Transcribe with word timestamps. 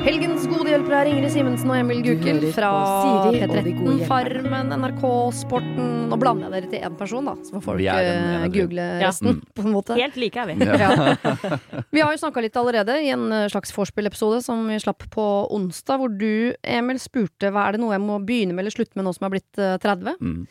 Helgens 0.00 0.46
gode 0.48 0.70
hjelpere 0.72 1.02
er 1.02 1.08
Ingrid 1.10 1.30
Simensen 1.34 1.68
og 1.70 1.76
Emil 1.76 1.98
Gukild 2.02 2.46
fra 2.56 2.70
på 2.72 3.02
Siri 3.02 3.42
og 3.42 3.64
de 3.66 3.72
P13. 3.74 3.98
Farmen, 4.08 4.70
NRK, 4.80 5.02
Sporten. 5.36 5.90
Nå 6.08 6.16
blander 6.18 6.48
jeg 6.48 6.54
dere 6.64 6.70
til 6.72 6.86
én 6.88 6.96
person, 6.98 7.28
da, 7.28 7.34
så 7.44 7.52
får 7.58 7.64
folk 7.66 7.78
Vi 7.82 7.84
google 7.90 8.14
en- 8.14 8.22
en 8.24 8.30
eh, 8.30 8.44
av 8.46 8.52
de. 8.54 8.60
google 8.62 8.86
Ja. 8.86 9.06
resten, 9.10 9.42
på 9.54 9.62
en 9.66 9.72
måte. 9.74 9.98
Helt 10.00 10.16
like 10.16 10.36
er 10.40 10.46
vi. 10.46 10.54
Ja. 10.64 11.16
Vi 11.92 12.00
har 12.00 12.12
jo 12.16 12.22
snakka 12.24 12.40
litt 12.40 12.56
allerede 12.56 12.96
i 13.04 13.10
en 13.12 13.30
eh, 13.30 13.48
slags 13.52 13.72
vorspiel-episode 13.76 14.42
som 14.42 14.66
vi 14.66 14.78
slapp 14.80 15.04
på 15.10 15.26
onsdag, 15.52 15.98
hvor 16.00 16.08
du, 16.16 16.54
Emil, 16.64 16.96
spurte 16.98 17.52
hva 17.52 17.68
er 17.68 17.72
det 17.76 17.80
noe 17.84 17.92
jeg 17.92 18.00
må 18.00 18.18
begynne 18.24 18.54
med 18.56 18.64
eller 18.64 18.70
slutte 18.74 18.96
med 18.96 19.04
nå 19.04 19.12
som 19.14 19.26
jeg 19.26 19.30
er 19.30 19.36
blitt 19.36 19.58
eh, 19.58 19.76
30. 19.84 20.16
Mm. 20.20 20.46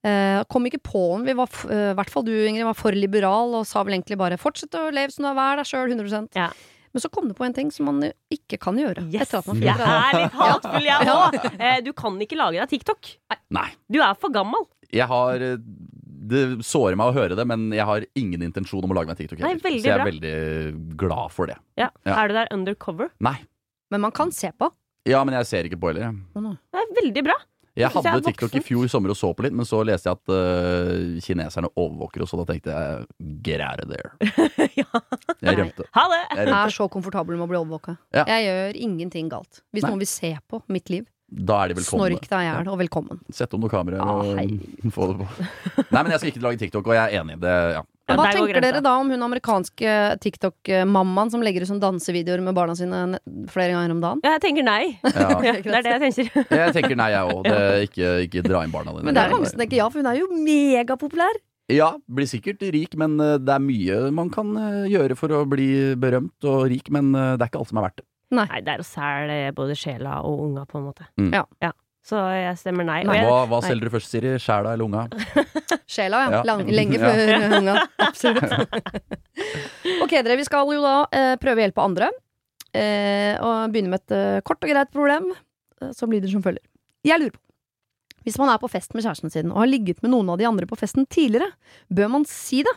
Uh, 0.00 0.44
kom 0.48 0.64
ikke 0.64 0.80
på 0.80 1.00
om 1.14 1.24
vi 1.26 1.34
var, 1.36 1.48
eh, 1.68 1.90
i 1.92 1.94
hvert 1.96 2.08
fall 2.08 2.22
du, 2.24 2.32
Ingrid, 2.32 2.64
var 2.64 2.72
for 2.76 2.92
liberal 2.96 3.52
og 3.58 3.66
sa 3.68 3.82
vel 3.84 3.92
egentlig 3.98 4.16
bare 4.16 4.38
'fortsett 4.40 4.72
å 4.72 4.88
leve 4.92 5.12
som 5.12 5.24
du 5.24 5.28
er, 5.28 5.34
vær 5.36 5.56
deg 5.60 5.66
sjøl 5.68 5.92
100 5.92 6.28
Ja. 6.34 6.46
Men 6.92 7.02
så 7.04 7.10
kom 7.12 7.28
det 7.30 7.36
på 7.38 7.44
en 7.46 7.54
ting 7.54 7.68
som 7.70 7.86
man 7.86 8.00
ikke 8.34 8.58
kan 8.58 8.78
gjøre. 8.80 9.04
Yes, 9.12 9.28
etter 9.28 9.38
at 9.42 9.46
man 9.50 9.60
jeg 9.62 9.76
er 9.76 10.16
litt 10.18 10.36
hatfull, 10.40 10.88
jeg 10.88 11.12
òg. 11.14 11.36
Eh, 11.60 11.78
Du 11.86 11.92
kan 11.94 12.16
ikke 12.24 12.38
lage 12.40 12.58
deg 12.58 12.72
TikTok. 12.72 13.12
Nei. 13.54 13.68
Du 13.90 14.00
er 14.02 14.14
for 14.18 14.32
gammel. 14.34 14.66
Jeg 14.90 15.06
har 15.06 15.44
eh, 15.46 15.54
Det 16.30 16.42
sårer 16.66 16.98
meg 16.98 17.12
å 17.12 17.14
høre 17.14 17.36
det, 17.38 17.46
men 17.46 17.68
jeg 17.74 17.86
har 17.86 18.04
ingen 18.18 18.42
intensjon 18.42 18.82
om 18.86 18.90
å 18.90 18.98
lage 18.98 19.10
meg 19.12 19.18
TikTok. 19.20 19.38
Nei, 19.42 19.54
så 19.58 19.70
jeg 19.76 19.86
er 19.94 20.02
bra. 20.02 20.08
veldig 20.10 20.96
glad 20.98 21.30
for 21.34 21.46
det. 21.50 21.56
Ja. 21.78 21.88
Ja. 22.06 22.16
Er 22.24 22.28
du 22.30 22.34
der 22.40 22.50
undercover? 22.54 23.10
Nei. 23.22 23.36
Men 23.90 24.02
man 24.04 24.12
kan 24.14 24.30
se 24.34 24.50
på. 24.52 24.68
Ja, 25.08 25.22
men 25.24 25.34
jeg 25.38 25.46
ser 25.48 25.66
ikke 25.66 25.78
på 25.80 25.90
heller. 25.94 26.12
Det 26.36 26.82
er 26.82 26.90
veldig 27.00 27.24
bra. 27.30 27.38
Jeg 27.78 27.90
hadde 27.94 28.10
jeg 28.16 28.24
TikTok 28.26 28.54
i 28.58 28.62
fjor 28.66 28.88
sommer 28.90 29.12
og 29.14 29.16
så 29.18 29.30
på 29.36 29.44
litt, 29.46 29.54
men 29.56 29.66
så 29.68 29.78
leste 29.86 30.10
jeg 30.10 30.18
at 30.18 30.32
uh, 30.34 31.20
kineserne 31.22 31.70
overvåker 31.78 32.24
oss, 32.24 32.32
og 32.34 32.42
da 32.42 32.52
tenkte 32.52 32.74
jeg 32.74 33.06
get 33.46 33.62
out 33.62 33.80
of 33.84 33.92
there. 33.92 34.10
ja. 34.80 34.88
Jeg 35.40 35.58
rømte. 35.60 35.86
Ha 35.94 36.04
det! 36.10 36.20
Jeg 36.34 36.48
Jeg 36.50 36.56
er 36.58 36.74
så 36.74 36.88
komfortabel 36.90 37.38
med 37.38 37.46
å 37.46 37.50
bli 37.52 37.60
overvåka. 37.60 37.94
Ja. 38.16 38.24
Jeg 38.32 38.48
gjør 38.48 38.80
ingenting 38.88 39.30
galt. 39.30 39.62
Hvis 39.70 39.86
Nei. 39.86 39.92
noen 39.94 40.02
vil 40.02 40.10
se 40.10 40.32
på 40.50 40.62
mitt 40.68 40.90
liv, 40.90 41.06
Da 41.30 41.60
er 41.62 41.68
de 41.70 41.74
velkomne. 41.78 42.08
snork 42.10 42.24
deg 42.26 42.40
i 42.42 42.46
hjel, 42.48 42.68
og 42.72 42.78
velkommen. 42.80 43.20
Sett 43.30 43.52
om 43.54 43.62
noen 43.62 43.70
kameraer 43.70 44.02
Ah, 44.02 44.34
og 44.34 44.92
få 44.96 45.06
det 45.12 45.20
på. 45.20 45.26
Nei, 45.94 46.02
men 46.02 46.10
jeg 46.10 46.18
skal 46.24 46.32
ikke 46.32 46.42
lage 46.48 46.58
TikTok, 46.64 46.90
og 46.90 46.96
jeg 46.98 47.04
er 47.14 47.20
enig 47.22 47.36
i 47.38 47.42
det. 47.44 47.56
Ja. 47.78 47.84
Ja, 48.10 48.16
Hva 48.18 48.30
tenker 48.34 48.60
dere 48.64 48.82
da 48.84 48.94
om 49.00 49.10
hun 49.14 49.22
amerikanske 49.26 49.96
TikTok-mammaen 50.24 51.30
som 51.32 51.44
legger 51.44 51.64
ut 51.64 51.70
sånn 51.70 51.82
dansevideoer 51.82 52.42
med 52.44 52.56
barna 52.56 52.74
sine 52.78 53.20
flere 53.52 53.74
ganger 53.76 53.94
om 53.94 54.02
dagen? 54.02 54.24
Ja, 54.26 54.36
jeg 54.38 54.44
tenker 54.48 54.66
nei. 54.66 54.82
Ja. 55.04 55.28
Ja, 55.30 55.54
det 55.64 55.76
er 55.78 55.86
det 55.86 55.94
jeg 55.94 56.02
tenker. 56.08 56.48
Jeg 56.60 56.74
tenker 56.76 56.98
nei, 56.98 57.10
jeg 57.14 57.36
òg. 57.36 57.46
Ikke, 57.86 58.08
ikke 58.26 58.42
dra 58.44 58.64
inn 58.66 58.74
barna 58.74 58.92
dine. 58.94 59.06
Men 59.08 59.16
det 59.16 59.22
er 59.22 59.32
mange 59.32 59.48
som 59.50 59.60
tenker 59.60 59.80
ja, 59.80 59.86
for 59.92 60.02
hun 60.02 60.10
er 60.10 60.18
jo 60.20 60.28
megapopulær. 60.34 61.38
Ja, 61.70 61.92
blir 62.10 62.26
sikkert 62.26 62.62
rik, 62.74 62.96
men 62.98 63.14
eh, 63.22 63.36
det 63.38 63.54
er 63.54 63.62
mye 63.62 63.98
man 64.14 64.30
kan 64.34 64.50
eh, 64.58 64.88
gjøre 64.90 65.16
for 65.18 65.32
å 65.34 65.44
bli 65.48 65.68
berømt 66.00 66.46
og 66.50 66.64
rik, 66.72 66.90
men 66.94 67.12
eh, 67.14 67.36
det 67.38 67.46
er 67.46 67.52
ikke 67.52 67.60
alt 67.62 67.70
som 67.70 67.80
er 67.80 67.86
verdt 67.86 68.02
det. 68.02 68.06
Nei, 68.40 68.48
det 68.66 68.74
er 68.74 68.82
å 68.82 68.86
sæle 68.86 69.36
både 69.56 69.76
sjela 69.78 70.20
og 70.26 70.42
unga, 70.48 70.66
på 70.70 70.78
en 70.78 70.84
måte. 70.86 71.06
Mm. 71.18 71.30
Ja. 71.34 71.72
Så 72.06 72.16
jeg 72.32 72.56
stemmer 72.58 72.86
nei. 72.88 73.02
Nei. 73.04 73.18
Hva, 73.26 73.42
hva 73.50 73.58
selger 73.62 73.86
du 73.90 73.92
først, 73.92 74.08
Siri? 74.10 74.30
Sjela 74.40 74.72
eller 74.72 74.86
unga? 74.86 75.02
Sjela, 75.90 76.22
ja. 76.24 76.30
Ja. 76.38 76.40
Lang, 76.48 76.62
lenge 76.72 76.96
Ja. 76.96 77.10
før 77.12 77.58
unga. 77.60 77.74
Absolutt. 78.08 78.56
ok, 80.04 80.14
dere, 80.16 80.38
vi 80.40 80.46
skal 80.48 80.72
jo 80.74 80.80
da 80.84 80.94
eh, 81.12 81.34
prøve 81.42 81.60
å 81.60 81.64
hjelpe 81.66 81.84
andre. 81.84 82.08
Eh, 82.72 83.34
og 83.42 83.70
begynne 83.74 83.92
med 83.92 84.00
et 84.06 84.16
eh, 84.16 84.40
kort 84.46 84.62
og 84.64 84.70
greit 84.72 84.90
problem, 84.94 85.30
eh, 85.82 85.92
som 85.96 86.10
lyder 86.12 86.30
som 86.32 86.42
følger. 86.44 86.62
Jeg 87.06 87.20
lurer 87.20 87.36
på. 87.36 87.42
Hvis 88.26 88.36
man 88.40 88.50
er 88.52 88.60
på 88.60 88.68
fest 88.70 88.92
med 88.94 89.04
kjæresten 89.04 89.32
sin 89.32 89.52
og 89.52 89.62
har 89.62 89.70
ligget 89.70 90.02
med 90.04 90.12
noen 90.12 90.32
av 90.32 90.40
de 90.40 90.46
andre 90.48 90.68
på 90.68 90.78
festen 90.78 91.06
tidligere, 91.08 91.48
bør 91.88 92.10
man 92.12 92.26
si 92.28 92.62
det? 92.66 92.74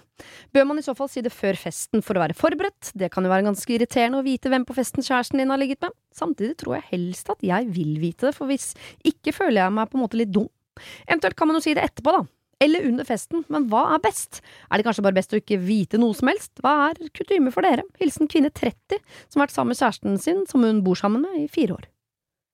Bør 0.56 0.68
man 0.70 0.80
i 0.80 0.86
så 0.86 0.96
fall 0.98 1.10
si 1.12 1.24
det 1.26 1.34
før 1.36 1.60
festen 1.60 2.04
for 2.06 2.16
å 2.16 2.24
være 2.24 2.38
forberedt? 2.38 2.94
Det 3.00 3.12
kan 3.14 3.26
jo 3.26 3.32
være 3.34 3.48
ganske 3.50 3.76
irriterende 3.76 4.22
å 4.22 4.26
vite 4.26 4.52
hvem 4.52 4.66
på 4.68 4.76
festen 4.78 5.04
kjæresten 5.04 5.42
din 5.42 5.52
har 5.52 5.60
ligget 5.60 5.84
med. 5.84 5.96
Samtidig 6.16 6.56
tror 6.62 6.78
jeg 6.78 6.90
helst 6.94 7.34
at 7.34 7.44
jeg 7.44 7.68
vil 7.76 7.98
vite 8.02 8.30
det, 8.30 8.36
for 8.38 8.48
hvis 8.52 8.72
ikke 9.08 9.36
føler 9.36 9.66
jeg 9.66 9.76
meg 9.76 9.92
på 9.92 10.00
en 10.00 10.06
måte 10.06 10.20
litt 10.22 10.32
dum. 10.32 10.48
Eventuelt 11.08 11.38
kan 11.38 11.50
man 11.50 11.60
jo 11.60 11.66
si 11.66 11.76
det 11.76 11.84
etterpå, 11.86 12.16
da. 12.16 12.24
Eller 12.64 12.86
under 12.88 13.04
festen, 13.04 13.44
men 13.52 13.66
hva 13.72 13.82
er 13.92 14.02
best? 14.04 14.40
Er 14.72 14.80
det 14.80 14.86
kanskje 14.88 15.04
bare 15.04 15.18
best 15.18 15.34
å 15.36 15.40
ikke 15.42 15.60
vite 15.60 16.00
noe 16.00 16.16
som 16.16 16.30
helst? 16.32 16.54
Hva 16.64 16.76
er 16.88 17.12
kutyme 17.18 17.52
for 17.52 17.66
dere? 17.66 17.84
Hilsen 18.00 18.30
kvinne 18.32 18.54
30, 18.54 19.02
som 19.28 19.42
har 19.42 19.50
vært 19.50 19.58
sammen 19.58 19.74
med 19.74 19.82
kjæresten 19.82 20.20
sin, 20.24 20.44
som 20.48 20.64
hun 20.64 20.80
bor 20.86 21.00
sammen 21.00 21.26
med 21.26 21.42
i 21.42 21.50
fire 21.52 21.82
år. 21.82 21.90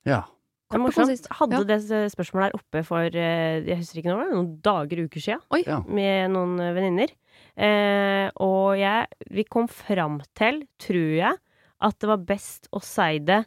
Ja. 0.09 0.24
Kort 0.69 0.85
og 0.85 0.94
konsist. 0.94 1.28
Hadde 1.34 1.57
Ja. 1.57 1.63
det 1.66 1.80
spørsmålet 2.13 2.50
her 2.52 2.57
oppe 2.59 2.84
for 2.85 3.02
eh, 3.09 3.62
jeg 3.66 3.78
husker 3.80 4.02
ikke 4.03 4.13
når, 4.13 4.34
noen 4.35 4.50
dager, 4.62 5.03
uker 5.07 5.19
siden, 5.25 5.41
Oi. 5.52 5.63
Ja. 5.66 5.80
med 5.88 6.30
noen 6.35 6.59
eh, 6.62 6.74
venninner. 6.78 7.13
Eh, 7.57 8.30
og 8.40 8.78
jeg, 8.78 9.08
vi 9.34 9.44
kom 9.50 9.68
fram 9.68 10.19
til, 10.38 10.62
tror 10.79 11.16
jeg, 11.18 11.35
at 11.81 11.97
det 12.00 12.09
var 12.12 12.18
best 12.28 12.68
å 12.75 12.81
si 12.84 13.18
det 13.25 13.41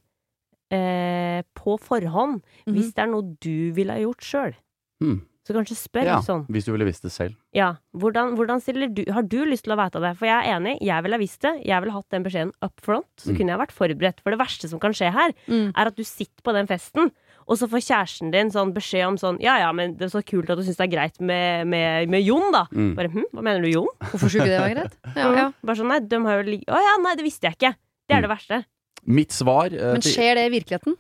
eh, 0.73 1.43
på 1.55 1.77
forhånd. 1.81 2.41
Mhm. 2.67 2.75
Hvis 2.75 2.93
det 2.97 3.05
er 3.07 3.13
noe 3.13 3.37
du 3.45 3.73
ville 3.77 3.93
ha 3.95 4.03
gjort 4.03 4.27
sjøl. 4.27 4.55
Hmm. 5.03 5.21
Så 5.43 5.55
kanskje 5.57 5.75
spør 5.75 6.07
ja. 6.07 6.21
sånn. 6.23 6.45
Hvis 6.55 6.69
du 6.69 6.71
ville 6.71 6.87
visst 6.87 7.03
det 7.03 7.11
selv. 7.11 7.35
Ja, 7.57 7.73
hvordan, 7.99 8.37
hvordan 8.39 8.61
stiller 8.63 8.87
du 8.95 9.03
Har 9.11 9.25
du 9.27 9.41
lyst 9.45 9.65
til 9.67 9.75
å 9.75 9.79
vite 9.81 9.99
det? 9.99 10.13
For 10.21 10.29
jeg 10.29 10.39
er 10.39 10.55
enig, 10.55 10.77
jeg 10.87 11.03
ville 11.03 11.19
ha 11.19 11.23
visst 11.23 11.41
det. 11.43 11.55
Jeg 11.67 11.83
ville 11.83 11.95
hatt 11.97 12.07
den 12.15 12.23
beskjeden 12.23 12.53
up 12.63 12.79
front. 12.81 13.09
Så 13.19 13.33
Mm. 13.33 13.37
kunne 13.41 13.51
jeg 13.51 13.59
vært 13.59 13.75
forberedt. 13.75 14.21
For 14.23 14.31
det 14.31 14.39
verste 14.39 14.69
som 14.71 14.79
kan 14.79 14.93
skje 14.95 15.11
her, 15.13 15.33
Mm. 15.49 15.73
er 15.75 15.87
at 15.91 15.97
du 15.97 16.05
sitter 16.05 16.43
på 16.47 16.55
den 16.55 16.69
festen, 16.71 17.11
og 17.49 17.59
så 17.59 17.67
får 17.67 17.83
kjæresten 17.83 18.31
din 18.31 18.51
sånn 18.55 18.73
beskjed 18.73 19.05
om 19.09 19.17
sånn 19.19 19.41
Ja 19.43 19.59
ja, 19.59 19.73
men 19.73 19.97
det 19.97 20.03
er 20.07 20.15
så 20.15 20.23
kult 20.25 20.49
at 20.49 20.57
du 20.59 20.63
syns 20.63 20.77
det 20.79 20.87
er 20.87 20.97
greit 20.97 21.21
med, 21.21 21.67
med, 21.67 22.09
med 22.09 22.23
Jon, 22.23 22.53
da. 22.53 22.67
Mm. 22.71 22.95
Bare 22.95 23.09
hm, 23.11 23.25
hva 23.35 23.43
mener 23.43 23.63
du, 23.63 23.69
Jon? 23.75 23.89
Hvorfor 23.99 24.31
skulle 24.31 24.47
ikke 24.47 24.55
det 24.55 24.63
være 24.63 24.75
greit? 24.79 24.95
Ja, 25.17 25.35
ja. 25.35 25.53
Bare 25.65 25.77
sånn, 25.77 25.89
nei, 25.91 25.99
de 26.07 26.17
har 26.23 26.43
jo. 26.45 26.59
Å 26.71 26.79
ja, 26.87 26.95
nei, 27.03 27.17
det 27.19 27.25
visste 27.27 27.51
jeg 27.51 27.59
ikke. 27.59 27.75
Det 28.09 28.15
er 28.17 28.21
det 28.23 28.31
verste. 28.31 28.65
Mitt 29.07 29.33
svar 29.35 29.73
eh, 29.75 29.93
Men 29.99 30.01
skjer 30.07 30.37
det 30.39 30.47
i 30.47 30.55
virkeligheten? 30.61 30.95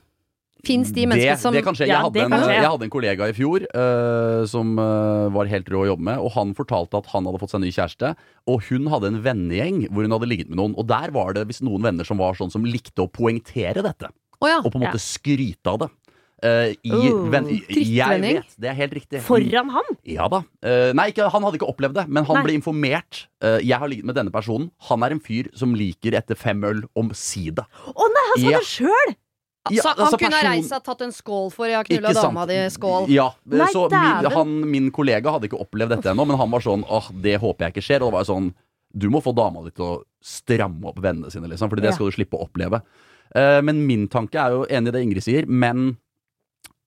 Fins 0.63 0.93
de 0.95 1.01
det, 1.03 1.09
menneskene 1.11 1.41
som 1.43 1.55
det 1.57 1.65
kan 1.67 1.75
skje. 1.75 1.89
Jeg, 1.89 1.97
Ja, 1.97 2.03
hadde 2.07 2.21
en, 2.23 2.35
jeg 2.55 2.63
hadde 2.71 2.87
en 2.87 2.93
kollega 2.95 3.27
i 3.27 3.35
fjor 3.35 3.65
uh, 3.75 4.43
som 4.47 4.77
uh, 4.79 5.27
var 5.35 5.49
helt 5.51 5.67
rå 5.73 5.81
å 5.83 5.89
jobbe 5.91 6.07
med, 6.07 6.21
og 6.23 6.31
han 6.37 6.53
fortalte 6.55 7.01
at 7.03 7.09
han 7.11 7.27
hadde 7.27 7.41
fått 7.43 7.51
seg 7.51 7.59
en 7.59 7.67
ny 7.67 7.73
kjæreste, 7.75 8.13
og 8.47 8.63
hun 8.69 8.87
hadde 8.93 9.11
en 9.11 9.19
vennegjeng 9.25 9.81
hvor 9.91 10.07
hun 10.07 10.15
hadde 10.15 10.29
ligget 10.31 10.53
med 10.53 10.61
noen, 10.61 10.77
og 10.79 10.87
der 10.87 11.11
var 11.17 11.35
det 11.35 11.49
visst 11.51 11.65
noen 11.67 11.83
venner 11.83 12.07
som 12.07 12.21
var 12.23 12.39
sånn 12.39 12.53
som 12.55 12.63
likte 12.69 13.03
å 13.03 13.11
poengtere 13.11 13.83
dette, 13.83 14.13
oh, 14.39 14.47
ja. 14.47 14.61
og 14.63 14.71
på 14.71 14.79
en 14.79 14.87
Ja. 14.87 14.93
måte 14.93 15.03
skryte 15.03 15.75
av 15.75 15.83
det. 15.83 15.91
I, 16.43 16.91
uh, 16.91 17.29
venn, 17.31 17.47
jeg 17.71 18.19
vet, 18.23 18.55
det 18.59 18.71
er 18.71 18.75
helt 18.75 18.95
riktig. 18.99 19.21
Foran 19.23 19.69
han! 19.71 19.91
Ja 20.11 20.27
da. 20.31 20.41
Uh, 20.59 20.91
nei, 20.99 21.09
ikke, 21.13 21.29
han 21.31 21.45
hadde 21.47 21.59
ikke 21.61 21.69
opplevd 21.71 22.01
det, 22.01 22.07
men 22.11 22.27
han 22.27 22.41
Nei. 22.41 22.43
ble 22.49 22.57
informert. 22.59 23.27
Jeg 23.43 23.79
har 23.79 23.91
ligget 23.91 24.07
med 24.11 24.19
denne 24.19 24.31
personen. 24.35 24.71
Han 24.89 25.03
er 25.07 25.15
en 25.15 25.23
fyr 25.23 25.51
som 25.59 25.75
liker 25.79 26.15
etter 26.19 26.39
fem 26.39 26.63
øl 26.67 26.83
omsider. 26.99 27.67
Å 27.91 28.09
nei, 28.11 28.25
han 28.33 28.43
sa 28.43 28.51
Ja. 28.51 28.59
det 28.59 28.67
sjøl! 28.67 29.15
Ja, 29.71 29.83
så 29.83 29.93
han 29.93 30.01
altså, 30.03 30.19
kunne 30.19 30.39
ha 30.41 30.49
reist 30.49 30.73
seg 30.73 30.81
og 30.81 30.87
tatt 30.89 31.03
en 31.07 31.13
skål 31.15 31.53
for 31.55 31.71
'jeg 31.71 31.77
har 31.77 31.87
knulla 31.87 32.13
dama 32.17 32.47
di', 32.47 32.67
skål. 32.75 33.07
Ja, 33.09 33.29
Nei, 33.47 33.69
så 33.71 33.87
min, 33.91 34.31
han, 34.33 34.71
min 34.71 34.91
kollega 34.91 35.31
hadde 35.31 35.47
ikke 35.47 35.61
opplevd 35.63 35.95
dette 35.95 36.11
ennå, 36.11 36.27
men 36.27 36.37
han 36.37 36.51
var 36.51 36.61
sånn 36.61 36.83
åh, 36.89 37.11
det 37.15 37.39
håper 37.39 37.67
jeg 37.67 37.75
ikke 37.77 37.87
skjer. 37.87 38.03
Og 38.03 38.11
det 38.11 38.19
var 38.19 38.27
sånn 38.27 38.53
du 38.93 39.09
må 39.09 39.23
få 39.25 39.33
dama 39.33 39.63
di 39.65 39.71
til 39.71 39.85
å 39.87 40.03
stramme 40.23 40.91
opp 40.91 40.99
vennene 41.03 41.31
sine, 41.33 41.49
liksom, 41.49 41.71
for 41.71 41.77
det 41.77 41.85
Ja. 41.91 41.93
skal 41.93 42.11
du 42.11 42.13
slippe 42.13 42.37
å 42.37 42.45
oppleve. 42.49 42.83
Uh, 43.35 43.63
men 43.63 43.87
min 43.87 44.09
tanke 44.09 44.37
er 44.37 44.51
jo 44.51 44.67
enig 44.69 44.89
i 44.89 44.93
det 44.93 45.03
Ingrid 45.03 45.23
sier, 45.25 45.47
men 45.47 45.97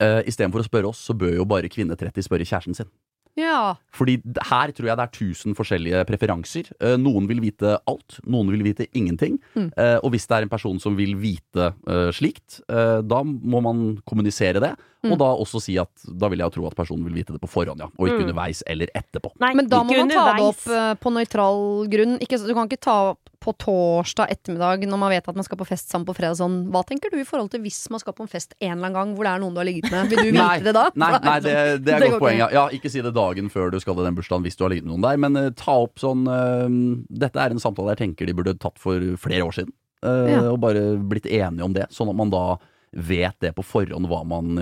uh, 0.02 0.22
istedenfor 0.22 0.62
å 0.62 0.68
spørre 0.68 0.90
oss, 0.90 1.00
så 1.02 1.18
bør 1.18 1.36
jo 1.38 1.46
bare 1.46 1.69
kvinne 1.69 1.97
30 1.97 2.22
spørre 2.22 2.46
kjæresten 2.46 2.75
sin. 2.75 2.92
Ja. 3.35 3.75
Fordi 3.96 4.18
her 4.50 4.72
tror 4.75 4.88
jeg 4.90 4.97
det 5.00 5.06
er 5.06 5.13
tusen 5.16 5.56
forskjellige 5.57 6.01
preferanser. 6.07 6.69
Eh, 6.79 6.96
noen 7.00 7.28
vil 7.28 7.41
vite 7.44 7.75
alt, 7.88 8.18
noen 8.23 8.51
vil 8.53 8.63
vite 8.63 8.88
ingenting. 8.96 9.38
Mm. 9.56 9.69
Eh, 9.75 9.97
og 10.01 10.12
hvis 10.16 10.28
det 10.29 10.38
er 10.38 10.47
en 10.47 10.51
person 10.53 10.79
som 10.79 10.96
vil 10.96 11.16
vite 11.19 11.74
eh, 11.88 12.09
slikt, 12.16 12.62
eh, 12.72 13.01
da 13.03 13.22
må 13.28 13.62
man 13.66 13.85
kommunisere 14.07 14.63
det. 14.63 14.74
Mm. 15.06 15.12
Og 15.13 15.19
da 15.22 15.28
også 15.38 15.59
si 15.62 15.75
at 15.78 15.91
da 16.18 16.31
vil 16.31 16.41
jeg 16.41 16.56
tro 16.56 16.63
at 16.66 16.75
personen 16.79 17.06
vil 17.06 17.19
vite 17.19 17.35
det 17.35 17.41
på 17.44 17.51
forhånd, 17.51 17.84
ja. 17.84 17.91
Og 18.00 18.07
ikke 18.07 18.16
Mm. 18.24 18.29
underveis 18.29 18.63
eller 18.66 18.88
etterpå. 18.95 19.29
Nei, 19.44 19.53
Men 19.53 19.68
da 19.69 19.84
må 19.84 19.94
man 20.00 20.09
ta 20.09 20.24
det 20.34 20.41
opp 20.47 20.66
eh, 20.72 20.94
på 20.95 21.12
nøytral 21.13 21.88
grunn. 21.91 22.16
Ikke, 22.24 22.40
du 22.41 22.53
kan 22.56 22.68
ikke 22.72 22.79
ta 22.81 22.95
opp 23.12 23.19
på 23.45 23.53
torsdag 23.62 24.31
ettermiddag 24.34 24.88
når 24.90 24.97
man 24.97 25.12
vet 25.13 25.28
at 25.29 25.35
man 25.38 25.45
skal 25.45 25.59
på 25.59 25.68
fest 25.69 25.91
sammen 25.91 26.07
på 26.07 26.16
fredag. 26.18 26.40
Sånn, 26.40 26.56
hva 26.74 26.81
tenker 26.88 27.12
du 27.13 27.19
i 27.21 27.25
forhold 27.27 27.51
til 27.54 27.62
hvis 27.62 27.83
man 27.94 28.01
skal 28.01 28.15
på 28.18 28.24
en 28.25 28.31
fest 28.31 28.56
en 28.57 28.71
eller 28.80 28.88
annen 28.88 28.95
gang 28.98 29.12
hvor 29.13 29.27
det 29.27 29.33
er 29.36 29.44
noen 29.44 29.54
du 29.54 29.60
har 29.62 29.68
ligget 29.69 29.92
med? 29.94 30.10
Vil 30.10 30.18
du 30.18 30.31
Nei, 30.39 30.48
vite 30.57 30.65
det 30.71 30.74
da? 30.74 30.86
Nei, 30.95 31.12
nei 31.21 31.36
det, 31.45 31.54
det 31.86 31.94
er 31.94 32.01
et 32.07 32.15
godt 32.15 32.24
poeng. 32.25 32.39
Ja. 32.42 32.48
ja, 32.57 32.65
ikke 32.74 32.89
si 32.89 33.04
det 33.06 33.13
dagen 33.25 33.50
før 33.50 33.72
du 33.74 33.80
skal 33.81 33.98
i 34.00 34.06
den 34.06 34.16
bursdagen 34.16 34.44
hvis 34.45 34.56
du 34.57 34.63
har 34.66 34.69
ligget 34.74 34.86
med 34.86 34.94
noen 34.95 35.06
der, 35.10 35.18
men 35.18 35.36
uh, 35.38 35.50
ta 35.57 35.75
opp 35.83 35.98
sånn 36.01 36.24
uh, 36.30 36.69
Dette 37.10 37.42
er 37.42 37.51
en 37.56 37.60
samtale 37.60 37.95
jeg 37.95 38.04
tenker 38.06 38.25
de 38.30 38.33
burde 38.38 38.56
tatt 38.62 38.77
for 38.80 39.00
flere 39.18 39.44
år 39.50 39.54
siden. 39.57 39.74
eh, 40.06 40.31
Ja. 40.36 40.42
Og 40.51 40.60
bare 40.62 40.98
blitt 41.01 41.25
enige 41.25 41.63
om 41.66 41.74
det, 41.74 41.88
sånn 41.92 42.10
at 42.10 42.16
man 42.16 42.30
da 42.30 42.57
vet 42.95 43.36
det 43.42 43.56
på 43.57 43.63
forhånd 43.66 44.07
hva 44.07 44.22
man 44.24 44.56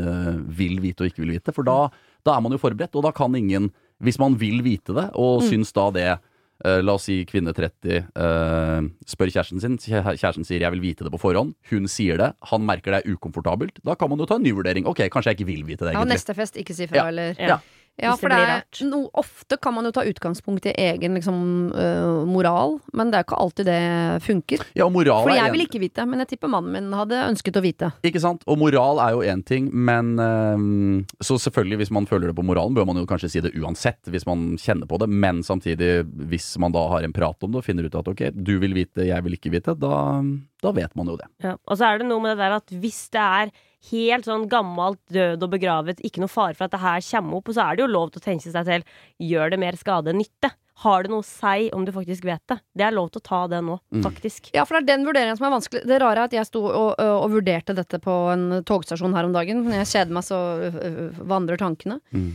vil 0.49 0.79
vite 0.81 1.03
og 1.03 1.11
ikke 1.11 1.21
vil 1.25 1.35
vite. 1.35 1.53
For 1.53 1.61
da, 1.67 1.89
da 2.25 2.37
er 2.37 2.41
man 2.41 2.51
jo 2.55 2.57
forberedt, 2.57 2.95
og 2.95 3.03
da 3.05 3.11
kan 3.11 3.35
ingen 3.35 3.71
Hvis 4.03 4.17
man 4.19 4.33
vil 4.35 4.61
vite 4.65 4.91
det, 4.95 5.11
og 5.15 5.41
Mm. 5.43 5.49
syns 5.49 5.71
da 5.71 5.89
det 5.91 6.19
La 6.65 6.93
oss 6.93 7.03
si 7.09 7.25
kvinne 7.25 7.51
30 7.53 8.05
eh, 8.15 8.81
spør 9.05 9.27
kjæresten 9.33 9.59
sin. 9.59 9.75
Kjæresten 9.77 10.45
sier 10.47 10.59
'jeg 10.61 10.71
vil 10.71 10.79
vite 10.81 11.03
det 11.03 11.11
på 11.11 11.19
forhånd'. 11.19 11.53
Hun 11.69 11.87
sier 11.87 12.17
det. 12.17 12.33
Han 12.51 12.61
merker 12.65 12.91
det 12.91 13.03
er 13.05 13.11
ukomfortabelt. 13.15 13.79
Da 13.83 13.95
kan 13.95 14.07
man 14.09 14.17
jo 14.19 14.25
ta 14.25 14.35
en 14.35 14.43
ny 14.43 14.51
vurdering. 14.53 14.85
Ok, 14.87 14.99
kanskje 15.11 15.31
jeg 15.33 15.37
ikke 15.39 15.45
vil 15.47 15.63
vite 15.65 15.83
det, 15.85 15.93
Ja, 15.93 16.03
neste 16.05 16.33
fest, 16.33 16.55
ikke 16.55 16.73
si 16.73 16.87
fra, 16.87 16.95
Ja. 16.97 17.07
eller 17.07 17.35
Ja. 17.37 17.59
Ja, 18.01 18.15
Hvis 18.15 18.21
for 18.23 18.29
det 18.33 18.37
det 18.39 18.41
blir 18.41 18.49
er 18.49 18.61
rart. 18.63 18.79
no, 18.89 18.99
ofte 19.21 19.57
kan 19.61 19.73
man 19.75 19.85
jo 19.85 19.91
ta 19.93 20.01
utgangspunkt 20.01 20.65
i 20.65 20.71
egen 20.81 21.13
liksom, 21.13 21.35
uh, 21.77 22.25
moral, 22.25 22.79
men 22.91 23.11
det 23.13 23.19
er 23.19 23.23
ikke 23.27 23.37
alltid 23.37 23.67
det 23.69 24.23
funker. 24.25 24.63
Ja, 24.73 24.87
og 24.87 24.93
moral 24.95 25.21
For 25.27 25.29
er 25.29 25.35
jeg 25.37 25.45
en- 25.45 25.53
vil 25.53 25.65
ikke 25.67 25.79
vite, 25.83 26.05
men 26.09 26.17
jeg 26.23 26.29
tipper 26.33 26.49
mannen 26.49 26.71
min 26.73 26.91
hadde 26.97 27.19
ønsket 27.29 27.53
å 27.53 27.61
vite. 27.61 27.91
Ikke 28.03 28.19
sant? 28.19 28.41
Og 28.49 28.57
moral 28.57 28.97
er 28.97 29.11
jo 29.13 29.21
én 29.21 29.43
ting, 29.45 29.69
men 29.71 30.17
uh, 30.17 31.05
Så 31.21 31.37
selvfølgelig, 31.37 31.77
hvis 31.83 31.91
man 31.91 32.07
føler 32.09 32.27
det 32.31 32.35
på 32.35 32.43
moralen, 32.43 32.73
bør 32.73 32.85
man 32.89 32.97
jo 32.97 33.05
kanskje 33.05 33.29
si 33.29 33.39
det 33.45 33.53
uansett, 33.61 34.01
hvis 34.09 34.25
man 34.25 34.57
kjenner 34.57 34.87
på 34.89 34.97
det. 34.97 35.07
Men 35.09 35.43
samtidig, 35.45 36.03
hvis 36.33 36.57
man 36.57 36.71
da 36.73 36.87
har 36.89 37.03
en 37.05 37.13
prat 37.13 37.37
om 37.45 37.51
det 37.53 37.61
og 37.61 37.63
finner 37.67 37.85
ut 37.85 37.95
at 37.95 38.07
ok, 38.09 38.31
du 38.33 38.57
vil 38.59 38.73
vite, 38.73 39.05
jeg 39.05 39.21
vil 39.23 39.37
ikke 39.37 39.51
vite, 39.53 39.77
da, 39.77 40.21
da 40.63 40.71
vet 40.71 40.95
man 40.97 41.05
jo 41.13 41.15
det. 41.21 41.29
Ja. 41.43 41.55
Og 41.67 41.77
så 41.77 41.93
er 41.93 41.99
det 42.01 42.07
noe 42.09 42.19
med 42.25 42.33
det 42.35 42.41
der 42.41 42.57
at 42.57 42.73
hvis 42.73 43.05
det 43.13 43.21
er 43.21 43.51
helt 43.91 44.27
sånn 44.29 44.47
gammelt, 44.51 44.99
død 45.11 45.43
og 45.43 45.53
begravet, 45.53 46.03
ikke 46.05 46.23
noe 46.23 46.31
fare 46.31 46.55
for 46.55 46.65
at 46.69 46.75
det 46.75 46.83
her 46.83 47.01
kommer 47.11 47.39
opp, 47.39 47.49
og 47.49 47.55
så 47.57 47.65
er 47.65 47.75
det 47.75 47.83
jo 47.83 47.91
lov 47.91 48.11
til 48.13 48.21
å 48.21 48.27
tenke 48.27 48.51
seg 48.51 48.67
selv 48.69 48.99
gjør 49.19 49.51
det 49.51 49.59
mer 49.59 49.79
skade 49.79 50.13
enn 50.13 50.21
nytte? 50.23 50.53
Har 50.83 51.03
det 51.05 51.11
noe 51.13 51.21
å 51.21 51.27
si 51.27 51.67
om 51.75 51.83
du 51.85 51.91
faktisk 51.93 52.25
vet 52.25 52.41
det? 52.49 52.57
Det 52.73 52.85
er 52.87 52.95
lov 52.95 53.11
til 53.13 53.21
å 53.21 53.27
ta 53.27 53.41
det 53.47 53.59
nå, 53.61 53.75
Mm. 53.93 54.01
faktisk. 54.03 54.49
Ja, 54.55 54.63
for 54.65 54.79
det 54.79 54.87
er 54.89 54.97
den 54.97 55.05
vurderingen 55.05 55.37
som 55.37 55.45
er 55.45 55.53
vanskelig. 55.59 55.83
Det 55.85 55.99
rare 56.01 56.23
er 56.23 56.29
at 56.31 56.33
jeg 56.33 56.47
sto 56.49 56.63
og, 56.65 56.95
og, 56.97 57.19
og 57.23 57.29
vurderte 57.35 57.75
dette 57.77 57.99
på 58.01 58.15
en 58.33 58.63
togstasjon 58.65 59.13
her 59.13 59.27
om 59.29 59.35
dagen. 59.35 59.61
Når 59.67 59.83
jeg 59.83 59.91
kjeder 59.91 60.17
meg, 60.17 60.23
så 60.25 60.39
øh, 60.57 60.79
øh, 60.87 61.21
vandrer 61.29 61.61
tankene. 61.61 61.99
Mm. 62.11 62.33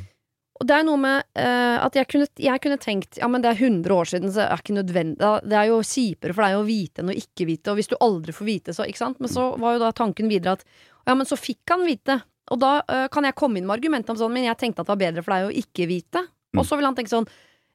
Og 0.59 0.67
det 0.67 0.75
er 0.75 0.87
noe 0.87 0.99
med 0.99 1.23
uh, 1.39 1.79
at 1.85 1.95
jeg 1.95 2.09
kunne, 2.11 2.27
jeg 2.43 2.61
kunne 2.65 2.79
tenkt 2.83 3.19
Ja, 3.21 3.29
men 3.31 3.45
det 3.45 3.53
er 3.53 3.61
100 3.63 3.95
år 3.95 4.09
siden, 4.11 4.33
så 4.33 4.41
det 4.43 4.47
er 4.51 4.63
ikke 4.65 4.75
nødvendig 4.75 5.29
Det 5.47 5.55
er 5.55 5.69
jo 5.71 5.77
kjipere 5.87 6.35
for 6.35 6.43
deg 6.43 6.57
å 6.59 6.65
vite 6.67 7.05
enn 7.05 7.13
å 7.13 7.15
ikke 7.15 7.47
vite, 7.47 7.71
og 7.71 7.79
hvis 7.79 7.91
du 7.93 7.95
aldri 8.03 8.35
får 8.35 8.49
vite, 8.49 8.75
så 8.75 8.87
Ikke 8.89 8.99
sant? 8.99 9.21
Men 9.23 9.31
så 9.31 9.53
var 9.55 9.77
jo 9.77 9.85
da 9.85 9.93
tanken 9.95 10.27
videre 10.27 10.57
at 10.59 10.65
Ja, 11.09 11.17
men 11.17 11.29
så 11.29 11.39
fikk 11.41 11.73
han 11.73 11.87
vite. 11.89 12.21
Og 12.53 12.61
da 12.61 12.79
uh, 12.85 13.09
kan 13.13 13.25
jeg 13.25 13.37
komme 13.39 13.61
inn 13.61 13.69
med 13.69 13.79
argumentet 13.79 14.13
om 14.13 14.21
sånn, 14.21 14.33
men 14.35 14.47
jeg 14.49 14.61
tenkte 14.61 14.85
at 14.85 14.89
det 14.89 14.95
var 14.95 15.05
bedre 15.05 15.25
for 15.25 15.35
deg 15.35 15.49
å 15.49 15.61
ikke 15.65 15.89
vite. 15.89 16.25
Mm. 16.53 16.61
Og 16.61 16.69
så 16.69 16.79
vil 16.79 16.89
han 16.89 16.97
tenke 16.99 17.17
sånn 17.17 17.29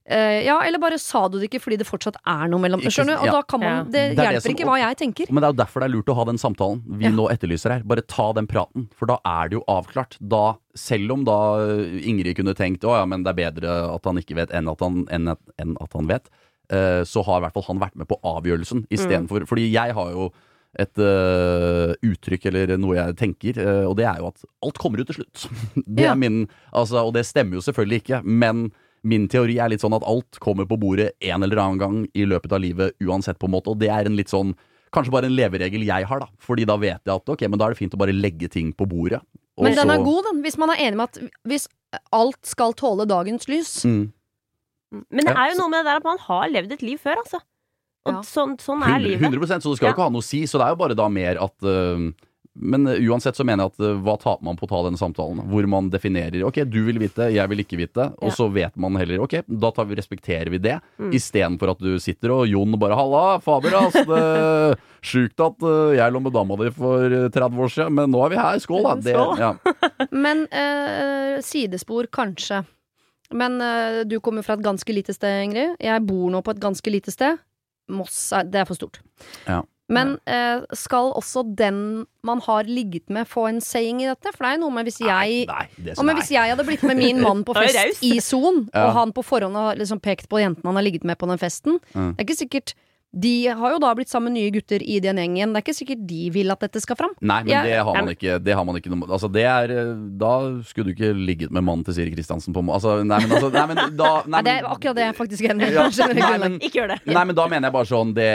Uh, 0.03 0.43
ja, 0.43 0.57
eller 0.67 0.81
bare 0.83 0.97
sa 0.99 1.29
du 1.31 1.37
det 1.39 1.47
ikke 1.47 1.61
fordi 1.63 1.77
det 1.79 1.85
fortsatt 1.87 2.17
er 2.27 2.49
noe 2.51 2.59
mellom 2.59 2.81
Ikke- 2.81 2.91
Skjønner 2.91 3.15
du? 3.15 3.21
Og 3.21 3.29
ja. 3.29 3.35
da 3.37 3.41
kan 3.47 3.61
man 3.61 3.85
Det, 3.85 4.01
Det 4.17 4.17
hjelper 4.17 4.33
det 4.33 4.41
som- 4.43 4.51
ikke 4.51 4.65
hva 4.67 4.77
jeg 4.81 4.97
tenker. 4.99 5.31
Men 5.31 5.39
det 5.39 5.47
er 5.47 5.53
jo 5.53 5.59
derfor 5.63 5.79
det 5.79 5.85
er 5.87 5.93
lurt 5.93 6.11
å 6.11 6.15
ha 6.17 6.25
den 6.25 6.35
samtalen 6.35 6.81
vi 6.99 7.05
Ja. 7.05 7.11
nå 7.11 7.29
etterlyser 7.31 7.71
her. 7.71 7.83
Bare 7.87 8.01
ta 8.01 8.33
den 8.33 8.45
praten, 8.45 8.89
for 8.91 9.05
da 9.05 9.17
er 9.23 9.47
det 9.47 9.55
jo 9.55 9.63
avklart. 9.63 10.17
Da, 10.19 10.57
selv 10.75 11.09
om 11.09 11.23
da 11.23 11.55
Ingrid 12.03 12.35
kunne 12.35 12.53
tenkt 12.53 12.83
å 12.83 12.99
ja, 12.99 13.05
men 13.05 13.23
det 13.23 13.31
er 13.31 13.51
bedre 13.51 13.95
at 13.95 14.03
han 14.03 14.17
ikke 14.17 14.35
vet 14.35 14.51
enn 14.51 14.67
at 14.67 14.79
han, 14.81 15.05
enn 15.05 15.29
at, 15.29 15.39
enn 15.57 15.77
at 15.79 15.93
han 15.93 16.05
vet, 16.05 16.27
uh, 16.69 17.07
så 17.07 17.23
har 17.23 17.39
i 17.39 17.45
hvert 17.47 17.53
fall 17.53 17.63
han 17.63 17.79
vært 17.79 17.95
med 17.95 18.07
på 18.09 18.19
avgjørelsen 18.19 18.85
istedenfor 18.91 19.47
Fordi 19.47 19.71
jeg 19.71 19.93
har 19.93 20.11
jo 20.11 20.33
et 20.79 20.97
uh, 20.97 21.93
uttrykk 22.01 22.47
eller 22.49 22.71
noe 22.81 22.95
jeg 22.97 23.15
tenker, 23.19 23.59
uh, 23.61 23.85
og 23.89 23.97
det 23.99 24.07
er 24.09 24.17
jo 24.23 24.29
at 24.31 24.41
alt 24.65 24.79
kommer 24.81 24.99
ut 25.03 25.07
til 25.11 25.19
slutt. 25.21 25.43
Det 25.87 26.03
Ja. 26.07 26.11
er 26.13 26.15
min 26.17 26.47
altså, 26.73 27.03
Og 27.05 27.13
det 27.13 27.25
stemmer 27.29 27.59
jo 27.59 27.61
selvfølgelig 27.61 28.01
ikke, 28.03 28.23
men 28.25 28.71
min 29.03 29.27
teori 29.27 29.57
er 29.59 29.69
litt 29.69 29.81
sånn 29.83 29.93
at 29.93 30.05
alt 30.07 30.39
kommer 30.39 30.65
på 30.65 30.77
bordet 30.79 31.11
en 31.21 31.43
eller 31.43 31.59
annen 31.59 31.77
gang 31.81 31.97
i 32.15 32.23
løpet 32.25 32.51
av 32.55 32.61
livet 32.63 32.95
uansett, 33.03 33.37
på 33.37 33.45
en 33.49 33.53
måte, 33.57 33.69
og 33.69 33.77
det 33.79 33.89
er 33.91 34.05
en 34.09 34.15
litt 34.17 34.29
sånn 34.33 34.55
Kanskje 34.93 35.09
bare 35.09 35.25
en 35.25 35.33
leveregel 35.33 35.81
jeg 35.87 36.05
har, 36.05 36.19
da. 36.21 36.27
Fordi 36.37 36.67
da 36.69 36.75
vet 36.77 37.01
jeg 37.01 37.15
at 37.15 37.29
ok, 37.33 37.41
men 37.49 37.57
da 37.57 37.65
er 37.65 37.73
det 37.73 37.79
fint 37.79 37.95
å 37.95 37.97
bare 37.97 38.13
legge 38.13 38.45
ting 38.53 38.67
på 38.77 38.85
bordet. 38.85 39.23
Og 39.57 39.63
Men 39.65 39.73
den 39.73 39.89
er 39.89 39.97
så- 39.97 40.03
god, 40.05 40.23
den. 40.27 40.43
Hvis 40.43 40.57
man 40.61 40.69
er 40.69 40.75
enig 40.85 40.97
med 40.99 41.09
at 41.09 41.17
hvis 41.49 41.67
alt 42.13 42.45
skal 42.45 42.73
tåle 42.77 43.07
dagens 43.09 43.47
lys. 43.49 43.71
Mm. 43.89 44.11
Men 45.09 45.25
det 45.25 45.33
er 45.33 45.49
jo 45.49 45.57
noe 45.63 45.69
med 45.73 45.81
det 45.81 45.89
der 45.89 45.97
at 45.97 46.03
man 46.05 46.21
har 46.27 46.45
levd 46.53 46.71
et 46.73 46.83
liv 46.85 46.99
før, 47.01 47.17
altså. 47.23 47.41
Og 48.05 48.13
Ja. 48.13 48.19
sånn, 48.21 48.57
sånn 48.59 48.83
er 48.83 48.99
100, 48.99 49.07
livet. 49.07 49.21
100 49.31 49.61
Så 49.63 49.69
det 49.71 49.77
skal 49.77 49.87
jo 49.87 49.91
Ja. 49.91 49.93
ikke 49.95 50.03
ha 50.03 50.09
noe 50.09 50.21
å 50.21 50.23
si. 50.23 50.43
Så 50.43 50.59
det 50.59 50.65
er 50.67 50.69
jo 50.75 50.75
bare 50.83 50.95
da 50.95 51.07
mer 51.09 51.37
at 51.41 51.53
uh, 51.63 52.11
Men 52.55 52.85
øh, 52.85 52.99
uansett 53.09 53.33
så 53.33 53.41
mener 53.43 53.63
jeg 53.65 53.71
at 53.73 53.79
øh, 53.81 54.01
hva 54.05 54.13
taper 54.21 54.43
man 54.45 54.55
på 54.55 54.67
å 54.67 54.69
ta 54.69 54.83
denne 54.85 54.99
samtalen? 54.99 55.39
Hvor 55.49 55.65
man 55.67 55.87
definerer 55.89 56.43
ok, 56.45 56.59
du 56.69 56.83
vil 56.85 56.99
vite, 57.01 57.31
jeg 57.33 57.49
vil 57.49 57.57
ikke 57.63 57.79
vite. 57.79 58.13
Og 58.21 58.29
Ja. 58.29 58.35
så 58.35 58.45
vet 58.53 58.75
man 58.77 58.93
heller 58.93 59.23
ok, 59.23 59.41
da 59.49 59.71
tar 59.71 59.85
vi, 59.89 59.95
respekterer 59.95 60.51
vi 60.51 60.59
det. 60.59 60.75
Mm. 60.99 61.09
Istedenfor 61.17 61.71
at 61.71 61.79
du 61.79 61.97
sitter 61.97 62.29
og 62.29 62.45
Jon 62.47 62.77
bare 62.77 62.93
halla, 62.93 63.39
fader 63.41 63.73
ass, 63.73 63.93
det 63.93 64.19
er 64.21 64.75
sjukt 65.01 65.39
at 65.41 65.57
jeg 65.97 66.13
lå 66.13 66.21
med 66.21 66.31
dama 66.37 66.55
di 66.61 66.69
for 66.69 67.01
øh, 67.09 67.31
30 67.33 67.57
år 67.57 67.73
siden, 67.73 67.91
men 67.97 68.11
nå 68.13 68.21
er 68.23 68.29
vi 68.29 68.35
her. 68.37 68.59
Skål, 68.61 68.83
da. 68.83 68.93
Det, 69.01 69.15
ja. 69.41 69.53
Men 70.11 70.45
eh, 70.53 71.41
sidespor, 71.41 72.05
kanskje. 72.13 72.61
Men 73.33 73.57
eh, 73.65 74.03
du 74.05 74.19
kommer 74.19 74.43
fra 74.45 74.53
et 74.53 74.61
ganske 74.61 74.93
lite 74.93 75.11
sted, 75.17 75.41
Ingrid. 75.49 75.73
Jeg 75.81 76.05
bor 76.05 76.29
nå 76.29 76.43
på 76.45 76.51
et 76.53 76.61
ganske 76.61 76.85
lite 76.93 77.09
sted. 77.09 77.39
Moss 77.89 78.31
er, 78.31 78.43
det 78.47 78.61
er 78.61 78.65
for 78.69 78.75
stort. 78.79 79.01
Ja. 79.47 79.61
Men 79.93 80.13
eh, 80.31 80.61
skal 80.79 81.11
også 81.11 81.43
den 81.59 82.05
man 82.23 82.39
har 82.45 82.63
ligget 82.63 83.09
med, 83.11 83.27
få 83.27 83.49
en 83.49 83.59
saying 83.61 83.99
i 84.01 84.07
dette? 84.07 84.31
For 84.31 84.45
det 84.45 84.53
er 84.53 84.55
jo 84.55 84.61
noe 84.63 84.71
med 84.77 84.87
hvis 84.87 85.01
jeg 85.03 85.09
Nei, 85.49 85.65
nei, 85.75 85.91
er 86.07 86.15
hvis 86.21 86.31
jeg 86.31 86.53
hadde 86.53 86.65
blitt 86.65 86.85
med 86.87 86.97
min 86.97 87.19
mann 87.21 87.43
på 87.43 87.53
fest 87.59 87.99
i 88.07 88.13
Son, 88.23 88.63
Ja. 88.73 88.87
og 88.87 88.93
han 88.95 89.11
på 89.13 89.21
forhånd 89.27 89.59
har 89.59 89.75
liksom 89.75 89.99
pekt 89.99 90.29
på 90.31 90.39
jentene 90.39 90.71
han 90.71 90.79
har 90.79 90.87
ligget 90.87 91.03
med 91.03 91.19
på 91.19 91.27
den 91.29 91.37
festen 91.41 91.79
Mm. 91.93 92.15
Det 92.15 92.23
er 92.23 92.25
ikke 92.29 92.39
sikkert 92.39 92.73
De 93.13 93.45
har 93.45 93.75
jo 93.75 93.77
da 93.77 93.91
blitt 93.93 94.09
sammen 94.09 94.33
med 94.33 94.39
nye 94.41 94.51
gutter 94.55 94.81
i 94.81 94.95
den 95.03 95.19
gjengen. 95.21 95.51
Det 95.53 95.59
er 95.59 95.63
ikke 95.67 95.75
sikkert 95.77 95.99
de 96.09 96.21
vil 96.33 96.49
at 96.49 96.63
dette 96.65 96.81
skal 96.81 96.97
fram. 96.97 97.11
Nei, 97.21 97.43
men 97.43 97.51
Jeg- 97.53 97.65
det 97.69 97.75
har 97.85 97.93
man 97.93 98.09
ikke. 98.09 98.37
Det 98.43 98.55
har 98.57 98.65
man 98.65 98.75
ikke 98.79 98.89
noe, 98.89 99.05
altså 99.07 99.29
det 99.31 99.43
er, 99.45 99.69
øh, 99.69 100.17
Da 100.17 100.31
skulle 100.65 100.85
du 100.89 100.93
ikke 100.95 101.13
ligget 101.13 101.51
med 101.51 101.61
mannen 101.63 101.83
til 101.85 101.93
Siri 101.93 102.09
Kristiansen 102.15 102.53
på 102.55 102.63
altså, 102.73 103.05
Nei, 103.05 103.19
men 103.21 103.31
altså 103.37 103.51
nei, 103.53 103.65
men 103.69 103.95
da, 103.95 104.23
Nei, 104.25 104.31
nei, 104.33 104.41
det 104.41 104.53
er 104.57 104.65
akkurat 104.65 104.95
det 104.97 105.05
jeg 105.05 105.15
faktisk 105.15 105.43
er 105.45 105.53
enig 105.53 105.69
i. 105.69 105.73
Ja. 105.77 106.37
Men- 106.43 106.59
Ikke 106.59 106.79
gjør 106.81 106.87
det. 106.95 106.99
Nei, 107.05 107.23
men 107.23 107.35
da 107.35 107.47
mener 107.47 107.67
jeg 107.69 107.73
bare 107.77 107.85
sånn 107.91 108.13
Det, 108.17 108.29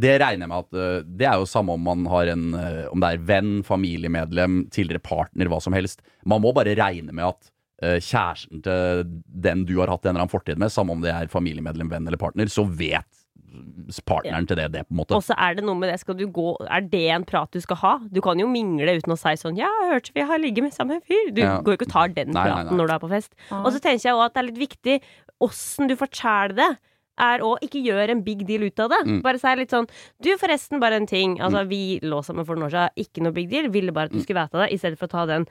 det 0.00 0.14
regner 0.22 0.46
jeg 0.46 0.48
med 0.48 0.58
at 0.64 0.78
uh, 0.80 1.02
Det 1.04 1.26
er 1.28 1.36
jo 1.42 1.44
samme 1.50 1.76
om 1.76 1.84
man 1.84 2.06
har 2.06 2.26
en 2.32 2.46
uh, 2.54 2.86
Om 2.92 3.00
det 3.04 3.12
er 3.12 3.18
venn, 3.28 3.52
familiemedlem, 3.66 4.62
tidligere 4.72 5.02
partner, 5.04 5.50
hva 5.52 5.60
som 5.60 5.76
helst. 5.76 6.00
Man 6.24 6.40
må 6.44 6.54
bare 6.56 6.74
regne 6.78 7.12
med 7.12 7.24
at 7.28 7.50
uh, 7.84 7.98
kjæresten 8.00 8.62
til 8.64 9.04
den 9.28 9.64
du 9.68 9.76
har 9.82 9.92
hatt 9.92 10.04
en 10.06 10.14
eller 10.14 10.24
annen 10.24 10.32
fortid 10.32 10.56
med, 10.58 10.72
samme 10.72 10.96
om 10.96 11.04
det 11.04 11.12
er 11.12 11.28
familiemedlem, 11.28 11.90
venn 11.92 12.06
eller 12.08 12.20
partner, 12.20 12.48
så 12.48 12.64
vet 12.64 13.04
partneren 14.06 14.46
til 14.46 14.56
det 14.56 14.72
det, 14.72 14.82
på 14.88 14.92
en 14.94 15.00
måte. 15.00 15.14
Og 15.16 15.22
så 15.22 15.34
er 15.38 15.54
det 15.54 15.64
noe 15.64 15.74
med 15.78 15.90
det, 15.92 16.00
skal 16.00 16.14
du 16.18 16.26
gå 16.26 16.56
Er 16.68 16.80
det 16.80 17.04
en 17.14 17.24
prat 17.24 17.50
du 17.52 17.60
skal 17.60 17.76
ha? 17.76 17.98
Du 18.10 18.20
kan 18.20 18.38
jo 18.38 18.46
mingle 18.46 18.96
uten 18.98 19.12
å 19.14 19.18
si 19.18 19.34
sånn 19.38 19.56
'Ja, 19.56 19.68
jeg 19.82 19.92
hørte 19.92 20.12
vi 20.14 20.20
har 20.22 20.38
ligget 20.38 20.62
med 20.64 20.72
samme 20.74 21.00
fyr'. 21.02 21.32
Du 21.34 21.40
Ja. 21.42 21.60
går 21.62 21.76
jo 21.76 21.76
ikke 21.78 21.86
og 21.86 21.92
tar 21.92 22.08
den 22.08 22.30
Nei, 22.32 22.44
nei, 22.44 22.50
praten 22.52 22.76
nei. 22.76 22.76
når 22.76 22.86
du 22.88 22.92
er 22.94 22.98
på 22.98 23.08
fest. 23.10 23.34
Og 23.50 23.72
så 23.72 23.80
tenker 23.80 24.02
jeg 24.02 24.14
òg 24.14 24.24
at 24.26 24.34
det 24.34 24.40
er 24.42 24.50
litt 24.52 24.68
viktig 24.68 25.00
åssen 25.40 25.88
du 25.88 25.96
forteller 25.96 26.54
det. 26.56 26.78
Er 27.18 27.38
å 27.40 27.56
ikke 27.62 27.80
gjøre 27.82 28.10
en 28.10 28.22
big 28.22 28.46
deal 28.46 28.62
ut 28.64 28.78
av 28.78 28.90
det. 28.90 29.06
Mm. 29.06 29.22
Bare 29.22 29.38
si 29.38 29.48
litt 29.56 29.70
sånn 29.70 29.88
Du, 30.20 30.36
forresten, 30.36 30.78
bare 30.78 30.96
en 30.96 31.06
ting. 31.06 31.38
Altså, 31.40 31.66
vi 31.66 31.98
lå 32.02 32.22
sammen 32.22 32.44
for 32.44 32.56
noen 32.56 32.68
år 32.68 32.70
siden. 32.72 32.90
Ikke 32.98 33.22
noe 33.22 33.32
big 33.32 33.48
deal. 33.48 33.68
Ville 33.70 33.90
bare 33.90 34.04
at 34.06 34.12
du 34.12 34.20
skulle 34.20 34.42
vite 34.44 34.52
det, 34.60 34.72
i 34.72 34.76
stedet 34.76 34.98
for 34.98 35.06
å 35.06 35.10
ta 35.10 35.24
den. 35.26 35.46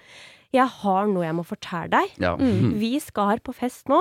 Jeg 0.54 0.68
har 0.68 1.08
noe 1.08 1.24
jeg 1.26 1.34
må 1.34 1.44
fortelle 1.44 1.90
deg. 1.90 2.12
Ja. 2.20 2.36
Vi 2.38 3.00
skal 3.00 3.40
på 3.40 3.52
fest 3.56 3.88
nå, 3.90 4.00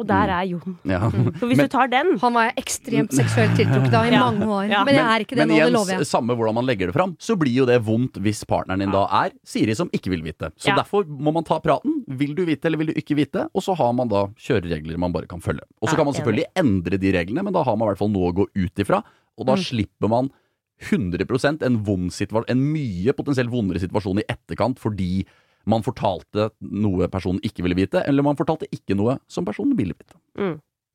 og 0.00 0.06
der 0.08 0.30
er 0.32 0.44
Jon. 0.48 0.76
Ja. 0.88 0.98
For 1.10 1.46
hvis 1.50 1.58
Men- 1.60 1.68
du 1.68 1.72
tar 1.74 1.88
den 1.92 2.18
Han 2.22 2.32
var 2.34 2.48
jeg 2.50 2.56
ekstremt 2.64 3.12
seksuelt 3.12 3.54
tiltrukket 3.58 3.94
av 3.94 4.06
i 4.08 4.10
Ja. 4.14 4.20
mange 4.30 4.46
år. 4.48 4.68
Ja. 4.70 4.82
Men 4.84 4.94
jeg 4.96 5.04
er 5.04 5.24
ikke 5.26 5.36
det 5.36 5.46
men 5.46 5.48
nå, 5.52 5.58
det 5.64 5.72
lover 5.74 5.92
jeg. 5.98 6.06
samme 6.08 6.34
hvordan 6.36 6.54
man 6.54 6.66
legger 6.66 6.86
det 6.90 6.94
fram, 6.96 7.14
så 7.20 7.36
blir 7.38 7.52
jo 7.54 7.66
det 7.66 7.78
vondt 7.84 8.18
hvis 8.20 8.42
partneren 8.44 8.80
din 8.80 8.90
da 8.90 9.04
er 9.24 9.30
Siri 9.44 9.74
som 9.74 9.90
ikke 9.90 10.10
vil 10.10 10.22
vite. 10.22 10.50
Så 10.58 10.68
Ja. 10.72 10.76
derfor 10.82 11.04
må 11.04 11.32
man 11.32 11.44
ta 11.44 11.60
praten. 11.60 12.02
Vil 12.08 12.34
du 12.34 12.44
vite 12.46 12.64
eller 12.66 12.78
vil 12.78 12.86
du 12.88 12.94
ikke 12.94 13.14
vite? 13.16 13.46
Og 13.54 13.62
så 13.62 13.76
har 13.76 13.92
man 13.92 14.08
da 14.08 14.26
kjøreregler 14.40 14.96
man 14.98 15.12
bare 15.12 15.26
kan 15.26 15.40
følge. 15.40 15.62
Og 15.82 15.88
så 15.88 15.92
Ja, 15.92 15.96
kan 15.96 16.06
man 16.06 16.14
enig. 16.14 16.24
selvfølgelig 16.24 16.46
endre 16.56 16.98
de 16.98 17.12
reglene, 17.12 17.44
men 17.44 17.52
da 17.52 17.62
har 17.62 17.76
man 17.76 17.86
i 17.88 17.90
hvert 17.92 17.98
fall 17.98 18.08
noe 18.08 18.32
å 18.32 18.34
gå 18.34 18.46
ut 18.56 18.74
ifra. 18.76 19.02
Og 19.38 19.46
da 19.46 19.54
Mm. 19.54 19.58
slipper 19.64 20.08
man 20.08 20.30
100% 20.90 21.62
en 21.62 21.76
vond 21.84 22.10
situasjon, 22.10 22.48
en 22.48 22.60
mye 22.72 23.12
potensielt 23.12 23.50
vondere 23.52 23.80
situasjon 23.82 24.20
i 24.22 24.24
etterkant 24.32 24.78
fordi 24.80 25.24
man 25.70 25.84
fortalte 25.86 26.50
noe 26.60 27.08
personen 27.12 27.40
ikke 27.46 27.62
ville 27.66 27.78
vite, 27.78 28.02
eller 28.06 28.26
man 28.26 28.38
fortalte 28.38 28.68
ikke 28.74 28.98
noe 28.98 29.18
som 29.30 29.46
personen 29.48 29.76
ville 29.78 29.94
vite. 29.96 30.18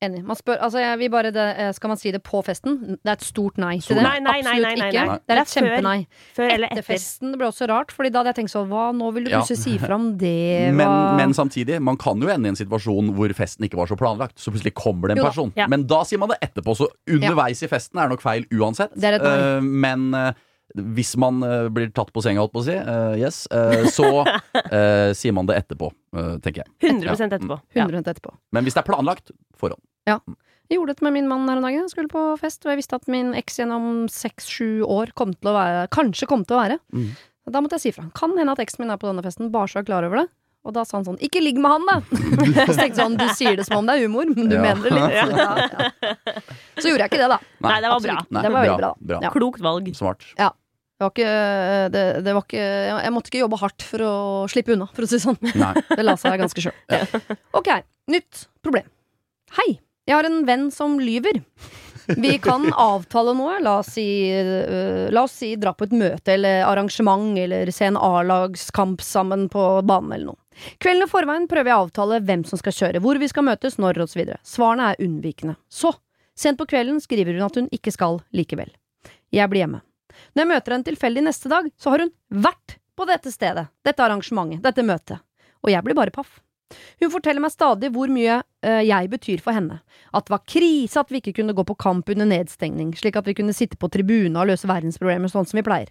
Enig. 0.04 0.18
Man 0.28 0.36
spør, 0.36 0.58
altså 0.60 0.76
jeg 0.82 0.98
vil 1.00 1.08
bare 1.08 1.30
det, 1.32 1.44
eh, 1.56 1.70
Skal 1.72 1.88
man 1.88 1.96
si 1.96 2.10
det 2.12 2.18
på 2.22 2.42
festen? 2.44 2.74
Det 3.00 3.08
er 3.08 3.14
et 3.16 3.22
stort 3.24 3.56
nei 3.56 3.78
til 3.80 3.96
det. 3.96 4.02
nei. 4.04 4.18
Nei, 4.20 4.42
nei, 4.44 4.58
nei, 4.60 4.60
Absolutt 4.60 4.66
nei, 4.66 4.74
nei, 4.76 4.88
ikke. 4.90 5.04
nei. 5.08 5.14
Det 5.24 5.32
er 5.32 5.40
et 5.40 5.52
kjempenei. 5.54 5.94
før. 6.04 6.34
før 6.36 6.50
eller 6.52 6.66
Etter 6.68 6.82
etter. 6.82 6.88
festen 6.90 7.30
det 7.32 7.38
ble 7.40 7.46
også 7.48 7.68
rart, 7.70 7.94
Fordi 7.96 8.10
da 8.12 8.18
hadde 8.20 8.34
jeg 8.34 8.38
tenkt 8.42 8.52
sånn 8.52 8.68
Hva, 8.68 8.82
nå 8.92 9.08
vil 9.14 9.24
du 9.24 9.30
Ja. 9.30 9.40
si 9.48 9.56
si 9.56 9.78
om 9.88 10.18
det? 10.18 10.74
Men, 10.76 11.16
men 11.16 11.32
samtidig, 11.32 11.80
man 11.80 11.96
kan 11.96 12.20
jo 12.20 12.28
ende 12.28 12.44
i 12.44 12.52
en 12.52 12.60
situasjon 12.60 13.08
hvor 13.16 13.32
festen 13.32 13.64
ikke 13.64 13.80
var 13.80 13.86
så 13.88 13.96
planlagt. 13.96 14.36
Så 14.36 14.52
plutselig 14.52 14.74
kommer 14.76 15.08
det 15.08 15.16
en 15.16 15.24
Jo 15.24 15.30
person. 15.30 15.52
Ja. 15.56 15.66
Men 15.66 15.86
da 15.86 16.02
sier 16.04 16.18
man 16.20 16.28
det 16.28 16.40
etterpå, 16.44 16.76
så 16.76 16.88
underveis 17.08 17.62
i 17.64 17.66
festen 17.72 17.96
er 17.98 18.10
det 18.10 18.18
nok 18.18 18.20
feil 18.28 18.44
uansett. 18.52 18.92
Det 18.94 19.02
er 19.02 19.14
et 19.16 19.22
nei. 19.24 19.56
Uh, 19.56 19.60
men 19.62 20.12
eh, 20.12 20.32
hvis 20.76 21.14
man 21.20 21.42
eh, 21.46 21.68
blir 21.72 21.90
tatt 21.96 22.12
på 22.12 22.22
senga, 22.24 22.42
holdt 22.44 22.52
på 22.54 22.62
å 22.62 22.66
si, 22.66 22.74
eh, 22.76 23.16
yes, 23.20 23.44
eh, 23.50 23.86
så 23.92 24.08
sier 25.18 25.32
man 25.36 25.46
det 25.48 25.56
etterpå, 25.62 25.90
tenker 26.44 26.64
jeg. 26.64 26.68
100 26.90 27.16
etterpå. 27.28 27.60
Ja. 27.76 27.86
100% 27.86 28.10
etterpå. 28.12 28.34
Men 28.52 28.66
hvis 28.66 28.76
det 28.76 28.82
er 28.84 28.88
planlagt, 28.90 29.32
forhånd. 29.56 29.82
Jeg 30.06 30.80
gjorde 30.80 30.94
dette 30.96 31.04
med 31.06 31.14
min 31.14 31.28
mann 31.30 31.46
her 31.48 31.60
om 31.60 31.62
dagen. 31.62 31.84
Jeg 31.86 31.92
skulle 31.94 32.10
på 32.10 32.22
fest, 32.40 32.64
og 32.66 32.72
jeg 32.72 32.80
visste 32.80 32.98
at 32.98 33.06
min 33.10 33.32
eks 33.38 33.60
gjennom 33.60 34.06
seks-sju 34.10 34.82
år 34.82 35.12
kom 35.14 35.30
til 35.34 35.52
å 35.52 35.54
være 35.54 35.84
Kanskje 35.94 36.26
kom 36.26 36.42
til 36.42 36.56
å 36.56 36.62
være. 36.64 36.78
Mm. 36.90 37.12
Da 37.54 37.60
måtte 37.62 37.78
jeg 37.78 37.84
si 37.84 37.92
fra. 37.94 38.08
Kan 38.18 38.34
hende 38.34 38.50
at 38.56 38.62
eksen 38.64 38.82
min 38.82 38.90
er 38.90 38.98
på 38.98 39.06
denne 39.06 39.22
festen, 39.22 39.52
bare 39.54 39.70
så 39.70 39.78
jeg 39.78 39.86
er 39.86 39.90
klar 39.92 40.06
over 40.08 40.24
det. 40.24 40.26
Og 40.66 40.74
da 40.74 40.82
sa 40.82 40.96
han 40.98 41.04
sånn 41.06 41.18
'ikke 41.22 41.38
ligg 41.38 41.60
med 41.62 41.70
han', 41.70 41.86
da! 41.86 42.00
så 42.66 42.74
tenkte 42.74 42.86
jeg 42.90 42.96
sånn, 42.98 43.14
du 43.20 43.26
sier 43.38 43.54
det 43.54 43.66
som 43.68 43.78
om 43.78 43.86
det 43.86 43.94
er 43.94 44.08
humor, 44.08 44.26
men 44.26 44.48
du 44.50 44.56
Ja. 44.56 44.62
mener 44.66 44.82
det 44.82 44.90
litt. 44.90 45.14
Ja, 45.14 45.26
ja. 45.30 46.34
Så 46.82 46.90
gjorde 46.90 47.06
jeg 47.06 47.10
ikke 47.12 47.22
det, 47.22 47.28
da. 47.30 47.38
Nei, 47.62 47.76
det 47.80 47.88
var 47.92 48.00
bra. 48.02 48.16
Nei, 48.26 48.42
Det 48.42 48.50
var 48.50 48.64
veldig 48.66 48.80
bra. 48.82 48.90
bra. 48.98 49.20
Ja. 49.22 49.30
Klokt 49.30 49.60
valg. 49.62 49.94
Smart. 49.94 50.26
Ja. 50.36 50.50
Var 50.96 51.10
ikke, 51.12 51.32
det, 51.92 52.02
det 52.24 52.32
var 52.32 52.44
ikke 52.46 52.60
jeg, 52.64 53.12
måtte 53.12 53.28
ikke 53.28 53.42
jobbe 53.42 53.58
hardt 53.60 53.84
for 53.84 54.04
å 54.06 54.12
slippe 54.48 54.72
unna, 54.72 54.86
for 54.96 55.04
å 55.04 55.08
si 55.10 55.18
det 55.18 55.24
sånn. 55.26 55.40
Nei. 55.60 55.74
Det 55.98 56.04
la 56.06 56.14
seg 56.20 56.38
ganske 56.40 56.62
sjøl. 56.64 57.34
Ok, 57.56 57.68
nytt 58.12 58.46
problem. 58.64 58.88
Hei, 59.58 59.76
jeg 60.08 60.16
har 60.16 60.28
en 60.28 60.40
venn 60.48 60.70
som 60.72 60.96
lyver. 61.02 61.42
Vi 62.16 62.38
kan 62.38 62.72
avtale 62.76 63.34
noe. 63.36 63.58
La 63.60 63.78
oss 63.82 63.92
si, 63.96 64.06
uh, 64.32 65.08
la 65.12 65.26
oss 65.26 65.36
si 65.42 65.52
dra 65.60 65.74
på 65.76 65.88
et 65.88 65.94
møte 65.96 66.34
eller 66.36 66.64
arrangement 66.66 67.36
eller 67.42 67.70
se 67.74 67.90
en 67.90 67.98
A-lagskamp 68.00 69.02
sammen 69.04 69.48
på 69.52 69.64
banen 69.86 70.14
eller 70.16 70.32
noe. 70.32 70.40
Kvelden 70.80 71.04
i 71.04 71.10
forveien 71.10 71.48
prøver 71.50 71.72
jeg 71.72 71.76
å 71.76 71.86
avtale 71.88 72.22
hvem 72.24 72.46
som 72.48 72.60
skal 72.60 72.72
kjøre, 72.72 73.02
hvor 73.04 73.20
vi 73.20 73.28
skal 73.28 73.44
møtes, 73.44 73.76
når 73.82 74.00
osv. 74.06 74.22
Svarene 74.46 74.92
er 74.92 75.04
unnvikende. 75.04 75.58
Så, 75.68 75.92
sent 76.38 76.56
på 76.56 76.68
kvelden 76.70 77.02
skriver 77.04 77.36
hun 77.36 77.44
at 77.44 77.60
hun 77.60 77.68
ikke 77.74 77.92
skal 77.92 78.22
likevel. 78.32 78.72
Jeg 79.34 79.52
blir 79.52 79.66
hjemme. 79.66 79.82
Når 80.36 80.44
jeg 80.44 80.52
møter 80.52 80.74
henne 80.74 80.84
tilfeldig 80.84 81.22
neste 81.24 81.48
dag, 81.48 81.68
så 81.80 81.94
har 81.94 82.02
hun 82.04 82.10
vært 82.44 82.74
på 82.96 83.06
dette 83.08 83.30
stedet, 83.32 83.70
dette 83.80 84.02
arrangementet, 84.04 84.60
dette 84.60 84.84
møtet. 84.84 85.22
Og 85.64 85.72
jeg 85.72 85.80
blir 85.86 85.96
bare 85.96 86.12
paff. 86.12 86.42
Hun 87.00 87.12
forteller 87.12 87.40
meg 87.40 87.54
stadig 87.54 87.88
hvor 87.94 88.10
mye 88.12 88.42
uh, 88.42 88.82
jeg 88.84 89.08
betyr 89.08 89.40
for 89.40 89.56
henne. 89.56 89.78
At 90.12 90.26
det 90.26 90.34
var 90.34 90.44
krise 90.44 91.00
at 91.00 91.12
vi 91.12 91.22
ikke 91.22 91.38
kunne 91.38 91.54
gå 91.56 91.64
på 91.64 91.78
kamp 91.80 92.12
under 92.12 92.28
nedstengning, 92.28 92.92
slik 93.00 93.16
at 93.16 93.28
vi 93.30 93.36
kunne 93.38 93.56
sitte 93.56 93.78
på 93.80 93.88
tribuna 93.88 94.42
og 94.42 94.50
løse 94.50 94.68
verdensproblemer 94.68 95.32
sånn 95.32 95.48
som 95.48 95.56
vi 95.56 95.64
pleier. 95.64 95.88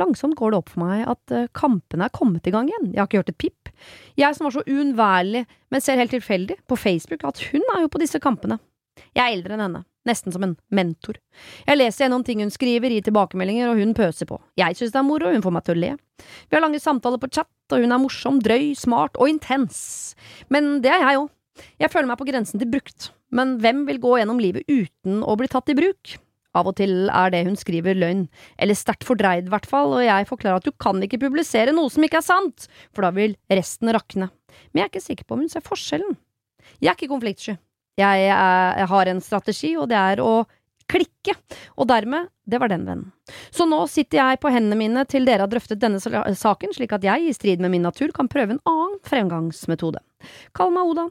Langsomt 0.00 0.34
går 0.36 0.52
det 0.52 0.58
opp 0.60 0.72
for 0.74 0.82
meg 0.82 1.06
at 1.06 1.36
uh, 1.36 1.46
kampene 1.54 2.08
er 2.08 2.16
kommet 2.16 2.50
i 2.50 2.54
gang 2.56 2.66
igjen. 2.72 2.90
Jeg 2.90 3.04
har 3.04 3.10
ikke 3.10 3.22
hørt 3.22 3.34
et 3.36 3.42
pip. 3.44 3.74
Jeg 4.18 4.34
som 4.34 4.48
var 4.48 4.56
så 4.56 4.66
uunnværlig, 4.66 5.46
men 5.70 5.84
ser 5.84 6.02
helt 6.02 6.16
tilfeldig, 6.16 6.58
på 6.66 6.80
Facebook, 6.80 7.22
at 7.22 7.44
hun 7.52 7.62
er 7.76 7.86
jo 7.86 7.92
på 7.92 8.02
disse 8.02 8.18
kampene. 8.22 8.58
Jeg 9.16 9.24
er 9.24 9.36
eldre 9.38 9.56
enn 9.56 9.62
henne, 9.64 9.80
nesten 10.04 10.34
som 10.34 10.44
en 10.44 10.54
mentor. 10.76 11.16
Jeg 11.64 11.78
leser 11.78 12.04
gjennom 12.04 12.24
ting 12.26 12.42
hun 12.44 12.52
skriver, 12.52 12.92
gir 12.92 13.04
tilbakemeldinger, 13.06 13.70
og 13.72 13.80
hun 13.80 13.94
pøser 13.96 14.28
på. 14.28 14.36
Jeg 14.60 14.76
synes 14.76 14.92
det 14.92 15.00
er 15.00 15.06
moro, 15.08 15.30
hun 15.32 15.44
får 15.44 15.54
meg 15.56 15.64
til 15.64 15.76
å 15.76 15.80
le. 15.80 15.94
Vi 16.50 16.56
har 16.56 16.64
lange 16.64 16.82
samtaler 16.82 17.22
på 17.22 17.30
chat, 17.32 17.48
og 17.72 17.80
hun 17.80 17.96
er 17.96 18.02
morsom, 18.02 18.42
drøy, 18.44 18.74
smart 18.76 19.16
og 19.16 19.32
intens. 19.32 19.78
Men 20.52 20.82
det 20.84 20.92
er 20.92 21.00
jeg 21.00 21.22
òg. 21.22 21.32
Jeg 21.80 21.92
føler 21.92 22.10
meg 22.10 22.20
på 22.20 22.28
grensen 22.28 22.60
til 22.60 22.68
brukt. 22.68 23.10
Men 23.32 23.56
hvem 23.64 23.86
vil 23.88 24.02
gå 24.02 24.12
gjennom 24.20 24.40
livet 24.42 24.68
uten 24.68 25.24
å 25.24 25.36
bli 25.40 25.48
tatt 25.50 25.72
i 25.72 25.78
bruk? 25.78 26.18
Av 26.56 26.68
og 26.68 26.76
til 26.78 27.10
er 27.12 27.32
det 27.32 27.42
hun 27.48 27.56
skriver 27.58 27.96
løgn, 27.96 28.26
eller 28.60 28.76
sterkt 28.76 29.04
fordreid, 29.04 29.48
i 29.48 29.52
hvert 29.52 29.68
fall, 29.68 29.92
og 29.96 30.04
jeg 30.04 30.28
forklarer 30.28 30.60
at 30.60 30.68
du 30.68 30.72
kan 30.80 31.00
ikke 31.04 31.20
publisere 31.26 31.74
noe 31.76 31.92
som 31.92 32.04
ikke 32.04 32.20
er 32.22 32.28
sant, 32.28 32.68
for 32.96 33.04
da 33.04 33.12
vil 33.16 33.36
resten 33.52 33.92
rakne. 33.92 34.30
Men 34.70 34.84
jeg 34.84 34.86
er 34.86 34.92
ikke 34.92 35.08
sikker 35.08 35.28
på 35.28 35.36
om 35.36 35.44
hun 35.44 35.52
ser 35.52 35.64
forskjellen. 35.64 36.16
Jeg 36.80 36.92
er 36.92 36.96
ikke 36.96 37.12
konfliktsky. 37.12 37.58
Jeg, 37.96 38.28
er, 38.28 38.76
jeg 38.82 38.88
har 38.92 39.06
en 39.12 39.20
strategi, 39.24 39.76
og 39.80 39.88
det 39.88 39.96
er 39.96 40.20
å 40.20 40.44
klikke. 40.86 41.34
Og 41.80 41.88
dermed, 41.90 42.28
det 42.46 42.60
var 42.62 42.70
den 42.70 42.84
vennen. 42.86 43.12
Så 43.50 43.66
nå 43.66 43.80
sitter 43.90 44.20
jeg 44.20 44.40
på 44.42 44.52
hendene 44.54 44.76
mine 44.78 45.02
til 45.10 45.24
dere 45.26 45.42
har 45.46 45.50
drøftet 45.50 45.80
denne 45.82 45.98
saken, 46.00 46.74
slik 46.76 46.92
at 46.94 47.02
jeg, 47.02 47.26
i 47.26 47.32
strid 47.34 47.60
med 47.64 47.72
min 47.72 47.82
natur, 47.88 48.12
kan 48.14 48.28
prøve 48.30 48.54
en 48.54 48.62
annen 48.68 49.00
fremgangsmetode. 49.08 49.98
Kall 50.54 50.70
meg 50.76 50.92
Oda. 50.92 51.08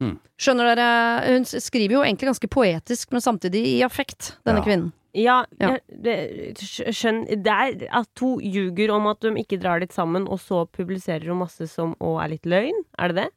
Mm. 0.00 0.14
Skjønner 0.40 0.70
dere, 0.70 1.34
hun 1.34 1.44
skriver 1.50 1.98
jo 1.98 2.04
egentlig 2.06 2.30
ganske 2.30 2.48
poetisk, 2.52 3.10
men 3.12 3.20
samtidig 3.24 3.64
i 3.74 3.76
affekt, 3.84 4.36
denne 4.48 4.62
Ja. 4.62 4.64
kvinnen. 4.64 4.92
Ja, 5.12 5.44
Ja. 5.58 5.76
jeg- 5.90 6.54
skjønn 6.94 7.26
Det 7.42 7.46
er 7.50 7.88
at 7.90 8.08
hun 8.20 8.38
ljuger 8.40 8.90
om 8.94 9.08
at 9.08 9.20
de 9.20 9.30
ikke 9.34 9.58
drar 9.60 9.80
dit 9.80 9.90
sammen, 9.92 10.28
og 10.28 10.38
så 10.38 10.66
publiserer 10.70 11.26
hun 11.26 11.38
masse 11.40 11.68
som 11.68 11.96
òg 12.00 12.22
er 12.24 12.28
litt 12.28 12.44
løgn. 12.46 12.84
Er 12.98 13.08
det 13.08 13.16
det? 13.16 13.30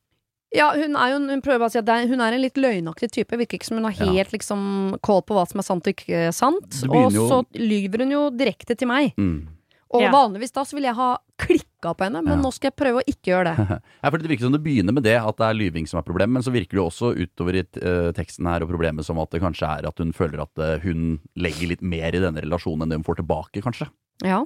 Ja, 0.53 0.71
hun 0.77 0.95
er 0.95 1.09
jo 1.13 1.19
Hun 1.27 1.41
prøver 1.41 1.65
å 1.65 1.71
si 1.71 1.79
at 1.79 1.85
det 1.85 1.93
er, 1.95 2.07
hun 2.11 2.21
er 2.21 2.33
en 2.35 2.41
litt 2.43 2.55
løgnaktig 2.61 3.09
type. 3.11 3.37
Virker 3.39 3.57
ikke 3.57 3.65
som 3.65 3.77
hun 3.79 3.85
har 3.89 3.95
Ja. 3.97 4.11
helt 4.11 4.31
liksom 4.31 4.99
kål 5.01 5.23
på 5.25 5.33
hva 5.33 5.47
som 5.49 5.59
er 5.59 5.63
sant 5.63 5.87
og 5.87 5.93
ikke 5.95 6.33
sant. 6.33 6.83
Og 6.89 7.11
jo- 7.11 7.27
så 7.29 7.43
lyver 7.57 7.99
hun 8.05 8.11
jo 8.11 8.29
direkte 8.29 8.77
til 8.77 8.87
meg. 8.87 9.15
Mm. 9.17 9.47
Og 9.93 10.01
Ja. 10.01 10.11
vanligvis 10.11 10.51
da 10.51 10.61
så 10.63 10.73
ville 10.73 10.87
jeg 10.89 10.95
ha 10.95 11.17
klikka 11.37 11.93
på 11.95 12.03
henne, 12.05 12.23
men 12.23 12.37
Ja. 12.39 12.41
nå 12.41 12.51
skal 12.53 12.71
jeg 12.71 12.75
prøve 12.75 13.01
å 13.01 13.05
ikke 13.07 13.29
gjøre 13.29 13.55
det. 13.55 13.57
Ja, 14.03 14.09
for 14.09 14.17
Det 14.17 14.27
virker 14.27 14.39
som 14.41 14.51
det 14.51 14.63
begynner 14.63 14.93
med 14.93 15.03
det, 15.03 15.17
at 15.21 15.37
det 15.37 15.45
er 15.45 15.53
lyving 15.53 15.87
som 15.87 15.99
er 15.99 16.03
problemet, 16.03 16.33
men 16.33 16.41
så 16.43 16.51
virker 16.51 16.77
det 16.77 16.85
også 16.85 17.13
utover 17.17 17.55
i 17.55 17.61
uh, 17.81 18.11
teksten 18.11 18.45
her 18.47 18.61
og 18.63 18.69
problemet 18.69 19.03
som 19.05 19.17
at 19.19 19.29
det 19.29 19.41
kanskje 19.41 19.67
er 19.69 19.87
at 19.87 19.97
hun 19.97 20.11
føler 20.13 20.41
at 20.41 20.57
uh, 20.57 20.79
hun 20.79 21.19
legger 21.37 21.67
litt 21.69 21.81
mer 21.81 22.09
i 22.13 22.19
denne 22.21 22.41
relasjonen 22.41 22.83
enn 22.83 22.89
det 22.89 22.97
hun 23.05 23.15
får 23.15 23.17
tilbake, 23.25 23.61
kanskje. 23.61 23.87
Ja. 24.23 24.39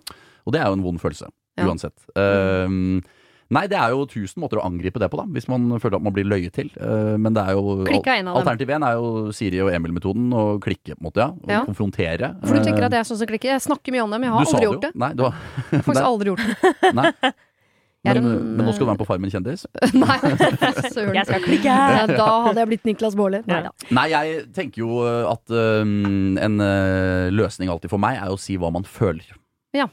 Og 0.45 0.51
det 0.53 0.61
er 0.61 0.67
jo 0.67 0.73
en 0.73 0.83
vond 0.83 0.99
følelse, 0.99 1.27
Ja. 1.57 1.65
uansett. 1.65 1.95
Eh, 2.15 3.01
nei, 3.53 3.63
det 3.71 3.77
er 3.79 3.93
jo 3.95 4.05
tusen 4.11 4.41
måter 4.43 4.59
å 4.59 4.65
angripe 4.67 4.99
det 4.99 5.09
på, 5.11 5.17
da, 5.19 5.25
hvis 5.35 5.47
man 5.51 5.69
føler 5.79 5.97
at 5.99 6.03
man 6.07 6.13
blir 6.15 6.27
løyet 6.27 6.53
til. 6.57 6.69
Eh, 6.75 7.15
men 7.21 7.33
det 7.37 7.43
er 7.47 7.55
jo 7.57 7.77
er. 7.87 8.27
Alternativ 8.33 8.69
1 8.77 8.83
er 8.89 8.93
jo 8.99 9.31
Siri 9.35 9.61
og 9.63 9.71
Emil-metoden, 9.73 10.29
å 10.35 10.45
klikke, 10.63 10.95
på 10.95 11.01
en 11.01 11.07
måte, 11.09 11.23
ja. 11.23 11.29
Og 11.31 11.49
Ja. 11.57 11.63
konfrontere. 11.65 12.33
For 12.45 12.55
du 12.59 12.63
tenker 12.65 12.83
Eh, 12.83 12.87
at 12.89 12.91
jeg 12.97 12.99
er 13.05 13.09
sånn 13.11 13.17
som 13.23 13.27
klikker? 13.27 13.53
Jeg 13.55 13.61
snakker 13.67 13.91
mye 13.95 14.03
om 14.03 14.11
dem, 14.11 14.23
jeg 14.27 14.31
har 14.31 14.39
aldri 14.45 14.59
det 14.59 14.67
gjort 14.67 14.83
jo. 14.83 14.87
det. 14.89 14.95
Nei, 14.95 15.13
du 15.13 15.23
har, 15.23 15.33
Jeg 15.71 15.79
har 15.81 15.85
faktisk 15.91 16.09
aldri 16.13 16.33
gjort 16.33 16.47
det. 16.47 16.93
nei. 17.01 17.11
Men, 18.07 18.17
en, 18.23 18.55
men 18.55 18.63
nå 18.67 18.71
skal 18.71 18.85
du 18.85 18.87
være 18.87 18.95
med 18.95 19.01
på 19.01 19.07
Farmen 19.09 19.31
kjendis? 19.33 19.65
Nei, 19.97 20.17
søren. 20.95 21.15
Jeg 21.17 21.25
skal 21.27 21.41
klikke! 21.43 21.73
Da 22.13 22.27
hadde 22.45 22.61
jeg 22.61 22.69
blitt 22.69 22.85
Niklas 22.87 23.17
Baarli. 23.19 23.41
Nei 23.49 23.57
da. 23.65 23.71
Nei, 23.91 24.05
jeg 24.13 24.45
tenker 24.55 24.79
jo 24.85 25.01
at 25.27 25.43
um, 25.51 26.37
en 26.39 26.55
uh, 26.61 27.27
løsning 27.35 27.67
alltid 27.73 27.91
for 27.91 27.99
meg 27.99 28.15
er 28.21 28.31
å 28.31 28.37
si 28.39 28.55
hva 28.61 28.69
man 28.71 28.85
føler. 28.87 29.27
Ja. 29.75 29.89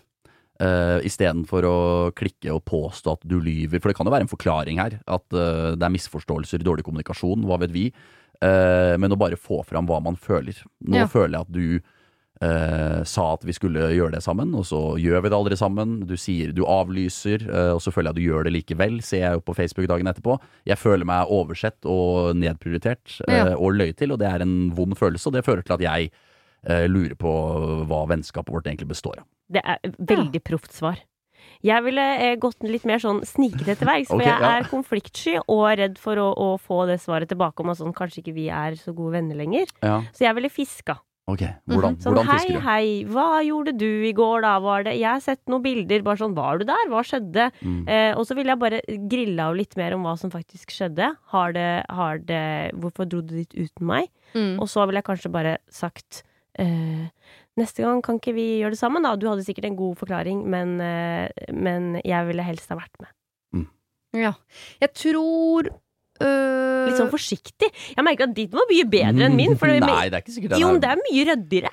Uh, 0.62 1.00
Istedenfor 1.02 1.64
å 1.66 1.78
klikke 2.14 2.52
og 2.54 2.62
påstå 2.70 3.16
at 3.16 3.24
du 3.26 3.40
lyver. 3.42 3.80
For 3.82 3.90
det 3.90 3.96
kan 3.98 4.06
jo 4.06 4.12
være 4.14 4.28
en 4.28 4.30
forklaring 4.30 4.78
her. 4.78 5.00
At 5.10 5.24
uh, 5.34 5.72
det 5.74 5.82
er 5.82 5.94
misforståelser, 5.96 6.62
dårlig 6.62 6.84
kommunikasjon, 6.86 7.42
hva 7.48 7.58
vet 7.64 7.72
vi. 7.74 7.88
Uh, 8.38 8.94
men 9.02 9.10
å 9.10 9.18
bare 9.18 9.34
få 9.40 9.64
fram 9.66 9.88
hva 9.90 9.98
man 10.04 10.14
føler. 10.14 10.54
Nå 10.86 11.00
Ja. 11.02 11.08
føler 11.10 11.34
jeg 11.40 11.46
at 11.48 11.52
du 11.56 11.66
uh, 12.44 13.02
sa 13.06 13.24
at 13.32 13.42
vi 13.46 13.54
skulle 13.56 13.88
gjøre 13.96 14.14
det 14.14 14.22
sammen, 14.22 14.52
og 14.54 14.62
så 14.68 14.80
gjør 15.00 15.24
vi 15.24 15.32
det 15.32 15.38
aldri 15.40 15.58
sammen. 15.58 15.96
Du 16.06 16.14
sier 16.20 16.52
du 16.54 16.62
avlyser, 16.70 17.48
og 17.74 17.80
så 17.82 17.90
føler 17.94 18.10
jeg 18.10 18.14
at 18.14 18.20
du 18.20 18.26
gjør 18.28 18.46
det 18.46 18.52
likevel, 18.54 19.00
ser 19.02 19.24
jeg 19.24 19.38
jo 19.40 19.44
på 19.46 19.56
Facebook 19.58 19.88
dagen 19.90 20.06
etterpå. 20.10 20.36
Jeg 20.70 20.78
føler 20.78 21.08
meg 21.08 21.30
oversett 21.34 21.82
og 21.88 22.36
nedprioritert 22.38 23.18
Ja. 23.26 23.56
og 23.56 23.74
løy 23.74 23.90
til, 23.96 24.12
og 24.14 24.18
det 24.22 24.30
er 24.30 24.42
en 24.46 24.70
vond 24.76 24.94
følelse, 24.98 25.26
og 25.30 25.34
det 25.34 25.44
fører 25.46 25.62
til 25.66 25.74
at 25.78 25.86
jeg 25.86 26.10
lurer 26.88 27.16
på 27.20 27.32
hva 27.88 28.04
vennskapet 28.10 28.52
vårt 28.54 28.68
egentlig 28.70 28.88
består 28.92 29.20
av. 29.20 29.26
Det 29.52 29.60
er 29.60 29.96
veldig 29.98 30.40
proft 30.44 30.72
svar. 30.72 31.02
Jeg 31.64 31.84
ville 31.86 32.04
eh, 32.20 32.34
gått 32.40 32.60
litt 32.66 32.84
mer 32.88 33.00
sånn 33.00 33.22
snikete 33.26 33.76
til 33.78 33.88
verks, 33.88 34.10
for 34.10 34.20
okay, 34.20 34.28
jeg 34.28 34.44
ja. 34.44 34.52
er 34.58 34.68
konfliktsky 34.68 35.34
og 35.40 35.64
redd 35.80 35.96
for 36.00 36.20
å, 36.20 36.28
å 36.36 36.48
få 36.60 36.84
det 36.90 36.98
svaret 37.00 37.30
tilbake 37.32 37.64
om 37.64 37.72
at 37.72 37.80
sånn, 37.80 37.96
kanskje 37.96 38.20
ikke 38.20 38.36
vi 38.36 38.50
er 38.52 38.76
så 38.80 38.92
gode 38.96 39.16
venner 39.16 39.38
lenger. 39.38 39.70
Ja, 39.80 40.02
Så 40.12 40.26
jeg 40.26 40.36
ville 40.36 40.52
fiska. 40.52 40.98
ok. 41.30 41.44
Hvordan, 41.72 41.96
Sånn 42.04 42.12
hvordan 42.12 42.28
hei, 42.28 42.36
fisker 42.42 42.58
du? 42.58 42.64
hei, 42.66 42.88
hva 43.08 43.28
gjorde 43.46 43.72
du 43.80 43.88
i 44.04 44.12
går 44.16 44.44
da? 44.44 44.58
Var 44.60 44.84
det 44.84 44.92
Jeg 44.98 45.08
har 45.08 45.24
sett 45.24 45.40
noen 45.48 45.64
bilder, 45.64 46.04
bare 46.04 46.20
sånn 46.20 46.36
var 46.36 46.60
du 46.60 46.66
der? 46.68 46.84
Hva 46.92 47.00
skjedde? 47.08 47.48
Mm. 47.62 47.80
Eh, 47.88 48.12
og 48.12 48.28
så 48.28 48.36
ville 48.36 48.52
jeg 48.52 48.62
bare 48.66 48.82
grilla 49.14 49.48
av 49.48 49.56
litt 49.56 49.80
mer 49.80 49.96
om 49.96 50.04
hva 50.04 50.18
som 50.20 50.32
faktisk 50.34 50.74
skjedde. 50.74 51.14
Har 51.32 51.56
det, 51.56 51.70
har 51.88 52.20
det 52.28 52.44
Hvorfor 52.76 53.08
dro 53.08 53.24
du 53.24 53.38
dit 53.40 53.56
uten 53.56 53.88
meg? 53.88 54.12
Mm. 54.36 54.60
Og 54.60 54.68
så 54.68 54.84
ville 54.84 55.00
jeg 55.00 55.08
kanskje 55.08 55.32
bare 55.32 55.58
sagt 55.72 56.20
eh, 56.20 56.28
Neste 57.54 57.84
gang 57.84 58.00
kan 58.02 58.18
ikke 58.18 58.34
vi 58.34 58.44
gjøre 58.60 58.74
det 58.74 58.80
sammen, 58.80 59.04
da. 59.06 59.14
Du 59.14 59.28
hadde 59.30 59.44
sikkert 59.46 59.68
en 59.68 59.76
god 59.78 59.94
forklaring, 60.00 60.40
men, 60.50 60.74
eh, 60.82 61.28
men 61.54 62.00
jeg 62.02 62.26
ville 62.26 62.46
helst 62.46 62.70
ha 62.72 62.78
vært 62.80 62.94
med. 63.02 63.12
Ja. 64.14 64.32
Jeg 64.82 64.90
tror 64.94 65.68
øh, 65.70 66.86
Litt 66.86 66.98
sånn 67.00 67.10
forsiktig. 67.10 67.70
Jeg 67.96 68.06
merker 68.06 68.28
at 68.28 68.34
ditt 68.36 68.52
var 68.54 68.66
mye 68.70 68.86
bedre 68.90 69.26
enn 69.26 69.38
min. 69.38 69.56
For 69.58 69.70
det, 69.70 69.80
Nei, 69.82 70.04
det 70.10 70.18
er 70.18 70.22
ikke 70.22 70.34
sikkert 70.36 70.58
jo, 70.60 70.70
men 70.74 70.82
det 70.82 70.90
er 70.92 71.02
mye 71.02 71.24
ryddigere. 71.30 71.72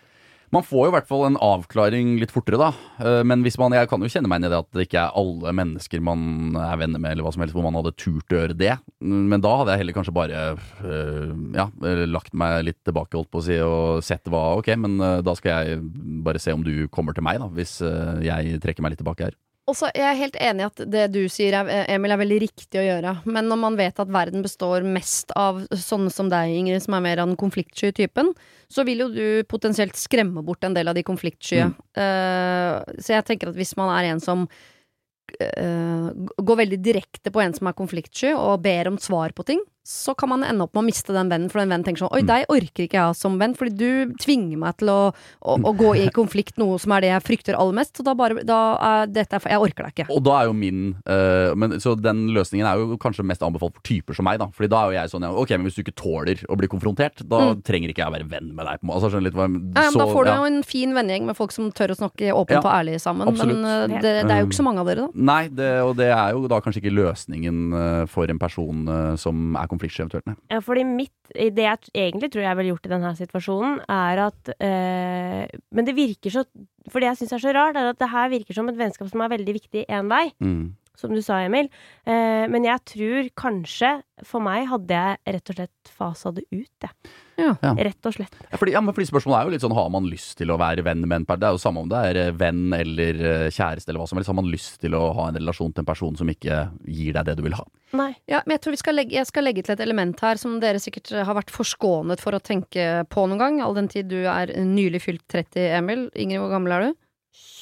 Man 0.52 0.66
får 0.68 0.84
jo 0.84 0.92
i 0.92 0.94
hvert 0.98 1.08
fall 1.08 1.22
en 1.30 1.38
avklaring 1.40 2.18
litt 2.20 2.34
fortere, 2.34 2.58
da. 2.60 2.72
Eh, 3.00 3.22
Men 3.28 3.44
hvis 3.46 3.56
man, 3.60 3.72
jeg 3.72 3.88
kan 3.88 4.04
jo 4.04 4.10
kjenne 4.12 4.28
meg 4.28 4.42
inn 4.42 4.50
i 4.50 4.52
det 4.52 4.60
at 4.60 4.70
det 4.76 4.86
ikke 4.88 5.00
er 5.06 5.16
alle 5.22 5.54
mennesker 5.56 6.04
man 6.04 6.58
er 6.60 6.82
venner 6.82 7.00
med, 7.00 7.14
eller 7.14 7.24
hva 7.24 7.32
som 7.32 7.46
helst, 7.46 7.56
hvor 7.56 7.64
man 7.64 7.78
hadde 7.80 7.94
turt 7.96 8.36
å 8.36 8.42
gjøre 8.42 8.58
det. 8.60 8.74
Men 9.00 9.40
da 9.44 9.54
hadde 9.62 9.72
jeg 9.76 9.84
heller 9.84 9.96
kanskje 9.96 10.16
bare 10.18 10.42
eh, 10.52 11.32
ja, 11.56 11.70
eh, 11.88 12.04
lagt 12.10 12.36
meg 12.36 12.66
litt 12.68 12.82
tilbake, 12.84 13.16
holdt 13.16 13.32
på 13.32 13.40
å 13.40 13.46
si, 13.48 13.60
og 13.64 14.04
sett 14.04 14.28
hva 14.28 14.42
Ok, 14.60 14.74
men 14.76 14.98
da 15.24 15.34
skal 15.38 15.64
jeg 15.70 15.80
bare 16.26 16.42
se 16.42 16.52
om 16.52 16.66
du 16.66 16.90
kommer 16.92 17.16
til 17.16 17.24
meg, 17.24 17.40
da, 17.40 17.48
hvis 17.56 17.78
jeg 18.26 18.60
trekker 18.62 18.84
meg 18.84 18.96
litt 18.96 19.02
tilbake 19.06 19.30
her. 19.30 19.38
Og 19.70 19.78
jeg 19.94 20.04
er 20.04 20.18
helt 20.18 20.38
enig 20.42 20.64
i 20.64 20.68
at 20.68 20.82
det 20.90 21.04
du 21.14 21.20
sier, 21.30 21.54
er, 21.54 21.86
Emil, 21.94 22.12
er 22.12 22.20
veldig 22.20 22.40
riktig 22.42 22.80
å 22.82 22.86
gjøre. 22.86 23.14
Men 23.30 23.48
når 23.48 23.60
man 23.62 23.78
vet 23.78 24.02
at 24.02 24.10
verden 24.12 24.42
består 24.44 24.84
mest 24.84 25.32
av 25.38 25.62
sånne 25.70 26.10
som 26.14 26.32
deg, 26.32 26.56
Ingrid, 26.58 26.82
som 26.84 26.98
er 26.98 27.06
mer 27.06 27.22
av 27.22 27.30
den 27.30 27.40
konfliktsky 27.40 27.92
typen, 27.96 28.34
så 28.72 28.86
vil 28.88 29.06
jo 29.06 29.10
du 29.14 29.24
potensielt 29.52 30.00
skremme 30.00 30.42
bort 30.46 30.66
en 30.66 30.76
del 30.76 30.90
av 30.90 30.98
de 30.98 31.06
konfliktskye. 31.06 31.70
Mm. 31.70 31.78
Uh, 31.94 32.98
så 32.98 33.16
jeg 33.16 33.28
tenker 33.30 33.52
at 33.52 33.60
hvis 33.60 33.76
man 33.80 33.94
er 33.94 34.10
en 34.10 34.24
som 34.24 34.48
uh, 34.50 36.08
går 36.42 36.62
veldig 36.66 36.82
direkte 36.82 37.34
på 37.34 37.44
en 37.46 37.54
som 37.56 37.70
er 37.70 37.78
konfliktsky, 37.78 38.34
og 38.34 38.64
ber 38.66 38.90
om 38.90 39.00
svar 39.02 39.38
på 39.38 39.46
ting, 39.48 39.62
så 39.84 40.14
kan 40.16 40.30
man 40.30 40.44
ende 40.46 40.62
opp 40.64 40.76
med 40.76 40.84
å 40.84 40.86
miste 40.86 41.14
den 41.14 41.30
vennen, 41.32 41.50
for 41.50 41.60
den 41.60 41.70
vennen 41.72 41.84
tenker 41.84 42.04
sånn 42.06 42.14
Oi, 42.14 42.22
Mm. 42.22 42.28
deg 42.28 42.46
orker 42.54 42.84
ikke 42.86 43.00
jeg 43.02 43.16
som 43.16 43.38
venn, 43.40 43.56
fordi 43.56 43.76
du 43.78 44.14
tvinger 44.22 44.58
meg 44.58 44.78
til 44.78 44.90
å, 44.90 45.14
å, 45.42 45.56
å 45.58 45.72
gå 45.76 45.96
i 45.98 46.08
konflikt, 46.14 46.58
noe 46.62 46.78
som 46.80 46.92
er 46.94 47.02
det 47.02 47.10
jeg 47.10 47.24
frykter 47.26 47.58
aller 47.58 47.74
mest. 47.74 47.96
Så 47.98 48.04
da 48.06 48.14
bare 48.14 48.44
da 48.46 48.60
er 48.78 49.08
dette 49.08 49.40
Jeg 49.42 49.58
orker 49.60 49.84
deg 49.88 49.94
ikke. 49.96 50.06
Og 50.14 50.22
da 50.24 50.42
er 50.42 50.46
jo 50.46 50.54
min 50.54 50.96
eh, 51.08 51.54
men, 51.56 51.80
Så 51.82 51.96
den 52.00 52.28
løsningen 52.30 52.68
er 52.68 52.78
jo 52.78 52.98
kanskje 53.02 53.26
mest 53.26 53.42
anbefalt 53.42 53.74
for 53.74 53.82
typer 53.82 54.14
som 54.14 54.26
meg. 54.26 54.38
da 54.40 54.48
Fordi 54.54 54.70
da 54.70 54.84
er 54.84 54.92
jo 54.92 54.98
jeg 55.02 55.10
sånn 55.16 55.26
ja, 55.26 55.32
Ok, 55.34 55.50
men 55.58 55.66
hvis 55.66 55.76
du 55.76 55.84
ikke 55.84 55.96
tåler 55.98 56.36
å 56.48 56.56
bli 56.58 56.68
konfrontert, 56.68 57.24
da 57.28 57.56
trenger 57.66 57.90
ikke 57.90 58.04
jeg 58.06 58.12
å 58.12 58.16
være 58.16 58.30
venn 58.30 58.54
med 58.54 58.66
deg. 58.70 58.80
Altså, 58.86 59.10
skjønner 59.10 59.24
litt 59.32 59.34
hva 59.34 59.48
jeg- 59.50 59.58
Mm. 59.62 59.74
Ja, 59.76 59.90
så- 59.90 59.98
da 60.00 60.06
får 60.06 60.24
du 60.26 60.30
ja. 60.30 60.38
jo 60.38 60.44
en 60.46 60.64
fin 60.64 60.94
vennegjeng 60.94 61.26
med 61.26 61.36
folk 61.36 61.52
som 61.52 61.72
tør 61.72 61.90
å 61.90 61.98
snakke 61.98 62.32
åpent 62.32 62.52
Ja, 62.52 62.60
og 62.62 62.86
ærlig 62.86 63.02
sammen. 63.02 63.28
absolutt. 63.28 63.58
Men 63.58 63.66
eh, 63.92 64.02
det, 64.02 64.28
det 64.28 64.32
er 64.32 64.40
jo 64.42 64.48
ikke 64.48 64.62
så 64.62 64.64
mange 64.64 64.80
av 64.80 64.86
dere, 64.86 65.08
da. 65.08 65.10
Nei, 65.16 65.48
det, 65.48 65.82
og 65.82 65.96
det 65.98 66.12
er 66.14 66.32
jo 66.34 66.48
da 66.48 66.62
kanskje 66.62 66.82
ikke 66.84 66.94
løsningen 66.94 67.74
eh, 67.74 68.06
for 68.06 68.26
en 68.30 68.38
person 68.40 69.18
som 69.18 69.56
er 69.56 69.68
konfliktsky, 69.72 70.04
eventuelt. 70.04 70.28
Nei. 70.30 70.36
Ja, 70.52 70.60
fordi 70.64 70.84
mitt, 70.88 71.16
det 71.32 71.64
jeg 71.66 71.80
egentlig 71.96 72.32
tror 72.34 72.44
jeg 72.46 72.60
ville 72.60 72.74
gjort 72.74 72.90
i 72.90 72.94
denne 72.94 73.14
situasjonen, 73.18 73.80
er 73.88 74.22
at 74.28 74.52
øh, 74.58 75.60
Men 75.72 75.88
det 75.88 75.96
virker 75.98 76.34
så 76.34 76.44
For 76.92 77.00
det 77.00 77.12
jeg 77.12 77.22
syns 77.22 77.34
er 77.38 77.44
så 77.46 77.56
rart, 77.56 77.78
er 77.80 77.92
at 77.94 78.00
det 78.02 78.10
her 78.12 78.30
virker 78.34 78.58
som 78.58 78.70
et 78.72 78.78
vennskap 78.80 79.10
som 79.12 79.22
er 79.24 79.32
veldig 79.36 79.54
viktig 79.62 79.86
én 79.88 80.12
vei, 80.12 80.28
Mm. 80.42 80.74
Som 81.02 81.14
du 81.16 81.22
sa, 81.26 81.42
Emil. 81.46 81.68
Eh, 82.06 82.46
men 82.52 82.66
jeg 82.68 82.86
tror 82.94 83.30
kanskje, 83.40 83.98
for 84.28 84.44
meg, 84.46 84.68
hadde 84.70 84.98
jeg 84.98 85.36
rett 85.36 85.52
og 85.52 85.58
slett 85.58 85.92
fasa 85.98 86.32
det 86.36 86.46
ut, 86.54 86.72
jeg. 86.86 86.94
Ja. 87.42 87.56
Ja. 87.64 87.72
Rett 87.74 88.06
og 88.06 88.14
slett. 88.14 88.36
Ja, 88.52 88.58
fordi, 88.60 88.74
ja, 88.76 88.82
men 88.86 88.94
fordi 88.94 89.08
Spørsmålet 89.10 89.40
er 89.40 89.48
jo 89.48 89.54
litt 89.56 89.64
sånn 89.64 89.74
Har 89.74 89.88
man 89.90 90.06
lyst 90.06 90.36
til 90.38 90.52
å 90.54 90.60
være 90.62 90.84
venn 90.86 91.02
med 91.08 91.24
en 91.24 91.26
person? 91.26 91.42
Det 91.42 91.48
er 91.48 91.56
jo 91.56 91.62
samme 91.64 91.82
om 91.82 91.90
det 91.90 92.02
er 92.12 92.20
eh, 92.22 92.34
venn 92.38 92.76
eller 92.78 93.22
eh, 93.32 93.46
kjæreste 93.50 93.90
eller 93.90 94.04
hva 94.04 94.10
som 94.12 94.20
helst. 94.20 94.30
Har 94.30 94.38
man 94.38 94.52
lyst 94.52 94.78
til 94.84 94.94
å 94.98 95.04
ha 95.18 95.28
en 95.30 95.40
relasjon 95.40 95.74
til 95.74 95.82
en 95.82 95.90
person 95.90 96.20
som 96.20 96.30
ikke 96.30 96.60
gir 96.86 97.18
deg 97.18 97.32
det 97.32 97.38
du 97.40 97.46
vil 97.48 97.58
ha? 97.58 97.66
Nei. 97.98 98.12
Ja, 98.30 98.44
men 98.46 98.56
jeg 98.56 98.64
tror 98.66 98.76
vi 98.78 98.82
skal 98.84 99.00
legge, 99.00 99.18
jeg 99.18 99.30
skal 99.30 99.48
legge 99.48 99.66
til 99.66 99.74
et 99.74 99.84
element 99.84 100.22
her 100.24 100.40
som 100.42 100.60
dere 100.62 100.82
sikkert 100.84 101.12
har 101.18 101.38
vært 101.38 101.54
forskånet 101.54 102.22
for 102.24 102.38
å 102.38 102.44
tenke 102.44 103.08
på 103.10 103.26
noen 103.26 103.42
gang, 103.42 103.62
all 103.66 103.76
den 103.80 103.90
tid 103.92 104.12
du 104.12 104.20
er 104.22 104.54
nylig 104.62 105.02
fylt 105.08 105.26
30, 105.34 105.66
Emil. 105.82 106.06
Ingrid, 106.14 106.44
hvor 106.44 106.54
gammel 106.54 106.78
er 106.78 106.86
du? 106.86 107.02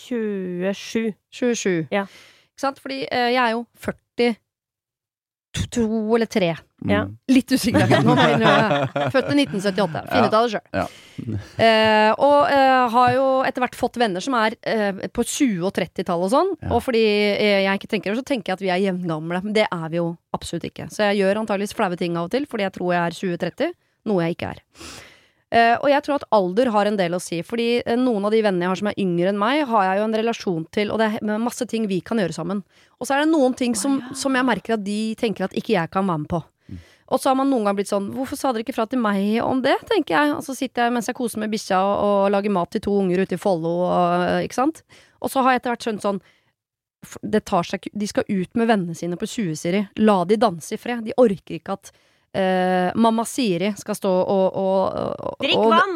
27. 0.10 1.13
27. 1.31 1.88
Ja. 1.93 2.05
Ikke 2.59 2.67
sant? 2.67 2.79
Fordi 2.83 3.05
eh, 3.07 3.29
jeg 3.31 3.39
er 3.39 3.53
jo 3.55 3.63
40 3.79 4.33
to, 5.55 5.63
to 5.71 6.15
eller 6.15 6.27
3. 6.27 6.49
Mm. 6.83 6.91
Ja. 6.91 6.99
Litt 7.31 7.51
usikker 7.51 7.87
Født 9.13 9.31
i 9.33 9.37
1978. 9.43 10.03
Finn 10.11 10.27
ut 10.27 10.35
av 10.35 10.45
det 10.45 10.51
sjøl. 10.53 10.67
Ja. 10.75 10.85
Eh, 11.63 12.11
og 12.19 12.51
eh, 12.51 12.83
har 12.93 13.15
jo 13.15 13.25
etter 13.47 13.63
hvert 13.63 13.79
fått 13.79 13.99
venner 13.99 14.23
som 14.23 14.35
er 14.39 14.55
eh, 14.67 15.05
på 15.07 15.23
20- 15.25 15.65
og 15.67 15.73
30-tallet 15.75 16.27
og 16.27 16.33
sånn. 16.35 16.53
Ja. 16.59 16.71
Og 16.75 16.83
fordi 16.83 17.03
eh, 17.07 17.61
jeg 17.65 17.79
ikke 17.79 17.91
tenker 17.95 18.11
det, 18.11 18.19
så 18.21 18.27
tenker 18.27 18.51
jeg 18.51 18.59
at 18.59 18.65
vi 18.67 18.73
er 18.75 18.83
jevngamle. 18.89 19.43
Men 19.47 19.55
det 19.55 19.67
er 19.71 19.87
vi 19.91 20.01
jo 20.01 20.09
absolutt 20.35 20.67
ikke. 20.69 20.89
Så 20.93 21.07
jeg 21.07 21.23
gjør 21.23 21.41
antageligvis 21.45 21.75
flaue 21.79 21.99
ting 21.99 22.19
av 22.19 22.27
og 22.27 22.35
til 22.35 22.47
fordi 22.49 22.67
jeg 22.67 22.75
tror 22.75 22.95
jeg 22.95 23.05
er 23.05 23.19
20-30, 23.23 23.77
noe 24.11 24.27
jeg 24.27 24.37
ikke 24.37 24.51
er. 24.57 24.65
Eh, 25.50 25.75
og 25.82 25.88
jeg 25.89 26.03
tror 26.06 26.20
at 26.20 26.27
alder 26.36 26.70
har 26.70 26.86
en 26.86 26.98
del 27.00 27.15
å 27.18 27.22
si, 27.24 27.39
fordi 27.41 27.79
eh, 27.82 27.96
noen 27.98 28.27
av 28.27 28.34
de 28.36 28.41
vennene 28.46 28.68
jeg 28.68 28.70
har 28.70 28.79
som 28.84 28.89
er 28.91 29.00
yngre 29.01 29.32
enn 29.32 29.39
meg, 29.41 29.63
har 29.72 29.88
jeg 29.88 29.98
jo 29.98 30.03
en 30.06 30.18
relasjon 30.20 30.68
til, 30.75 30.91
og 30.94 31.00
det 31.01 31.08
er 31.18 31.41
masse 31.41 31.65
ting 31.65 31.88
vi 31.89 32.01
kan 32.06 32.22
gjøre 32.22 32.36
sammen. 32.38 32.62
Og 33.00 33.08
så 33.10 33.15
er 33.15 33.24
det 33.24 33.32
noen 33.32 33.56
ting 33.58 33.74
som, 33.74 33.98
som 34.13 34.38
jeg 34.38 34.46
merker 34.46 34.75
at 34.77 34.84
de 34.86 35.15
tenker 35.18 35.48
at 35.48 35.56
ikke 35.58 35.74
jeg 35.74 35.89
kan 35.89 36.06
være 36.06 36.22
med 36.25 36.29
på. 36.36 36.44
Og 37.10 37.18
så 37.18 37.32
har 37.32 37.39
man 37.39 37.50
noen 37.50 37.65
gang 37.65 37.74
blitt 37.74 37.89
sånn 37.89 38.12
Hvorfor 38.13 38.38
sa 38.38 38.51
dere 38.53 38.62
ikke 38.62 38.75
fra 38.75 38.84
til 38.86 39.00
meg 39.01 39.39
om 39.41 39.63
det? 39.65 39.74
tenker 39.89 40.13
jeg. 40.13 40.34
Og 40.36 40.44
så 40.46 40.53
sitter 40.53 40.86
jeg 40.86 40.94
mens 40.94 41.08
jeg 41.10 41.18
koser 41.18 41.41
med 41.41 41.50
bikkja 41.50 41.79
og, 41.82 41.96
og 42.06 42.25
lager 42.36 42.53
mat 42.53 42.70
til 42.75 42.84
to 42.86 42.94
unger 43.01 43.24
ute 43.25 43.34
i 43.34 43.41
Follo, 43.41 43.72
og, 43.88 44.44
ikke 44.46 44.60
sant. 44.60 44.84
Og 45.18 45.34
så 45.34 45.41
har 45.41 45.56
jeg 45.56 45.63
etter 45.63 45.74
hvert 45.74 45.88
skjønt 45.88 46.06
sånn 46.06 46.22
det 47.24 47.41
tar 47.50 47.63
seg, 47.65 47.79
ikke- 47.82 47.98
De 47.98 48.08
skal 48.12 48.29
ut 48.29 48.56
med 48.60 48.68
vennene 48.70 48.94
sine 48.96 49.18
på 49.18 49.25
20, 49.25 49.56
Siri. 49.58 49.82
La 49.98 50.20
de 50.29 50.38
danse 50.38 50.75
i 50.75 50.77
fred. 50.77 51.01
De 51.08 51.15
orker 51.18 51.58
ikke 51.58 51.79
at 51.79 51.89
eh, 52.33 52.89
mamma 52.95 53.25
Siri 53.25 53.71
skal 53.77 53.95
stå 53.98 54.09
og, 54.09 54.55
og, 54.55 55.00
og 55.29 55.43
Drikk 55.43 55.57
og- 55.57 55.71
vann! 55.74 55.95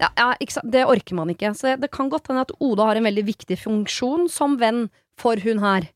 ja, 0.00 0.08
ja, 0.16 0.28
ikke? 0.40 0.62
Det 0.70 0.84
orker 0.86 1.14
man 1.18 1.32
ikke. 1.34 1.50
Så 1.54 1.72
det, 1.72 1.80
det 1.84 1.90
kan 1.94 2.08
godt 2.12 2.28
hende 2.30 2.44
at 2.46 2.54
Oda 2.60 2.86
har 2.90 2.96
en 3.00 3.04
veldig 3.08 3.24
viktig 3.26 3.58
funksjon 3.60 4.28
som 4.32 4.56
venn 4.60 4.86
for 5.20 5.36
hun 5.44 5.60
her. 5.64 5.90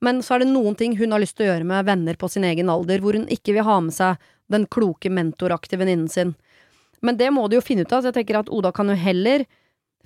Men 0.00 0.20
så 0.22 0.36
er 0.36 0.44
det 0.44 0.52
noen 0.52 0.76
ting 0.78 0.96
hun 0.98 1.10
har 1.14 1.18
lyst 1.22 1.36
til 1.38 1.48
å 1.48 1.52
gjøre 1.52 1.66
med 1.66 1.86
venner 1.88 2.14
på 2.20 2.28
sin 2.30 2.44
egen 2.46 2.68
alder, 2.70 3.00
hvor 3.02 3.16
hun 3.18 3.26
ikke 3.34 3.54
vil 3.56 3.66
ha 3.66 3.78
med 3.82 3.94
seg 3.96 4.16
den 4.48 4.66
kloke 4.70 5.10
mentoraktige 5.10 5.80
venninnen 5.80 6.08
sin. 6.08 6.34
Men 7.02 7.16
det 7.18 7.32
må 7.34 7.48
de 7.50 7.58
jo 7.58 7.64
finne 7.64 7.82
ut 7.86 7.92
av, 7.92 8.02
så 8.02 8.10
jeg 8.12 8.20
tenker 8.20 8.38
at 8.40 8.48
Oda 8.50 8.70
kan 8.74 8.88
jo 8.90 8.94
heller 8.98 9.44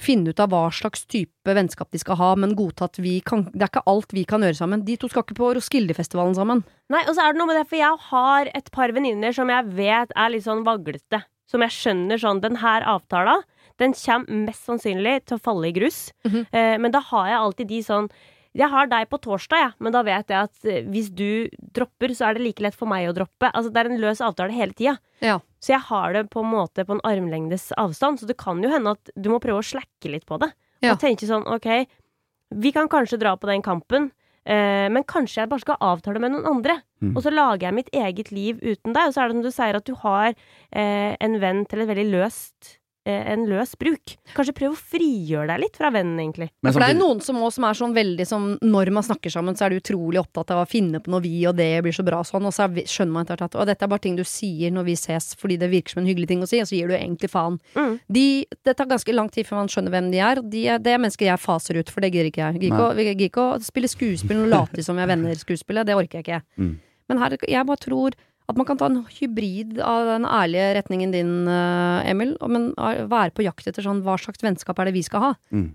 finne 0.01 0.33
ut 0.33 0.41
av 0.41 0.51
hva 0.51 0.65
slags 0.73 1.05
type 1.07 1.55
vennskap 1.55 1.91
de 1.93 2.01
skal 2.01 2.17
ha, 2.19 2.31
men 2.37 2.55
godta 2.59 2.89
at 2.89 2.99
vi 2.99 3.21
kan 3.21 3.45
Det 3.53 3.63
er 3.63 3.71
ikke 3.71 3.85
alt 3.87 4.13
vi 4.13 4.25
kan 4.25 4.43
gjøre 4.43 4.59
sammen. 4.59 4.85
De 4.85 4.97
to 4.97 5.09
skal 5.09 5.23
ikke 5.23 5.37
på 5.39 5.53
Roskildefestivalen 5.59 6.35
sammen. 6.35 6.65
Nei, 6.91 7.05
og 7.07 7.15
så 7.15 7.27
er 7.27 7.33
det 7.35 7.39
noe 7.43 7.51
med 7.51 7.61
det, 7.61 7.69
for 7.71 7.79
jeg 7.79 7.99
har 8.09 8.51
et 8.55 8.71
par 8.75 8.93
venninner 8.93 9.33
som 9.37 9.49
jeg 9.53 9.65
vet 9.77 10.13
er 10.17 10.33
litt 10.35 10.47
sånn 10.47 10.65
vaglete. 10.67 11.23
Som 11.47 11.61
jeg 11.63 11.75
skjønner 11.77 12.19
sånn 12.19 12.41
Den 12.41 12.57
her 12.63 12.83
avtala, 12.89 13.43
den 13.79 13.93
kommer 13.93 14.45
mest 14.49 14.65
sannsynlig 14.69 15.25
til 15.27 15.37
å 15.37 15.43
falle 15.43 15.69
i 15.69 15.73
grus. 15.77 16.13
Mhm. 16.25 16.47
eh, 16.53 16.77
men 16.79 16.91
da 16.91 17.01
har 17.01 17.29
jeg 17.29 17.39
alltid 17.39 17.69
de 17.69 17.83
sånn 17.83 18.11
Jeg 18.55 18.69
har 18.69 18.87
deg 18.87 19.09
på 19.09 19.17
torsdag, 19.17 19.57
jeg, 19.63 19.73
men 19.81 19.93
da 19.93 20.03
vet 20.03 20.29
jeg 20.29 20.37
at 20.37 20.65
eh, 20.69 20.83
hvis 20.85 21.09
du 21.09 21.49
dropper, 21.73 22.13
så 22.13 22.29
er 22.29 22.35
det 22.35 22.43
like 22.43 22.61
lett 22.61 22.75
for 22.77 22.87
meg 22.87 23.09
å 23.09 23.15
droppe. 23.17 23.49
Altså, 23.49 23.73
det 23.73 23.81
er 23.81 23.89
en 23.89 24.01
løs 24.01 24.21
avtale 24.21 24.53
hele 24.53 24.75
tida. 24.77 24.99
Ja. 25.25 25.39
Så 25.63 25.77
jeg 25.77 25.85
har 25.89 26.17
det 26.17 26.25
på 26.33 26.43
en 26.43 26.51
måte 26.51 26.85
på 26.87 26.97
en 26.97 27.05
armlengdes 27.07 27.71
avstand, 27.79 28.19
så 28.19 28.27
det 28.27 28.39
kan 28.41 28.63
jo 28.65 28.71
hende 28.73 28.97
at 28.97 29.13
du 29.15 29.31
må 29.31 29.39
prøve 29.43 29.63
å 29.63 29.67
slakke 29.67 30.11
litt 30.11 30.27
på 30.27 30.41
det. 30.43 30.51
Ja. 30.83 30.95
Og 30.95 31.03
tenke 31.03 31.29
sånn, 31.29 31.47
OK, 31.47 31.69
vi 32.63 32.73
kan 32.75 32.91
kanskje 32.91 33.21
dra 33.23 33.37
på 33.39 33.47
den 33.47 33.63
kampen, 33.63 34.11
eh, 34.43 34.89
men 34.91 35.07
kanskje 35.09 35.45
jeg 35.45 35.53
bare 35.53 35.63
skal 35.63 35.79
avtale 35.93 36.23
med 36.23 36.35
noen 36.35 36.49
andre. 36.51 36.81
Mm. 36.99 37.15
Og 37.15 37.23
så 37.25 37.33
lager 37.33 37.69
jeg 37.69 37.79
mitt 37.79 37.93
eget 37.95 38.33
liv 38.35 38.59
uten 38.59 38.91
deg. 38.91 39.07
Og 39.07 39.15
så 39.15 39.23
er 39.23 39.31
det 39.31 39.39
som 39.39 39.45
du 39.47 39.53
sier, 39.55 39.79
at 39.79 39.87
du 39.87 39.95
har 40.03 40.33
eh, 40.35 41.13
en 41.15 41.39
venn 41.43 41.65
til 41.71 41.85
et 41.85 41.91
veldig 41.91 42.09
løst 42.11 42.77
en 43.11 43.47
løs 43.51 43.73
bruk. 43.81 44.13
Kanskje 44.37 44.53
prøv 44.55 44.75
å 44.75 44.79
frigjøre 44.79 45.49
deg 45.51 45.61
litt 45.65 45.77
fra 45.77 45.91
vennen, 45.91 46.21
egentlig. 46.23 46.51
Men 46.63 46.73
For 46.73 46.81
det 46.85 46.91
er 46.93 46.99
noen 47.01 47.21
som, 47.25 47.37
også, 47.43 47.57
som 47.59 47.65
er 47.67 47.79
sånn 47.81 47.95
veldig 47.97 48.27
som 48.29 48.45
Når 48.63 48.91
man 48.95 49.03
snakker 49.03 49.33
sammen, 49.35 49.57
så 49.59 49.67
er 49.67 49.71
du 49.75 49.81
utrolig 49.81 50.21
opptatt 50.21 50.53
av 50.55 50.61
å 50.63 50.69
finne 50.71 51.01
på 51.03 51.11
noe 51.11 51.21
vi 51.25 51.41
og 51.51 51.57
det 51.59 51.83
blir 51.83 51.93
så 51.97 52.05
bra 52.07 52.21
sånn, 52.23 52.47
og 52.47 52.55
så 52.55 52.69
er 52.69 52.87
skjønner 52.87 53.13
man 53.13 53.27
etter 53.27 53.37
hvert 53.43 53.57
at 53.59 53.67
dette 53.73 53.83
er 53.83 53.91
bare 53.91 54.05
ting 54.07 54.15
du 54.17 54.23
sier 54.23 54.71
når 54.71 54.85
vi 54.87 54.95
ses 55.01 55.33
fordi 55.35 55.57
det 55.59 55.71
virker 55.73 55.97
som 55.97 56.03
en 56.05 56.09
hyggelig 56.11 56.29
ting 56.31 56.43
å 56.43 56.49
si, 56.49 56.61
og 56.63 56.71
så 56.71 56.79
gir 56.79 56.89
du 56.93 56.95
egentlig 56.95 57.31
faen. 57.33 57.59
Mm. 57.75 57.99
De, 58.09 58.27
det 58.65 58.77
tar 58.79 58.87
ganske 58.87 59.13
lang 59.19 59.29
tid 59.35 59.47
før 59.51 59.63
man 59.65 59.69
skjønner 59.73 59.91
hvem 59.97 60.11
de 60.15 60.23
er. 60.23 60.39
og 60.39 60.51
De 60.53 60.65
er 60.69 60.79
det 60.79 60.95
er 60.95 61.03
mennesker 61.03 61.27
jeg 61.27 61.43
faser 61.43 61.81
ut, 61.83 61.91
for 61.91 62.01
det 62.07 62.13
gidder 62.15 62.31
ikke 62.31 62.45
jeg. 62.45 62.55
Jeg 62.55 62.63
Gidder 62.69 62.79
ikke 62.79 62.87
å- 62.87 63.07
jeg 63.11 63.31
ikke 63.31 63.47
å 63.51 63.61
spille 63.67 63.91
skuespill 63.91 64.45
og 64.45 64.49
late 64.55 64.83
som 64.87 64.97
vi 64.97 65.03
er 65.03 65.11
venner-skuespillet. 65.11 65.87
Det 65.91 65.95
orker 65.99 66.23
jeg 66.23 66.27
ikke. 66.29 66.43
Mm. 66.59 66.77
Men 67.11 67.19
her, 67.19 67.37
jeg 67.49 67.67
bare 67.67 67.83
tror 67.83 68.15
at 68.53 68.59
man 68.61 68.69
kan 68.69 68.79
ta 68.81 68.87
en 68.91 69.01
hybrid 69.19 69.79
av 69.83 70.07
den 70.13 70.27
ærlige 70.29 70.69
retningen 70.79 71.13
din, 71.15 71.33
eh, 71.49 72.11
Emil, 72.13 72.37
og- 72.41 72.51
men 72.55 72.71
eh, 72.77 73.03
være 73.11 73.33
på 73.35 73.45
jakt 73.47 73.67
etter 73.67 73.83
sånn 73.85 74.03
hva 74.05 74.15
slags 74.21 74.45
vennskap 74.45 74.79
er 74.79 74.91
det 74.91 74.95
vi 74.95 75.03
skal 75.09 75.21
ha. 75.27 75.33
Mm. 75.53 75.71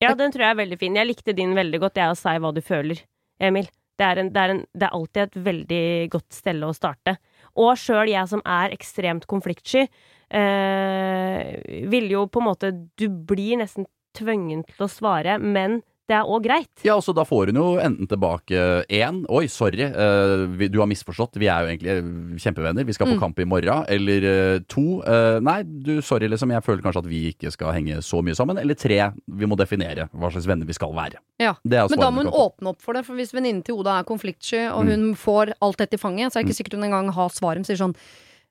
Ja, 0.00 0.14
den 0.16 0.32
tror 0.32 0.40
jeg 0.46 0.54
er 0.54 0.62
veldig 0.64 0.78
fin. 0.80 0.94
Jeg 0.96 1.06
likte 1.10 1.34
din 1.36 1.50
veldig 1.54 1.78
godt, 1.82 1.98
jeg, 2.00 2.08
å 2.08 2.16
si 2.16 2.32
hva 2.40 2.54
du 2.56 2.62
føler, 2.64 3.02
Emil. 3.38 3.66
Det 3.98 4.06
er, 4.06 4.18
en, 4.22 4.28
det, 4.32 4.40
er 4.40 4.50
en, 4.54 4.60
det 4.78 4.86
er 4.86 4.94
alltid 4.96 5.22
et 5.26 5.36
veldig 5.44 6.10
godt 6.14 6.32
stelle 6.32 6.64
å 6.70 6.72
starte. 6.76 7.16
Og 7.58 7.74
sjøl 7.76 8.08
jeg 8.08 8.28
som 8.30 8.40
er 8.46 8.70
ekstremt 8.72 9.26
konfliktsky, 9.26 9.88
eh, 10.30 11.60
vil 11.90 12.08
jo 12.12 12.26
på 12.30 12.40
en 12.40 12.46
måte 12.48 12.70
Du 12.96 13.08
blir 13.10 13.58
nesten 13.60 13.86
tvungen 14.16 14.64
til 14.66 14.86
å 14.86 14.90
svare, 14.90 15.36
men 15.42 15.82
det 16.08 16.16
er 16.16 16.24
òg 16.24 16.42
greit. 16.46 16.70
Ja, 16.86 16.94
altså 16.96 17.12
Da 17.14 17.24
får 17.28 17.50
hun 17.52 17.58
jo 17.60 17.66
enten 17.84 18.08
tilbake 18.08 18.60
én 18.88 19.24
Oi, 19.28 19.42
sorry, 19.52 19.82
eh, 19.84 20.68
du 20.72 20.78
har 20.80 20.88
misforstått. 20.88 21.36
Vi 21.36 21.46
er 21.52 21.60
jo 21.66 21.68
egentlig 21.68 21.92
eh, 21.92 22.38
kjempevenner. 22.40 22.86
Vi 22.88 22.94
skal 22.96 23.06
på 23.10 23.16
Mm. 23.18 23.20
kamp 23.20 23.38
i 23.40 23.44
morgen. 23.44 23.84
Eller 23.88 24.24
eh, 24.24 24.58
to 24.68 25.02
Nei, 25.44 25.62
du, 25.64 26.00
sorry, 26.00 26.28
liksom. 26.28 26.50
Jeg 26.50 26.64
føler 26.64 26.82
kanskje 26.82 27.02
at 27.04 27.08
vi 27.10 27.20
ikke 27.32 27.52
skal 27.52 27.72
henge 27.76 27.98
så 28.02 28.22
mye 28.24 28.34
sammen. 28.34 28.58
Eller 28.58 28.74
tre 28.74 29.12
Vi 29.28 29.46
må 29.46 29.56
definere 29.56 30.08
hva 30.14 30.30
slags 30.32 30.46
venner 30.48 30.64
vi 30.66 30.72
skal 30.72 30.92
være. 30.96 31.20
Ja. 31.38 31.54
Det 31.62 31.76
er 31.78 31.88
Men 31.90 31.98
da 32.00 32.10
må 32.10 32.24
hun 32.24 32.32
åpne 32.32 32.68
opp 32.72 32.80
for 32.82 32.94
det, 32.94 33.04
for 33.04 33.14
hvis 33.14 33.32
venninnen 33.36 33.62
til 33.64 33.76
Oda 33.76 33.98
er 34.00 34.04
konfliktsky, 34.04 34.64
og 34.72 34.84
Mm. 34.86 34.88
hun 34.90 35.14
får 35.14 35.52
alt 35.60 35.76
dette 35.76 35.94
i 35.94 35.98
fanget, 35.98 36.32
så 36.32 36.38
er 36.40 36.42
det 36.44 36.50
ikke 36.50 36.64
sikkert 36.64 36.78
hun 36.80 36.84
engang 36.90 37.12
har 37.12 37.28
svaret. 37.28 37.56
Hun 37.60 37.64
sier 37.64 37.76
sånn 37.76 37.94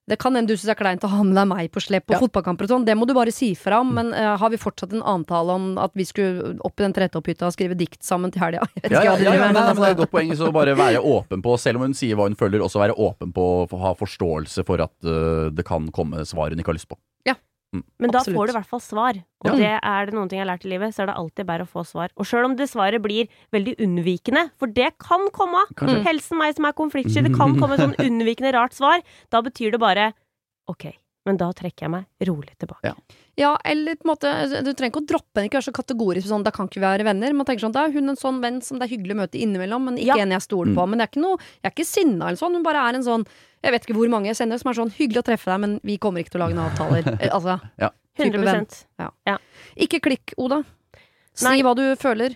det 0.07 0.15
kan 0.21 0.35
hende 0.35 0.47
du 0.47 0.55
syns 0.55 0.71
er 0.71 0.77
kleint 0.79 1.03
å 1.03 1.09
ha 1.11 1.19
med 1.27 1.35
deg 1.35 1.47
meg 1.49 1.71
på 1.73 1.81
slepp 1.83 2.05
på 2.07 2.15
Ja. 2.15 2.19
fotballkamper 2.23 2.63
og 2.63 2.69
sånn, 2.71 2.85
det 2.87 2.95
må 2.95 3.05
du 3.05 3.13
bare 3.13 3.31
si 3.35 3.49
fra 3.59 3.81
om, 3.83 3.89
men 3.97 4.13
uh, 4.15 4.37
har 4.39 4.49
vi 4.53 4.57
fortsatt 4.61 4.93
en 4.95 5.03
avtale 5.03 5.51
om 5.59 5.65
at 5.83 5.91
vi 5.99 6.05
skulle 6.07 6.55
opp 6.63 6.79
i 6.79 6.85
den 6.85 6.95
tretopphytta 6.95 7.49
og 7.49 7.55
skrive 7.57 7.75
dikt 7.75 7.99
sammen 8.07 8.31
til 8.31 8.41
helga? 8.45 8.63
Ja, 8.87 9.03
ja, 9.03 9.17
ja, 9.19 9.33
ja, 9.35 9.49
men 9.49 9.53
det 9.53 9.63
er 9.63 9.73
et 9.73 9.77
altså- 9.77 9.97
godt 9.99 10.11
poeng. 10.15 10.31
Så 10.37 10.51
bare 10.55 10.77
være 10.79 11.01
åpen 11.03 11.43
på, 11.43 11.57
selv 11.59 11.81
om 11.81 11.89
hun 11.89 11.93
sier 11.97 12.15
hva 12.15 12.29
hun 12.29 12.39
føler, 12.39 12.63
også 12.63 12.79
være 12.79 12.95
åpen 12.95 13.33
på 13.35 13.67
å 13.67 13.79
ha 13.83 13.93
forståelse 13.99 14.63
for 14.65 14.79
at 14.85 14.95
uh, 15.03 15.49
det 15.51 15.65
kan 15.67 15.91
komme 15.91 16.23
svar 16.25 16.49
hun 16.55 16.59
ikke 16.63 16.71
har 16.71 16.79
lyst 16.79 16.87
på. 16.89 16.97
Men 17.99 18.11
da 18.11 18.19
Absolutt. 18.19 18.37
får 18.37 18.47
du 18.47 18.51
i 18.53 18.57
hvert 18.57 18.69
fall 18.71 18.79
svar. 18.83 19.19
Og 19.45 19.49
Ja. 19.51 19.55
det 19.57 19.79
er 19.83 20.05
det 20.05 20.13
noen 20.15 20.29
ting 20.29 20.39
jeg 20.39 20.47
har 20.47 20.51
lært 20.57 20.65
i 20.65 20.69
livet, 20.69 20.93
så 20.95 21.03
er 21.03 21.05
det 21.11 21.15
alltid 21.15 21.45
bedre 21.45 21.65
å 21.65 21.71
få 21.71 21.85
svar. 21.85 22.09
Og 22.17 22.25
sjøl 22.25 22.45
om 22.45 22.55
det 22.55 22.69
svaret 22.69 23.01
blir 23.01 23.27
veldig 23.53 23.75
unnvikende, 23.79 24.49
for 24.57 24.67
det 24.67 24.97
kan 24.99 25.27
komme. 25.31 25.63
Kanskje. 25.75 26.03
Helsen 26.03 26.37
meg 26.37 26.55
som 26.55 26.65
er 26.65 26.73
konfliktsky, 26.73 27.23
det 27.23 27.35
kan 27.35 27.57
komme 27.59 27.73
et 27.77 27.79
sånn 27.85 27.95
unnvikende 28.07 28.53
rart 28.53 28.73
svar. 28.73 29.01
Da 29.29 29.41
betyr 29.41 29.71
det 29.71 29.79
bare 29.79 30.13
OK, 30.67 30.91
Men 31.27 31.39
da 31.39 31.49
trekker 31.55 31.85
jeg 31.85 31.91
meg 31.93 32.27
rolig 32.29 32.53
tilbake. 32.61 32.93
Ja, 33.37 33.51
eller 33.67 33.97
på 33.99 34.07
en 34.07 34.11
måte 34.13 34.29
Du 34.65 34.71
trenger 34.71 34.93
ikke 34.93 35.03
å 35.03 35.07
droppe 35.11 35.37
henne, 35.37 35.49
ikke 35.49 35.59
være 35.59 35.67
så 35.67 35.73
kategorisk 35.75 36.29
sånn, 36.29 36.45
da 36.45 36.53
kan 36.55 36.69
ikke 36.69 36.79
vi 36.79 36.85
være 36.87 37.05
venner. 37.05 37.35
Man 37.37 37.45
tenker 37.45 37.67
sånn, 37.67 37.75
da 37.75 37.83
er 37.85 37.93
hun 37.93 38.09
en 38.13 38.19
sånn 38.19 38.39
venn 38.41 38.61
som 38.65 38.79
det 38.79 38.87
er 38.87 38.93
hyggelig 38.95 39.17
å 39.17 39.19
møte 39.21 39.41
innimellom, 39.41 39.85
men 39.89 39.99
ikke 39.99 40.15
Ja. 40.15 40.23
en 40.23 40.33
jeg 40.33 40.45
stoler 40.47 40.73
på. 40.73 40.87
Men 40.87 40.97
det 40.97 41.05
er 41.07 41.11
ikke 41.11 41.25
noe 41.25 41.37
Jeg 41.37 41.65
er 41.69 41.75
ikke 41.75 41.85
sinna 41.85 42.27
eller 42.31 42.39
sånn, 42.41 42.55
hun 42.57 42.63
bare 42.63 42.81
er 42.89 42.95
en 42.95 43.03
sånn 43.03 43.27
Jeg 43.63 43.71
vet 43.71 43.85
ikke 43.85 43.97
hvor 43.97 44.09
mange 44.09 44.27
jeg 44.31 44.37
sender 44.37 44.57
som 44.57 44.71
er 44.71 44.79
sånn 44.79 44.91
hyggelig 44.93 45.21
å 45.21 45.27
treffe 45.27 45.51
deg, 45.51 45.59
men 45.59 45.79
vi 45.83 45.97
kommer 45.97 46.23
ikke 46.23 46.31
til 46.31 46.41
å 46.41 46.47
lage 46.47 46.55
noen 46.55 46.71
avtaler. 46.71 47.03
Eh, 47.21 47.29
altså, 47.29 47.59
Type 48.17 48.33
100 48.33 49.37
ikke 49.77 49.99
klikk, 50.01 50.33
Oda. 50.37 50.63
Si 51.37 51.45
Nei. 51.45 51.61
hva 51.61 51.75
du 51.75 51.95
føler. 51.95 52.29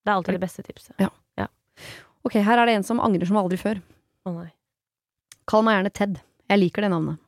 Det 0.00 0.08
er 0.08 0.16
alltid 0.16 0.38
det 0.38 0.40
beste 0.40 0.62
tipset. 0.64 0.96
Ok, 2.24 2.36
her 2.36 2.60
er 2.60 2.68
det 2.68 2.74
en 2.76 2.84
som 2.84 3.00
angrer 3.00 3.28
som 3.28 3.38
aldri 3.40 3.56
før. 3.60 3.80
Å 4.28 4.32
nei. 4.34 4.50
Kall 5.48 5.64
meg 5.64 5.78
gjerne 5.78 5.92
Ted. 5.96 6.18
Jeg 6.50 6.60
liker 6.60 6.84
det 6.84 6.90
navnet. 6.92 7.20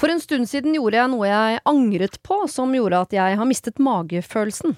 For 0.00 0.12
en 0.12 0.22
stund 0.22 0.48
siden 0.50 0.76
gjorde 0.76 1.00
jeg 1.00 1.12
noe 1.12 1.28
jeg 1.30 1.62
angret 1.68 2.18
på, 2.26 2.44
som 2.50 2.74
gjorde 2.74 3.04
at 3.06 3.14
jeg 3.16 3.38
har 3.40 3.48
mistet 3.48 3.82
magefølelsen. 3.82 4.76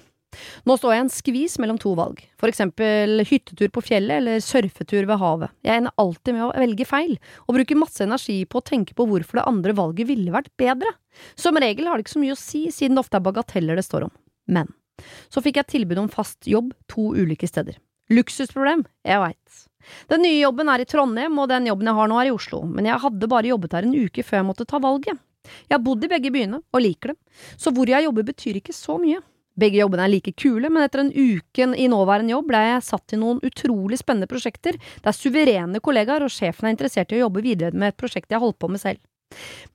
Nå 0.67 0.75
står 0.77 0.93
jeg 0.93 0.99
i 0.99 1.05
en 1.05 1.11
skvis 1.11 1.55
mellom 1.61 1.77
to 1.81 1.93
valg, 1.97 2.19
for 2.39 2.51
eksempel 2.51 3.23
hyttetur 3.25 3.71
på 3.73 3.83
fjellet 3.85 4.19
eller 4.19 4.43
surfetur 4.43 5.07
ved 5.07 5.21
havet. 5.21 5.53
Jeg 5.65 5.81
ender 5.81 5.95
alltid 6.03 6.35
med 6.35 6.45
å 6.45 6.51
velge 6.53 6.87
feil, 6.87 7.15
og 7.47 7.57
bruker 7.57 7.79
masse 7.79 8.03
energi 8.05 8.41
på 8.45 8.59
å 8.59 8.65
tenke 8.67 8.97
på 8.97 9.07
hvorfor 9.09 9.39
det 9.39 9.47
andre 9.49 9.75
valget 9.77 10.09
ville 10.11 10.33
vært 10.35 10.51
bedre. 10.59 10.91
Som 11.39 11.57
regel 11.61 11.87
har 11.87 11.97
det 11.97 12.05
ikke 12.05 12.17
så 12.17 12.23
mye 12.23 12.35
å 12.35 12.41
si, 12.41 12.67
siden 12.73 12.97
det 12.97 13.05
ofte 13.05 13.19
er 13.19 13.25
bagateller 13.25 13.79
det 13.79 13.87
står 13.87 14.09
om. 14.09 14.13
Men 14.51 14.69
så 15.31 15.43
fikk 15.45 15.61
jeg 15.61 15.71
tilbud 15.73 16.03
om 16.03 16.11
fast 16.11 16.47
jobb 16.49 16.73
to 16.91 17.11
ulike 17.15 17.49
steder. 17.49 17.79
Luksusproblem, 18.13 18.85
jeg 19.07 19.23
veit. 19.23 19.66
Den 20.11 20.23
nye 20.25 20.41
jobben 20.41 20.69
er 20.71 20.83
i 20.83 20.89
Trondheim, 20.89 21.39
og 21.39 21.49
den 21.51 21.69
jobben 21.69 21.89
jeg 21.89 21.99
har 21.99 22.11
nå 22.11 22.19
er 22.21 22.29
i 22.29 22.35
Oslo, 22.35 22.61
men 22.65 22.89
jeg 22.89 23.01
hadde 23.03 23.31
bare 23.31 23.51
jobbet 23.51 23.77
her 23.77 23.87
en 23.87 23.95
uke 23.95 24.25
før 24.25 24.41
jeg 24.41 24.47
måtte 24.49 24.67
ta 24.67 24.81
valget. 24.83 25.23
Jeg 25.67 25.77
har 25.77 25.83
bodd 25.83 26.03
i 26.03 26.11
begge 26.11 26.31
byene, 26.33 26.61
og 26.73 26.83
liker 26.83 27.13
dem, 27.13 27.19
så 27.55 27.71
hvor 27.73 27.89
jeg 27.89 28.07
jobber 28.07 28.27
betyr 28.27 28.59
ikke 28.59 28.75
så 28.75 28.97
mye. 29.01 29.21
Begge 29.57 29.79
jobbene 29.79 30.05
er 30.05 30.11
like 30.13 30.35
kule, 30.37 30.69
men 30.69 30.85
etter 30.85 31.01
en 31.01 31.13
uke 31.13 31.65
i 31.81 31.87
nåværende 31.89 32.35
jobb 32.35 32.49
ble 32.51 32.59
jeg 32.61 32.85
satt 32.85 33.07
til 33.09 33.23
noen 33.23 33.39
utrolig 33.47 33.97
spennende 33.97 34.29
prosjekter. 34.29 34.77
Det 34.77 35.09
er 35.09 35.17
suverene 35.17 35.81
kollegaer, 35.81 36.27
og 36.27 36.33
sjefen 36.33 36.67
er 36.67 36.75
interessert 36.75 37.13
i 37.13 37.17
å 37.17 37.23
jobbe 37.25 37.41
videre 37.45 37.73
med 37.73 37.93
et 37.93 37.97
prosjekt 37.97 38.33
jeg 38.33 38.43
holdt 38.43 38.59
på 38.61 38.69
med 38.69 38.83
selv. 38.83 39.01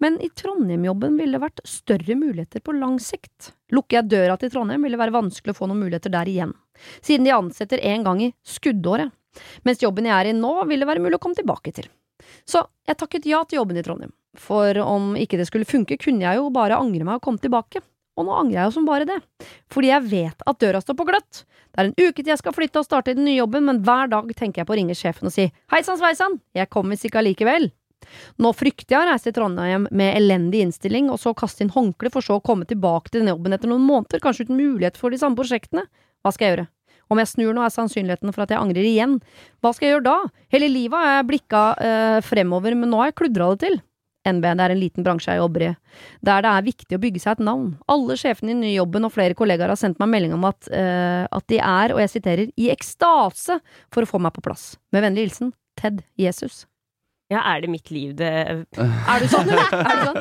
Men 0.01 0.21
i 0.23 0.31
Trondheim-jobben 0.39 1.19
ville 1.19 1.37
det 1.37 1.43
vært 1.43 1.65
større 1.69 2.15
muligheter 2.17 2.63
på 2.65 2.77
lang 2.77 3.01
sikt. 3.03 3.51
Lukker 3.75 3.99
jeg 3.99 4.13
døra 4.13 4.39
til 4.41 4.53
Trondheim, 4.55 4.87
vil 4.87 4.95
det 4.95 5.03
være 5.03 5.17
vanskelig 5.19 5.53
å 5.53 5.59
få 5.59 5.69
noen 5.69 5.83
muligheter 5.83 6.15
der 6.15 6.31
igjen, 6.31 6.55
siden 7.03 7.27
de 7.27 7.35
ansetter 7.35 7.83
én 7.83 8.07
gang 8.07 8.23
i 8.23 8.33
skuddåret. 8.47 9.13
Mens 9.67 9.83
jobben 9.83 10.09
jeg 10.09 10.15
er 10.17 10.31
i 10.31 10.37
nå, 10.37 10.55
vil 10.71 10.83
det 10.83 10.89
være 10.89 11.05
mulig 11.05 11.19
å 11.19 11.23
komme 11.23 11.39
tilbake 11.39 11.75
til. 11.77 11.89
Så 12.49 12.65
jeg 12.89 12.99
takket 12.99 13.27
ja 13.29 13.43
til 13.47 13.61
jobben 13.61 13.79
i 13.79 13.85
Trondheim, 13.87 14.13
for 14.39 14.79
om 14.83 15.15
ikke 15.19 15.41
det 15.41 15.49
skulle 15.49 15.69
funke, 15.69 15.99
kunne 16.01 16.25
jeg 16.25 16.39
jo 16.41 16.53
bare 16.55 16.79
angre 16.79 17.07
meg 17.07 17.19
og 17.19 17.27
komme 17.27 17.43
tilbake. 17.43 17.83
Og 18.19 18.27
nå 18.29 18.35
angrer 18.37 18.59
jeg 18.59 18.69
jo 18.69 18.75
som 18.75 18.87
bare 18.89 19.09
det, 19.09 19.19
fordi 19.73 19.89
jeg 19.89 20.09
vet 20.11 20.43
at 20.45 20.59
døra 20.61 20.83
står 20.85 20.97
på 20.99 21.07
gløtt. 21.09 21.45
Det 21.73 21.81
er 21.81 21.89
en 21.89 21.95
uke 21.97 22.21
til 22.21 22.29
jeg 22.29 22.41
skal 22.43 22.53
flytte 22.53 22.83
og 22.83 22.85
starte 22.85 23.15
i 23.15 23.17
den 23.17 23.25
nye 23.25 23.39
jobben, 23.39 23.65
men 23.65 23.81
hver 23.87 24.11
dag 24.13 24.29
tenker 24.37 24.61
jeg 24.61 24.69
på 24.69 24.75
å 24.75 24.77
ringe 24.77 24.97
sjefen 24.99 25.31
og 25.31 25.33
si 25.33 25.47
hei 25.73 25.81
sann 25.87 25.97
sveisann, 26.01 26.37
jeg 26.53 26.69
kommer 26.69 26.93
visst 26.93 27.09
ikke 27.09 27.23
allikevel. 27.23 27.71
Nå 28.43 28.53
frykter 28.57 28.97
jeg 28.97 29.01
å 29.01 29.09
reise 29.09 29.29
til 29.29 29.37
Trondheim 29.39 29.87
med 29.95 30.17
elendig 30.19 30.61
innstilling, 30.67 31.09
og 31.09 31.21
så 31.23 31.33
kaste 31.39 31.65
inn 31.65 31.73
håndkle, 31.73 32.13
for 32.13 32.25
så 32.25 32.37
å 32.37 32.45
komme 32.45 32.69
tilbake 32.69 33.09
til 33.09 33.23
den 33.23 33.33
jobben 33.33 33.57
etter 33.57 33.71
noen 33.71 33.87
måneder, 33.87 34.21
kanskje 34.21 34.49
uten 34.49 34.61
mulighet 34.61 35.01
for 35.01 35.15
de 35.15 35.21
samme 35.23 35.39
prosjektene. 35.39 35.87
Hva 36.21 36.35
skal 36.35 36.47
jeg 36.47 36.57
gjøre? 36.57 36.69
Om 37.13 37.21
jeg 37.21 37.33
snur 37.35 37.53
nå, 37.53 37.63
er 37.65 37.75
sannsynligheten 37.75 38.33
for 38.33 38.47
at 38.47 38.53
jeg 38.55 38.61
angrer 38.63 38.89
igjen. 38.89 39.19
Hva 39.61 39.75
skal 39.77 39.89
jeg 39.89 39.97
gjøre 39.99 40.09
da? 40.09 40.19
Hele 40.55 40.69
livet 40.73 40.97
har 40.97 41.19
jeg 41.19 41.29
blikka 41.29 41.65
eh, 41.77 42.19
fremover, 42.25 42.77
men 42.79 42.93
nå 42.93 43.03
har 43.03 43.13
jeg 43.13 43.19
kludra 43.21 43.53
det 43.53 43.67
til. 43.67 43.81
NB, 44.23 44.45
det 44.55 44.63
er 44.63 44.71
en 44.71 44.79
liten 44.79 45.03
bransje 45.03 45.35
jeg 45.35 45.41
jobber 45.41 45.65
i, 45.67 45.71
der 46.23 46.45
det 46.45 46.51
er 46.53 46.67
viktig 46.69 46.95
å 46.95 47.01
bygge 47.03 47.23
seg 47.25 47.33
et 47.35 47.47
navn. 47.49 47.73
Alle 47.91 48.15
sjefene 48.21 48.53
i 48.53 48.55
den 48.55 48.63
nye 48.63 48.77
jobben 48.77 49.09
og 49.09 49.15
flere 49.17 49.35
kollegaer 49.39 49.73
har 49.73 49.81
sendt 49.81 49.99
meg 49.99 50.13
melding 50.13 50.37
om 50.37 50.47
at, 50.47 50.69
eh, 50.71 51.25
at 51.27 51.47
de 51.51 51.59
er, 51.59 51.95
og 51.95 52.03
jeg 52.05 52.13
siterer, 52.13 52.53
i 52.55 52.69
ekstase 52.71 53.59
for 53.93 54.07
å 54.07 54.11
få 54.13 54.23
meg 54.23 54.35
på 54.37 54.45
plass. 54.47 54.77
Med 54.95 55.03
vennlig 55.03 55.27
hilsen 55.27 55.51
Ted 55.81 56.05
Jesus. 56.21 56.67
Ja, 57.33 57.41
er 57.55 57.65
det 57.65 57.71
mitt 57.73 57.89
liv 57.91 58.13
det 58.19 58.29
Er 58.29 59.23
du 59.23 59.27
sånn, 59.33 59.49
eller? 59.49 59.73
Er 59.81 59.97
du 59.97 60.07
sånn? 60.11 60.21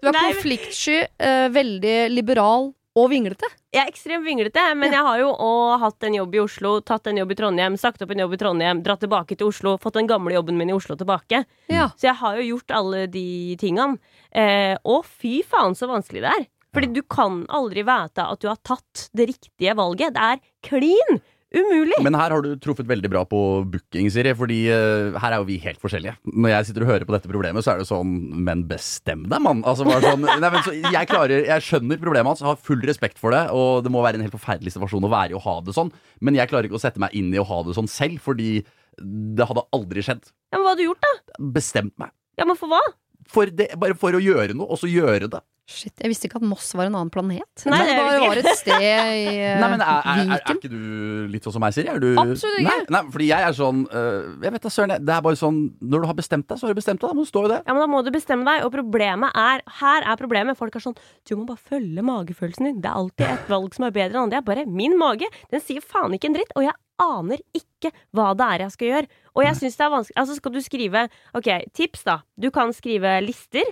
Du 0.00 0.08
er 0.08 0.16
konfliktsky, 0.16 0.98
eh, 1.20 1.46
veldig 1.52 1.96
liberal 2.14 2.72
og 2.96 3.10
vinglete. 3.12 3.48
Jeg 3.74 3.82
er 3.82 3.92
ekstremt 3.92 4.24
vinglete, 4.24 4.62
men 4.78 4.94
jeg 4.94 5.04
har 5.04 5.20
jo 5.20 5.28
òg 5.32 5.82
hatt 5.82 6.06
en 6.08 6.16
jobb 6.16 6.34
i 6.36 6.40
Oslo, 6.40 6.72
tatt 6.80 7.10
en 7.10 7.20
jobb 7.20 7.34
i 7.34 7.38
Trondheim, 7.38 7.76
sagt 7.80 8.02
opp 8.02 8.14
en 8.14 8.22
jobb 8.24 8.36
i 8.36 8.40
Trondheim, 8.40 8.80
dratt 8.86 9.04
tilbake 9.04 9.36
til 9.36 9.50
Oslo, 9.50 9.76
fått 9.82 9.98
den 9.98 10.08
gamle 10.08 10.32
jobben 10.36 10.56
min 10.56 10.72
i 10.72 10.76
Oslo 10.76 10.96
tilbake. 10.96 11.44
Ja. 11.72 11.90
Så 11.96 12.08
jeg 12.08 12.16
har 12.22 12.40
jo 12.40 12.48
gjort 12.54 12.76
alle 12.78 13.04
de 13.12 13.28
tingene. 13.60 14.00
Eh, 14.32 14.74
og 14.88 15.04
fy 15.04 15.42
faen 15.44 15.76
så 15.76 15.90
vanskelig 15.90 16.24
det 16.24 16.32
er. 16.32 16.48
Fordi 16.76 16.92
du 16.92 17.02
kan 17.08 17.44
aldri 17.56 17.84
vite 17.86 18.24
at 18.24 18.40
du 18.42 18.50
har 18.50 18.60
tatt 18.64 19.06
det 19.16 19.30
riktige 19.30 19.76
valget. 19.76 20.16
Det 20.16 20.24
er 20.32 20.42
klin 20.66 21.20
umulig! 21.54 21.98
Men 22.04 22.16
her 22.18 22.32
har 22.34 22.42
du 22.44 22.56
truffet 22.62 22.88
veldig 22.88 23.10
bra 23.12 23.22
på 23.28 23.40
booking, 23.70 24.08
Siri. 24.12 24.32
Fordi 24.36 24.58
uh, 24.72 25.18
her 25.22 25.36
er 25.36 25.42
jo 25.42 25.48
vi 25.48 25.58
helt 25.62 25.80
forskjellige. 25.82 26.16
Når 26.32 26.52
jeg 26.52 26.68
sitter 26.68 26.86
og 26.86 26.92
hører 26.92 27.08
på 27.08 27.16
dette 27.16 27.30
problemet, 27.30 27.64
så 27.64 27.74
er 27.74 27.82
det 27.82 27.88
sånn 27.88 28.14
Men 28.46 28.64
bestem 28.70 29.26
deg, 29.30 29.42
mann! 29.44 29.62
Altså, 29.68 29.86
sånn, 29.86 30.26
nei, 30.42 30.50
men, 30.50 30.60
så, 30.66 30.74
jeg, 30.74 31.10
klarer, 31.10 31.46
jeg 31.48 31.66
skjønner 31.66 32.02
problemet 32.02 32.34
hans, 32.34 32.44
har 32.46 32.58
full 32.60 32.82
respekt 32.88 33.20
for 33.22 33.36
det. 33.36 33.46
Og 33.54 33.84
det 33.86 33.92
må 33.94 34.04
være 34.04 34.20
en 34.20 34.26
helt 34.26 34.36
forferdelig 34.36 34.76
situasjon 34.76 35.06
å 35.06 35.12
være 35.12 35.36
i 35.36 35.38
å 35.38 35.44
ha 35.46 35.58
det 35.66 35.76
sånn. 35.76 35.92
Men 36.24 36.38
jeg 36.38 36.52
klarer 36.52 36.70
ikke 36.70 36.80
å 36.80 36.82
sette 36.82 37.02
meg 37.02 37.14
inn 37.16 37.32
i 37.34 37.42
å 37.42 37.46
ha 37.48 37.62
det 37.66 37.76
sånn 37.78 37.90
selv, 37.90 38.20
fordi 38.24 38.60
det 38.96 39.46
hadde 39.48 39.66
aldri 39.76 40.04
skjedd. 40.04 40.30
Ja, 40.50 40.58
men 40.58 40.64
hva 40.64 40.72
hadde 40.72 40.84
du 40.84 40.88
gjort, 40.90 41.04
da? 41.04 41.42
Bestemt 41.56 41.96
meg. 42.00 42.14
Ja, 42.36 42.44
men 42.48 42.58
for 42.58 42.72
hva? 42.72 42.80
For 43.32 43.50
det, 43.50 43.72
bare 43.80 43.96
for 43.98 44.16
å 44.16 44.22
gjøre 44.22 44.54
noe, 44.56 44.68
og 44.70 44.80
så 44.80 44.90
gjøre 44.90 45.30
det. 45.32 45.42
Shit, 45.66 45.96
jeg 45.98 46.12
visste 46.12 46.28
ikke 46.28 46.38
at 46.38 46.44
Moss 46.46 46.68
var 46.78 46.86
en 46.86 46.94
annen 46.94 47.08
planet. 47.10 47.62
Nei, 47.66 47.80
det 47.82 47.88
det 47.88 47.94
er 47.96 48.04
bare 48.06 48.18
var 48.22 48.38
et 48.38 48.58
sted 48.60 48.84
i 48.86 48.90
eh, 49.42 49.56
Nei, 49.58 49.70
men 49.72 49.80
er, 49.82 49.88
er, 50.12 50.20
er, 50.22 50.30
er 50.36 50.52
ikke 50.60 50.70
du 50.70 51.26
litt 51.32 51.42
sånn 51.42 51.56
som 51.56 51.64
meg, 51.64 51.74
Siri? 51.74 51.90
Er 51.90 51.98
du, 51.98 52.12
Absolutt 52.22 52.60
ikke. 52.62 52.68
Nei, 52.68 52.84
nei, 52.94 53.00
fordi 53.16 53.26
jeg 53.32 53.48
er 53.48 53.56
sånn 53.58 53.80
øh, 53.90 54.28
Jeg 54.46 54.54
vet 54.54 54.68
da, 54.68 54.72
søren. 54.76 54.94
Det 55.02 55.16
er 55.16 55.24
bare 55.26 55.40
sånn 55.40 55.58
Når 55.82 56.04
du 56.04 56.08
har 56.12 56.18
bestemt 56.22 56.46
deg, 56.46 56.60
så 56.60 56.68
har 56.68 56.76
du 56.76 56.78
bestemt 56.78 57.02
deg. 57.02 57.10
Da 57.10 57.18
må 57.18 57.26
du 57.26 57.30
stå 57.32 57.42
i 57.48 57.50
det. 57.50 57.58
Ja, 57.66 57.74
men 57.74 57.82
Da 57.82 57.90
må 57.96 58.04
du 58.06 58.12
bestemme 58.14 58.46
deg. 58.46 58.62
Og 58.62 58.70
problemet 58.76 59.42
er 59.42 59.66
Her 59.80 60.06
er 60.06 60.22
problemet. 60.22 60.60
Folk 60.62 60.78
er 60.78 60.86
sånn 60.86 60.94
Du 61.26 61.34
må 61.34 61.48
bare 61.50 61.64
følge 61.74 62.06
magefølelsen 62.12 62.70
din. 62.70 62.78
Det 62.84 62.92
er 62.92 63.02
alltid 63.02 63.26
et 63.26 63.50
valg 63.56 63.74
som 63.74 63.90
er 63.90 63.98
bedre 63.98 64.14
enn 64.14 64.28
andre. 64.28 64.38
Jeg 64.38 64.50
bare 64.52 64.68
Min 64.70 64.94
mage, 65.02 65.34
den 65.50 65.66
sier 65.66 65.82
faen 65.82 66.14
ikke 66.14 66.30
en 66.30 66.38
dritt. 66.38 66.54
Og 66.54 66.68
jeg 66.68 66.78
aner 67.02 67.42
ikke 67.58 67.90
hva 68.14 68.30
det 68.38 68.46
er 68.54 68.68
jeg 68.68 68.76
skal 68.76 68.92
gjøre. 68.92 69.10
Og 69.36 69.44
jeg 69.44 69.54
syns 69.58 69.76
det 69.76 69.84
er 69.84 69.90
vanskelig 69.92 70.16
Altså, 70.22 70.36
skal 70.38 70.52
du 70.52 70.60
skrive 70.64 71.08
Ok, 71.36 71.48
tips, 71.76 72.02
da. 72.08 72.18
Du 72.40 72.50
kan 72.50 72.72
skrive 72.72 73.18
lister. 73.24 73.64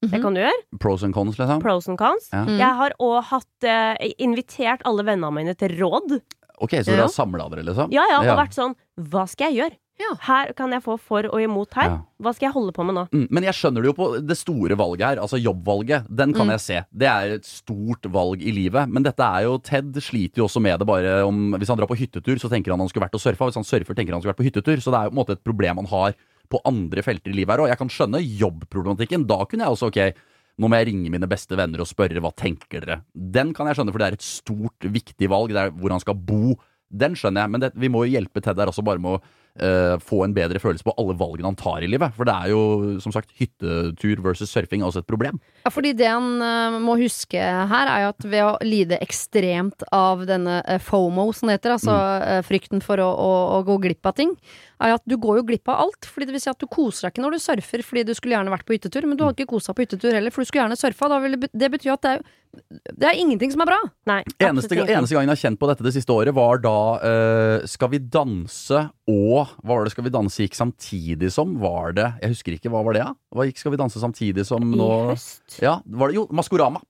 Det 0.00 0.12
Mhm. 0.14 0.22
kan 0.22 0.34
du 0.34 0.40
gjøre. 0.40 0.60
Pros 0.80 1.02
and 1.04 1.12
cons, 1.12 1.36
liksom. 1.36 1.60
Pros 1.60 1.88
and 1.88 1.98
cons. 1.98 2.30
Ja. 2.32 2.44
Mm. 2.46 2.56
Jeg 2.58 2.74
har 2.78 2.92
òg 3.00 3.22
hatt 3.24 3.64
eh, 3.64 4.12
invitert 4.18 4.80
alle 4.86 5.02
vennene 5.04 5.32
mine 5.34 5.54
til 5.54 5.68
råd. 5.76 6.20
Ok, 6.60 6.70
så 6.80 6.84
dere 6.92 7.02
har 7.04 7.08
samla 7.12 7.50
dere, 7.50 7.64
liksom? 7.64 7.90
Ja, 7.92 8.04
ja, 8.08 8.22
Ja. 8.22 8.32
og 8.32 8.38
vært 8.38 8.54
sånn 8.56 8.74
Hva 8.98 9.26
skal 9.28 9.52
jeg 9.52 9.58
gjøre? 9.60 9.76
Ja. 10.00 10.14
Her 10.26 10.52
kan 10.56 10.72
jeg 10.72 10.82
få 10.82 10.96
for 10.98 11.28
og 11.28 11.42
imot 11.44 11.74
her. 11.76 11.90
Ja. 11.90 11.98
Hva 12.24 12.32
skal 12.34 12.48
jeg 12.48 12.54
holde 12.56 12.72
på 12.76 12.84
med 12.88 12.96
nå? 12.96 13.02
Mm, 13.12 13.26
men 13.30 13.46
jeg 13.46 13.54
skjønner 13.58 13.84
det 13.84 13.90
jo 13.90 13.96
på 13.98 14.08
det 14.24 14.36
store 14.40 14.76
valget 14.80 15.04
her, 15.06 15.20
altså 15.22 15.38
jobbvalget. 15.40 16.08
Den 16.08 16.32
kan 16.32 16.46
Mm. 16.48 16.54
jeg 16.56 16.60
se. 16.64 16.78
Det 16.96 17.08
er 17.10 17.34
et 17.36 17.44
stort 17.48 18.02
valg 18.10 18.40
i 18.42 18.52
livet. 18.56 18.88
Men 18.88 19.02
dette 19.04 19.20
er 19.20 19.44
jo 19.44 19.58
Ted 19.58 19.92
sliter 20.00 20.40
jo 20.40 20.46
også 20.48 20.60
med 20.62 20.78
det 20.80 20.86
bare 20.88 21.22
om 21.28 21.52
Hvis 21.60 21.68
han 21.68 21.76
drar 21.78 21.86
på 21.90 21.98
hyttetur, 22.00 22.36
så 22.40 22.48
tenker 22.50 22.72
han 22.72 22.80
han 22.80 22.88
skulle 22.88 23.06
vært 23.06 23.14
og 23.14 23.20
surfa. 23.20 23.46
Hvis 23.50 23.60
han 23.60 23.64
surfer, 23.64 23.94
tenker 23.94 24.12
han 24.12 24.18
han 24.18 24.22
skulle 24.22 24.34
vært 24.34 24.42
på 24.42 24.48
hyttetur. 24.50 24.80
Så 24.80 24.90
det 24.90 24.98
er 25.00 25.04
jo 25.04 25.10
på 25.10 25.16
en 25.18 25.22
måte 25.24 25.36
et 25.38 25.44
problem 25.44 25.76
han 25.76 25.86
har 25.92 26.14
på 26.50 26.60
andre 26.66 27.02
felter 27.02 27.30
i 27.30 27.36
livet 27.36 27.50
her. 27.54 27.58
òg. 27.62 27.68
jeg 27.68 27.78
kan 27.78 27.88
skjønne 27.88 28.20
jobbproblematikken. 28.40 29.26
Da 29.26 29.44
kunne 29.44 29.64
jeg 29.66 29.76
også, 29.76 29.88
ok 29.92 30.16
nå 30.60 30.68
må 30.68 30.76
jeg 30.76 30.88
ringe 30.90 31.08
mine 31.08 31.28
beste 31.30 31.56
venner 31.56 31.80
og 31.80 31.88
spørre 31.88 32.20
hva 32.20 32.34
tenker 32.36 32.82
dere. 32.84 32.98
Den 33.16 33.54
kan 33.56 33.66
jeg 33.70 33.76
skjønne, 33.78 33.92
for 33.94 33.98
det 34.02 34.08
er 34.10 34.16
et 34.18 34.26
stort, 34.26 34.84
viktig 34.92 35.28
valg. 35.32 35.48
Det 35.54 35.56
er 35.56 35.70
hvor 35.72 35.88
han 35.94 36.00
skal 36.02 36.14
bo. 36.14 36.54
Den 36.92 37.14
skjønner 37.16 37.46
jeg, 37.46 37.50
men 37.54 37.60
det, 37.62 37.70
vi 37.80 37.88
må 37.88 38.02
jo 38.04 38.12
hjelpe 38.18 38.42
Ted 38.44 38.56
der 38.58 38.66
også 38.68 38.84
bare 38.84 39.00
med 39.00 39.14
å 39.16 39.22
eh, 39.58 39.96
få 40.04 40.22
en 40.24 40.34
bedre 40.36 40.60
følelse 40.62 40.86
på 40.86 40.94
alle 41.00 41.16
valgene 41.18 41.50
han 41.50 41.58
tar 41.58 41.84
i 41.84 41.90
livet. 41.90 42.14
For 42.16 42.28
det 42.28 42.34
er 42.36 42.52
jo 42.52 42.62
som 43.02 43.14
sagt 43.14 43.32
hyttetur 43.38 44.22
versus 44.24 44.52
surfing 44.52 44.84
også 44.86 45.02
et 45.02 45.10
problem. 45.10 45.40
Ja, 45.64 45.72
fordi 45.72 45.92
det 45.96 46.08
han 46.08 46.40
uh, 46.40 46.78
må 46.82 46.96
huske 47.00 47.40
her, 47.40 47.90
er 47.90 48.04
jo 48.04 48.12
at 48.14 48.28
ved 48.30 48.46
å 48.46 48.54
lide 48.64 49.00
ekstremt 49.02 49.84
av 49.94 50.24
denne 50.28 50.60
eh, 50.64 50.80
FOMO, 50.82 51.30
som 51.36 51.50
det 51.50 51.58
heter, 51.58 51.76
altså 51.76 51.96
eh, 52.20 52.42
frykten 52.46 52.84
for 52.84 53.02
å, 53.02 53.10
å, 53.10 53.32
å 53.58 53.62
gå 53.66 53.80
glipp 53.84 54.08
av 54.08 54.16
ting, 54.20 54.34
er 54.80 54.96
at 54.96 55.04
du 55.08 55.16
går 55.20 55.40
jo 55.40 55.46
glipp 55.50 55.70
av 55.70 55.84
alt. 55.84 56.08
Fordi 56.08 56.28
det 56.28 56.34
vil 56.36 56.42
si 56.42 56.50
at 56.52 56.60
du 56.60 56.68
koser 56.70 57.06
deg 57.06 57.14
ikke 57.14 57.24
når 57.24 57.36
du 57.36 57.42
surfer 57.44 57.84
fordi 57.86 58.04
du 58.08 58.12
skulle 58.16 58.36
gjerne 58.36 58.52
vært 58.52 58.66
på 58.68 58.76
hyttetur, 58.76 59.06
men 59.08 59.18
du 59.18 59.24
har 59.26 59.34
ikke 59.36 59.50
kosa 59.50 59.74
på 59.76 59.84
hyttetur 59.84 60.14
heller, 60.16 60.34
for 60.34 60.42
du 60.42 60.50
skulle 60.50 60.64
gjerne 60.64 60.78
surfa. 60.80 61.10
Da 61.12 61.18
vil 61.22 61.36
det, 61.36 61.50
det 61.52 61.70
betyr 61.74 61.94
at 61.94 62.04
det 62.06 62.12
er, 62.16 62.24
det 62.90 63.08
er 63.10 63.20
ingenting 63.20 63.52
som 63.54 63.64
er 63.64 63.70
bra. 63.70 63.78
Nei. 64.10 64.20
Eneste, 64.42 64.74
eneste 64.80 65.14
gangen 65.14 65.30
jeg 65.30 65.36
har 65.36 65.42
kjent 65.44 65.60
på 65.60 65.70
dette 65.70 65.86
det 65.86 65.94
siste 65.94 66.14
året, 66.14 66.34
var 66.34 66.62
da 66.64 66.76
uh, 66.98 67.68
Skal 67.70 67.92
vi 67.92 68.00
danse 68.02 68.80
og 69.10 69.52
Hva 69.62 69.76
var 69.76 69.86
det 69.86 69.92
Skal 69.94 70.06
vi 70.06 70.12
danse 70.14 70.44
gikk 70.44 70.56
samtidig 70.58 71.30
som? 71.34 71.52
Var 71.62 71.94
det 71.98 72.08
Jeg 72.22 72.34
husker 72.34 72.56
ikke. 72.56 72.72
Hva 72.72 72.82
var 72.86 72.96
det? 72.96 73.04
Ja? 73.04 73.12
Hva 73.34 73.46
gikk 73.48 73.62
Skal 73.62 73.74
vi 73.74 73.80
danse 73.80 74.02
samtidig 74.02 74.46
som 74.48 74.66
I 74.66 74.78
nå? 74.80 74.90
høst. 75.12 75.60
Ja, 75.62 75.78
var 75.86 76.10
det 76.10 76.18
Jo, 76.18 76.26
Maskorama. 76.34 76.82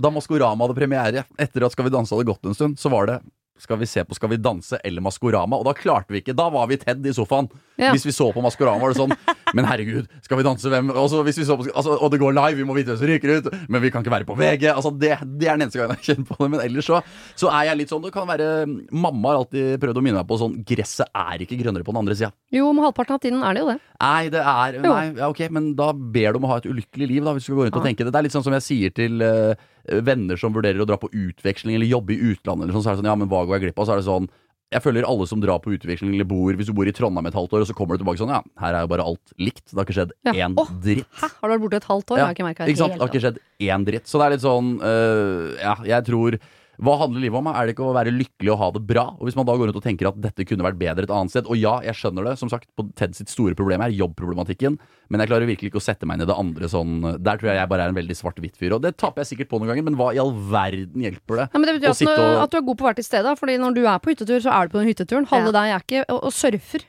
Da 0.00 0.10
Maskorama 0.10 0.66
hadde 0.66 0.78
premiere, 0.78 1.24
etter 1.38 1.66
at 1.66 1.74
Skal 1.74 1.86
vi 1.86 1.94
danse 1.94 2.14
hadde 2.14 2.26
gått 2.26 2.50
en 2.50 2.58
stund, 2.58 2.78
så 2.80 2.90
var 2.90 3.10
det 3.10 3.20
skal 3.60 3.78
vi 3.78 3.86
se 3.86 4.02
på 4.04 4.14
Skal 4.14 4.32
vi 4.32 4.36
danse 4.42 4.78
eller 4.84 5.02
Maskorama? 5.04 5.58
Og 5.60 5.66
da 5.68 5.74
klarte 5.76 6.10
vi 6.14 6.22
ikke. 6.22 6.34
Da 6.36 6.48
var 6.50 6.66
vi 6.70 6.78
Ted 6.80 7.06
i 7.06 7.12
sofaen. 7.14 7.48
Ja. 7.78 7.92
Hvis 7.94 8.06
vi 8.06 8.12
så 8.14 8.28
på 8.34 8.42
Maskorama, 8.42 8.82
var 8.82 8.94
det 8.94 8.98
sånn 8.98 9.14
Men 9.54 9.68
herregud, 9.68 10.08
skal 10.24 10.38
vi 10.40 10.44
danse 10.46 10.70
hvem 10.70 10.90
Også, 10.90 11.20
hvis 11.26 11.38
vi 11.38 11.46
så 11.46 11.56
på, 11.58 11.66
altså, 11.70 11.94
og 11.94 12.10
det 12.10 12.18
går 12.18 12.34
live, 12.34 12.58
vi 12.58 12.66
må 12.66 12.74
vite 12.74 12.90
hvem 12.90 12.98
som 12.98 13.10
ryker 13.10 13.32
ut, 13.38 13.48
men 13.70 13.82
vi 13.84 13.90
kan 13.94 14.02
ikke 14.02 14.14
være 14.14 14.26
på 14.26 14.34
VG. 14.38 14.66
Altså, 14.72 14.90
det, 14.98 15.12
det 15.38 15.46
er 15.46 15.58
den 15.58 15.66
eneste 15.66 15.78
gangen 15.78 16.00
jeg 16.00 16.08
kjenner 16.08 16.26
på 16.26 16.38
det. 16.40 16.48
Men 16.54 16.64
ellers 16.64 16.88
så, 16.90 16.98
så 17.38 17.52
er 17.52 17.68
jeg 17.70 17.80
litt 17.82 17.94
sånn 17.94 18.02
Det 18.02 18.10
kan 18.14 18.26
være 18.26 18.48
Mamma 18.90 19.30
har 19.30 19.42
alltid 19.44 19.78
prøvd 19.82 20.00
å 20.00 20.04
minne 20.04 20.22
meg 20.22 20.30
på 20.30 20.40
sånn 20.40 20.56
Gresset 20.66 21.10
er 21.10 21.44
ikke 21.46 21.58
grønnere 21.60 21.86
på 21.86 21.94
den 21.94 22.02
andre 22.02 22.18
sida. 22.18 22.32
Jo, 22.54 22.66
om 22.72 22.82
halvparten 22.82 23.18
av 23.18 23.22
tiden 23.22 23.46
er 23.46 23.54
det 23.54 23.62
jo 23.62 23.70
det. 23.70 23.78
Nei, 24.02 24.22
det 24.34 24.42
er 24.42 24.80
Nei, 24.84 25.04
ja, 25.20 25.30
ok, 25.30 25.44
men 25.54 25.70
da 25.78 25.92
ber 25.94 26.34
du 26.34 26.40
om 26.40 26.48
å 26.48 26.54
ha 26.54 26.58
et 26.62 26.68
ulykkelig 26.70 27.10
liv, 27.10 27.22
da, 27.22 27.36
hvis 27.36 27.46
du 27.46 27.52
skal 27.52 27.60
gå 27.60 27.68
rundt 27.68 27.78
og 27.78 27.86
tenke 27.86 28.06
det. 28.06 28.10
Det 28.14 28.20
er 28.20 28.26
litt 28.26 28.34
sånn 28.34 28.46
som 28.46 28.56
jeg 28.58 28.66
sier 28.66 28.94
til 28.94 29.22
eh, 29.24 29.54
venner 29.84 30.36
som 30.40 30.54
vurderer 30.54 30.80
å 30.80 30.86
dra 30.88 30.96
på 31.00 31.10
utveksling 31.12 31.76
eller 31.76 31.86
jobbe 31.90 32.14
i 32.14 32.32
utlandet, 32.32 32.64
eller 32.68 32.76
sånn, 32.78 32.84
så 32.86 32.90
er 32.92 32.96
det 32.96 33.02
sånn, 33.02 33.10
ja, 33.12 33.18
men 33.20 33.28
hva 33.28 33.44
går 33.44 33.58
jeg 33.58 33.66
glipp 33.68 33.78
av? 33.82 33.86
Så 33.88 33.92
er 33.96 34.02
det 34.02 34.08
sånn 34.08 34.30
jeg 34.74 34.82
føler 34.82 35.04
alle 35.06 35.26
som 35.30 35.38
drar 35.42 35.60
på 35.62 35.70
utveksling 35.76 36.14
eller 36.16 36.26
bor 36.26 36.56
Hvis 36.58 36.66
du 36.66 36.72
bor 36.74 36.88
i 36.88 36.92
Trondheim 36.96 37.28
et 37.28 37.36
halvt 37.36 37.52
år, 37.54 37.62
og 37.62 37.68
så 37.68 37.74
kommer 37.76 37.94
du 37.94 38.02
tilbake 38.02 38.18
sånn 38.18 38.32
Ja, 38.32 38.40
her 38.58 38.74
er 38.74 38.86
jo 38.86 38.90
bare 38.90 39.04
alt 39.06 39.34
likt. 39.38 39.68
Det 39.70 39.76
har 39.76 39.84
ikke 39.86 39.94
skjedd 39.98 40.14
Ja. 40.26 40.32
én 40.32 40.56
Åh, 40.58 40.70
dritt. 40.82 41.06
Hæ? 41.20 41.28
Har 41.30 41.46
du 41.48 41.52
vært 41.54 41.62
borte 41.66 41.76
et 41.78 41.84
halvt 41.90 42.10
år? 42.10 42.18
Ja, 42.18 42.24
Jeg 42.24 42.26
har 42.26 42.34
ikke 42.34 42.46
merket 42.48 42.72
Ikke 42.72 42.80
sant? 42.80 42.96
Det 42.96 43.04
har 43.04 43.12
ikke 43.12 43.22
skjedd 43.22 43.38
én 43.68 43.84
dritt. 43.86 44.06
Så 44.10 44.18
det 44.18 44.26
er 44.26 44.34
litt 44.34 44.42
sånn 44.42 44.72
uh, 44.82 45.54
Ja, 45.60 45.74
jeg 45.92 46.04
tror 46.08 46.38
Hva 46.82 46.96
handler 46.98 47.20
livet 47.22 47.38
om? 47.38 47.46
Er 47.52 47.66
det 47.68 47.74
ikke 47.76 47.84
å 47.86 47.94
være 47.94 48.10
lykkelig 48.14 48.50
og 48.54 48.58
ha 48.58 48.68
det 48.74 48.82
bra? 48.88 49.04
Og 49.18 49.28
hvis 49.28 49.36
man 49.38 49.46
da 49.46 49.54
går 49.54 49.68
rundt 49.70 49.78
og 49.78 49.84
tenker 49.84 50.08
at 50.10 50.18
dette 50.20 50.46
kunne 50.48 50.64
vært 50.66 50.78
bedre 50.80 51.04
et 51.06 51.12
annet 51.14 51.30
sted 51.30 51.46
Og 51.46 51.56
ja, 51.60 51.76
jeg 51.86 51.94
skjønner 51.94 52.24
det. 52.26 52.34
Som 52.40 52.50
sagt, 52.50 52.66
på 52.74 52.86
Ted 52.98 53.14
sitt 53.14 53.28
store 53.30 53.54
problem 53.54 53.80
er 53.84 53.94
jobbproblematikken. 53.94 54.78
Men 55.12 55.20
jeg 55.22 55.28
klarer 55.30 55.46
virkelig 55.46 55.70
ikke 55.70 55.78
å 55.82 55.84
sette 55.84 56.06
meg 56.08 56.18
inn 56.18 56.24
i 56.26 56.30
det 56.30 56.36
andre 56.38 56.68
sånn 56.72 56.94
Der 57.22 57.36
tror 57.38 57.50
jeg 57.52 57.60
jeg 57.60 57.68
bare 57.70 57.86
er 57.86 57.92
en 57.94 57.98
veldig 58.00 58.16
svart-hvitt 58.18 58.56
fyr. 58.58 58.74
Og 58.78 58.82
det 58.82 58.96
taper 58.96 59.22
jeg 59.22 59.32
sikkert 59.34 59.50
på 59.52 59.60
noen 59.60 59.70
ganger, 59.74 59.86
men 59.90 59.98
hva 60.00 60.10
i 60.16 60.18
all 60.22 60.32
verden 60.34 61.04
hjelper 61.04 61.42
det? 61.44 61.48
Ja, 61.52 61.58
men 61.60 61.68
det 61.70 61.76
betyr 61.80 61.92
at, 61.92 62.02
når, 62.08 62.24
og- 62.24 62.42
at 62.46 62.50
du 62.50 62.56
er 62.58 62.66
god 62.70 62.78
på 62.82 62.88
hvert 62.88 63.04
sted. 63.04 63.22
da, 63.24 63.34
Fordi 63.38 63.58
når 63.60 63.74
du 63.78 63.82
er 63.86 63.98
på 64.02 64.10
hyttetur, 64.14 64.40
så 64.44 64.50
er 64.54 64.66
du 64.66 64.74
på 64.74 64.82
den 64.82 64.90
hytteturen. 64.90 65.28
Halve 65.30 65.52
deg 65.54 65.74
er 65.76 65.84
ikke 65.86 66.04
og, 66.08 66.24
og 66.30 66.32
surfer. 66.34 66.84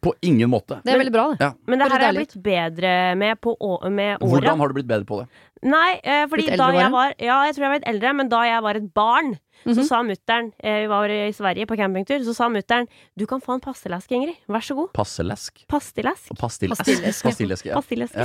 På 0.00 0.12
ingen 0.22 0.48
måte. 0.50 0.76
Det 0.84 0.92
er 0.94 0.98
veldig 1.00 1.12
bra, 1.12 1.24
det. 1.34 1.40
Ja. 1.42 1.52
Men 1.66 1.78
det 1.80 1.86
her 1.90 1.98
har 1.98 2.12
jeg 2.12 2.14
blitt 2.20 2.42
bedre 2.44 2.90
med, 3.18 3.40
på, 3.42 3.56
med 3.90 4.20
åra. 4.22 4.28
Hvordan 4.30 4.58
har 4.62 4.68
du 4.68 4.74
blitt 4.74 4.86
bedre 4.86 5.04
på 5.08 5.18
det? 5.20 5.26
Nei, 5.62 6.00
eh, 6.04 6.22
fordi 6.30 6.46
da 6.46 6.52
eldre, 6.68 6.78
jeg 6.80 6.92
var 6.94 7.14
Ja, 7.18 7.38
jeg 7.44 7.54
tror 7.56 7.64
jeg 7.66 7.70
var 7.72 7.78
litt 7.80 7.88
eldre, 7.90 8.12
men 8.16 8.28
da 8.30 8.38
jeg 8.46 8.62
var 8.62 8.74
et 8.78 8.86
barn, 8.94 9.32
så 9.66 9.74
Mhm. 9.76 9.84
sa 9.84 10.02
mutter'n 10.02 10.52
eh, 10.62 10.78
Vi 10.80 10.86
var 10.88 11.04
i 11.10 11.32
Sverige 11.36 11.66
på 11.66 11.76
campingtur, 11.76 12.18
så 12.24 12.34
sa 12.34 12.48
mutter'n 12.48 12.86
Du 13.18 13.26
kan 13.26 13.40
få 13.42 13.54
en 13.54 13.60
pastelesk, 13.60 14.10
Ingrid. 14.12 14.36
Vær 14.48 14.62
så 14.64 14.74
god. 14.78 14.92
Pastelesk? 14.94 15.66
Pastillesk. 15.68 16.30
Og 16.30 16.38
pastill 16.38 16.70
Pastillesk, 16.70 17.66
ja. 17.66 17.74
Pastillesk, 17.74 18.14
ja. 18.16 18.24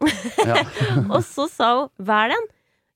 Ja. 0.46 0.62
Og 1.10 1.20
så 1.26 1.48
sa 1.50 1.74
hun 1.80 1.88
'vær 2.00 2.30
den'. 2.32 2.48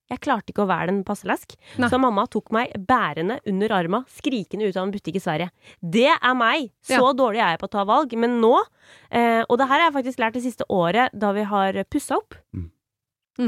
Jeg 0.07 0.21
klarte 0.23 0.53
ikke 0.53 0.63
å 0.63 0.69
være 0.71 0.87
den 0.93 1.01
passelesk, 1.07 1.57
Nei. 1.83 1.89
så 1.91 1.99
mamma 1.99 2.27
tok 2.31 2.53
meg 2.55 2.71
bærende 2.87 3.41
under 3.51 3.73
arma, 3.75 4.05
skrikende 4.07 4.69
ut 4.69 4.77
av 4.77 4.85
en 4.87 4.93
butikk 4.95 5.19
i 5.19 5.23
Sverige. 5.25 5.51
Det 5.83 6.07
er 6.15 6.35
meg! 6.39 6.71
Så 6.87 7.01
Ja. 7.03 7.13
dårlig 7.13 7.43
er 7.43 7.57
jeg 7.57 7.61
på 7.61 7.67
å 7.67 7.75
ta 7.75 7.85
valg. 7.85 8.13
Men 8.17 8.41
nå, 8.41 8.55
eh, 9.11 9.43
og 9.51 9.59
det 9.59 9.67
her 9.67 9.81
har 9.81 9.91
jeg 9.91 10.05
faktisk 10.05 10.19
lært 10.23 10.35
det 10.35 10.45
siste 10.45 10.65
året 10.71 11.11
da 11.13 11.33
vi 11.33 11.43
har 11.43 11.73
pussa 11.91 12.17
opp. 12.17 12.35
Mm. 12.55 12.71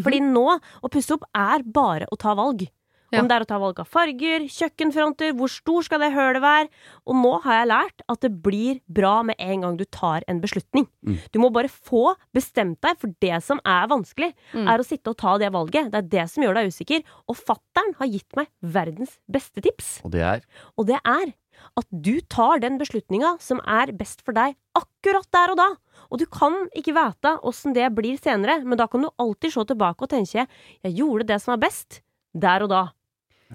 Fordi 0.03 0.21
nå, 0.21 0.61
å 0.83 0.91
pusse 0.91 1.13
opp 1.15 1.25
er 1.35 1.63
bare 1.63 2.07
å 2.13 2.19
ta 2.19 2.35
valg. 2.35 2.69
Ja. 3.11 3.23
Om 3.23 3.29
det 3.29 3.37
er 3.39 3.45
å 3.45 3.49
ta 3.49 3.59
valg 3.59 3.79
av 3.81 3.89
farger, 3.89 4.45
kjøkkenfronter, 4.53 5.33
hvor 5.33 5.49
stor 5.49 5.87
skal 5.87 6.03
det 6.03 6.11
hølet 6.13 6.43
være? 6.45 6.69
Og 7.09 7.17
nå 7.17 7.31
har 7.45 7.61
jeg 7.63 7.69
lært 7.71 8.03
at 8.13 8.21
det 8.21 8.31
blir 8.45 8.81
bra 8.87 9.23
med 9.25 9.37
en 9.41 9.65
gang 9.65 9.79
du 9.79 9.85
tar 9.85 10.27
en 10.29 10.43
beslutning. 10.43 10.87
Mm. 11.07 11.17
Du 11.33 11.39
må 11.41 11.49
bare 11.51 11.69
få 11.73 12.15
bestemt 12.37 12.81
deg, 12.85 12.99
for 13.01 13.15
det 13.25 13.43
som 13.43 13.61
er 13.65 13.89
vanskelig, 13.89 14.35
Mm. 14.53 14.69
er 14.69 14.79
å 14.79 14.85
sitte 14.85 15.09
og 15.09 15.17
ta 15.17 15.39
det 15.39 15.51
valget. 15.53 15.91
Det 15.91 15.99
er 15.99 16.09
det 16.09 16.31
som 16.31 16.43
gjør 16.45 16.55
deg 16.55 16.69
usikker. 16.69 17.03
Og 17.29 17.37
fattern 17.37 17.95
har 17.99 18.07
gitt 18.09 18.37
meg 18.37 18.49
verdens 18.63 19.19
beste 19.31 19.61
tips. 19.63 20.01
Og 20.05 20.11
det 20.13 20.23
er 20.23 20.43
Og 20.77 20.87
det 20.87 21.01
er 21.05 21.33
at 21.77 21.87
du 21.91 22.21
tar 22.21 22.61
den 22.61 22.79
beslutninga 22.79 23.41
som 23.41 23.61
er 23.67 23.91
best 23.93 24.23
for 24.23 24.33
deg 24.33 24.55
akkurat 24.79 25.27
der 25.33 25.51
og 25.51 25.57
da. 25.57 25.69
Og 26.13 26.19
du 26.19 26.27
kan 26.27 26.69
ikke 26.77 26.95
vite 26.95 27.41
åssen 27.43 27.75
det 27.75 27.89
blir 27.95 28.17
senere, 28.21 28.63
men 28.65 28.79
da 28.79 28.87
kan 28.87 29.03
du 29.03 29.11
alltid 29.19 29.53
se 29.53 29.65
tilbake 29.65 30.03
og 30.03 30.09
tenke 30.09 30.47
'jeg 30.85 30.97
gjorde 30.97 31.27
det 31.27 31.41
som 31.43 31.59
var 31.59 31.69
best', 31.69 32.01
der 32.37 32.63
og 32.63 32.69
da. 32.69 32.93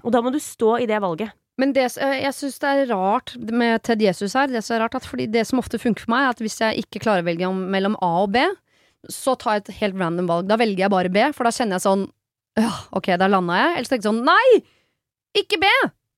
Og 0.02 0.10
da 0.14 0.22
må 0.24 0.32
du 0.34 0.40
stå 0.42 0.78
i 0.82 0.88
det 0.90 0.98
valget. 1.04 1.34
Men 1.60 1.70
det, 1.74 1.86
eh, 2.02 2.16
jeg 2.24 2.34
syns 2.34 2.58
det 2.62 2.70
er 2.70 2.90
rart 2.90 3.34
med 3.38 3.82
Ted 3.86 4.02
Jesus 4.02 4.34
her. 4.34 4.50
Det, 4.50 4.64
som 4.64 4.76
er 4.76 4.84
rart 4.84 4.96
at 4.98 5.06
fordi 5.06 5.28
det 5.30 5.46
som 5.46 5.60
ofte 5.62 5.78
funker 5.78 6.06
for 6.06 6.14
meg, 6.14 6.24
er 6.24 6.34
at 6.34 6.42
hvis 6.42 6.58
jeg 6.58 6.82
ikke 6.82 7.04
klarer 7.04 7.22
å 7.22 7.28
velge 7.28 7.46
om, 7.46 7.60
mellom 7.70 7.94
A 8.02 8.10
og 8.24 8.32
B, 8.34 8.42
så 9.12 9.36
tar 9.38 9.58
jeg 9.58 9.64
et 9.64 9.76
helt 9.82 10.00
random 10.00 10.30
valg. 10.30 10.48
Da 10.50 10.58
velger 10.58 10.86
jeg 10.86 10.94
bare 10.94 11.12
B, 11.12 11.28
for 11.36 11.46
da 11.46 11.54
kjenner 11.54 11.78
jeg 11.78 11.86
sånn 11.86 12.08
Ja, 12.58 12.70
ok, 12.94 13.12
der 13.18 13.30
landa 13.30 13.58
jeg. 13.58 13.70
Eller 13.74 13.86
så 13.86 13.94
tenker 13.94 14.06
jeg 14.06 14.12
sånn 14.12 14.26
Nei! 14.26 14.64
Ikke 15.38 15.58
B! 15.62 15.70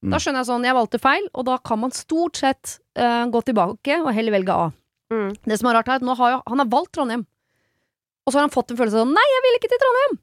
Mm. 0.04 0.12
Da 0.12 0.20
skjønner 0.20 0.42
jeg 0.42 0.48
sånn 0.50 0.66
Jeg 0.68 0.76
valgte 0.76 1.00
feil, 1.00 1.28
og 1.32 1.46
da 1.48 1.56
kan 1.64 1.80
man 1.80 1.94
stort 1.96 2.40
sett 2.40 2.76
uh, 3.00 3.24
gå 3.32 3.40
tilbake 3.48 3.96
og 4.02 4.12
heller 4.12 4.36
velge 4.36 4.56
A. 4.56 4.68
Mm. 5.12 5.30
Det 5.44 5.58
som 5.58 5.70
er 5.70 5.78
rart, 5.78 5.88
er 5.88 6.00
at 6.00 6.06
nå 6.06 6.16
har 6.18 6.36
jo, 6.36 6.42
han 6.48 6.62
har 6.62 6.70
valgt 6.72 6.92
Trondheim. 6.96 7.24
Og 8.26 8.32
så 8.32 8.38
har 8.38 8.46
han 8.46 8.54
fått 8.54 8.72
en 8.72 8.78
følelse 8.78 9.04
av 9.04 9.10
Nei, 9.10 9.26
jeg 9.32 9.44
vil 9.46 9.58
ikke 9.60 9.72
til 9.72 9.82
Trondheim! 9.82 10.20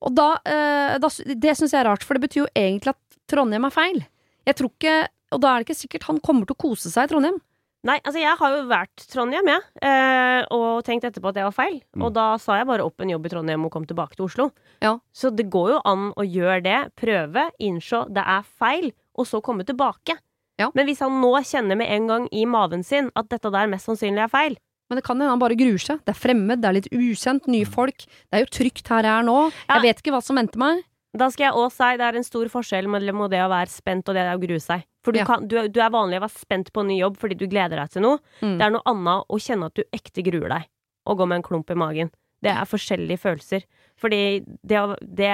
Og 0.00 0.14
da, 0.16 0.32
eh, 0.48 0.96
da 0.98 1.08
Det 1.08 1.56
syns 1.56 1.72
jeg 1.72 1.80
er 1.82 1.88
rart, 1.88 2.04
for 2.04 2.14
det 2.14 2.24
betyr 2.28 2.44
jo 2.44 2.52
egentlig 2.56 2.94
at 2.94 3.18
Trondheim 3.28 3.64
er 3.64 3.74
feil. 3.74 4.00
Jeg 4.46 4.56
tror 4.56 4.70
ikke 4.72 5.08
Og 5.30 5.40
da 5.40 5.52
er 5.52 5.62
det 5.62 5.68
ikke 5.68 5.82
sikkert 5.86 6.08
han 6.08 6.18
kommer 6.18 6.42
til 6.42 6.56
å 6.56 6.58
kose 6.58 6.90
seg 6.90 7.06
i 7.06 7.12
Trondheim. 7.12 7.38
Nei, 7.86 8.00
altså 8.04 8.18
jeg 8.20 8.36
har 8.36 8.50
jo 8.50 8.64
vært 8.68 9.04
Trondheim, 9.08 9.46
jeg, 9.46 9.62
ja, 9.80 10.40
og 10.52 10.82
tenkt 10.84 11.06
etterpå 11.06 11.30
at 11.30 11.36
det 11.38 11.44
var 11.46 11.54
feil. 11.54 11.78
Mm. 11.94 12.02
Og 12.02 12.12
da 12.12 12.24
sa 12.36 12.58
jeg 12.58 12.66
bare 12.68 12.84
opp 12.84 13.00
en 13.00 13.12
jobb 13.14 13.28
i 13.28 13.30
Trondheim 13.32 13.64
og 13.64 13.70
kom 13.72 13.86
tilbake 13.88 14.18
til 14.18 14.26
Oslo. 14.26 14.48
Ja. 14.82 14.98
Så 15.16 15.30
det 15.32 15.46
går 15.54 15.70
jo 15.76 15.78
an 15.88 16.10
å 16.18 16.26
gjøre 16.26 16.58
det, 16.66 16.80
prøve, 17.00 17.46
innse 17.62 18.02
det 18.12 18.26
er 18.26 18.50
feil, 18.60 18.90
og 19.16 19.30
så 19.30 19.40
komme 19.40 19.64
tilbake. 19.64 20.18
Ja. 20.60 20.68
Men 20.76 20.90
hvis 20.90 21.00
han 21.00 21.22
nå 21.22 21.32
kjenner 21.46 21.78
med 21.80 21.88
en 21.94 22.10
gang 22.10 22.26
i 22.36 22.44
maven 22.44 22.84
sin 22.84 23.08
at 23.16 23.30
dette 23.32 23.54
der 23.54 23.70
mest 23.70 23.88
sannsynlig 23.88 24.26
er 24.26 24.34
feil, 24.34 24.58
Men 24.90 24.98
det 24.98 25.04
kan 25.06 25.16
hende 25.20 25.30
han 25.30 25.38
bare 25.42 25.54
gruer 25.58 25.78
seg. 25.78 26.00
Det 26.04 26.10
er 26.12 26.18
fremmed, 26.18 26.60
det 26.60 26.68
er 26.68 26.76
litt 26.80 26.88
ukjent, 26.92 27.46
nye 27.46 27.66
folk. 27.70 28.04
Det 28.04 28.34
er 28.40 28.42
jo 28.44 28.50
trygt 28.58 28.88
her 28.90 29.06
jeg 29.06 29.12
er 29.22 29.26
nå. 29.28 29.36
Ja. 29.68 29.76
Jeg 29.78 29.84
vet 29.86 30.00
ikke 30.02 30.14
hva 30.16 30.22
som 30.26 30.36
venter 30.40 30.58
meg. 30.58 30.82
da 31.16 31.26
skal 31.30 31.48
jeg 31.48 31.54
òg 31.58 31.72
si 31.74 31.88
det 31.98 32.06
er 32.06 32.16
en 32.20 32.26
stor 32.26 32.46
forskjell 32.52 32.86
mellom 32.90 33.24
det 33.30 33.40
å 33.42 33.48
være 33.50 33.70
spent 33.70 34.08
og 34.10 34.14
det 34.14 34.26
å 34.30 34.38
grue 34.42 34.60
seg. 34.62 34.84
For 35.02 35.12
du, 35.12 35.18
Ja. 35.18 35.24
kan, 35.26 35.46
du, 35.48 35.56
du 35.68 35.80
er 35.80 35.90
vanlig 35.90 36.18
å 36.20 36.26
være 36.26 36.38
spent 36.38 36.72
på 36.72 36.82
en 36.82 36.88
ny 36.92 36.98
jobb 37.00 37.16
fordi 37.18 37.34
du 37.38 37.46
gleder 37.48 37.80
deg 37.80 37.90
til 37.90 38.02
noe. 38.04 38.18
Mm. 38.42 38.58
Det 38.58 38.66
er 38.66 38.70
noe 38.74 38.82
annet 38.86 39.24
å 39.30 39.38
kjenne 39.40 39.66
at 39.70 39.74
du 39.74 39.82
ekte 39.96 40.22
gruer 40.26 40.48
deg, 40.52 40.68
og 41.06 41.16
går 41.18 41.26
med 41.30 41.40
en 41.40 41.46
klump 41.46 41.70
i 41.70 41.78
magen. 41.78 42.10
Det 42.42 42.50
er 42.52 42.64
forskjellige 42.68 43.18
følelser. 43.20 43.64
Fordi 44.00 44.20
det, 44.64 44.78
det, 45.02 45.32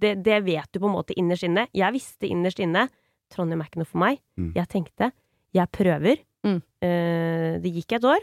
det, 0.00 0.12
det 0.24 0.38
vet 0.46 0.70
du 0.72 0.78
på 0.80 0.86
en 0.88 0.94
måte 0.94 1.16
innerst 1.18 1.44
inne. 1.44 1.66
Jeg 1.76 1.92
visste 1.92 2.26
innerst 2.30 2.60
inne 2.64 2.86
Trondheim 3.34 3.60
er 3.60 3.66
ikke 3.68 3.80
noe 3.82 3.90
for 3.90 3.98
meg. 3.98 4.20
Mm. 4.38 4.52
Jeg 4.54 4.68
tenkte 4.72 5.10
jeg 5.56 5.70
prøver. 5.74 6.22
Mm. 6.46 6.60
Uh, 6.84 7.52
det 7.64 7.72
gikk 7.74 7.96
et 7.98 8.04
år, 8.06 8.22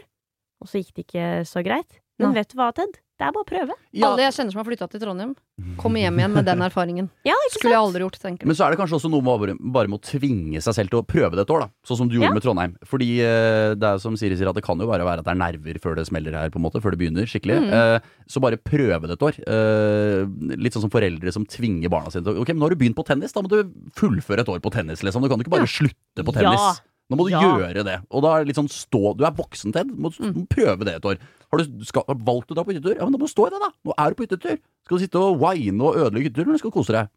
og 0.64 0.70
så 0.72 0.80
gikk 0.82 0.94
det 0.96 1.06
ikke 1.08 1.28
så 1.48 1.62
greit. 1.66 2.00
Men 2.20 2.30
Nei. 2.30 2.40
vet 2.42 2.52
du 2.52 2.60
hva, 2.60 2.70
Ted? 2.74 3.00
Det 3.14 3.22
er 3.22 3.30
bare 3.30 3.44
å 3.44 3.46
prøve. 3.46 3.74
Ja, 3.94 4.08
Alle 4.08 4.24
jeg 4.24 4.34
kjenner 4.34 4.50
som 4.54 4.58
har 4.58 4.66
flytta 4.66 4.86
til 4.90 5.00
Trondheim, 5.02 5.32
kommer 5.78 6.02
hjem 6.02 6.16
igjen 6.18 6.32
med 6.34 6.46
den 6.48 6.62
erfaringen. 6.66 7.06
Ja, 7.28 7.34
ikke 7.46 7.60
Skulle 7.60 7.74
jeg 7.76 7.82
aldri 7.84 8.02
gjort, 8.02 8.16
tenker 8.18 8.42
du. 8.42 8.48
Men 8.50 8.56
så 8.58 8.64
er 8.66 8.74
det 8.74 8.78
kanskje 8.80 8.96
også 8.98 9.10
noe 9.12 9.22
med 9.22 9.34
å 9.54 9.54
bare, 9.76 9.90
må 9.92 10.00
tvinge 10.02 10.58
seg 10.62 10.74
selv 10.74 10.90
til 10.90 10.98
å 10.98 11.04
prøve 11.06 11.38
det 11.38 11.44
et 11.46 11.52
år, 11.54 11.62
da. 11.62 11.68
Sånn 11.86 12.00
som 12.00 12.08
du 12.10 12.16
gjorde 12.16 12.32
Ja. 12.32 12.34
med 12.34 12.42
Trondheim. 12.42 12.74
Fordi 12.90 13.08
eh, 13.22 13.74
det 13.78 13.86
er 13.86 14.02
som 14.02 14.18
Siri 14.18 14.34
sier, 14.34 14.50
at 14.50 14.58
det 14.58 14.64
kan 14.66 14.82
jo 14.82 14.88
bare 14.90 15.06
være 15.06 15.22
at 15.22 15.28
det 15.28 15.34
er 15.34 15.40
nerver 15.44 15.78
før 15.82 15.94
det 16.00 16.06
smeller 16.10 16.34
her, 16.34 16.50
på 16.50 16.58
en 16.58 16.66
måte. 16.66 16.82
Før 16.82 16.94
det 16.96 17.00
begynner 17.04 17.30
skikkelig. 17.30 17.60
Mm. 17.62 17.70
Eh, 17.78 18.08
så 18.34 18.42
bare 18.42 18.58
prøve 18.58 19.06
det 19.06 19.14
et 19.14 19.26
år. 19.30 19.38
Eh, 19.46 20.58
litt 20.58 20.74
sånn 20.74 20.86
som 20.88 20.94
foreldre 20.94 21.34
som 21.34 21.46
tvinger 21.46 21.90
barna 21.94 22.10
sine 22.10 22.26
til 22.26 22.42
Ok, 22.42 22.50
men 22.50 22.64
nå 22.64 22.66
har 22.66 22.74
du 22.74 22.82
begynt 22.82 22.98
på 22.98 23.06
tennis, 23.06 23.34
da 23.34 23.42
må 23.46 23.50
du 23.50 23.60
fullføre 23.94 24.42
et 24.42 24.50
år 24.50 24.58
på 24.64 24.74
tennis, 24.74 25.06
liksom. 25.06 25.22
Du 25.22 25.30
kan 25.30 25.38
jo 25.38 25.46
ikke 25.46 25.54
bare 25.58 25.70
slutte 25.70 26.26
på 26.26 26.34
tennis. 26.34 26.58
Ja. 26.58 26.74
Nå 27.10 27.18
må 27.18 27.26
du 27.28 27.32
Ja. 27.34 27.40
gjøre 27.42 27.84
det. 27.84 27.98
Og 28.10 28.22
da 28.24 28.34
er 28.34 28.44
det 28.44 28.48
litt 28.48 28.56
sånn 28.56 28.70
stå 28.72 29.16
Du 29.16 29.24
er 29.26 29.30
voksen, 29.36 29.72
Ted. 29.72 29.88
Du 29.88 29.94
må, 30.00 30.10
Mm. 30.18 30.46
prøve 30.48 30.84
det 30.84 30.94
et 30.96 31.02
år. 31.04 31.18
Har 31.52 31.58
du 31.58 31.84
skal, 31.84 32.02
har 32.08 32.16
valgt 32.16 32.48
å 32.50 32.54
dra 32.56 32.64
på 32.64 32.72
hyttetur? 32.72 32.96
Ja, 32.96 33.04
men 33.04 33.12
da 33.12 33.18
må 33.18 33.28
du 33.28 33.34
stå 33.34 33.46
i 33.46 33.50
det, 33.50 33.60
da. 33.60 33.70
Nå 33.84 33.92
er 33.98 34.10
du 34.10 34.14
på 34.16 34.26
hyttetur. 34.26 34.58
Skal 34.86 34.98
du 34.98 35.04
sitte 35.04 35.20
og 35.20 35.38
wine 35.38 35.80
og 35.80 35.94
ødelegge 35.96 36.30
hytteturen, 36.32 36.48
eller 36.48 36.58
skal 36.58 36.70
du 36.70 36.78
kose 36.80 36.92
deg? 36.96 37.08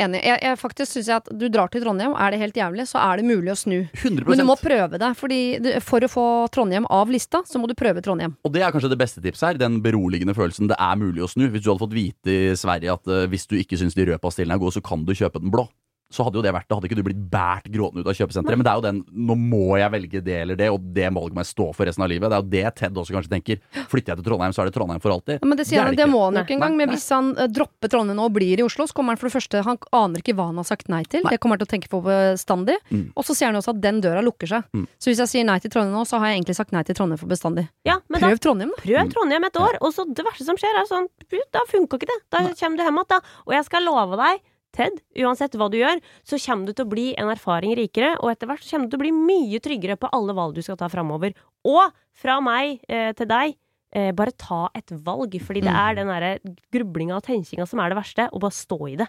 Enig. 0.00 0.22
Jeg, 0.24 0.38
jeg 0.40 0.56
faktisk 0.56 0.92
synes 0.94 1.06
jeg 1.10 1.16
at 1.16 1.28
du 1.36 1.48
drar 1.50 1.68
til 1.68 1.82
Trondheim, 1.82 2.14
er 2.16 2.30
det 2.30 2.38
helt 2.40 2.54
jævlig, 2.54 2.86
så 2.88 2.96
er 3.02 3.16
det 3.18 3.26
mulig 3.26 3.50
å 3.52 3.58
snu. 3.58 3.88
100 3.92 4.24
Men 4.30 4.38
du 4.38 4.44
må 4.48 4.56
prøve 4.56 4.96
det, 4.96 5.10
fordi 5.18 5.60
du, 5.60 5.68
for 5.84 6.00
å 6.00 6.08
få 6.08 6.24
Trondheim 6.54 6.86
av 6.88 7.10
lista, 7.10 7.42
så 7.44 7.60
må 7.60 7.66
du 7.68 7.74
prøve 7.74 8.00
Trondheim. 8.00 8.36
Og 8.46 8.52
det 8.54 8.62
er 8.62 8.70
kanskje 8.72 8.88
det 8.88 8.98
beste 9.02 9.20
tipset 9.20 9.48
her, 9.50 9.58
den 9.58 9.82
beroligende 9.82 10.32
følelsen 10.32 10.68
det 10.70 10.78
er 10.78 10.96
mulig 10.96 11.20
å 11.20 11.28
snu. 11.28 11.50
Hvis 11.50 11.62
du 11.66 11.72
hadde 11.74 11.82
fått 11.82 11.92
vite 11.98 12.30
i 12.30 12.54
Sverige 12.56 12.94
at 12.94 13.04
uh, 13.10 13.26
hvis 13.26 13.46
du 13.50 13.58
ikke 13.58 13.76
syns 13.76 13.94
de 13.98 14.06
røde 14.06 14.22
pastillene 14.22 14.54
er 14.56 14.62
gode, 14.62 14.72
så 14.78 14.80
kan 14.82 15.04
du 15.04 15.12
kjøpe 15.12 15.42
den 15.42 15.50
blå. 15.50 15.68
Så 16.10 16.26
hadde 16.26 16.40
jo 16.40 16.44
det 16.44 16.52
vært 16.54 16.68
det. 16.68 16.76
Hadde 16.76 16.90
ikke 16.90 16.98
du 16.98 17.04
blitt 17.06 17.22
båret 17.30 17.70
gråtende 17.70 18.04
ut 18.04 18.10
av 18.10 18.18
kjøpesenteret. 18.18 18.58
Men 18.58 18.66
det 18.66 18.72
er 18.72 18.80
jo 18.80 18.86
den 18.88 19.02
nå 19.30 19.36
må 19.40 19.78
jeg 19.78 19.94
velge 19.94 20.22
det 20.26 20.38
eller 20.42 20.58
det, 20.58 20.70
og 20.74 20.90
det 20.94 21.06
valget 21.14 21.36
må 21.36 21.44
jeg 21.44 21.52
stå 21.52 21.68
for 21.76 21.88
resten 21.88 22.04
av 22.04 22.10
livet. 22.12 22.30
Det 22.30 22.38
er 22.38 22.44
jo 22.44 22.50
det 22.56 22.74
Ted 22.80 22.98
også 23.02 23.14
kanskje 23.14 23.32
tenker. 23.32 23.60
Flytter 23.90 24.14
jeg 24.14 24.20
til 24.20 24.26
Trondheim, 24.26 24.54
så 24.54 24.64
er 24.64 24.70
det 24.70 24.74
Trondheim 24.76 25.02
for 25.02 25.14
alltid. 25.14 25.38
Ja, 25.40 25.48
men 25.48 25.58
det, 25.58 25.66
sier 25.68 25.80
Det 25.80 25.82
er 25.82 25.90
han, 25.90 25.98
det 25.98 26.00
det 26.04 26.08
må 26.10 26.22
han 26.26 26.38
jo 26.38 26.44
ikke 26.44 26.56
engang. 26.56 26.76
Men 26.80 26.92
hvis 26.94 27.06
han 27.14 27.30
eh, 27.36 27.50
dropper 27.50 27.92
Trondheim 27.92 28.18
nå 28.18 28.26
og 28.28 28.34
blir 28.36 28.60
i 28.60 28.66
Oslo, 28.66 28.86
så 28.88 28.96
kommer 28.96 29.14
han 29.14 29.20
for 29.20 29.30
det 29.30 29.36
første 29.36 29.62
Han 29.66 29.78
aner 29.96 30.24
ikke 30.24 30.34
hva 30.38 30.48
han 30.50 30.60
har 30.60 30.68
sagt 30.68 30.90
nei 30.92 31.02
til. 31.06 31.24
Nei. 31.24 31.34
Det 31.34 31.40
kommer 31.42 31.58
han 31.58 31.62
til 31.64 31.70
å 31.70 31.72
tenke 31.74 31.90
på 31.92 32.02
bestandig. 32.04 32.78
Mm. 32.90 33.06
Og 33.14 33.26
så 33.26 33.36
sier 33.36 33.50
han 33.50 33.60
også 33.60 33.74
at 33.74 33.82
den 33.84 34.02
døra 34.04 34.24
lukker 34.24 34.50
seg. 34.50 34.66
Mm. 34.76 34.86
Så 34.98 35.12
hvis 35.12 35.22
jeg 35.24 35.32
sier 35.34 35.48
nei 35.48 35.58
til 35.62 35.72
Trondheim 35.72 35.96
nå, 35.96 36.04
så 36.08 36.20
har 36.22 36.32
jeg 36.32 36.40
egentlig 36.40 36.58
sagt 36.58 36.74
nei 36.76 36.84
til 36.86 36.98
Trondheim 36.98 37.20
for 37.20 37.30
bestandig. 37.30 37.66
Ja, 37.88 38.00
men 38.08 38.22
da 38.22 38.30
Prøv 38.30 38.42
Trondheim, 38.44 38.74
da. 38.74 38.84
Prøv 38.84 39.12
Trondheim 39.14 39.48
et 39.50 39.60
år, 39.60 39.80
og 39.80 39.94
så 39.96 40.06
det 40.08 40.26
verste 40.26 40.46
som 40.48 40.58
skjer, 40.60 40.80
er 40.80 40.88
sånn 40.90 41.08
Da 41.54 41.64
funka 41.70 41.98
ikke 41.98 42.10
det. 42.10 42.18
Da 42.32 42.44
kommer 42.48 42.78
du 42.80 42.84
hjem 42.86 42.98
igjen, 43.00 43.10
da. 43.10 43.20
Og 43.46 43.54
jeg 43.56 43.66
skal 43.68 43.86
love 43.86 44.18
deg, 44.20 44.42
Ted, 44.72 45.00
uansett 45.18 45.56
hva 45.58 45.66
du 45.70 45.78
gjør, 45.80 45.98
så 46.22 46.38
kommer 46.38 46.66
du 46.70 46.72
til 46.78 46.84
å 46.86 46.90
bli 46.92 47.06
en 47.18 47.30
erfaring 47.32 47.72
rikere, 47.74 48.12
og 48.22 48.30
etter 48.30 48.46
hvert 48.46 48.62
så 48.62 48.76
kommer 48.76 48.86
du 48.86 48.94
til 48.94 49.00
å 49.00 49.02
bli 49.02 49.10
mye 49.16 49.58
tryggere 49.64 49.96
på 49.98 50.10
alle 50.14 50.34
valg 50.36 50.54
du 50.54 50.62
skal 50.62 50.78
ta 50.78 50.86
framover. 50.92 51.34
Og 51.66 51.90
fra 52.14 52.36
meg 52.44 52.78
eh, 52.88 53.10
til 53.18 53.26
deg, 53.26 53.56
eh, 53.92 54.12
bare 54.14 54.30
ta 54.38 54.68
et 54.78 54.92
valg, 55.02 55.34
fordi 55.42 55.64
det 55.66 55.72
Mm. 55.74 55.80
er 55.82 55.94
den 55.98 56.06
derre 56.06 56.38
grublinga 56.72 57.16
og 57.18 57.24
tenkinga 57.26 57.66
som 57.66 57.80
er 57.82 57.90
det 57.90 57.98
verste, 57.98 58.28
og 58.32 58.40
bare 58.40 58.54
stå 58.54 58.78
i 58.92 58.96
det. 59.02 59.08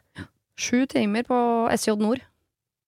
Sju 0.58 0.86
timer 0.88 1.24
på 1.30 1.38
SJ 1.78 1.96
Nord, 2.02 2.22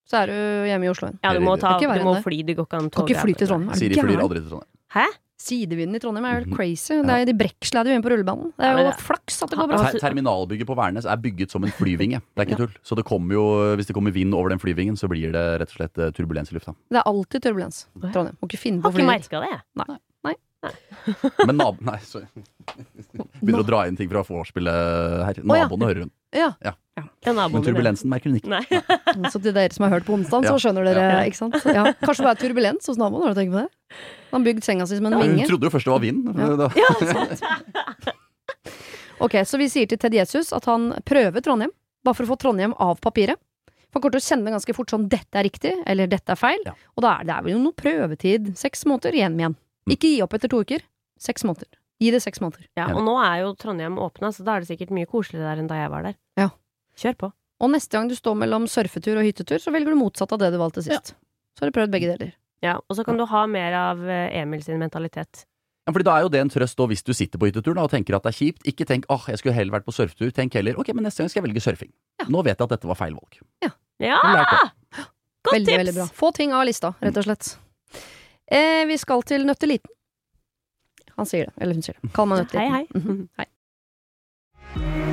så 0.10 0.24
er 0.24 0.28
du 0.28 0.34
hjemme 0.68 0.86
i 0.86 0.90
Oslo 0.90 1.08
igjen. 1.08 1.20
Ja, 1.24 1.34
du 1.34 1.40
må, 1.46 1.58
ta, 1.60 1.78
du 1.80 1.88
må 2.04 2.18
fly, 2.26 2.42
du 2.44 2.54
går 2.58 2.66
ikke 2.68 2.80
an 2.82 2.90
Kan 2.90 3.06
ikke 3.08 3.22
fly 3.22 3.34
til 3.38 3.48
Trondheim. 3.48 3.78
Du 3.78 3.80
Siri 3.86 4.02
flyr 4.02 4.20
aldri 4.26 4.42
til 4.42 4.50
Trondheim. 4.50 4.70
Hæ? 4.98 5.06
Sidevinden 5.44 5.98
i 5.98 6.00
Trondheim 6.00 6.26
er 6.30 6.38
helt 6.40 6.48
Mhm. 6.48 6.56
crazy. 6.56 6.96
Det 7.04 7.10
er, 7.18 7.26
de 7.28 7.34
brekksleder 7.36 7.92
jo 7.92 7.96
inn 8.00 8.04
på 8.06 8.12
rullebanen. 8.14 8.54
Det 8.56 8.64
er 8.70 8.80
jo 8.86 8.94
flaks 9.04 9.42
at 9.44 9.50
det 9.52 9.60
går 9.60 9.68
bra. 9.74 9.82
Ter 9.92 10.00
terminalbygget 10.00 10.70
på 10.70 10.76
Værnes 10.80 11.06
er 11.06 11.18
bygget 11.20 11.52
som 11.52 11.64
en 11.68 11.72
flyvinge. 11.76 12.22
Det 12.36 12.40
er 12.40 12.48
ikke 12.48 12.62
tull. 12.64 12.74
Så 12.84 12.96
det 12.96 13.04
kommer 13.10 13.36
jo, 13.36 13.44
hvis 13.76 13.88
det 13.92 13.96
kommer 13.98 14.14
vind 14.16 14.34
over 14.34 14.50
den 14.56 14.60
flyvingen, 14.64 14.96
så 14.96 15.10
blir 15.12 15.34
det 15.36 15.44
rett 15.60 15.70
og 15.74 15.76
slett 15.82 15.98
eh, 16.00 16.12
turbulens 16.16 16.54
i 16.54 16.56
lufta. 16.56 16.74
Det 16.90 17.02
er 17.02 17.04
alltid 17.12 17.44
turbulens. 17.44 17.86
Trondheim. 18.00 18.38
Må 18.40 18.48
ikke 18.48 18.62
finne 18.62 18.80
på 18.80 18.88
Har 18.88 18.92
å 18.92 18.96
ikke 18.96 19.04
fly 19.04 19.20
dit. 19.20 19.32
merka 19.32 19.44
det. 19.44 20.00
Men 21.44 21.58
naboen 21.60 21.84
Nei, 21.90 21.98
sorry. 22.08 22.28
Begynner 23.44 23.64
å 23.66 23.68
dra 23.68 23.82
inn 23.90 23.98
ting 24.00 24.08
fra 24.08 24.22
vorspielet 24.24 25.26
her. 25.28 25.42
Å, 25.44 25.58
ja. 25.60 25.68
Hører 25.68 26.06
hun. 26.06 26.12
Ja. 26.34 26.50
Ja, 26.64 26.72
ja 26.96 27.04
Men 27.52 27.66
turbulensen 27.66 28.08
merker 28.10 28.32
hun 28.32 28.40
ikke. 28.40 28.48
Nei. 28.50 28.64
Så 29.34 29.42
til 29.44 29.52
dere 29.54 29.74
som 29.76 29.84
har 29.90 29.98
hørt 29.98 30.08
på 30.08 30.16
onsdag, 30.16 30.48
så 30.48 30.56
skjønner 30.64 30.88
dere, 30.88 31.04
Ja. 31.04 31.22
ikke 31.28 31.36
sant? 31.42 31.58
Ja. 31.68 31.84
Kanskje 32.00 32.24
det 32.24 32.32
er 32.32 32.42
turbulens 32.48 32.88
hos 32.88 32.98
naboen, 33.02 33.26
har 33.28 33.36
du 33.36 33.42
tenkt 33.42 33.52
på 33.58 33.66
det? 33.66 33.70
Han 34.34 34.42
har 34.42 34.48
bygd 34.50 34.66
senga 34.66 34.88
si 34.90 34.98
som 34.98 35.06
en 35.12 35.14
Hun 35.22 35.38
trodde 35.46 35.70
jo 35.70 35.74
først 35.74 35.86
det 35.86 35.94
var 35.94 36.02
vind. 36.04 36.26
Ja. 36.34 36.56
Da- 36.58 38.14
Ok, 39.24 39.36
så 39.48 39.58
vi 39.62 39.70
sier 39.72 39.88
til 39.88 40.00
Ted 40.02 40.16
Jesus 40.18 40.50
at 40.56 40.66
han 40.68 40.90
prøver 41.08 41.40
Trondheim, 41.46 41.72
bare 42.04 42.18
for 42.18 42.26
å 42.26 42.32
få 42.34 42.38
Trondheim 42.42 42.74
av 42.82 42.98
papiret. 43.00 43.38
For 43.94 44.00
han 44.00 44.04
kommer 44.04 44.16
til 44.18 44.24
å 44.24 44.26
kjenne 44.26 44.52
ganske 44.56 44.74
fort 44.76 44.90
sånn 44.92 45.06
'dette 45.08 45.38
er 45.40 45.46
riktig', 45.48 45.84
eller 45.86 46.08
'dette 46.10 46.34
er 46.34 46.40
feil'. 46.40 46.66
Ja. 46.66 46.74
Og 46.98 47.04
da 47.06 47.12
er 47.20 47.24
det 47.30 47.36
er 47.38 47.44
vel 47.46 47.62
noe 47.62 47.72
prøvetid. 47.78 48.50
Seks 48.58 48.84
måneder 48.90 49.14
igjen 49.14 49.38
igjen. 49.40 49.56
Mm. 49.88 49.94
Ikke 49.96 50.10
gi 50.10 50.22
opp 50.26 50.34
etter 50.34 50.50
to 50.50 50.60
uker. 50.66 50.82
Seks 51.20 51.44
måneder. 51.46 51.70
Gi 52.02 52.10
det 52.12 52.22
seks 52.26 52.42
måneder. 52.42 52.66
Ja, 52.76 52.90
og 52.92 53.04
nå 53.06 53.16
er 53.24 53.44
jo 53.46 53.54
Trondheim 53.56 53.96
åpna, 54.02 54.34
så 54.34 54.44
da 54.44 54.58
er 54.58 54.66
det 54.66 54.68
sikkert 54.74 54.92
mye 54.92 55.06
koseligere 55.08 55.54
der 55.54 55.62
enn 55.62 55.68
da 55.70 55.76
jeg 55.78 55.92
var 55.94 56.04
der. 56.04 56.16
Ja. 56.36 56.50
Kjør 56.98 57.16
på. 57.16 57.32
Og 57.62 57.70
neste 57.72 57.92
gang 57.96 58.10
du 58.10 58.16
står 58.18 58.36
mellom 58.36 58.66
surfetur 58.68 59.16
og 59.22 59.24
hyttetur, 59.24 59.62
så 59.62 59.72
velger 59.72 59.94
du 59.94 59.96
motsatt 60.02 60.34
av 60.34 60.40
det 60.42 60.52
du 60.52 60.58
valgte 60.60 60.84
sist. 60.84 61.14
Så 61.56 61.64
har 61.64 61.70
du 61.72 61.78
prøvd 61.80 61.94
begge 61.94 62.10
deler. 62.12 62.34
Ja, 62.64 62.78
og 62.88 62.96
så 62.96 63.04
kan 63.04 63.18
du 63.20 63.26
ha 63.28 63.42
mer 63.52 63.76
av 63.76 64.04
eh, 64.08 64.30
Emil 64.40 64.64
sin 64.64 64.80
mentalitet. 64.80 65.44
Ja, 65.84 65.92
fordi 65.92 66.06
Da 66.08 66.14
er 66.16 66.22
jo 66.24 66.30
det 66.32 66.40
en 66.40 66.52
trøst 66.52 66.78
da, 66.80 66.86
hvis 66.88 67.04
du 67.04 67.12
sitter 67.12 67.40
på 67.40 67.50
hytteturen 67.50 67.82
og 67.84 67.90
tenker 67.92 68.16
at 68.16 68.24
det 68.24 68.32
er 68.32 68.38
kjipt. 68.38 68.64
Ikke 68.72 68.88
tenk 68.88 69.08
åh, 69.12 69.26
jeg 69.28 69.42
skulle 69.42 69.56
heller 69.58 69.76
vært 69.76 69.88
på 69.90 69.96
surfetur. 69.96 70.32
Tenk 70.32 70.56
heller 70.56 70.80
ok, 70.80 70.94
men 70.96 71.04
neste 71.04 71.24
gang 71.24 71.32
skal 71.34 71.42
jeg 71.42 71.50
velge 71.50 71.64
surfing. 71.66 71.92
Ja. 72.22 72.30
Nå 72.32 72.44
vet 72.48 72.56
jeg 72.56 72.64
at 72.64 72.76
dette 72.78 72.88
var 72.88 73.00
feil 73.00 73.18
valg. 73.18 73.42
Ja! 73.66 73.74
ja! 74.00 74.20
Godt 75.44 75.58
veldig, 75.58 75.68
tips! 75.68 75.80
veldig 75.82 75.96
bra. 75.98 76.08
Få 76.16 76.32
ting 76.32 76.56
av 76.56 76.64
lista, 76.70 76.94
rett 77.04 77.20
og 77.20 77.28
slett. 77.28 77.52
Eh, 78.48 78.86
vi 78.88 78.96
skal 79.02 79.28
til 79.28 79.44
Nøtteliten. 79.50 79.92
Han 81.20 81.28
sier 81.30 81.52
det. 81.52 81.58
Eller 81.60 81.76
hun 81.76 81.84
sier 81.84 82.00
det. 82.00 82.14
Kall 82.16 82.32
meg 82.32 82.46
Nøtteliten. 82.46 82.72
Hei, 82.72 82.86
hei. 82.88 83.04
Mhm. 83.04 83.28
hei. 83.44 85.12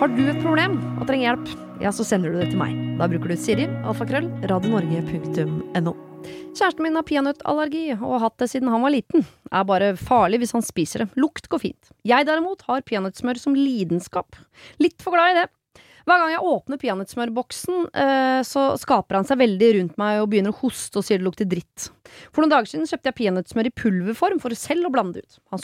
Har 0.00 0.10
du 0.10 0.24
et 0.26 0.40
problem 0.42 0.74
og 0.98 1.06
trenger 1.06 1.28
hjelp, 1.28 1.50
ja, 1.82 1.90
så 1.94 2.04
sender 2.06 2.32
du 2.32 2.40
det 2.40 2.48
til 2.50 2.58
meg. 2.58 2.74
Da 2.98 3.06
bruker 3.10 3.30
du 3.30 3.38
Siri, 3.38 3.68
alfakrøll, 3.86 4.26
radionorge.no. 4.50 5.92
Kjæresten 6.54 6.82
min 6.82 6.98
har 6.98 7.06
peanøttallergi 7.06 7.84
og 7.94 8.16
har 8.16 8.24
hatt 8.26 8.42
det 8.42 8.48
siden 8.50 8.70
han 8.72 8.82
var 8.82 8.94
liten. 8.94 9.26
Er 9.54 9.66
bare 9.68 9.92
farlig 9.98 10.40
hvis 10.42 10.54
han 10.56 10.64
spiser 10.66 11.04
det. 11.04 11.08
Lukt 11.20 11.46
går 11.52 11.62
fint. 11.62 11.92
Jeg 12.06 12.26
derimot 12.26 12.64
har 12.66 12.82
peanøttsmør 12.86 13.38
som 13.38 13.54
lidenskap. 13.58 14.38
Litt 14.82 14.98
for 15.04 15.14
glad 15.14 15.34
i 15.34 15.38
det. 15.42 15.46
Hver 16.04 16.20
gang 16.20 16.32
jeg 16.34 16.44
åpner 16.44 16.80
peanøttsmørboksen, 16.80 17.84
eh, 17.96 18.40
så 18.44 18.64
skaper 18.80 19.18
han 19.18 19.28
seg 19.28 19.40
veldig 19.40 19.70
rundt 19.78 20.00
meg 20.00 20.20
og 20.20 20.28
begynner 20.32 20.52
å 20.52 20.58
hoste 20.60 21.00
og 21.00 21.06
sier 21.06 21.20
det 21.20 21.24
lukter 21.24 21.48
dritt. 21.48 21.88
For 22.28 22.44
noen 22.44 22.52
dager 22.52 22.68
siden 22.68 22.88
kjøpte 22.90 23.08
jeg 23.08 23.18
peanøttsmør 23.22 23.70
i 23.70 23.72
pulverform 23.72 24.42
for 24.42 24.56
selv 24.58 24.90
å 24.90 24.92
blande 24.92 25.22
det 25.22 25.24
ut. 25.24 25.38
Han, 25.54 25.62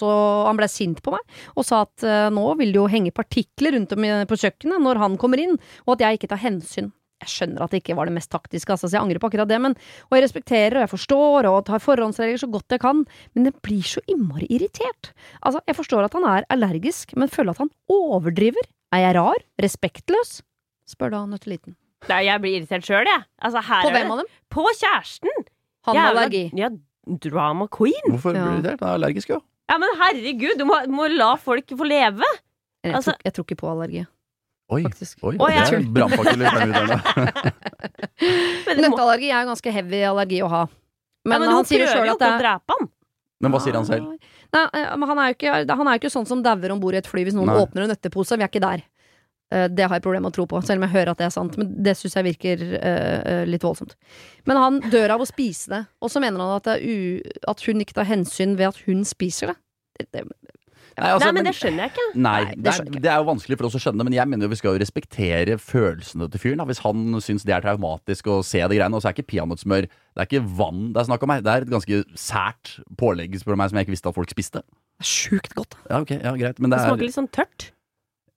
han 0.49 0.61
ble 0.61 0.71
sint 0.73 1.03
på 1.05 1.13
meg 1.13 1.43
og 1.55 1.67
sa 1.69 1.83
at 1.85 2.07
eh, 2.07 2.31
nå 2.33 2.47
vil 2.61 2.73
det 2.73 2.81
jo 2.81 2.89
henge 2.89 3.13
partikler 3.13 3.77
rundt 3.77 3.93
om 3.97 4.09
på 4.31 4.41
kjøkkenet 4.41 4.81
når 4.81 5.03
han 5.03 5.21
kommer 5.21 5.43
inn, 5.43 5.61
og 5.85 5.95
at 5.97 6.07
jeg 6.07 6.21
ikke 6.21 6.33
tar 6.33 6.43
hensyn. 6.47 6.91
Jeg 7.21 7.33
skjønner 7.35 7.67
at 7.67 7.75
det 7.75 7.83
ikke 7.83 7.99
var 7.99 8.09
det 8.09 8.17
mest 8.17 8.31
taktiske, 8.33 8.73
altså, 8.73 8.89
så 8.89 8.97
jeg 8.97 9.05
angrer 9.05 9.21
på 9.21 9.29
akkurat 9.29 9.49
det, 9.51 9.61
men, 9.61 9.77
og 10.09 10.17
jeg 10.17 10.25
respekterer 10.25 10.79
og 10.79 10.87
jeg 10.87 10.93
forstår 10.95 11.49
og 11.51 11.59
tar 11.69 11.83
forhåndsregler 11.85 12.41
så 12.41 12.49
godt 12.49 12.73
jeg 12.73 12.81
kan, 12.81 13.05
men 13.37 13.51
jeg 13.51 13.61
blir 13.61 13.85
så 13.85 14.01
innmari 14.09 14.49
irritert. 14.49 15.13
Altså, 15.45 15.61
jeg 15.69 15.77
forstår 15.77 16.09
at 16.09 16.17
han 16.17 16.29
er 16.33 16.49
allergisk, 16.55 17.13
men 17.21 17.33
føler 17.33 17.53
at 17.53 17.61
han 17.67 17.75
overdriver. 17.93 18.71
Er 18.93 18.99
jeg 19.05 19.15
rar? 19.17 19.35
Respektløs? 19.63 20.41
Spør 20.91 21.11
da 21.15 21.21
Nøtteliten. 21.31 21.77
Nei, 22.09 22.23
jeg 22.27 22.41
blir 22.43 22.57
irritert 22.59 22.85
sjøl, 22.89 23.07
jeg. 23.07 23.23
Altså, 23.45 23.61
her 23.63 23.83
På 23.85 23.89
er 23.91 23.93
hvem 23.95 24.09
det- 24.09 24.11
av 24.11 24.17
dem? 24.19 24.27
På 24.51 24.65
kjæresten! 24.75 25.31
Han 25.87 25.95
med 25.97 26.05
allergi. 26.11 26.51
Ja, 26.57 26.69
drama 27.21 27.67
queen. 27.69 28.03
Hvorfor 28.09 28.35
Ja. 28.35 28.45
blir 28.45 28.51
du 28.51 28.57
irritert? 28.69 28.81
Han 28.81 28.89
er 28.89 28.93
allergisk, 28.99 29.29
jo. 29.29 29.41
Ja, 29.71 29.79
men 29.79 29.89
herregud, 30.01 30.59
du 30.59 30.65
må, 30.65 30.87
må 30.89 31.07
la 31.17 31.37
folk 31.37 31.67
få 31.69 31.85
leve. 31.87 32.25
Jeg, 32.83 32.95
Altså- 32.95 33.11
tror, 33.13 33.19
jeg 33.25 33.33
tror 33.35 33.45
ikke 33.45 33.57
på 33.61 33.69
allergi, 33.71 34.07
Oi. 34.71 34.83
faktisk. 34.83 35.19
Oi, 35.23 35.37
Å, 35.37 35.47
det 35.47 35.57
er 35.57 35.75
en 35.77 35.95
brannfakkel. 35.95 36.43
i. 36.43 36.45
Men, 38.67 38.77
Nøtteallergi 38.85 39.29
er 39.31 39.41
jo 39.45 39.49
ganske 39.53 39.73
heavy 39.75 40.01
allergi 40.09 40.41
å 40.43 40.49
ha. 40.49 40.63
ja, 40.67 40.71
Men, 41.29 41.41
men 41.41 41.51
han 41.51 41.65
sier 41.69 41.81
jo 41.85 41.91
sjøl 41.93 42.11
at 42.15 42.19
det 42.19 42.29
er. 42.29 42.61
Men 43.41 43.53
hva 43.53 43.61
sier 43.61 43.75
han 43.75 43.85
selv? 43.89 44.07
Nei, 44.53 44.65
eh, 44.75 44.97
men 44.99 45.09
han 45.09 45.19
er 45.23 45.29
jo 45.31 45.37
ikke, 45.39 45.53
han 45.79 45.87
er 45.89 45.97
jo 45.97 46.01
ikke 46.03 46.13
sånn 46.17 46.27
som 46.27 46.43
dauer 46.43 46.73
om 46.75 46.81
bord 46.83 46.97
i 46.97 47.01
et 47.03 47.07
fly 47.11 47.23
hvis 47.27 47.37
noen 47.39 47.53
Nei. 47.53 47.61
åpner 47.63 47.85
en 47.87 47.93
nøttepose. 47.95 48.39
Vi 48.39 48.43
er 48.47 48.51
ikke 48.51 48.63
der. 48.65 48.83
Eh, 49.53 49.69
Det 49.69 49.87
har 49.87 49.97
jeg 49.99 50.03
problemer 50.03 50.27
med 50.29 50.33
å 50.33 50.39
tro 50.41 50.47
på, 50.51 50.61
selv 50.67 50.83
om 50.83 50.89
jeg 50.89 50.95
hører 50.97 51.13
at 51.13 51.19
det 51.23 51.27
er 51.29 51.35
sant. 51.35 51.59
Men 51.61 51.71
det 51.83 51.97
syns 51.99 52.15
jeg 52.19 52.27
virker 52.31 52.65
eh, 52.81 53.45
litt 53.47 53.63
voldsomt. 53.67 53.95
Men 54.47 54.57
han 54.57 54.81
dør 54.91 55.17
av 55.17 55.21
å 55.25 55.29
spise 55.29 55.71
det, 55.75 55.83
og 56.03 56.11
så 56.11 56.23
mener 56.23 56.43
han 56.43 56.57
at, 56.59 56.67
at 57.55 57.67
hun 57.67 57.81
ikke 57.85 57.99
tar 58.01 58.11
hensyn 58.11 58.57
ved 58.59 58.73
at 58.73 58.83
hun 58.87 59.05
spiser 59.05 59.53
det. 59.55 59.57
det, 60.01 60.09
det 60.13 60.25
Nei, 61.01 61.11
altså, 61.15 61.27
Nei, 61.31 61.35
men 61.39 61.47
det 61.49 61.53
skjønner 61.57 61.83
jeg 61.87 61.93
ikke. 61.95 62.05
Nei, 62.21 62.33
Nei, 62.45 62.55
det, 62.61 62.73
er, 62.75 62.91
det 63.07 63.11
er 63.11 63.23
jo 63.23 63.27
vanskelig 63.31 63.57
for 63.59 63.69
oss 63.71 63.77
å 63.79 63.81
skjønne, 63.81 64.05
men 64.07 64.17
jeg 64.17 64.29
mener 64.29 64.45
jo 64.47 64.51
vi 64.53 64.59
skal 64.61 64.75
jo 64.77 64.83
respektere 64.83 65.57
følelsene 65.63 66.29
til 66.35 66.43
fyren. 66.43 66.61
Da. 66.61 66.67
Hvis 66.69 66.83
han 66.85 67.07
syns 67.25 67.47
det 67.49 67.55
er 67.57 67.65
traumatisk 67.65 68.29
å 68.29 68.39
se 68.45 68.61
det 68.61 68.77
greiene, 68.79 68.93
og 68.99 69.01
så 69.03 69.11
er 69.11 69.17
ikke 69.17 69.31
peanøttsmør 69.33 69.89
Det 69.89 70.21
er 70.21 70.29
ikke 70.29 70.45
vann 70.61 70.91
det 70.93 71.01
er 71.01 71.09
snakk 71.09 71.25
om 71.25 71.33
her. 71.35 71.43
Det 71.47 71.55
er 71.55 71.67
et 71.67 71.73
ganske 71.73 72.01
sært 72.21 72.75
pålegg 73.01 73.39
spør 73.41 73.57
meg, 73.61 73.73
som 73.73 73.81
jeg 73.81 73.89
ikke 73.89 73.97
visste 73.97 74.13
at 74.13 74.19
folk 74.21 74.33
spiste. 74.37 74.63
Det 75.01 75.07
er 75.07 75.11
sjukt 75.17 75.57
godt. 75.57 75.79
Ja, 75.89 76.03
ok, 76.05 76.15
ja, 76.19 76.35
greit. 76.37 76.61
Men 76.61 76.75
Det 76.75 76.79
det 76.79 76.87
smaker 76.91 77.01
er 77.07 77.09
litt 77.09 77.17
sånn 77.17 77.31
tørt. 77.33 77.71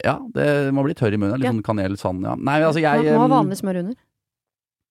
Ja, 0.03 0.17
det, 0.35 0.47
må 0.75 0.83
bli 0.87 0.95
tørr 0.97 1.15
i 1.15 1.19
munnen. 1.19 1.37
Litt 1.39 1.47
Ja. 1.49 1.51
sånn 1.53 1.63
kanel, 1.63 1.97
sand 1.99 2.23
ja. 2.23 2.35
Nei, 2.35 2.61
altså 2.63 2.81
Man 2.81 3.03
jeg 3.05 3.13
må 3.15 3.27
ha 3.27 3.31
vanlig 3.35 3.59
smør 3.59 3.79
under. 3.83 3.95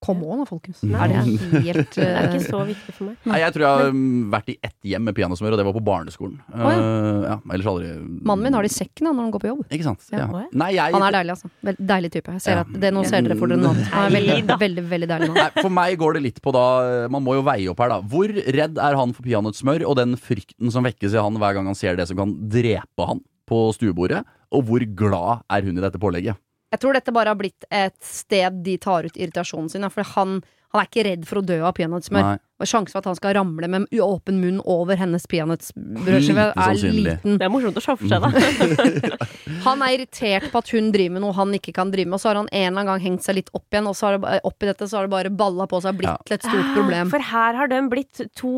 Come 0.03 0.27
on 0.27 0.41
da, 0.43 0.47
folkens. 0.49 0.81
Nei. 0.83 0.99
Er 1.05 1.13
det 1.13 1.21
helt 1.69 1.95
Det 1.95 2.07
er 2.07 2.17
eh, 2.19 2.33
ikke 2.33 2.49
så 2.49 2.63
viktig 2.67 2.95
for 2.97 3.09
meg. 3.11 3.19
Nei, 3.31 3.39
jeg 3.43 3.55
tror 3.55 3.65
jeg 3.65 3.79
har 3.79 3.93
um, 3.95 4.01
vært 4.33 4.51
i 4.51 4.57
ett 4.67 4.89
hjem 4.93 5.05
med 5.07 5.17
pianosmør, 5.17 5.55
og 5.55 5.61
det 5.61 5.67
var 5.69 5.77
på 5.77 5.83
barneskolen. 5.87 6.41
Oh, 6.51 6.65
ja. 6.67 6.81
Uh, 6.83 7.27
ja, 7.29 7.37
ellers 7.55 7.69
aldri 7.71 7.93
Mannen 8.03 8.49
min 8.49 8.59
har 8.59 8.67
det 8.67 8.73
i 8.73 8.75
sekken 8.75 9.09
da, 9.09 9.13
når 9.15 9.23
han 9.29 9.33
går 9.37 9.45
på 9.45 9.51
jobb. 9.53 9.63
Ikke 9.71 9.87
sant? 9.87 10.09
Ja. 10.11 10.27
Ja. 10.27 10.43
Nei, 10.65 10.71
jeg 10.75 10.97
Han 10.97 11.07
er 11.07 11.17
deilig, 11.19 11.37
altså. 11.37 11.79
Deilig 11.93 12.13
type. 12.17 12.37
Jeg 12.39 12.45
ser 12.47 12.59
Ja. 12.59 12.67
at 12.67 12.75
det 12.85 12.93
Nå 12.93 13.07
ser 13.09 13.25
dere 13.27 13.39
for 13.39 13.53
dere 13.53 13.63
noe 13.63 13.73
annet. 13.77 13.91
Han 13.95 14.09
er 14.11 14.17
veldig, 14.19 14.59
veldig, 14.67 14.87
veldig 14.91 15.11
deilig 15.15 15.31
mann. 15.33 15.57
For 15.63 15.73
meg 15.79 15.99
går 16.03 16.19
det 16.19 16.25
litt 16.27 16.43
på 16.45 16.55
da 16.55 16.67
Man 17.13 17.25
må 17.25 17.39
jo 17.39 17.47
veie 17.47 17.71
opp 17.71 17.83
her, 17.85 17.95
da. 17.95 18.01
Hvor 18.03 18.31
redd 18.59 18.79
er 18.83 18.99
han 18.99 19.15
for 19.17 19.27
peanøttsmør 19.27 19.87
og 19.89 19.99
den 20.03 20.19
frykten 20.21 20.75
som 20.75 20.87
vekkes 20.87 21.15
i 21.15 21.23
han 21.23 21.39
hver 21.41 21.59
gang 21.59 21.71
han 21.71 21.79
ser 21.79 21.99
det 21.99 22.09
som 22.11 22.19
kan 22.19 22.35
drepe 22.53 23.07
han 23.07 23.23
på 23.49 23.65
stuebordet? 23.77 24.25
Og 24.53 24.67
hvor 24.69 24.85
glad 24.99 25.47
er 25.49 25.65
hun 25.65 25.79
i 25.79 25.85
dette 25.85 26.01
pålegget? 26.03 26.37
Jeg 26.73 26.81
tror 26.81 26.97
dette 26.97 27.13
bare 27.13 27.35
har 27.35 27.39
blitt 27.39 27.67
et 27.69 27.99
sted 28.05 28.63
de 28.65 28.79
tar 28.81 29.05
ut 29.05 29.17
irritasjonen 29.21 29.69
sin. 29.73 29.85
For 29.93 30.09
han, 30.15 30.39
han 30.73 30.81
er 30.81 30.89
ikke 30.89 31.05
redd 31.05 31.27
for 31.29 31.41
å 31.41 31.45
dø 31.45 31.61
av 31.69 31.75
peanøttsmør. 31.77 32.39
Og 32.63 32.69
sjansen 32.71 32.93
for 32.95 33.01
at 33.03 33.07
han 33.11 33.17
skal 33.19 33.35
ramle 33.35 33.67
med 33.69 33.89
åpen 34.01 34.37
munn 34.41 34.61
over 34.71 34.95
hennes 34.97 35.25
peanøttsbrødskive, 35.27 36.45
er 36.55 36.77
liten. 36.95 37.35
Det 37.41 37.43
er 37.49 37.51
morsomt 37.51 37.77
å 37.77 37.83
se 37.83 37.97
for 37.99 38.07
seg, 38.09 38.23
da. 38.23 38.31
Han 39.67 39.83
er 39.85 39.95
irritert 39.97 40.47
på 40.53 40.59
at 40.63 40.71
hun 40.75 40.89
driver 40.95 41.13
med 41.17 41.23
noe 41.23 41.35
han 41.37 41.53
ikke 41.55 41.73
kan 41.77 41.91
drive 41.93 42.09
med, 42.11 42.17
og 42.17 42.23
så 42.23 42.31
har 42.33 42.39
han 42.41 42.49
en 42.51 42.63
eller 42.65 42.71
annen 42.81 42.89
gang 42.91 43.03
hengt 43.05 43.23
seg 43.27 43.37
litt 43.39 43.51
opp 43.55 43.67
igjen, 43.75 43.87
og 43.91 43.95
så 43.99 44.09
har 44.09 44.17
det, 44.19 44.41
oppi 44.49 44.67
dette 44.67 44.89
så 44.91 44.99
har 44.99 45.07
det 45.07 45.13
bare 45.13 45.31
balla 45.43 45.67
på 45.71 45.79
seg 45.85 45.93
og 45.95 46.01
blitt 46.01 46.11
Ja. 46.33 46.37
et 46.39 46.43
stort 46.47 46.73
problem. 46.75 47.11
For 47.13 47.19
her 47.29 47.55
har 47.61 47.71
de 47.71 47.79
blitt 47.93 48.23
to, 48.39 48.53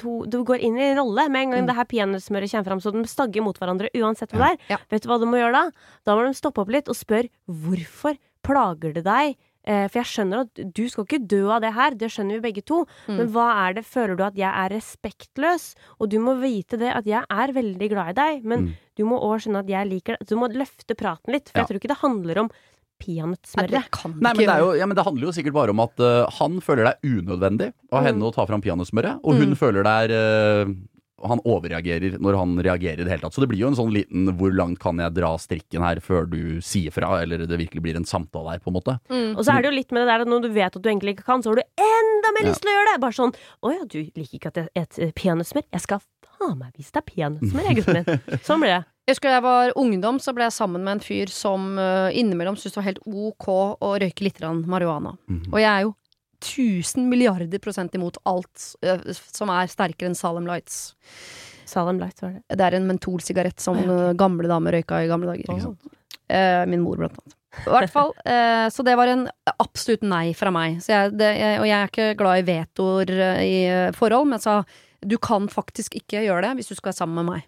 to 0.00 0.14
Du 0.32 0.38
går 0.48 0.60
inn 0.64 0.78
i 0.80 0.86
en 0.92 1.00
rolle 1.02 1.28
med 1.28 1.42
en 1.42 1.50
gang 1.56 1.60
Mm. 1.64 1.66
det 1.68 1.76
her 1.76 1.84
peanøttsmøret 1.90 2.50
kommer 2.54 2.64
fram, 2.70 2.80
så 2.80 2.92
de 2.94 3.04
stagger 3.08 3.42
mot 3.44 3.58
hverandre 3.58 3.90
uansett 4.00 4.30
hva 4.32 4.38
det 4.48 4.50
er. 4.54 4.58
Ja. 4.76 4.78
Vet 4.90 5.02
du 5.02 5.08
hva 5.10 5.18
de 5.20 5.26
må 5.28 5.36
gjøre 5.40 5.52
da? 5.52 5.64
Da 6.06 6.16
må 6.16 6.24
de 6.26 6.32
stoppe 6.38 6.60
opp 6.64 6.68
litt 6.72 6.88
og 6.88 6.96
spørre 6.96 7.28
hvorfor 7.50 8.16
plager 8.42 8.94
det 8.94 9.04
deg? 9.04 9.36
Eh, 9.66 9.86
for 9.92 10.00
jeg 10.00 10.08
skjønner 10.08 10.46
at 10.46 10.60
du 10.74 10.82
skal 10.88 11.04
ikke 11.04 11.26
dø 11.28 11.42
av 11.52 11.60
det 11.60 11.74
her, 11.76 11.90
det 11.94 12.08
skjønner 12.10 12.38
vi 12.40 12.44
begge 12.48 12.62
to. 12.64 12.86
Mm. 13.06 13.16
Men 13.18 13.28
hva 13.34 13.48
er 13.68 13.74
det, 13.76 13.84
føler 13.84 14.16
du 14.16 14.22
at 14.24 14.34
jeg 14.40 14.48
er 14.48 14.72
respektløs? 14.72 15.74
Og 16.00 16.08
du 16.08 16.18
må 16.18 16.34
vite 16.40 16.78
det 16.80 16.90
at 16.96 17.04
jeg 17.06 17.22
er 17.28 17.52
veldig 17.52 17.88
glad 17.92 18.10
i 18.14 18.18
deg, 18.20 18.44
men 18.44 18.60
Mm. 18.70 18.74
du 18.96 19.04
må 19.04 19.20
òg 19.20 19.40
skjønne 19.44 19.60
at 19.60 19.68
jeg 19.68 19.88
liker 19.90 20.16
det. 20.18 20.28
Du 20.28 20.36
må 20.36 20.48
løfte 20.48 20.94
praten 20.96 21.32
litt, 21.32 21.48
for 21.50 21.58
Ja. 21.60 21.64
jeg 21.64 21.68
tror 21.68 21.80
ikke 21.80 21.92
det 21.92 22.00
handler 22.02 22.38
om 22.46 22.50
Nei, 22.50 23.16
peanøttsmøret. 23.16 24.04
Nei, 24.20 24.32
men 24.34 24.36
det, 24.36 24.48
er 24.52 24.58
jo, 24.60 24.72
ja, 24.76 24.84
men 24.86 24.94
det 24.96 25.04
handler 25.06 25.24
jo 25.24 25.32
sikkert 25.32 25.54
bare 25.56 25.70
om 25.72 25.80
at 25.80 25.98
uh, 26.04 26.26
han 26.36 26.60
føler 26.60 26.84
det 26.84 26.92
er 26.96 27.20
unødvendig 27.20 27.72
av 27.92 28.04
henne 28.04 28.20
å 28.28 28.32
ta 28.34 28.44
fram 28.44 28.60
peanøttsmøret, 28.60 29.20
og 29.24 29.34
hun 29.40 29.50
Mm. 29.54 29.56
føler 29.56 29.82
det 29.84 29.94
er 30.10 30.66
uh, 30.66 30.74
han 31.26 31.42
overreagerer 31.44 32.18
når 32.22 32.38
han 32.38 32.54
reagerer 32.64 33.00
i 33.00 33.06
det 33.06 33.12
hele 33.12 33.24
tatt. 33.24 33.36
Så 33.36 33.44
det 33.44 33.50
blir 33.50 33.62
jo 33.62 33.70
en 33.70 33.78
sånn 33.78 33.92
liten 33.94 34.30
'hvor 34.36 34.54
langt 34.56 34.80
kan 34.82 34.98
jeg 34.98 35.14
dra 35.16 35.34
strikken 35.38 35.84
her 35.84 36.00
før 36.00 36.28
du 36.30 36.60
sier 36.60 36.90
fra', 36.94 37.22
eller 37.22 37.46
det 37.46 37.58
virkelig 37.58 37.82
blir 37.82 37.96
en 37.96 38.08
samtale 38.08 38.56
her, 38.56 38.60
på 38.60 38.70
en 38.70 38.78
måte. 38.78 38.98
Mm. 39.10 39.36
Og 39.36 39.44
så 39.44 39.54
er 39.54 39.62
det 39.62 39.70
jo 39.70 39.78
litt 39.78 39.92
med 39.92 40.02
det 40.02 40.12
der 40.12 40.24
at 40.24 40.28
når 40.28 40.42
du 40.42 40.48
vet 40.48 40.76
at 40.76 40.82
du 40.82 40.88
egentlig 40.88 41.16
ikke 41.16 41.28
kan, 41.28 41.42
så 41.42 41.50
har 41.50 41.60
du 41.60 41.66
enda 41.76 42.32
mer 42.36 42.48
lyst 42.50 42.62
til 42.62 42.70
å 42.70 42.76
gjøre 42.76 42.92
det! 42.92 43.00
Bare 43.00 43.18
sånn 43.18 43.34
'Å 43.34 43.68
ja, 43.74 43.84
du 43.84 43.98
liker 43.98 44.38
ikke 44.38 44.52
at 44.52 44.56
jeg 44.56 44.68
et 44.74 45.14
peanøttsmør? 45.14 45.64
Jeg 45.72 45.80
skal 45.80 46.00
faen 46.38 46.58
meg 46.58 46.72
vise 46.76 46.92
deg 46.92 47.04
peanøttsmør, 47.04 47.68
jeg, 47.68 47.76
gutten 47.76 48.00
min'. 48.00 48.40
Sånn 48.46 48.60
blir 48.60 48.72
det. 48.78 48.84
Jeg 49.08 49.16
husker 49.16 49.28
da 49.28 49.38
jeg 49.40 49.42
var 49.42 49.72
ungdom, 49.80 50.18
så 50.22 50.32
ble 50.32 50.44
jeg 50.46 50.54
sammen 50.54 50.84
med 50.84 50.92
en 50.92 51.00
fyr 51.02 51.26
som 51.26 51.78
uh, 51.80 52.14
innimellom 52.14 52.54
syntes 52.54 52.76
det 52.76 52.78
var 52.78 52.86
helt 52.86 53.00
ok 53.02 53.48
å 53.82 53.94
røyke 53.98 54.22
litt 54.22 54.38
marihuana. 54.40 55.16
Mm. 55.26 55.48
Og 55.50 55.58
jeg 55.58 55.70
er 55.70 55.82
jo 55.82 55.94
1000 56.40 57.06
milliarder 57.10 57.62
prosent 57.62 57.94
imot 57.94 58.18
alt 58.28 58.66
uh, 58.86 59.06
som 59.30 59.52
er 59.54 59.70
sterkere 59.70 60.10
enn 60.10 60.18
Salem 60.18 60.48
Lights. 60.48 60.82
Salem 61.70 62.00
Lights 62.02 62.24
var 62.24 62.34
det. 62.34 62.58
Det 62.58 62.66
er 62.66 62.78
en 62.78 62.88
mentolsigarett 62.88 63.62
som 63.62 63.78
okay. 63.78 64.16
gamle 64.18 64.50
damer 64.50 64.74
røyka 64.74 65.04
i 65.04 65.10
gamle 65.10 65.30
dager. 65.30 65.46
Ikke 65.46 65.68
sant? 65.68 65.96
Eh, 66.30 66.66
min 66.70 66.82
mor, 66.82 66.98
blant 66.98 67.16
annet. 67.18 67.36
I 67.66 67.70
hvert 67.72 67.92
fall. 67.92 68.12
eh, 68.24 68.66
så 68.70 68.84
det 68.86 68.94
var 68.98 69.10
en 69.10 69.26
absolutt 69.58 70.04
nei 70.06 70.30
fra 70.38 70.52
meg. 70.54 70.78
Så 70.84 70.94
jeg, 70.94 71.16
det, 71.18 71.30
jeg, 71.38 71.58
og 71.62 71.66
jeg 71.68 71.78
er 71.78 71.92
ikke 71.92 72.12
glad 72.20 72.42
i 72.42 72.46
vetoer 72.50 73.14
eh, 73.16 73.42
i 73.42 73.58
eh, 73.70 73.90
forhold, 73.96 74.30
men 74.30 74.38
jeg 74.38 74.46
sa 74.46 74.62
du 75.00 75.16
kan 75.16 75.46
faktisk 75.48 75.94
ikke 75.96 76.26
gjøre 76.26 76.42
det 76.44 76.58
hvis 76.58 76.68
du 76.68 76.74
skal 76.76 76.90
være 76.90 76.98
sammen 76.98 77.22
med 77.22 77.30
meg. 77.30 77.46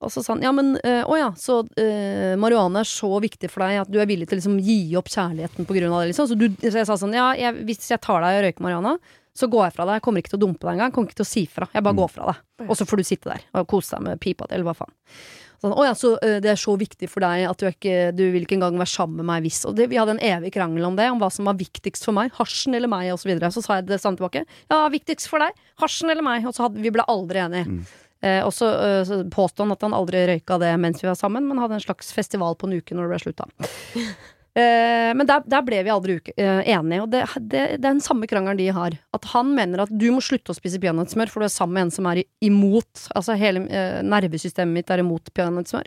Og 0.00 0.08
så 0.12 0.22
sa 0.24 0.32
han 0.32 0.42
ja, 0.46 0.50
men 0.56 0.74
øh, 0.80 1.02
å 1.12 1.16
ja, 1.20 1.28
så 1.36 1.58
øh, 1.64 2.34
marihuana 2.40 2.80
er 2.80 2.88
så 2.88 3.10
viktig 3.20 3.50
for 3.52 3.66
deg 3.66 3.82
at 3.82 3.90
du 3.92 3.98
er 4.00 4.08
villig 4.08 4.28
til 4.30 4.38
å 4.38 4.40
liksom 4.40 4.58
gi 4.64 4.78
opp 4.96 5.10
kjærligheten 5.12 5.68
på 5.68 5.76
grunn 5.76 5.92
av 5.92 6.00
det, 6.04 6.12
liksom. 6.14 6.30
Så, 6.30 6.38
du, 6.40 6.46
så 6.64 6.78
jeg 6.80 6.88
sa 6.88 6.96
sånn 6.96 7.12
ja, 7.16 7.26
jeg, 7.36 7.58
hvis 7.68 7.90
jeg 7.92 8.00
tar 8.00 8.24
deg 8.24 8.38
og 8.38 8.46
røyker 8.46 8.64
marihuana, 8.64 8.94
så 9.36 9.46
går 9.52 9.68
jeg 9.68 9.74
fra 9.76 9.84
deg. 9.86 9.98
Jeg 10.00 10.04
kommer 10.08 10.24
ikke 10.24 10.32
til 10.32 10.40
å 10.40 10.42
dumpe 10.46 10.64
deg 10.66 10.72
engang. 10.74 10.94
Kommer 10.96 11.12
ikke 11.12 11.20
til 11.20 11.28
å 11.28 11.30
si 11.30 11.44
fra. 11.46 11.68
Jeg 11.72 11.84
bare 11.86 11.94
Mm. 11.94 12.00
går 12.00 12.08
fra 12.16 12.24
deg. 12.32 12.40
Og 12.68 12.74
så 12.80 12.86
får 12.88 12.96
du 12.98 13.04
sitte 13.06 13.30
der 13.30 13.44
og 13.60 13.68
kose 13.70 13.92
deg 13.94 14.02
med 14.08 14.20
pipa 14.20 14.48
eller 14.50 14.66
hva 14.66 14.74
faen. 14.80 14.90
Sånn, 15.60 15.74
å 15.76 15.84
ja, 15.84 15.92
så 15.92 16.14
øh, 16.16 16.38
det 16.40 16.48
er 16.54 16.56
så 16.58 16.72
viktig 16.80 17.06
for 17.12 17.20
deg 17.20 17.44
at 17.44 17.60
du, 17.60 17.66
ikke, 17.68 18.10
du 18.16 18.24
vil 18.32 18.42
ikke 18.46 18.56
engang 18.56 18.80
være 18.80 18.88
sammen 18.90 19.20
med 19.20 19.26
meg 19.28 19.42
hvis 19.44 19.60
Og 19.68 19.76
det, 19.76 19.90
vi 19.92 19.98
hadde 20.00 20.16
en 20.16 20.22
evig 20.24 20.54
krangel 20.56 20.86
om 20.88 20.96
det, 20.96 21.10
om 21.12 21.20
hva 21.20 21.28
som 21.30 21.44
var 21.44 21.58
viktigst 21.60 22.08
for 22.08 22.16
meg. 22.16 22.32
Hasjen 22.40 22.74
eller 22.74 22.88
meg, 22.88 23.12
og 23.12 23.20
så 23.20 23.28
videre. 23.28 23.52
Så 23.52 23.60
sa 23.62 23.76
jeg 23.78 23.86
det 23.92 24.00
samme 24.00 24.16
tilbake. 24.16 24.46
Ja, 24.72 24.82
viktigst 24.88 25.28
for 25.28 25.44
deg. 25.44 25.52
Hasjen 25.84 26.08
eller 26.10 26.24
meg. 26.24 26.48
Og 26.48 26.56
så 26.56 26.64
hadde 26.66 26.80
vi 26.80 26.90
ble 26.96 27.04
aldri 27.06 27.44
enige. 27.44 27.68
Mm. 27.68 27.82
Eh, 28.20 28.42
og 28.44 28.52
så, 28.52 28.68
ø, 28.68 28.90
så 29.08 29.22
påstod 29.32 29.64
han 29.64 29.76
at 29.76 29.86
han 29.86 29.96
aldri 29.96 30.26
røyka 30.28 30.58
det 30.60 30.74
mens 30.80 31.00
vi 31.00 31.08
var 31.08 31.16
sammen, 31.16 31.46
men 31.48 31.60
hadde 31.62 31.78
en 31.78 31.86
slags 31.86 32.12
festival 32.12 32.58
på 32.60 32.68
en 32.68 32.76
uke 32.76 32.96
når 32.96 33.08
det 33.08 33.14
ble 33.14 33.24
slutta. 33.24 33.50
Eh, 34.50 35.12
men 35.14 35.28
der, 35.28 35.44
der 35.46 35.62
ble 35.62 35.78
vi 35.86 35.92
aldri 35.94 36.16
uke, 36.18 36.32
eh, 36.34 36.64
enige, 36.74 37.04
og 37.04 37.12
det, 37.12 37.20
det, 37.38 37.60
det 37.76 37.76
er 37.76 37.84
den 37.84 38.00
samme 38.02 38.26
krangelen 38.26 38.58
de 38.58 38.66
har. 38.74 38.96
At 39.14 39.28
han 39.30 39.52
mener 39.54 39.84
at 39.84 39.92
du 39.94 40.08
må 40.10 40.18
slutte 40.26 40.50
å 40.50 40.56
spise 40.58 40.80
peanøttsmør, 40.82 41.30
for 41.30 41.42
du 41.42 41.46
er 41.46 41.52
sammen 41.54 41.76
med 41.76 41.86
en 41.86 41.94
som 41.94 42.08
er 42.10 42.24
imot. 42.42 43.04
Altså 43.14 43.36
hele 43.38 43.62
eh, 43.70 44.00
nervesystemet 44.02 44.74
mitt 44.74 44.90
er 44.90 45.04
imot 45.04 45.30
peanøttsmør. 45.38 45.86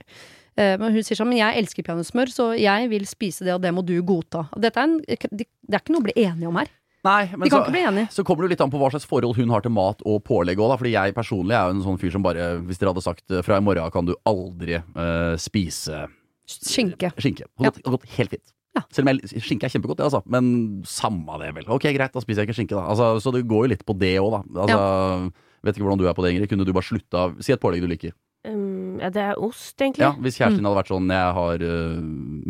Eh, 0.55 0.77
men 0.79 0.95
hun 0.95 1.03
sier 1.03 1.19
sånn, 1.19 1.33
men 1.33 1.41
jeg 1.41 1.59
elsker 1.59 1.89
peanøttsmør, 1.89 2.31
så 2.31 2.47
jeg 2.55 2.87
vil 2.93 3.03
spise 3.09 3.43
det, 3.43 3.51
og 3.57 3.63
det 3.65 3.73
må 3.75 3.83
du 3.83 3.97
godta. 4.05 4.45
Dette 4.55 4.79
er 4.79 4.89
en, 4.89 4.95
det 5.03 5.43
er 5.43 5.81
ikke 5.83 5.97
noe 5.97 6.05
å 6.05 6.07
bli 6.07 6.17
enige 6.23 6.53
om 6.53 6.61
her. 6.61 6.71
Nei, 7.03 7.27
men 7.35 7.51
kan 7.51 7.65
så, 7.67 8.05
så 8.15 8.23
kommer 8.23 8.45
det 8.45 8.53
litt 8.53 8.61
an 8.63 8.71
på 8.71 8.79
hva 8.79 8.87
slags 8.93 9.07
forhold 9.09 9.35
hun 9.35 9.51
har 9.51 9.63
til 9.65 9.73
mat 9.75 9.99
og 10.07 10.21
pålegg 10.23 10.61
òg, 10.61 10.71
da. 10.71 10.77
Fordi 10.79 10.93
jeg 10.93 11.15
personlig 11.17 11.57
er 11.57 11.67
jo 11.67 11.75
en 11.75 11.83
sånn 11.83 11.99
fyr 11.99 12.13
som 12.15 12.23
bare 12.23 12.45
Hvis 12.63 12.79
dere 12.79 12.93
hadde 12.93 13.03
sagt 13.03 13.33
eh, 13.33 13.43
fra 13.43 13.59
i 13.59 13.65
morgen 13.65 13.91
kan 13.91 14.07
du 14.07 14.13
aldri 14.29 14.77
uh, 14.79 15.35
spise 15.41 16.05
Skinke. 16.47 17.11
skinke. 17.19 17.47
Det 17.59 17.71
har 17.71 17.95
gått- 17.95 18.07
helt 18.17 18.33
fint. 18.35 18.53
Ja. 18.73 18.81
Selv 18.91 19.05
om 19.07 19.13
jeg, 19.13 19.43
skinke 19.43 19.67
er 19.67 19.71
kjempegodt, 19.71 19.99
det, 19.99 20.07
altså. 20.09 20.23
Men 20.33 20.47
samme 20.89 21.37
det, 21.43 21.51
vel. 21.55 21.67
Ok, 21.71 21.85
greit, 21.93 22.13
da 22.15 22.23
spiser 22.23 22.41
jeg 22.43 22.49
ikke 22.49 22.57
skinke, 22.57 22.75
da. 22.79 22.87
Altså, 22.89 23.11
så 23.21 23.31
det 23.35 23.43
går 23.47 23.67
jo 23.67 23.71
litt 23.75 23.85
på 23.87 23.95
det 23.99 24.15
òg, 24.19 24.33
da. 24.33 24.63
Altså, 24.65 25.31
Vet 25.63 25.77
ikke 25.77 25.85
hvordan 25.85 26.01
du 26.01 26.07
er 26.09 26.15
på 26.17 26.25
det, 26.25 26.33
Ingrid. 26.33 26.49
Kunne 26.51 26.65
du 26.67 26.73
bare 26.75 26.83
slutta 26.83 27.21
Si 27.39 27.53
et 27.55 27.61
pålegg 27.63 27.83
du 27.85 27.87
liker. 27.87 28.11
Um, 28.43 28.82
ja, 29.01 29.09
det 29.13 29.21
er 29.23 29.39
ost, 29.41 29.75
egentlig. 29.81 30.03
Ja, 30.03 30.11
Hvis 30.19 30.37
kjæresten 30.37 30.59
din 30.61 30.67
hadde 30.67 30.79
vært 30.81 30.91
sånn 30.91 31.09
Jeg 31.13 31.33
har 31.37 31.63
uh, 31.63 31.99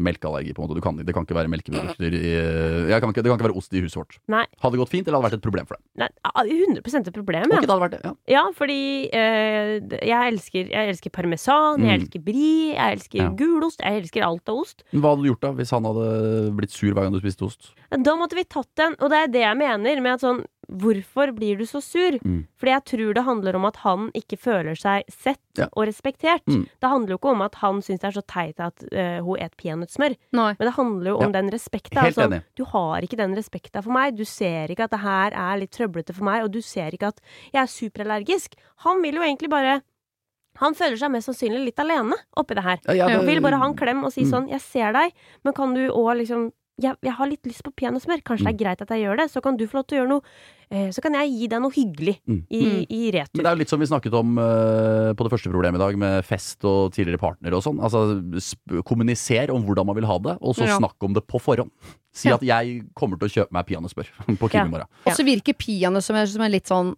melkeallergi, 0.07 0.53
på 0.55 0.61
en 0.63 0.67
måte. 0.67 0.77
Du 0.79 0.83
kan, 0.83 0.97
det 0.99 1.13
kan 1.15 1.25
ikke 1.27 1.37
være 1.37 1.51
melkeprodukter 1.51 2.15
i 2.17 2.33
øh, 2.39 2.91
kan 2.99 3.11
ikke, 3.13 3.23
Det 3.23 3.31
kan 3.31 3.39
ikke 3.39 3.47
være 3.49 3.57
ost 3.59 3.73
i 3.73 3.81
huset 3.83 3.99
vårt. 3.99 4.17
Nei. 4.31 4.43
Hadde 4.63 4.75
det 4.75 4.81
gått 4.83 4.93
fint, 4.93 5.07
eller 5.07 5.19
hadde 5.19 5.29
det 5.29 5.31
vært 5.31 5.39
et 5.39 5.47
problem 5.47 5.69
for 5.69 5.77
deg? 5.77 5.83
Nei, 6.03 6.09
100 6.43 7.07
et 7.07 7.13
problem, 7.15 7.47
Ok, 7.47 7.53
Okay, 7.53 7.67
det 7.67 7.73
hadde 7.73 7.85
vært 7.85 7.95
det, 7.95 8.01
ja. 8.03 8.13
Ja, 8.33 8.43
fordi 8.57 8.79
uh, 9.13 9.97
jeg, 9.99 10.31
elsker, 10.33 10.71
jeg 10.73 10.93
elsker 10.95 11.13
parmesan, 11.13 11.83
jeg 11.83 11.91
Mm. 11.93 11.99
elsker 12.01 12.23
brie, 12.23 12.73
jeg 12.73 12.97
elsker 12.97 13.19
Ja. 13.23 13.29
gulost, 13.37 13.81
jeg 13.83 14.01
elsker 14.03 14.23
alt 14.25 14.49
av 14.49 14.55
ost. 14.63 14.83
Men 14.91 15.01
Hva 15.03 15.13
hadde 15.13 15.23
du 15.23 15.29
gjort 15.31 15.41
da, 15.45 15.51
hvis 15.59 15.71
han 15.75 15.85
hadde 15.85 16.07
blitt 16.57 16.71
sur 16.71 16.91
hver 16.93 17.03
gang 17.05 17.13
du 17.13 17.19
spiste 17.21 17.45
ost? 17.45 17.73
Da 17.91 18.15
måtte 18.17 18.35
vi 18.35 18.43
tatt 18.43 18.69
den, 18.75 18.95
og 18.99 19.09
det 19.13 19.17
er 19.19 19.27
det 19.27 19.43
jeg 19.45 19.57
mener 19.57 20.01
med 20.01 20.13
at 20.17 20.21
sånn 20.25 20.43
Hvorfor 20.71 21.31
blir 21.35 21.57
du 21.57 21.65
så 21.65 21.81
sur? 21.83 22.17
Mm. 22.23 22.47
Fordi 22.57 22.71
jeg 22.71 22.83
tror 22.85 23.13
det 23.13 23.23
handler 23.25 23.55
om 23.55 23.65
at 23.65 23.75
han 23.83 24.11
ikke 24.15 24.37
føler 24.39 24.75
seg 24.79 25.03
sett 25.11 25.39
Ja. 25.57 25.67
og 25.75 25.85
respektert. 25.87 26.41
Mm. 26.47 26.67
Det 26.81 26.89
handler 26.89 27.09
jo 27.13 27.17
ikke 27.17 27.31
om 27.31 27.41
at 27.41 27.55
han 27.55 27.81
syns 27.81 27.99
det 27.99 28.07
er 28.09 28.21
så 28.21 28.25
teit 28.25 28.59
at 28.59 28.83
uh, 28.91 29.19
hun 29.23 29.37
et 29.39 29.55
peanøttsmør, 29.57 30.15
men 30.33 30.55
det 30.57 30.73
handler 30.73 31.09
jo 31.11 31.19
Ja. 31.19 31.25
om 31.27 31.31
den 31.31 31.49
respekten. 31.51 31.97
Altså, 32.03 32.41
du 32.55 32.63
har 32.65 33.01
ikke 33.01 33.17
den 33.17 33.35
respekten 33.35 33.83
for 33.83 33.91
meg. 33.91 34.15
Du 34.17 34.25
ser 34.25 34.67
ikke 34.69 34.85
at 34.85 34.91
det 34.91 34.99
her 35.01 35.31
er 35.33 35.57
litt 35.59 35.71
trøblete 35.71 36.13
for 36.13 36.23
meg, 36.23 36.43
og 36.43 36.51
du 36.51 36.61
ser 36.61 36.91
ikke 36.91 37.07
at 37.13 37.19
jeg 37.53 37.61
er 37.61 37.67
superallergisk. 37.67 38.55
Han 38.87 39.01
vil 39.01 39.15
jo 39.15 39.21
egentlig 39.21 39.49
bare 39.49 39.81
Han 40.61 40.75
føler 40.75 40.95
seg 41.01 41.09
mest 41.09 41.25
sannsynlig 41.25 41.63
litt 41.65 41.79
alene 41.81 42.13
oppi 42.37 42.53
det 42.53 42.61
her. 42.63 42.77
Ja, 42.85 42.93
ja, 42.93 43.07
Han 43.09 43.25
det- 43.25 43.33
vil 43.33 43.41
bare 43.41 43.57
ha 43.57 43.65
en 43.65 43.73
klem 43.75 44.03
og 44.05 44.11
si 44.13 44.21
Mm. 44.21 44.29
sånn 44.31 44.49
'Jeg 44.49 44.61
ser 44.61 44.93
deg, 44.93 45.11
men 45.43 45.51
kan 45.53 45.73
du 45.73 45.89
òg 45.89 46.17
liksom 46.21 46.51
jeg, 46.81 46.95
jeg 47.05 47.13
har 47.13 47.27
litt 47.29 47.45
lyst 47.45 47.61
på 47.63 47.71
peanøttsmør. 47.77 48.23
Kanskje 48.25 48.45
det 48.47 48.53
er 48.55 48.63
greit 48.63 48.81
at 48.81 48.89
jeg 48.89 49.03
gjør 49.05 49.17
det? 49.21 49.27
Så 49.31 49.41
kan 49.45 49.55
du 49.57 49.67
få 49.69 49.77
lov 49.77 49.85
til 49.87 49.97
å 49.97 50.01
gjøre 50.01 50.09
noe 50.09 50.21
eh, 50.71 50.89
Så 50.91 51.01
kan 51.05 51.13
jeg 51.13 51.29
gi 51.29 51.47
deg 51.47 51.61
noe 51.61 51.71
hyggelig 51.71 52.15
Mm. 52.27 52.39
i, 52.49 52.61
Mm. 52.63 52.85
i 52.89 53.01
retur. 53.13 53.35
Men 53.37 53.43
det 53.43 53.49
er 53.51 53.55
jo 53.55 53.59
litt 53.61 53.69
som 53.69 53.79
vi 53.79 53.85
snakket 53.85 54.13
om 54.17 54.37
øh, 54.41 55.13
på 55.13 55.23
det 55.27 55.31
første 55.35 55.51
problemet 55.53 55.77
i 55.77 55.83
dag, 55.83 55.97
med 55.97 56.25
fest 56.25 56.63
og 56.65 56.91
tidligere 56.95 57.19
partnere 57.21 57.53
og 57.59 57.61
sånn. 57.63 57.77
Altså, 57.83 58.81
kommuniser 58.87 59.51
om 59.53 59.63
hvordan 59.67 59.85
man 59.85 59.95
vil 59.99 60.05
ha 60.09 60.17
det, 60.17 60.37
og 60.41 60.55
så 60.55 60.65
Ja. 60.67 60.77
snakk 60.79 60.95
om 61.03 61.13
det 61.13 61.27
på 61.27 61.39
forhånd. 61.39 61.69
Si 62.13 62.29
Ja. 62.29 62.35
at 62.35 62.41
jeg 62.41 62.83
kommer 62.95 63.17
til 63.19 63.27
å 63.29 63.33
kjøpe 63.33 63.51
meg 63.51 63.65
peanøttsmør 63.67 64.07
på 64.39 64.49
Kim 64.49 64.65
i 64.67 64.69
morgen. 64.69 64.87
Og 65.05 65.13
så 65.13 65.23
virker 65.25 65.53
peanøttsmør 65.53 66.27
som 66.27 66.41
en 66.41 66.51
litt 66.51 66.65
sånn 66.67 66.95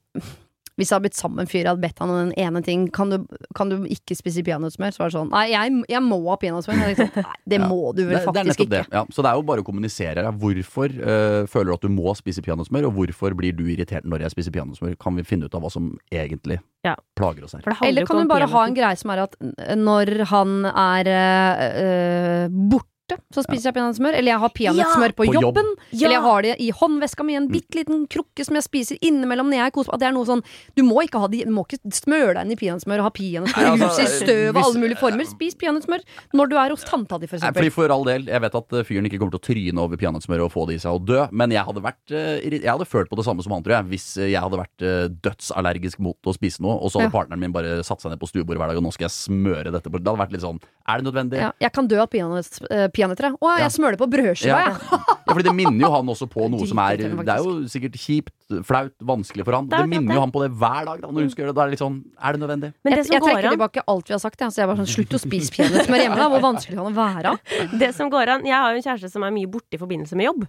hvis 0.75 0.89
jeg 0.91 0.95
hadde 0.97 1.05
blitt 1.07 1.15
sammen 1.15 1.35
med 1.39 1.45
en 1.45 1.51
fyr 1.51 1.61
jeg 1.61 1.69
hadde 1.71 1.81
bedt 1.85 1.99
han 2.03 2.09
om 2.11 2.17
den 2.19 2.33
ene 2.35 2.61
ting 2.65 2.81
Kan 2.91 3.09
du, 3.13 3.17
kan 3.55 3.69
du 3.71 3.77
ikke 3.87 4.15
spise 4.17 4.43
peanøttsmør? 4.43 4.91
Så 4.91 4.99
var 5.03 5.07
det 5.11 5.15
sånn 5.15 5.29
Nei, 5.31 5.45
jeg, 5.53 5.71
jeg 5.93 6.01
må 6.03 6.17
ha 6.27 6.35
peanøttsmør. 6.41 6.81
Liksom, 6.91 7.11
det 7.47 7.59
Ja. 7.63 7.67
må 7.71 7.93
du 7.95 8.01
vel 8.03 8.11
Det, 8.11 8.19
det 8.19 8.25
faktisk 8.27 8.49
nettopp 8.51 8.65
ikke. 8.65 8.71
det. 8.75 8.83
Ja. 8.97 9.03
Så 9.15 9.23
det 9.23 9.31
er 9.31 9.39
jo 9.39 9.45
bare 9.47 9.63
å 9.63 9.67
kommunisere. 9.69 10.25
Ja. 10.27 10.31
Hvorfor 10.41 10.91
øh, 10.91 11.47
føler 11.47 11.69
du 11.71 11.75
at 11.77 11.85
du 11.87 11.91
må 11.95 12.15
spise 12.19 12.43
peanøttsmør, 12.45 12.89
og 12.89 12.97
hvorfor 12.99 13.35
blir 13.39 13.55
du 13.55 13.63
irritert 13.71 14.03
når 14.05 14.25
jeg 14.27 14.35
spiser 14.35 14.55
peanøttsmør? 14.57 14.97
Kan 14.99 15.15
vi 15.15 15.23
finne 15.27 15.47
ut 15.47 15.55
av 15.55 15.63
hva 15.63 15.71
som 15.71 15.93
egentlig 16.11 16.59
Ja. 16.85 16.95
plager 17.17 17.47
oss 17.47 17.55
her? 17.55 17.63
For 17.65 17.71
det 17.79 17.87
Eller 17.93 18.05
kan 18.05 18.19
du 18.21 18.27
bare 18.29 18.47
ha 18.51 18.65
en 18.67 18.75
greie 18.75 18.97
som 18.99 19.13
er 19.15 19.23
at 19.29 19.39
når 19.79 20.13
han 20.33 20.57
er 20.75 21.09
øh, 21.15 22.49
borte, 22.73 22.89
så 23.33 23.43
spiser 23.45 23.69
jeg 23.69 23.75
peanøttsmør. 23.77 24.15
Eller 24.17 24.31
jeg 24.33 24.41
har 24.41 24.49
peanøttsmør 24.55 25.13
på, 25.13 25.25
På 25.25 25.33
jobb. 25.33 25.43
jobben. 25.45 25.67
Ja. 25.91 26.07
Eller 26.07 26.15
jeg 26.15 26.23
har 26.25 26.41
det 26.41 26.53
i 26.65 26.69
håndveska 26.73 27.23
mi, 27.27 27.35
en 27.37 27.47
bitte 27.51 27.77
liten 27.77 28.07
krukke 28.09 28.45
som 28.47 28.55
jeg 28.57 28.65
spiser 28.65 28.97
innimellom 29.05 29.51
når 29.51 29.59
jeg 29.61 29.73
koser 29.75 29.93
meg. 29.93 29.99
Det 30.01 30.07
er 30.09 30.15
noe 30.15 30.25
sånn 30.25 30.41
Du 30.75 30.81
må 30.87 31.03
ikke, 31.05 31.19
ha 31.21 31.27
de, 31.29 31.43
du 31.45 31.51
må 31.53 31.65
ikke 31.67 31.79
smøre 31.93 32.33
deg 32.39 32.45
inn 32.47 32.55
i 32.55 32.59
peanøttsmør 32.59 33.03
og 33.03 33.07
ha 33.09 33.13
peanøttsmør 33.13 33.69
i 33.69 33.85
altså, 33.85 34.01
i 34.01 34.09
støv 34.09 34.55
og 34.57 34.61
alle 34.63 34.81
mulige 34.81 34.97
former. 35.01 35.29
Spis 35.29 35.55
peanøttsmør 35.61 36.01
når 36.33 36.49
du 36.49 36.55
er 36.57 36.73
hos 36.73 36.83
tanta 36.87 37.19
di, 37.21 37.27
for 37.29 37.37
eksempel. 37.37 37.61
fordi 37.61 37.73
for 37.77 37.93
all 37.93 38.03
del, 38.09 38.25
Jeg 38.25 38.41
vet 38.41 38.55
at 38.55 38.73
eh, 38.79 38.83
fyren 38.89 39.05
ikke 39.05 39.19
kommer 39.21 39.37
til 39.37 39.41
å 39.43 39.45
tryne 39.51 39.85
over 39.85 40.01
peanøttsmøret 40.01 40.47
og 40.47 40.51
få 40.55 40.65
det 40.69 40.79
i 40.79 40.81
seg 40.81 40.97
og 40.97 41.05
dø, 41.05 41.21
men 41.31 41.51
jeg 41.53 41.63
hadde, 41.65 41.81
vært, 41.85 42.01
eh, 42.11 42.41
jeg 42.57 42.65
hadde 42.71 42.85
følt 42.89 43.09
på 43.11 43.15
det 43.21 43.25
samme 43.29 43.43
som 43.45 43.53
han, 43.53 43.63
tror 43.63 43.77
jeg, 43.77 43.89
hvis 43.93 44.07
eh, 44.17 44.31
jeg 44.33 44.41
hadde 44.41 44.57
vært 44.59 44.85
dødsallergisk 45.25 45.99
mot 46.03 46.17
å 46.29 46.33
spise 46.35 46.61
noe, 46.65 46.75
og 46.81 46.89
så 46.91 46.99
hadde 47.01 47.11
Ja. 47.13 47.15
partneren 47.19 47.39
min 47.39 47.51
bare 47.53 47.83
satt 47.83 48.01
seg 48.01 48.11
ned 48.11 48.19
på 48.19 48.27
stuebordet 48.29 48.57
hver 48.59 48.69
dag, 48.73 48.77
og 48.77 48.83
nå 48.83 48.91
skal 48.93 49.05
jeg 49.07 49.15
smøre 49.15 49.71
dette 49.71 49.89
på 49.89 49.99
Det 50.01 50.07
hadde 50.09 50.21
vært 50.21 50.31
litt 50.33 50.41
sånn 50.45 50.59
Er 50.87 51.01
det 51.01 51.05
nødvendig? 51.13 51.39
Ja, 51.41 51.51
jeg 51.59 51.71
kan 51.73 51.87
dø 51.87 51.99
av 52.01 52.09
peanøtt- 52.09 52.61
øh, 52.69 52.89
peanøtter. 52.95 53.27
jeg. 53.29 53.35
Å, 53.41 53.49
Ja. 53.51 53.57
jeg 53.65 53.71
smører 53.75 53.97
det 53.97 54.01
på 54.01 54.09
brødskiva, 54.15 54.55
Ja. 54.55 54.71
jeg. 54.71 55.01
Ja, 55.25 55.33
fordi 55.33 55.43
det 55.49 55.55
minner 55.57 55.81
jo 55.81 55.89
han 55.89 56.05
også 56.13 56.27
på 56.29 56.45
noe 56.53 56.67
som 56.69 56.77
er 56.79 56.97
Det 57.01 57.27
er 57.33 57.39
jo 57.41 57.53
sikkert 57.65 57.95
kjipt, 57.97 58.33
flaut, 58.63 58.93
vanskelig 59.01 59.43
for 59.43 59.55
han. 59.57 59.65
Det 59.67 59.79
Det 59.81 59.89
minner 59.89 60.13
jo 60.13 60.21
han 60.21 60.31
på 60.31 60.43
det 60.43 60.51
hver 60.53 60.85
dag 60.85 61.01
da, 61.01 61.07
når 61.09 61.25
hun 61.25 61.29
skal 61.33 61.43
gjøre 61.45 61.49
det. 61.49 61.55
Da 61.57 61.61
er 61.63 61.65
det 61.65 61.73
litt 61.73 61.81
sånn 61.81 61.97
Er 62.21 62.31
det 62.37 62.41
nødvendig? 62.43 62.69
Men 62.85 62.93
det 62.93 62.97
Jeg, 62.99 63.05
som 63.07 63.13
jeg 63.15 63.21
går 63.21 63.29
trekker 63.33 63.47
an 63.49 63.57
tilbake 63.57 63.83
alt 63.89 64.05
vi 64.07 64.13
har 64.13 64.21
sagt. 64.21 64.39
Ja. 64.39 64.47
Så 64.53 64.61
jeg 64.61 64.67
bare 64.69 64.77
sånn, 64.85 64.93
Slutt 64.95 65.17
å 65.17 65.21
spise 65.25 65.49
peanøttsmør 65.57 65.99
hjemme. 66.05 66.15
da 66.21 66.29
Hvor 66.29 66.43
vanskelig 66.45 66.75
kan 66.77 66.85
det 66.93 66.99
være? 67.01 67.33
Det 67.81 67.91
som 67.97 68.09
går 68.13 68.27
an 68.37 68.45
Jeg 68.45 68.53
har 68.53 68.69
jo 68.71 68.77
en 68.77 68.85
kjæreste 68.85 69.09
som 69.11 69.23
er 69.25 69.31
mye 69.33 69.49
borte 69.49 69.73
i 69.73 69.81
forbindelse 69.81 70.15
med 70.15 70.25
jobb. 70.29 70.47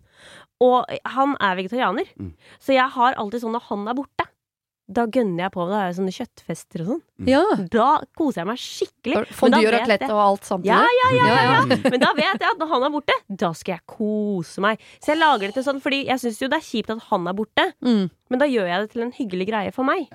Og 0.61 0.85
han 1.17 1.37
er 1.41 1.57
vegetarianer. 1.57 2.07
Mm. 2.21 2.33
Så 2.61 2.77
jeg 2.77 2.89
har 2.91 3.15
alltid 3.17 3.41
sånn 3.43 3.53
når 3.57 3.65
han 3.73 3.89
er 3.89 3.95
borte, 3.97 4.29
da 4.89 5.05
gønner 5.11 5.45
jeg 5.47 5.53
på. 5.55 5.65
Da 5.69 5.79
har 5.81 5.87
jeg 5.91 5.97
sånne 5.99 6.13
kjøttfester 6.15 6.83
og 6.85 6.89
sånn. 6.93 7.01
Ja. 7.27 7.41
Da 7.73 7.87
koser 8.17 8.43
jeg 8.43 8.49
meg 8.53 8.61
skikkelig. 8.63 9.23
Fondue 9.35 9.65
og 9.67 9.73
raclette 9.75 10.11
og 10.15 10.21
alt 10.23 10.45
samtidig. 10.47 10.71
Ja, 10.71 10.83
ja, 11.01 11.09
ja, 11.17 11.27
ja, 11.27 11.41
ja. 11.57 11.63
Mm. 11.67 11.87
Men 11.91 12.05
da 12.05 12.13
vet 12.19 12.45
jeg 12.45 12.51
at 12.53 12.61
når 12.63 12.71
han 12.75 12.87
er 12.87 12.93
borte, 12.95 13.17
da 13.43 13.51
skal 13.59 13.77
jeg 13.79 13.85
kose 13.97 14.63
meg. 14.63 14.85
Så 15.03 15.13
jeg 15.15 15.19
lager 15.23 15.49
det 15.51 15.57
til 15.59 15.67
sånn, 15.67 15.81
fordi 15.83 16.05
jeg 16.07 16.23
syns 16.23 16.39
jo 16.45 16.51
det 16.53 16.61
er 16.61 16.69
kjipt 16.69 16.93
at 16.95 17.03
han 17.11 17.27
er 17.27 17.35
borte, 17.39 17.67
Mm. 17.83 18.07
men 18.31 18.39
da 18.43 18.47
gjør 18.51 18.67
jeg 18.71 18.81
det 18.85 18.91
til 18.95 19.03
en 19.07 19.13
hyggelig 19.19 19.49
greie 19.51 19.73
for 19.75 19.85
meg. 19.89 20.07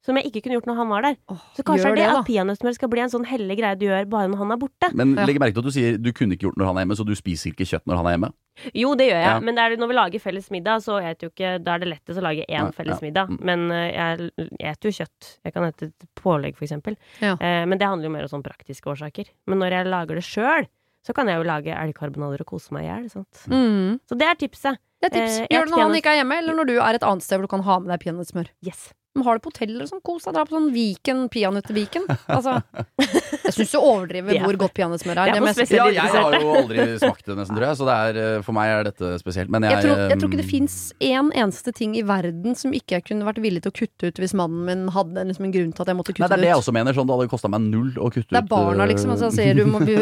Som 0.00 0.16
jeg 0.16 0.30
ikke 0.30 0.40
kunne 0.46 0.56
gjort 0.56 0.66
når 0.70 0.76
han 0.80 0.88
var 0.88 1.02
der. 1.04 1.16
Oh, 1.28 1.40
Så 1.56 1.62
kanskje 1.62 1.90
er 1.90 1.94
det, 1.98 2.04
det 2.08 2.16
at 2.16 2.24
peanøttsmør 2.26 2.74
skal 2.74 2.88
bli 2.88 3.00
en 3.04 3.10
sånn 3.12 3.26
hellig 3.28 3.56
greie 3.60 3.76
du 3.76 3.84
gjør 3.84 4.06
bare 4.08 4.30
når 4.32 4.38
han 4.40 4.52
er 4.54 4.56
borte. 4.62 4.88
Men 4.96 5.14
Ja. 5.14 5.26
legg 5.28 5.38
merke 5.42 5.52
til 5.54 5.60
at 5.60 5.68
du 5.68 5.74
sier 5.76 5.98
du 6.00 6.08
kunne 6.16 6.32
ikke 6.38 6.46
gjort 6.48 6.56
når 6.56 6.66
han 6.70 6.76
er 6.78 6.84
hjemme, 6.86 6.96
så 6.96 7.04
du 7.04 7.12
spiser 7.14 7.52
ikke 7.52 7.66
kjøtt 7.68 7.84
når 7.86 7.96
han 8.00 8.06
er 8.08 8.14
hjemme. 8.16 8.30
Jo, 8.74 8.94
det 8.96 9.06
gjør 9.10 9.20
jeg, 9.20 9.28
Ja. 9.28 9.40
men 9.40 9.54
det 9.54 9.62
er, 9.62 9.76
når 9.76 9.88
vi 9.88 9.94
lager 9.94 10.20
felles 10.20 10.50
middag, 10.50 10.80
så 10.84 10.96
et 11.04 11.20
jo 11.20 11.28
ikke, 11.28 11.62
da 11.62 11.74
er 11.74 11.78
det 11.84 11.88
lettest 11.92 12.18
å 12.18 12.22
lage 12.24 12.44
én 12.48 12.56
Ja, 12.56 12.70
felles 12.72 13.00
ja. 13.00 13.06
middag. 13.06 13.28
Mm. 13.28 13.40
Men 13.44 13.70
uh, 13.70 13.92
jeg 13.92 14.32
eter 14.72 14.88
jo 14.88 14.96
kjøtt. 15.04 15.38
Jeg 15.44 15.52
kan 15.52 15.64
ete 15.64 15.82
et 15.92 16.08
pålegg, 16.16 16.56
for 16.56 16.64
eksempel. 16.64 16.96
Ja. 17.20 17.36
Eh, 17.40 17.64
men 17.66 17.76
det 17.78 17.86
handler 17.86 18.04
jo 18.08 18.10
mer 18.16 18.22
om 18.22 18.28
sånn 18.28 18.42
praktiske 18.44 18.88
årsaker. 18.88 19.28
Men 19.46 19.58
når 19.60 19.70
jeg 19.76 19.86
lager 19.86 20.14
det 20.16 20.24
sjøl, 20.24 20.66
så 21.04 21.14
kan 21.14 21.26
jeg 21.28 21.36
jo 21.40 21.44
lage 21.48 21.72
elgkarbonader 21.72 22.40
og 22.40 22.46
kose 22.46 22.72
meg 22.72 22.84
i 22.84 22.88
hjel. 22.88 23.24
Mm. 23.48 24.00
Så 24.08 24.16
det 24.18 24.26
er 24.28 24.34
tipset. 24.36 24.76
Det 25.00 25.08
er 25.08 25.16
tips. 25.16 25.38
Eh, 25.40 25.46
Gjør 25.48 25.62
et 25.62 25.68
det 25.68 25.72
når 25.72 25.80
han 25.86 25.94
ikke 25.96 26.10
er 26.12 26.18
hjemme, 26.20 26.38
eller 26.42 26.54
når 26.58 26.66
du 26.66 26.74
er 26.80 26.94
et 26.94 27.02
annet 27.08 27.22
sted 27.24 27.38
hvor 27.38 27.48
du 27.48 27.52
kan 27.56 27.62
ha 27.64 27.78
med 27.80 27.88
deg 27.88 28.00
peanøttsmør. 28.04 28.48
Yes. 28.66 28.92
Men 29.10 29.24
har 29.26 29.38
det 29.38 29.42
på 29.42 29.50
hotell 29.50 29.72
og 29.82 29.88
sånn 29.90 30.00
kos 30.06 30.22
deg? 30.22 30.36
Dra 30.36 30.44
på 30.46 30.54
sånn 30.54 30.68
Viken, 30.70 31.24
peanøtter-Viken. 31.34 32.04
Altså, 32.30 32.52
jeg 33.48 33.54
syns 33.56 33.72
du 33.72 33.78
overdriver 33.80 34.30
Det 34.30 34.38
er 34.38 34.44
hvor 34.46 34.58
godt 34.60 34.74
peanøttsmør 34.76 35.18
er. 35.18 35.32
det 35.34 35.40
er 35.40 35.56
Det. 35.58 35.66
Ja, 35.74 35.86
jeg 35.90 36.12
har 36.14 36.36
jo 36.36 36.52
aldri 36.60 36.84
smakt 37.02 37.26
det, 37.26 37.34
nesten, 37.40 37.56
tror 37.58 37.66
jeg. 37.66 37.78
Så 37.80 37.88
det 37.88 37.96
er, 37.96 38.18
eh, 38.22 38.44
for 38.46 38.54
meg 38.54 38.70
er 38.70 38.86
dette 38.86 39.10
spesielt. 39.18 39.50
Men 39.50 39.66
jeg, 39.66 39.74
Jeg 39.74 39.88
tror, 39.88 40.02
jeg 40.12 40.20
tror 40.20 40.30
ikke 40.30 40.38
det 40.38 40.46
eh, 40.46 40.50
fins 40.52 40.76
én 41.02 41.32
eneste 41.42 41.74
ting 41.74 41.96
i 41.98 42.04
verden 42.06 42.54
som 42.60 42.76
ikke 42.76 43.00
jeg 43.00 43.06
kunne 43.08 43.26
vært 43.26 43.40
villig 43.42 43.64
til 43.64 43.72
å 43.72 43.76
kutte 43.80 44.12
ut 44.12 44.20
hvis 44.22 44.34
mannen 44.38 44.62
min 44.68 44.84
hadde 44.94 45.24
liksom 45.32 45.48
en 45.48 45.54
grunn 45.56 45.72
til 45.74 45.82
at 45.82 45.90
jeg 45.90 45.98
måtte 45.98 46.14
Nei, 46.14 46.20
ut. 46.20 46.30
det 46.30 46.38
er 46.38 46.44
det 46.44 46.52
jeg 46.52 46.60
også 46.62 46.74
mener. 46.78 46.98
Sånn, 47.00 47.08
det 47.10 47.16
hadde 47.18 47.32
kosta 47.32 47.50
meg 47.50 47.64
null 47.66 47.90
å 47.98 48.12
kutte 48.14 48.30
ut 48.30 48.36
Det 48.36 48.42
er 48.44 48.50
barna, 48.52 48.84
eh, 48.86 48.92
liksom. 48.92 49.10
Altså, 49.16 49.32
sier 49.34 49.58
du 49.58 49.64
må, 49.72 49.82
vi, 49.82 49.96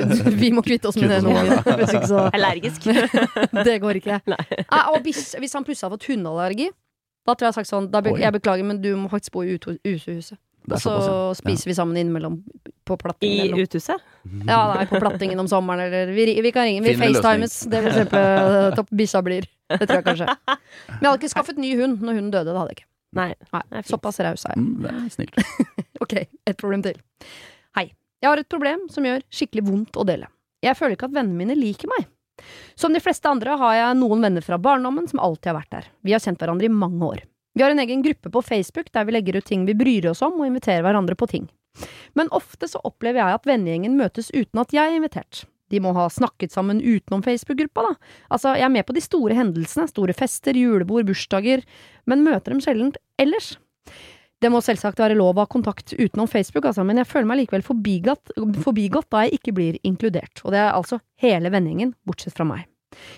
vi 0.44 0.52
må 0.52 0.60
kvitte 0.66 0.92
oss 0.92 1.00
med 1.00 1.16
det 1.16 2.04
så 2.12 2.26
Allergisk. 2.28 2.84
Det 3.64 3.78
går 3.80 4.02
ikke. 4.02 4.20
Nei. 4.28 4.44
Nei, 4.68 4.82
og 4.92 5.00
hvis, 5.08 5.32
hvis 5.40 5.56
han 5.56 5.64
plutselig 5.64 5.88
har 5.88 5.96
fått 5.96 6.10
hundeallergi, 6.12 6.68
da 7.28 7.34
tror 7.36 7.44
jeg 7.44 7.50
jeg 7.50 7.54
har 7.54 7.60
sagt 7.60 7.70
sånn 7.70 7.88
da 7.92 8.00
be, 8.04 8.14
Oi. 8.16 8.22
Jeg 8.24 8.34
beklager, 8.38 8.64
men 8.64 8.80
du 8.80 8.94
må 8.96 9.10
faktisk 9.12 9.34
bo 9.36 9.44
i 9.44 9.56
uthuset. 9.58 9.82
utehuset. 9.84 10.38
Og 10.68 10.80
så 10.82 10.94
spiser 11.38 11.68
ja. 11.68 11.70
vi 11.70 11.74
sammen 11.76 11.96
innimellom 11.96 12.38
på 12.88 12.96
I 12.96 13.00
plattingen. 13.00 13.44
eller 13.46 13.68
uthuset. 13.68 14.02
Ja, 14.48 14.58
nei, 14.74 14.84
på 14.90 15.00
plattingen 15.00 15.40
om 15.40 15.48
sommeren, 15.48 15.80
eller 15.86 16.12
vi, 16.12 16.26
vi 16.44 16.52
kan 16.52 16.68
ringe. 16.68 16.82
Vi 16.84 16.96
facetimes. 17.00 17.60
Det 17.72 17.80
vil 17.84 17.96
kjempe 17.96 18.22
topp 18.76 18.92
bikkja 19.00 19.22
blir. 19.24 19.48
Det 19.72 19.84
tror 19.84 20.00
jeg 20.00 20.06
kanskje. 20.10 20.28
Men 20.28 21.00
jeg 21.00 21.08
hadde 21.08 21.18
ikke 21.20 21.32
skaffet 21.34 21.60
ny 21.60 21.72
hund 21.80 22.02
når 22.04 22.18
hunden 22.20 22.32
døde. 22.34 22.52
Det 22.52 22.60
hadde 22.60 22.74
jeg 22.74 22.80
ikke. 22.80 22.88
Nei. 23.18 23.28
Nei. 23.54 23.82
Såpass 23.88 24.20
raus 24.24 24.44
er 24.44 24.56
jeg. 24.56 24.64
Mm, 24.64 24.74
det 24.84 24.94
er 24.94 25.12
snilt. 25.16 25.38
Ok, 26.04 26.12
et 26.46 26.54
problem 26.60 26.84
til. 26.84 27.00
Hei. 27.74 27.88
Jeg 28.22 28.28
har 28.30 28.38
et 28.38 28.48
problem 28.50 28.84
som 28.92 29.06
gjør 29.06 29.24
skikkelig 29.34 29.64
vondt 29.66 29.96
å 29.98 30.04
dele. 30.06 30.28
Jeg 30.62 30.78
føler 30.78 30.94
ikke 30.94 31.08
at 31.08 31.16
vennene 31.16 31.38
mine 31.38 31.56
liker 31.58 31.90
meg. 31.90 32.06
Som 32.78 32.94
de 32.94 33.02
fleste 33.02 33.28
andre 33.30 33.56
har 33.60 33.74
jeg 33.76 33.98
noen 33.98 34.24
venner 34.24 34.44
fra 34.44 34.58
barndommen 34.62 35.08
som 35.10 35.22
alltid 35.22 35.52
har 35.52 35.58
vært 35.60 35.74
der. 35.74 35.90
Vi 36.06 36.14
har 36.14 36.22
kjent 36.22 36.40
hverandre 36.42 36.68
i 36.68 36.72
mange 36.72 37.02
år. 37.04 37.22
Vi 37.58 37.64
har 37.64 37.74
en 37.74 37.82
egen 37.82 38.02
gruppe 38.04 38.30
på 38.30 38.42
Facebook 38.44 38.92
der 38.94 39.06
vi 39.08 39.16
legger 39.16 39.40
ut 39.40 39.48
ting 39.48 39.64
vi 39.66 39.74
bryr 39.74 40.10
oss 40.12 40.22
om 40.22 40.36
og 40.38 40.46
inviterer 40.46 40.84
hverandre 40.86 41.18
på 41.18 41.26
ting. 41.30 41.48
Men 42.14 42.30
ofte 42.34 42.68
så 42.70 42.80
opplever 42.86 43.22
jeg 43.22 43.38
at 43.38 43.46
vennegjengen 43.48 43.96
møtes 43.98 44.30
uten 44.34 44.62
at 44.62 44.74
jeg 44.74 44.86
er 44.86 44.98
invitert. 44.98 45.44
De 45.68 45.80
må 45.84 45.92
ha 45.96 46.06
snakket 46.08 46.54
sammen 46.54 46.80
utenom 46.80 47.22
Facebook-gruppa, 47.24 47.84
da. 47.84 48.12
Altså, 48.32 48.54
jeg 48.56 48.64
er 48.64 48.72
med 48.72 48.86
på 48.88 48.94
de 48.96 49.02
store 49.04 49.36
hendelsene, 49.36 49.88
store 49.90 50.14
fester, 50.16 50.56
julebord, 50.56 51.04
bursdager, 51.10 51.64
men 52.08 52.24
møter 52.24 52.54
dem 52.54 52.62
sjelden 52.64 52.94
ellers. 53.20 53.56
Det 54.38 54.50
må 54.54 54.60
selvsagt 54.62 55.00
være 55.02 55.16
lov 55.18 55.34
å 55.34 55.42
ha 55.42 55.50
kontakt 55.50 55.96
utenom 55.98 56.28
Facebook, 56.30 56.68
altså, 56.70 56.84
men 56.86 57.00
jeg 57.00 57.08
føler 57.10 57.26
meg 57.26 57.40
likevel 57.40 57.64
forbigått, 57.66 58.34
forbigått 58.62 59.08
da 59.10 59.24
jeg 59.26 59.40
ikke 59.40 59.54
blir 59.56 59.78
inkludert, 59.86 60.44
og 60.44 60.54
det 60.54 60.60
er 60.62 60.76
altså 60.76 61.00
hele 61.24 61.50
vendingen, 61.50 61.96
bortsett 62.06 62.36
fra 62.36 62.46
meg. 62.46 62.68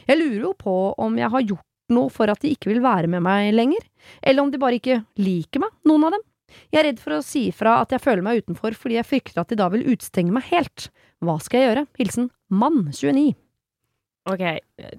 Jeg 0.09 0.17
lurer 0.17 0.47
jo 0.47 0.55
på 0.57 0.77
om 1.01 1.19
jeg 1.21 1.31
har 1.33 1.45
gjort 1.45 1.67
noe 1.93 2.09
for 2.15 2.31
at 2.33 2.41
de 2.41 2.55
ikke 2.55 2.71
vil 2.71 2.81
være 2.85 3.11
med 3.11 3.25
meg 3.27 3.51
lenger, 3.53 3.85
eller 4.23 4.47
om 4.47 4.53
de 4.53 4.63
bare 4.63 4.81
ikke 4.81 5.03
liker 5.21 5.65
meg, 5.67 5.75
noen 5.89 6.09
av 6.09 6.17
dem. 6.17 6.25
Jeg 6.73 6.81
er 6.81 6.89
redd 6.89 7.03
for 7.03 7.15
å 7.15 7.23
si 7.23 7.45
ifra 7.51 7.77
at 7.83 7.93
jeg 7.95 8.03
føler 8.03 8.25
meg 8.27 8.41
utenfor 8.43 8.75
fordi 8.79 8.97
jeg 8.97 9.07
frykter 9.07 9.43
at 9.43 9.53
de 9.53 9.59
da 9.61 9.69
vil 9.71 9.87
utstenge 9.93 10.35
meg 10.35 10.49
helt. 10.51 10.89
Hva 11.23 11.37
skal 11.43 11.61
jeg 11.61 11.69
gjøre? 11.69 11.85
Hilsen 12.01 12.31
mann 12.51 12.89
29. 12.89 13.37
Ok, 14.31 14.43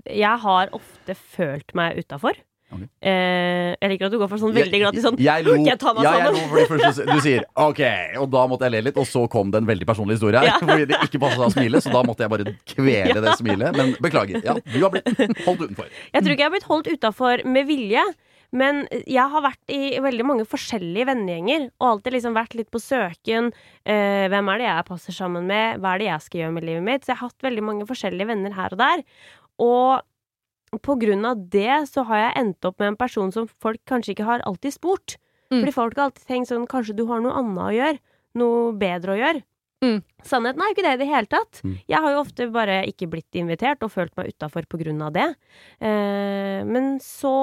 jeg 0.10 0.38
har 0.46 0.72
ofte 0.76 1.16
følt 1.18 1.76
meg 1.78 2.00
utafor. 2.00 2.40
Ok. 2.72 2.84
Eh, 3.04 3.74
jeg 3.76 3.92
liker 3.92 4.08
at 4.08 4.14
du 4.14 4.18
går 4.22 4.30
for 4.32 4.40
sånn 4.40 4.54
veldig 4.56 4.80
gratis 4.86 5.04
sånn 5.04 5.18
Jeg 5.20 5.44
lo, 5.48 5.58
jeg 5.60 5.80
tar 5.82 5.96
meg 5.98 6.08
ja, 6.08 6.14
jeg 6.16 6.30
sammen? 6.30 6.40
lo 6.40 6.50
fordi 6.54 6.66
først 6.72 7.04
du, 7.10 7.14
sier 7.26 7.46
ok, 7.60 7.84
og 8.24 8.28
da 8.32 8.46
måtte 8.52 8.68
jeg 8.68 8.76
le 8.78 8.82
litt, 8.88 9.00
og 9.02 9.08
så 9.10 9.26
kom 9.32 9.52
det 9.52 9.62
en 9.62 9.70
veldig 9.70 9.88
personlig 9.90 10.18
historie 10.20 10.40
her. 10.40 10.52
Ja. 10.54 10.58
Fordi 10.72 10.88
det 10.90 11.00
ikke 11.06 11.22
passa 11.24 11.48
å 11.48 11.52
smile, 11.54 11.84
så 11.84 11.94
da 11.94 12.04
måtte 12.08 12.26
jeg 12.26 12.32
bare 12.32 12.56
kvele 12.74 13.22
det 13.24 13.38
smilet. 13.40 13.78
Men 13.78 13.96
beklager. 14.04 14.42
Ja, 14.46 14.56
du 14.56 14.78
har 14.80 14.94
blitt 14.94 15.08
holdt 15.46 15.66
utenfor. 15.68 15.88
Jeg 16.12 16.24
tror 16.24 16.36
ikke 16.36 16.44
jeg 16.44 16.50
har 16.50 16.56
blitt 16.56 16.70
holdt 16.70 16.92
utafor 16.92 17.46
med 17.48 17.68
vilje. 17.70 18.04
Men 18.52 18.84
jeg 19.08 19.32
har 19.32 19.44
vært 19.46 19.72
i 19.72 19.96
veldig 20.04 20.26
mange 20.28 20.46
forskjellige 20.50 21.08
vennegjenger, 21.08 21.70
og 21.80 21.88
alltid 21.88 22.18
liksom 22.18 22.36
vært 22.36 22.56
litt 22.60 22.68
på 22.74 22.82
søken. 22.84 23.52
Eh, 23.88 24.28
hvem 24.32 24.52
er 24.52 24.60
det 24.60 24.68
jeg 24.68 24.88
passer 24.90 25.16
sammen 25.16 25.48
med? 25.48 25.80
Hva 25.80 25.94
er 25.94 26.02
det 26.02 26.10
jeg 26.10 26.26
skal 26.26 26.42
gjøre 26.42 26.56
med 26.58 26.68
livet 26.68 26.88
mitt? 26.88 27.06
Så 27.06 27.14
jeg 27.14 27.22
har 27.22 27.32
hatt 27.32 27.48
veldig 27.48 27.64
mange 27.70 27.88
forskjellige 27.88 28.32
venner 28.34 28.58
her 28.58 28.76
og 28.76 28.82
der. 28.84 29.06
Og 29.64 30.04
på 30.80 30.96
grunn 31.02 31.28
av 31.28 31.42
det 31.52 31.84
så 31.90 32.06
har 32.08 32.22
jeg 32.26 32.38
endt 32.46 32.68
opp 32.68 32.80
med 32.80 32.94
en 32.94 33.00
person 33.00 33.32
som 33.36 33.50
folk 33.50 33.82
kanskje 33.90 34.16
ikke 34.16 34.28
har 34.30 34.44
alltid 34.48 34.78
spurt. 34.78 35.18
Mm. 35.52 35.60
Fordi 35.60 35.76
folk 35.76 35.98
har 35.98 36.08
alltid 36.08 36.28
tenkt 36.30 36.48
sånn 36.48 36.68
Kanskje 36.70 36.96
du 36.96 37.04
har 37.10 37.20
noe 37.20 37.36
annet 37.36 37.64
å 37.66 37.74
gjøre? 37.76 38.00
Noe 38.40 38.70
bedre 38.80 39.16
å 39.16 39.20
gjøre? 39.20 39.44
Mm. 39.82 39.98
Sannheten 40.24 40.62
er 40.62 40.70
jo 40.70 40.76
ikke 40.76 40.86
det 40.86 40.94
i 40.94 41.00
det 41.02 41.10
hele 41.10 41.30
tatt. 41.30 41.62
Mm. 41.66 41.76
Jeg 41.90 42.04
har 42.04 42.14
jo 42.14 42.22
ofte 42.22 42.48
bare 42.54 42.78
ikke 42.88 43.10
blitt 43.12 43.40
invitert 43.42 43.82
og 43.84 43.92
følt 43.92 44.14
meg 44.20 44.32
utafor 44.32 44.68
på 44.70 44.80
grunn 44.80 45.02
av 45.04 45.16
det. 45.16 45.28
Eh, 45.82 46.62
men 46.68 46.94
så 47.04 47.34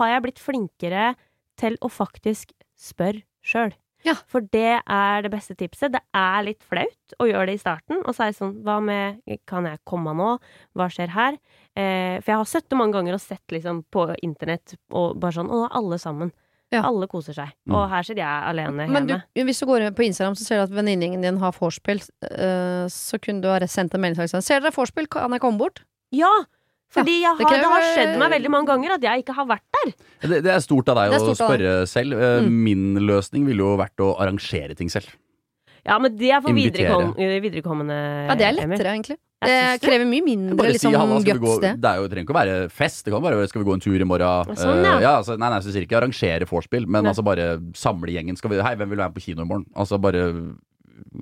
har 0.00 0.14
jeg 0.14 0.24
blitt 0.24 0.42
flinkere 0.42 1.12
til 1.60 1.76
å 1.84 1.92
faktisk 1.92 2.56
spørre 2.78 3.22
sjøl. 3.44 3.74
Ja. 4.06 4.14
For 4.30 4.44
det 4.54 4.80
er 4.86 5.22
det 5.24 5.30
beste 5.32 5.56
tipset. 5.58 5.92
Det 5.92 6.00
er 6.14 6.42
litt 6.46 6.62
flaut 6.62 7.14
å 7.18 7.26
gjøre 7.26 7.46
det 7.50 7.56
i 7.58 7.62
starten. 7.62 8.02
Og 8.06 8.14
si 8.14 8.28
sånn 8.36 8.52
Hva 8.62 8.76
med 8.84 9.18
Kan 9.48 9.66
jeg 9.66 9.80
komme 9.88 10.14
nå? 10.14 10.36
Hva 10.78 10.86
skjer 10.92 11.10
her? 11.16 11.38
Eh, 11.74 12.18
for 12.22 12.30
jeg 12.32 12.38
har 12.38 12.44
sett 12.50 12.68
det 12.70 12.78
mange 12.78 12.94
ganger 12.94 13.16
og 13.18 13.22
sett 13.24 13.54
liksom 13.54 13.82
på 13.90 14.06
internett 14.22 14.76
og 14.90 15.18
bare 15.18 15.32
sånn 15.40 15.50
Å, 15.50 15.64
alle 15.80 15.98
sammen. 15.98 16.30
Ja. 16.70 16.82
Alle 16.84 17.06
koser 17.08 17.32
seg. 17.32 17.54
Mm. 17.66 17.74
Og 17.74 17.86
her 17.88 18.02
sitter 18.04 18.20
jeg 18.20 18.48
alene 18.50 18.86
Men 18.92 19.06
du, 19.08 19.14
hjemme. 19.16 19.46
hvis 19.48 19.62
du 19.62 19.66
går 19.70 19.86
på 19.96 20.04
Instagram, 20.04 20.34
så 20.36 20.44
ser 20.44 20.58
du 20.60 20.66
at 20.66 20.74
venninnegjengen 20.76 21.22
din 21.24 21.38
har 21.40 21.54
vorspiel. 21.56 22.02
eh, 22.28 22.84
så 22.92 23.18
kunne 23.18 23.40
du 23.42 23.48
ha 23.48 23.58
sendt 23.66 23.94
en 23.96 24.04
melding 24.04 24.20
og 24.20 24.28
sagt 24.28 24.36
sånn 24.36 24.46
Ser 24.46 24.60
dere 24.60 24.74
vorspiel? 24.76 25.08
Kan 25.08 25.32
jeg 25.32 25.40
komme 25.40 25.58
bort? 25.58 25.82
Ja! 26.12 26.30
Fordi 26.88 27.18
jeg 27.20 27.36
det 27.36 27.44
har, 27.44 27.60
det 27.60 27.68
har 27.68 27.86
skjedd 27.92 28.14
meg 28.20 28.30
veldig 28.32 28.50
mange 28.54 28.70
ganger 28.70 28.94
at 28.96 29.02
jeg 29.04 29.22
ikke 29.24 29.36
har 29.36 29.48
vært 29.50 29.64
der. 29.76 29.90
Det, 30.24 30.42
det 30.46 30.52
er 30.54 30.60
stort 30.64 30.88
av 30.88 30.96
deg 31.02 31.16
å 31.18 31.34
spørre 31.36 31.72
deg. 31.82 31.88
selv. 31.90 32.16
Eh, 32.16 32.36
Mm. 32.38 32.58
Min 32.64 32.84
løsning 33.08 33.46
ville 33.48 33.64
jo 33.64 33.76
vært 33.76 34.00
å 34.00 34.14
arrangere 34.20 34.76
ting 34.78 34.88
selv. 34.92 35.08
Ja, 35.84 35.98
men 35.98 36.16
det 36.16 36.30
er 36.32 36.42
for 36.44 36.52
viderekom 36.52 37.14
viderekommende 37.16 37.96
Ja, 38.28 38.34
det 38.36 38.46
er 38.46 38.54
lettere, 38.56 38.92
egentlig. 38.92 39.18
Det 39.38 39.78
krever 39.84 40.06
mye 40.08 40.24
mindre 40.26 40.72
liksom, 40.72 40.90
si 40.90 41.30
gå 41.30 41.38
guts, 41.38 41.60
det. 41.62 41.74
Det 41.78 41.90
er 41.90 42.00
jo, 42.00 42.08
trenger 42.10 42.26
ikke 42.26 42.34
å 42.34 42.38
være 42.38 42.56
fest. 42.74 43.04
Det 43.06 43.12
kan 43.14 43.22
bare 43.22 43.38
være 43.38 43.50
Skal 43.52 43.62
vi 43.62 43.68
gå 43.68 43.74
en 43.76 43.84
tur 43.84 43.94
i 43.94 44.08
morgen? 44.08 44.56
Sånn, 44.58 44.82
ja. 44.82 44.96
Uh, 44.96 45.02
ja 45.04 45.12
altså, 45.20 45.36
nei, 45.38 45.50
nei, 45.52 45.60
så 45.62 45.70
sier 45.74 45.86
ikke 45.86 46.00
arrangere 46.00 46.48
vorspiel, 46.50 46.88
men 46.90 47.06
Nei. 47.06 47.12
altså 47.12 47.22
bare 47.26 47.46
samle 47.78 48.10
gjengen. 48.16 48.38
Skal 48.40 48.50
vi, 48.50 48.58
Hei, 48.64 48.74
hvem 48.80 48.90
vil 48.90 48.98
være 48.98 49.12
med 49.12 49.20
på 49.20 49.24
kino 49.28 49.46
i 49.46 49.48
morgen? 49.48 49.68
Altså 49.78 50.00
bare 50.02 50.24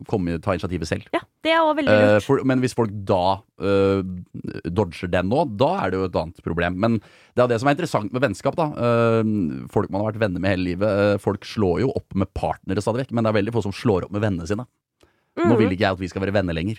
komme, 0.08 0.38
ta 0.42 0.54
initiativet 0.56 0.88
selv. 0.88 1.06
Ja, 1.14 1.20
det 1.44 1.52
er 1.52 1.60
også 1.62 1.76
veldig 1.80 1.94
lurt. 1.96 2.14
Uh, 2.16 2.20
for, 2.26 2.42
men 2.44 2.60
hvis 2.64 2.74
folk 2.76 2.90
da 3.08 3.20
uh, 3.62 4.00
dodger 4.66 5.10
den 5.12 5.28
nå, 5.30 5.44
da 5.58 5.70
er 5.84 5.90
det 5.92 6.00
jo 6.00 6.08
et 6.08 6.18
annet 6.22 6.42
problem. 6.46 6.78
Men 6.82 6.98
det 7.36 7.44
er 7.44 7.50
det 7.52 7.60
som 7.62 7.68
er 7.70 7.76
interessant 7.76 8.12
med 8.14 8.22
vennskap. 8.24 8.56
da 8.58 8.70
Uh, 8.76 9.66
Folk 9.72 9.90
man 9.90 10.02
har 10.02 10.12
vært 10.12 10.20
venner 10.22 10.40
med 10.42 10.54
hele 10.56 10.64
livet. 10.70 10.86
eh, 10.88 11.18
folk 11.22 11.44
slår 11.44 11.80
jo 11.84 11.90
opp 11.96 12.14
med 12.14 12.28
partnere 12.34 12.80
stadig 12.82 13.04
vekk, 13.04 13.12
men 13.16 13.24
det 13.24 13.30
er 13.32 13.38
veldig 13.40 13.52
få 13.54 13.62
som 13.66 13.72
slår 13.74 14.06
opp 14.06 14.12
med 14.12 14.22
vennene 14.22 14.46
sine. 14.48 14.66
Nå 15.36 15.44
Mhm. 15.52 15.58
vil 15.58 15.70
ikke 15.74 15.84
jeg 15.84 15.92
at 15.92 15.98
vi 16.00 16.08
skal 16.08 16.22
være 16.22 16.32
venner 16.32 16.54
lenger. 16.56 16.78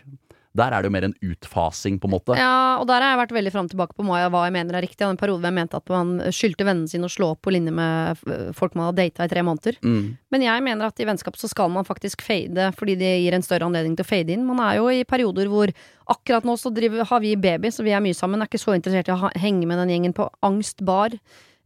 Der 0.57 0.73
er 0.73 0.81
det 0.83 0.89
jo 0.89 0.93
mer 0.95 1.05
en 1.07 1.15
utfasing, 1.21 1.99
på 2.01 2.09
en 2.09 2.13
måte. 2.15 2.37
Ja, 2.39 2.77
og 2.81 2.87
der 2.89 3.03
har 3.03 3.13
jeg 3.13 3.21
vært 3.21 3.35
veldig 3.37 3.53
fram 3.53 3.69
tilbake 3.71 3.97
på 3.97 4.05
hva 4.07 4.23
hva 4.33 4.43
jeg 4.47 4.55
mener 4.57 4.77
er 4.77 4.85
riktig. 4.85 4.99
Jeg 4.99 5.07
hadde 5.07 5.15
en 5.17 5.21
periode 5.21 5.41
hvor 5.43 5.51
jeg 5.51 5.57
mente 5.59 5.79
at 5.79 5.93
man 5.93 6.13
skyldte 6.33 6.67
vennene 6.67 6.91
sine 6.91 7.07
å 7.07 7.13
slå 7.13 7.31
opp 7.35 7.43
på 7.45 7.53
linje 7.53 7.73
med 7.73 8.23
folk 8.57 8.75
man 8.77 8.89
har 8.89 8.97
data 8.97 9.27
i 9.27 9.31
tre 9.31 9.43
måneder. 9.45 9.77
Mm. 9.85 10.17
Men 10.33 10.45
jeg 10.47 10.65
mener 10.65 10.89
at 10.89 10.99
i 11.03 11.07
vennskap 11.07 11.37
så 11.39 11.49
skal 11.51 11.71
man 11.73 11.87
faktisk 11.87 12.25
fade, 12.25 12.71
fordi 12.77 12.97
det 12.99 13.13
gir 13.23 13.37
en 13.37 13.45
større 13.45 13.69
anledning 13.69 13.95
til 13.97 14.07
å 14.07 14.11
fade 14.11 14.33
inn. 14.33 14.47
Man 14.47 14.61
er 14.63 14.79
jo 14.81 14.89
i 14.91 15.03
perioder 15.07 15.51
hvor 15.51 15.73
akkurat 16.07 16.47
nå 16.47 16.55
så 16.59 16.71
driver, 16.73 17.05
har 17.05 17.21
vi 17.23 17.35
baby, 17.35 17.71
så 17.73 17.85
vi 17.85 17.93
er 17.95 18.03
mye 18.03 18.17
sammen. 18.17 18.41
Er 18.41 18.49
ikke 18.49 18.63
så 18.63 18.75
interessert 18.77 19.11
i 19.11 19.15
å 19.15 19.31
henge 19.37 19.67
med 19.69 19.79
den 19.83 19.93
gjengen 19.93 20.15
på 20.17 20.29
angstbar. 20.45 21.17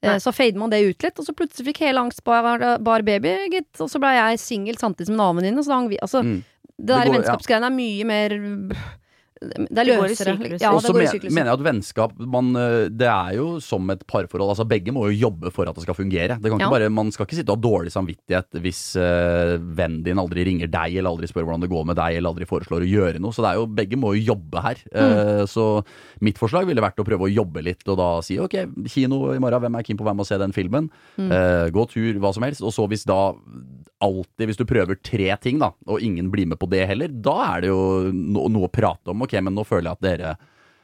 Eh, 0.02 0.10
Nei. 0.10 0.20
Så 0.20 0.34
fader 0.34 0.58
man 0.58 0.72
det 0.74 0.82
ut 0.82 1.04
litt, 1.06 1.20
og 1.20 1.28
så 1.28 1.36
plutselig 1.38 1.68
fikk 1.70 1.84
hele 1.86 2.02
angstbar 2.02 2.82
bar 2.82 3.04
baby, 3.06 3.36
gitt. 3.54 3.70
Og 3.80 3.89
så 3.92 4.02
ble 4.02 4.16
jeg 4.18 4.42
singel 4.42 4.80
samtidig 4.82 5.12
som 5.12 5.20
en 5.20 5.26
annen 5.28 5.42
venninne, 5.44 6.00
Altså, 6.02 6.24
Mm. 6.26 6.44
Det 6.82 6.98
der 6.98 7.14
vennskapsgreiene 7.14 7.70
er 7.70 7.78
mye 7.78 8.10
mer 8.10 8.36
Det 9.42 9.80
er 9.82 9.88
løsere. 9.90 10.36
Ja, 10.62 10.70
Og 10.70 10.84
det 10.84 10.92
så 10.92 10.94
men, 10.94 11.34
mener 11.34 11.50
jeg 11.50 11.58
at 11.58 11.64
vennskap 11.66 12.12
man, 12.30 12.52
eh, 12.56 12.90
Det 12.94 13.08
er 13.10 13.32
jo 13.40 13.56
som 13.60 13.90
et 13.90 14.04
parforhold. 14.06 14.52
Altså 14.54 14.68
Begge 14.70 14.94
må 14.94 15.08
jo 15.10 15.16
jobbe 15.18 15.50
for 15.50 15.66
at 15.66 15.74
det 15.74 15.82
skal 15.82 15.98
fungere. 15.98 16.38
Det 16.38 16.52
kan 16.52 16.60
ikke 16.60 16.68
Ja. 16.68 16.70
bare, 16.70 16.90
man 16.94 17.10
skal 17.10 17.26
ikke 17.26 17.40
sitte 17.40 17.50
og 17.50 17.58
ha 17.58 17.66
dårlig 17.66 17.90
samvittighet 17.90 18.62
hvis 18.62 18.82
uh, 19.02 19.58
vennen 19.58 20.04
din 20.06 20.22
aldri 20.22 20.46
ringer 20.46 20.70
deg, 20.70 20.94
eller 20.94 21.10
aldri 21.10 21.26
spør 21.26 21.48
hvordan 21.48 21.66
det 21.66 21.72
går 21.74 21.88
med 21.90 21.98
deg, 21.98 22.18
eller 22.20 22.30
aldri 22.30 22.46
foreslår 22.46 22.86
å 22.86 22.92
gjøre 22.92 23.20
noe. 23.20 23.34
Så 23.34 23.42
det 23.42 23.50
er 23.50 23.58
jo, 23.58 23.66
begge 23.66 23.98
må 23.98 24.14
jo 24.14 24.36
jobbe 24.36 24.62
her. 24.62 24.78
Eh, 24.94 25.46
så 25.50 25.84
mitt 26.22 26.38
forslag 26.38 26.68
ville 26.70 26.82
vært 26.86 27.02
å 27.02 27.08
prøve 27.08 27.26
å 27.26 27.34
jobbe 27.34 27.64
litt, 27.66 27.82
og 27.88 27.98
da 27.98 28.22
si 28.22 28.38
ok, 28.38 28.86
kino 28.86 29.34
i 29.34 29.40
morgen, 29.42 29.62
hvem 29.66 29.80
er 29.80 29.84
keen 29.84 29.98
på 29.98 30.06
å 30.06 30.12
være 30.12 30.20
med 30.22 30.28
og 30.28 30.30
se 30.30 30.38
den 30.38 30.54
filmen? 30.54 30.92
Mm. 31.18 31.32
Uh, 31.34 31.66
gå 31.74 31.90
tur, 31.90 32.14
hva 32.22 32.34
som 32.34 32.46
helst. 32.46 32.62
Og 32.62 32.76
så 32.78 32.86
hvis 32.92 33.10
da 33.10 33.34
alltid, 34.04 34.47
hvis 34.49 34.60
du 34.60 34.66
prøver 34.70 34.97
tre 35.06 35.30
ting, 35.43 35.60
da, 35.62 35.72
og 35.88 36.04
ingen 36.04 36.32
blir 36.34 36.49
med 36.49 36.60
på 36.62 36.70
det 36.72 36.84
heller, 36.89 37.12
da 37.12 37.36
er 37.52 37.64
det 37.64 37.72
jo 37.72 37.84
no 38.12 38.47
noe 38.52 38.70
å 38.70 38.74
prate 38.74 39.14
om. 39.14 39.26
Ok, 39.26 39.38
men 39.39 39.56
nå 39.58 39.66
føler 39.68 39.91
jeg 39.91 39.99
at 39.99 40.08
dere 40.08 40.34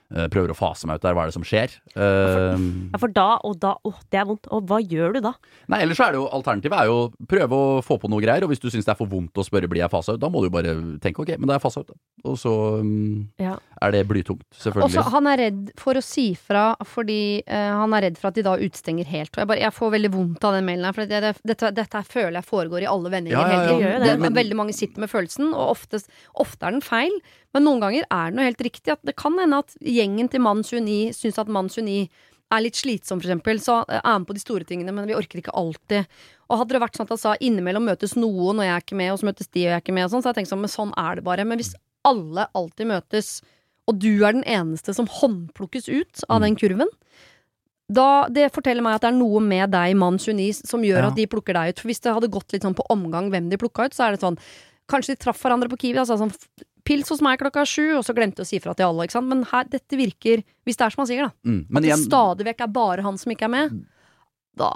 prøver 0.07 0.53
å 0.53 0.55
fase 0.55 0.87
meg 0.87 0.99
ut 0.99 1.03
der. 1.03 1.13
Hva 1.17 1.25
er 1.25 1.31
det 1.31 1.35
som 1.35 1.43
skjer? 1.47 1.73
Eh, 1.95 2.61
Ja, 2.93 2.99
for 3.01 3.11
da 3.11 3.27
og 3.43 3.57
da 3.59 3.73
Åh, 3.85 3.97
det 4.11 4.19
er 4.21 4.25
vondt. 4.29 4.47
Og 4.55 4.63
hva 4.69 4.79
gjør 4.81 5.17
du 5.17 5.19
da? 5.25 5.33
Nei, 5.67 5.81
ellers 5.83 5.97
så 5.99 6.07
er 6.07 6.15
det 6.15 6.21
jo 6.21 6.29
alternativet 6.31 6.77
er 6.79 6.87
jo 6.87 6.97
prøve 7.27 7.57
å 7.59 7.81
få 7.83 7.97
på 7.99 8.09
noe 8.11 8.23
greier, 8.23 8.43
og 8.45 8.51
hvis 8.53 8.61
du 8.63 8.69
syns 8.71 8.85
det 8.87 8.93
er 8.93 8.99
for 8.99 9.09
vondt 9.11 9.35
å 9.37 9.43
spørre 9.45 9.67
blir 9.69 9.81
jeg 9.83 9.91
fasa 9.91 10.15
ut, 10.15 10.21
da 10.21 10.29
må 10.31 10.41
du 10.45 10.49
bare 10.53 10.73
tenke 11.03 11.21
ok, 11.25 11.33
men 11.37 11.47
da 11.49 11.55
er 11.55 11.59
jeg 11.59 11.65
fasa 11.67 11.83
ut, 11.83 11.91
da. 11.91 11.97
Og 12.27 12.37
så 12.39 12.53
um, 12.81 13.27
Ja. 13.39 13.57
er 13.81 13.91
det 13.91 14.05
blytungt, 14.09 14.43
Også, 14.51 14.69
selvfølgelig. 14.71 15.03
han 15.13 15.27
er 15.27 15.37
redd 15.43 15.71
for 15.79 15.99
å 15.99 16.03
si 16.03 16.27
fra 16.35 16.63
fordi 16.87 17.19
uh, 17.47 17.73
han 17.83 17.93
er 17.97 18.07
redd 18.07 18.17
for 18.21 18.31
at 18.31 18.35
de 18.39 18.45
da 18.47 18.55
utstenger 18.57 19.05
helt. 19.11 19.33
Og 19.35 19.43
jeg, 19.43 19.47
bare, 19.51 19.59
jeg 19.65 19.75
får 19.75 19.91
veldig 19.97 20.11
vondt 20.15 20.47
av 20.47 20.53
den 20.57 20.65
mailen 20.67 20.87
her, 20.87 20.95
for 20.97 21.05
det, 21.05 21.21
det, 21.27 21.33
dette, 21.53 21.73
dette 21.77 22.03
føler 22.07 22.39
jeg 22.39 22.47
foregår 22.47 22.87
i 22.87 22.89
alle 22.91 23.11
vendinger 23.13 23.37
Ja, 23.37 23.43
ja, 23.47 23.59
hele 23.75 23.99
tiden. 24.07 24.23
Det 24.27 24.33
veldig 24.39 24.55
mange 24.63 24.73
sitter 24.77 25.03
med 25.03 25.11
følelsen, 25.11 25.51
og 25.53 25.75
oftest, 25.75 26.09
ofte 26.35 26.65
er 26.67 26.77
den 26.77 26.81
feil. 26.85 27.13
Men 27.57 27.65
noen 27.65 27.81
ganger 27.81 28.05
er 28.13 28.29
det 28.31 28.37
noe 28.37 28.45
helt 28.51 28.61
riktig. 28.69 28.93
At 28.93 29.01
det 29.07 29.15
kan 29.17 29.37
hende 29.41 29.63
at 29.63 29.73
gjengen 29.81 30.29
til 30.29 30.43
Mann 30.45 30.61
29 30.61 31.13
syns 31.17 31.39
at 31.41 31.49
Mann 31.49 31.71
29 31.73 32.07
er 32.53 32.61
litt 32.63 32.77
slitsom, 32.79 33.19
for 33.19 33.27
eksempel. 33.27 33.57
Så 33.59 33.81
eh, 33.89 33.99
er 33.99 34.19
med 34.21 34.27
på 34.29 34.35
de 34.37 34.43
store 34.43 34.63
tingene, 34.69 34.93
men 34.95 35.09
vi 35.09 35.17
orker 35.17 35.41
ikke 35.41 35.55
alltid. 35.57 36.05
Og 36.47 36.61
hadde 36.61 36.77
det 36.77 36.83
vært 36.85 36.95
sånn 36.99 37.07
at 37.09 37.15
han 37.17 37.19
sa 37.25 37.33
innimellom 37.43 37.83
møtes 37.89 38.13
noen, 38.15 38.61
og 38.61 38.63
jeg 38.63 38.71
er 38.75 38.85
ikke 38.85 38.99
med, 39.01 39.11
og 39.11 39.19
så 39.19 39.27
møtes 39.27 39.49
de, 39.51 39.65
og 39.65 39.71
jeg 39.71 39.75
er 39.75 39.83
ikke 39.83 39.97
med, 39.97 40.05
og 40.07 40.13
sånn, 40.13 40.23
så 40.23 40.29
hadde 40.29 40.37
jeg 40.37 40.45
tenkt 40.45 40.53
sånn, 40.53 40.63
men 40.63 40.71
sånn 40.77 40.93
er 41.01 41.19
det 41.19 41.25
bare. 41.27 41.47
Men 41.49 41.59
hvis 41.59 41.73
alle 42.07 42.45
alltid 42.55 42.87
møtes, 42.93 43.33
og 43.87 43.99
du 43.99 44.13
er 44.23 44.37
den 44.37 44.45
eneste 44.47 44.95
som 44.95 45.09
håndplukkes 45.11 45.89
ut 45.91 46.23
av 46.29 46.39
Mm. 46.39 46.45
den 46.47 46.55
kurven, 46.61 46.93
da, 47.91 48.27
det 48.27 48.49
forteller 48.51 48.83
meg 48.83 48.95
at 48.95 49.01
det 49.05 49.11
er 49.13 49.19
noe 49.19 49.39
med 49.43 49.71
deg, 49.71 49.95
mann 49.95 50.17
29, 50.19 50.63
som 50.67 50.81
gjør 50.83 51.03
Ja. 51.03 51.07
at 51.07 51.15
de 51.15 51.25
plukker 51.27 51.53
deg 51.55 51.69
ut. 51.73 51.79
For 51.79 51.87
hvis 51.87 52.01
det 52.03 52.13
hadde 52.13 52.31
gått 52.31 52.51
litt 52.53 52.63
sånn 52.63 52.75
på 52.75 52.85
omgang 52.91 53.29
hvem 53.31 53.49
de 53.49 53.57
plukka 53.57 53.85
ut, 53.87 53.93
så 53.95 54.07
er 54.07 54.11
det 54.15 54.21
sånn 54.21 54.37
Kanskje 54.87 55.07
de 55.07 55.15
traff 55.19 55.41
hverandre 55.43 55.67
på 55.67 55.75
Kiwi, 55.77 55.97
altså 55.99 56.15
sånn 56.17 56.31
pils 56.87 57.11
hos 57.11 57.21
meg 57.25 57.39
klokka 57.41 57.65
sju, 57.67 57.97
og 57.99 58.03
så 58.07 58.15
glemte 58.15 58.41
jeg 58.41 58.47
å 58.47 58.51
si 58.53 58.59
fra 58.63 58.73
til 58.77 58.87
alle. 58.87 59.07
Men 59.27 59.43
her, 59.51 59.67
dette 59.69 59.99
virker 59.99 60.43
Hvis 60.65 60.79
det 60.79 60.85
er 60.87 60.95
som 60.95 61.03
han 61.03 61.09
sier, 61.11 61.27
da. 61.27 61.31
Mm. 61.43 61.61
Men, 61.67 61.77
At 61.77 61.83
det 61.83 61.91
igjen, 61.91 62.05
stadig 62.07 62.47
vekk 62.47 62.63
er 62.65 62.73
bare 62.79 63.05
han 63.05 63.17
som 63.19 63.31
ikke 63.35 63.47
er 63.49 63.55
med. 63.57 63.79
Da 64.57 64.71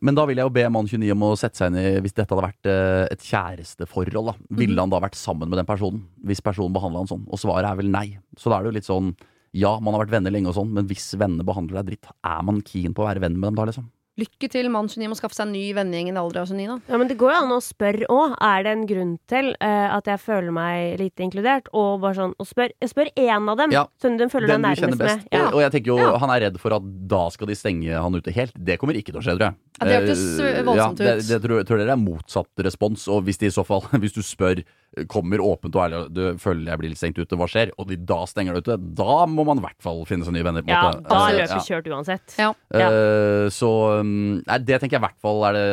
men 0.00 0.14
da 0.14 0.22
vil 0.28 0.38
jeg 0.38 0.46
jo 0.46 0.52
be 0.54 0.62
mann 0.70 0.86
29 0.86 1.08
om 1.10 1.22
å 1.26 1.28
sette 1.34 1.58
seg 1.58 1.72
inn 1.72 1.78
i 1.80 2.00
Hvis 2.04 2.14
dette 2.14 2.30
hadde 2.30 2.44
vært 2.44 2.68
eh, 2.70 3.08
et 3.10 3.24
kjæresteforhold, 3.26 4.28
da. 4.30 4.34
Ville 4.54 4.76
Mhm. 4.76 4.84
han 4.84 4.90
da 4.90 5.00
vært 5.02 5.16
sammen 5.18 5.48
med 5.50 5.58
den 5.58 5.66
personen? 5.66 6.04
Hvis 6.24 6.40
personen 6.40 6.72
behandla 6.72 7.00
han 7.02 7.08
sånn? 7.10 7.24
Og 7.26 7.38
svaret 7.40 7.66
er 7.66 7.74
vel 7.80 7.90
nei. 7.90 8.18
Så 8.38 8.46
da 8.48 8.58
er 8.58 8.62
det 8.62 8.70
jo 8.70 8.76
litt 8.78 8.86
sånn 8.86 9.16
Ja, 9.52 9.80
man 9.80 9.94
har 9.94 10.04
vært 10.04 10.12
venner 10.12 10.30
lenge 10.30 10.48
og 10.52 10.54
sånn, 10.54 10.70
men 10.70 10.86
hvis 10.86 11.14
vennene 11.18 11.42
behandler 11.42 11.82
deg 11.82 11.86
dritt, 11.98 12.06
er 12.22 12.42
man 12.44 12.60
keen 12.60 12.92
på 12.94 13.00
å 13.02 13.08
være 13.08 13.22
venn 13.24 13.40
med 13.40 13.48
dem 13.48 13.54
da, 13.56 13.64
liksom? 13.64 13.88
Lykke 14.18 14.48
til, 14.50 14.66
mann 14.74 14.88
29, 14.90 15.08
må 15.12 15.14
skaffe 15.18 15.36
seg 15.38 15.46
en 15.46 15.52
ny 15.54 15.60
vennegjeng 15.76 16.08
i 16.08 16.12
en 16.12 16.18
alder 16.18 16.40
av 16.42 16.48
29, 16.50 16.66
da. 16.66 16.76
Ja, 16.90 16.98
men 16.98 17.06
det 17.10 17.16
går 17.20 17.30
jo 17.30 17.38
an 17.44 17.52
å 17.54 17.58
spørre 17.62 18.08
òg. 18.10 18.32
Er 18.42 18.64
det 18.66 18.72
en 18.74 18.82
grunn 18.90 19.12
til 19.30 19.52
uh, 19.62 19.94
at 19.94 20.10
jeg 20.10 20.18
føler 20.24 20.50
meg 20.56 20.96
lite 20.98 21.22
inkludert? 21.22 21.70
Og 21.72 22.00
bare 22.02 22.18
sånn, 22.18 22.34
og 22.34 22.48
spør, 22.50 22.74
jeg 22.82 22.90
spør 22.90 23.12
én 23.14 23.46
av 23.52 23.60
dem, 23.62 23.70
Ja, 23.76 23.84
sånn 24.02 24.18
den 24.18 24.32
føler 24.32 24.50
Den 24.50 24.66
deg 24.66 24.74
du 24.74 24.82
kjenner 24.82 24.98
nærmest 24.98 25.22
best. 25.22 25.28
med. 25.30 25.38
Ja. 25.38 25.44
Og, 25.46 25.54
og 25.60 25.64
jeg 25.66 25.74
tenker 25.76 25.92
jo, 25.94 25.98
Ja. 26.02 26.18
han 26.18 26.34
er 26.34 26.40
redd 26.48 26.58
for 26.58 26.74
at 26.74 26.90
da 27.14 27.22
skal 27.30 27.46
de 27.52 27.54
stenge 27.60 27.94
han 28.02 28.18
ute 28.18 28.34
helt. 28.34 28.58
Det 28.58 28.78
kommer 28.82 28.98
ikke 28.98 29.14
til 29.14 29.20
å 29.20 29.24
skje, 29.24 29.36
tror 29.38 29.46
jeg. 29.52 29.56
Ja, 29.78 29.86
det 29.86 29.94
hørtes 30.00 30.22
voldsomt 30.26 30.66
voldsomt 30.66 30.98
ja, 31.06 31.14
det, 31.14 31.26
det 31.30 31.38
tror, 31.44 31.62
tror 31.62 31.78
dere 31.78 31.94
er 31.94 32.00
motsatt 32.02 32.64
respons, 32.66 33.06
og 33.14 33.22
hvis 33.28 33.38
de 33.38 33.46
i 33.46 33.54
så 33.54 33.62
fall, 33.64 33.84
hvis 34.02 34.16
du 34.18 34.22
spør, 34.26 34.64
kommer 35.06 35.38
åpent 35.44 35.76
og 35.76 35.82
ærlig, 35.84 35.98
du 36.16 36.22
føler 36.42 36.72
jeg 36.72 36.80
blir 36.80 36.90
litt 36.90 36.98
stengt 36.98 37.18
ute, 37.20 37.36
hva 37.38 37.46
skjer? 37.46 37.70
Og 37.78 37.86
de 37.92 37.98
da 38.08 38.22
stenger 38.26 38.56
deg 38.56 38.66
ute, 38.66 38.78
da 38.98 39.20
må 39.30 39.44
man 39.46 39.60
i 39.60 39.62
hvert 39.68 39.78
fall 39.84 40.02
finne 40.08 40.26
seg 40.26 40.34
nye 40.34 40.42
venner. 40.48 40.64
på 40.66 40.72
Ja, 40.72 40.80
måte. 40.88 41.04
da 41.06 41.20
er 41.28 41.36
ja. 41.36 41.44
løpet 41.44 41.68
kjørt 41.70 41.90
uansett. 41.94 42.34
Ja. 42.40 42.50
Uh, 42.74 42.86
Eh, 42.88 43.48
så 43.52 43.68
um, 44.08 44.40
nei, 44.40 44.58
det 44.64 44.80
tenker 44.80 44.96
jeg 44.96 45.02
i 45.02 45.06
hvert 45.06 45.20
fall 45.22 45.44
er 45.48 45.56
det 45.56 45.68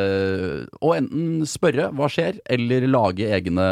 Å 0.84 0.94
enten 0.98 1.42
spørre 1.50 1.90
hva 1.96 2.10
skjer, 2.12 2.40
eller 2.52 2.88
lage 2.90 3.30
egne 3.38 3.66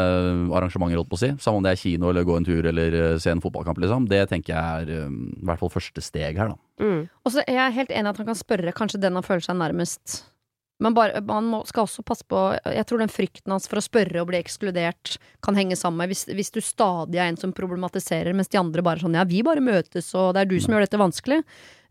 arrangementer, 0.56 0.98
holdt 0.98 1.12
på 1.12 1.20
å 1.20 1.22
si. 1.22 1.32
Samme 1.44 1.60
om 1.60 1.66
det 1.66 1.74
er 1.74 1.80
kino 1.80 2.10
eller 2.10 2.26
gå 2.26 2.38
en 2.40 2.48
tur 2.48 2.68
eller 2.70 2.98
eh, 3.00 3.16
se 3.22 3.32
en 3.32 3.42
fotballkamp, 3.44 3.80
liksom. 3.82 4.08
Det 4.10 4.24
tenker 4.32 4.54
jeg 4.54 4.84
er 4.84 5.06
um, 5.06 5.18
i 5.36 5.48
hvert 5.48 5.62
fall 5.62 5.72
første 5.72 6.04
steg 6.04 6.40
her, 6.40 6.54
da. 6.54 6.60
Mm. 6.84 7.02
Og 7.24 7.34
så 7.34 7.44
er 7.44 7.58
jeg 7.60 7.78
helt 7.78 7.92
enig 7.94 8.14
at 8.14 8.22
han 8.22 8.30
kan 8.32 8.38
spørre 8.38 8.76
kanskje 8.76 9.02
den 9.04 9.18
han 9.18 9.26
føler 9.26 9.44
seg 9.46 9.60
nærmest. 9.60 10.22
Men 10.82 10.94
bare, 10.96 11.20
man 11.22 11.46
må, 11.46 11.60
skal 11.68 11.86
også 11.86 12.02
passe 12.02 12.26
på 12.26 12.38
Jeg 12.74 12.82
tror 12.88 12.98
den 13.00 13.12
frykten 13.12 13.52
hans 13.54 13.68
for 13.70 13.78
å 13.78 13.84
spørre 13.84 14.20
og 14.20 14.26
bli 14.32 14.40
ekskludert 14.40 15.14
kan 15.44 15.54
henge 15.54 15.78
sammen 15.78 16.02
med 16.02 16.10
hvis, 16.10 16.24
hvis 16.34 16.50
du 16.50 16.58
stadig 16.64 17.20
er 17.20 17.30
en 17.30 17.38
som 17.38 17.54
problematiserer, 17.54 18.34
mens 18.34 18.50
de 18.50 18.58
andre 18.58 18.82
bare 18.84 19.04
sånn 19.04 19.14
Ja, 19.14 19.26
vi 19.28 19.44
bare 19.46 19.62
møtes, 19.64 20.10
og 20.18 20.34
det 20.34 20.44
er 20.44 20.50
du 20.50 20.58
som 20.58 20.74
gjør 20.74 20.86
dette 20.86 21.00
vanskelig. 21.00 21.40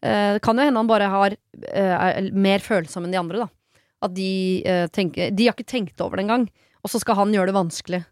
Eh, 0.03 0.33
det 0.35 0.43
kan 0.43 0.59
jo 0.59 0.65
hende 0.67 0.81
han 0.81 0.89
bare 0.89 1.09
har 1.11 1.35
eh, 1.35 1.93
er 1.95 2.31
mer 2.35 2.63
følsom 2.63 3.05
enn 3.05 3.13
de 3.13 3.21
andre, 3.21 3.45
da. 3.45 3.83
At 4.03 4.15
de 4.17 4.31
eh, 4.67 4.87
tenker 4.91 5.31
De 5.31 5.47
har 5.47 5.55
ikke 5.55 5.69
tenkt 5.69 6.01
over 6.03 6.19
det 6.19 6.25
engang, 6.25 6.49
og 6.83 6.91
så 6.91 6.99
skal 6.99 7.21
han 7.21 7.31
gjøre 7.35 7.51
det 7.51 7.61
vanskelig. 7.61 8.03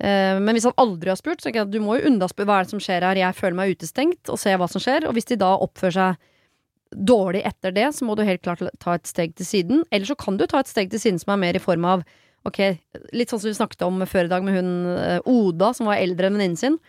Men 0.00 0.56
hvis 0.56 0.64
han 0.64 0.78
aldri 0.80 1.10
har 1.12 1.18
spurt, 1.20 1.42
så 1.42 1.50
tenker 1.50 1.58
jeg 1.58 1.66
at 1.66 1.72
du 1.74 1.82
må 1.84 1.98
jo 1.98 2.08
undaspørre 2.08 2.48
hva 2.48 2.54
er 2.56 2.64
det 2.64 2.72
som 2.72 2.80
skjer 2.80 3.04
her, 3.04 3.18
jeg 3.20 3.36
føler 3.36 3.56
meg 3.58 3.74
utestengt, 3.74 4.30
og 4.32 4.38
se 4.40 4.54
hva 4.56 4.68
som 4.72 4.80
skjer. 4.80 5.04
Og 5.04 5.12
hvis 5.12 5.28
de 5.28 5.36
da 5.36 5.50
oppfører 5.60 5.92
seg 5.92 6.94
dårlig 7.10 7.42
etter 7.44 7.74
det, 7.76 7.84
så 7.92 8.08
må 8.08 8.16
du 8.16 8.22
helt 8.24 8.40
klart 8.40 8.62
ta 8.80 8.94
et 8.96 9.10
steg 9.10 9.34
til 9.36 9.44
siden. 9.44 9.82
Eller 9.92 10.08
så 10.08 10.16
kan 10.16 10.40
du 10.40 10.46
ta 10.48 10.62
et 10.64 10.72
steg 10.72 10.88
til 10.88 11.02
siden 11.02 11.20
som 11.20 11.34
er 11.34 11.42
mer 11.42 11.58
i 11.58 11.60
form 11.60 11.84
av 11.84 12.06
Ok, 12.48 12.56
litt 13.12 13.28
sånn 13.28 13.42
som 13.42 13.50
vi 13.50 13.58
snakket 13.58 13.84
om 13.84 14.00
før 14.08 14.24
i 14.24 14.32
dag 14.32 14.46
med 14.46 14.54
hun 14.56 14.70
Oda, 15.28 15.74
som 15.76 15.90
var 15.90 16.00
eldre 16.00 16.30
enn 16.30 16.38
venninnen 16.38 16.56
sin. 16.56 16.80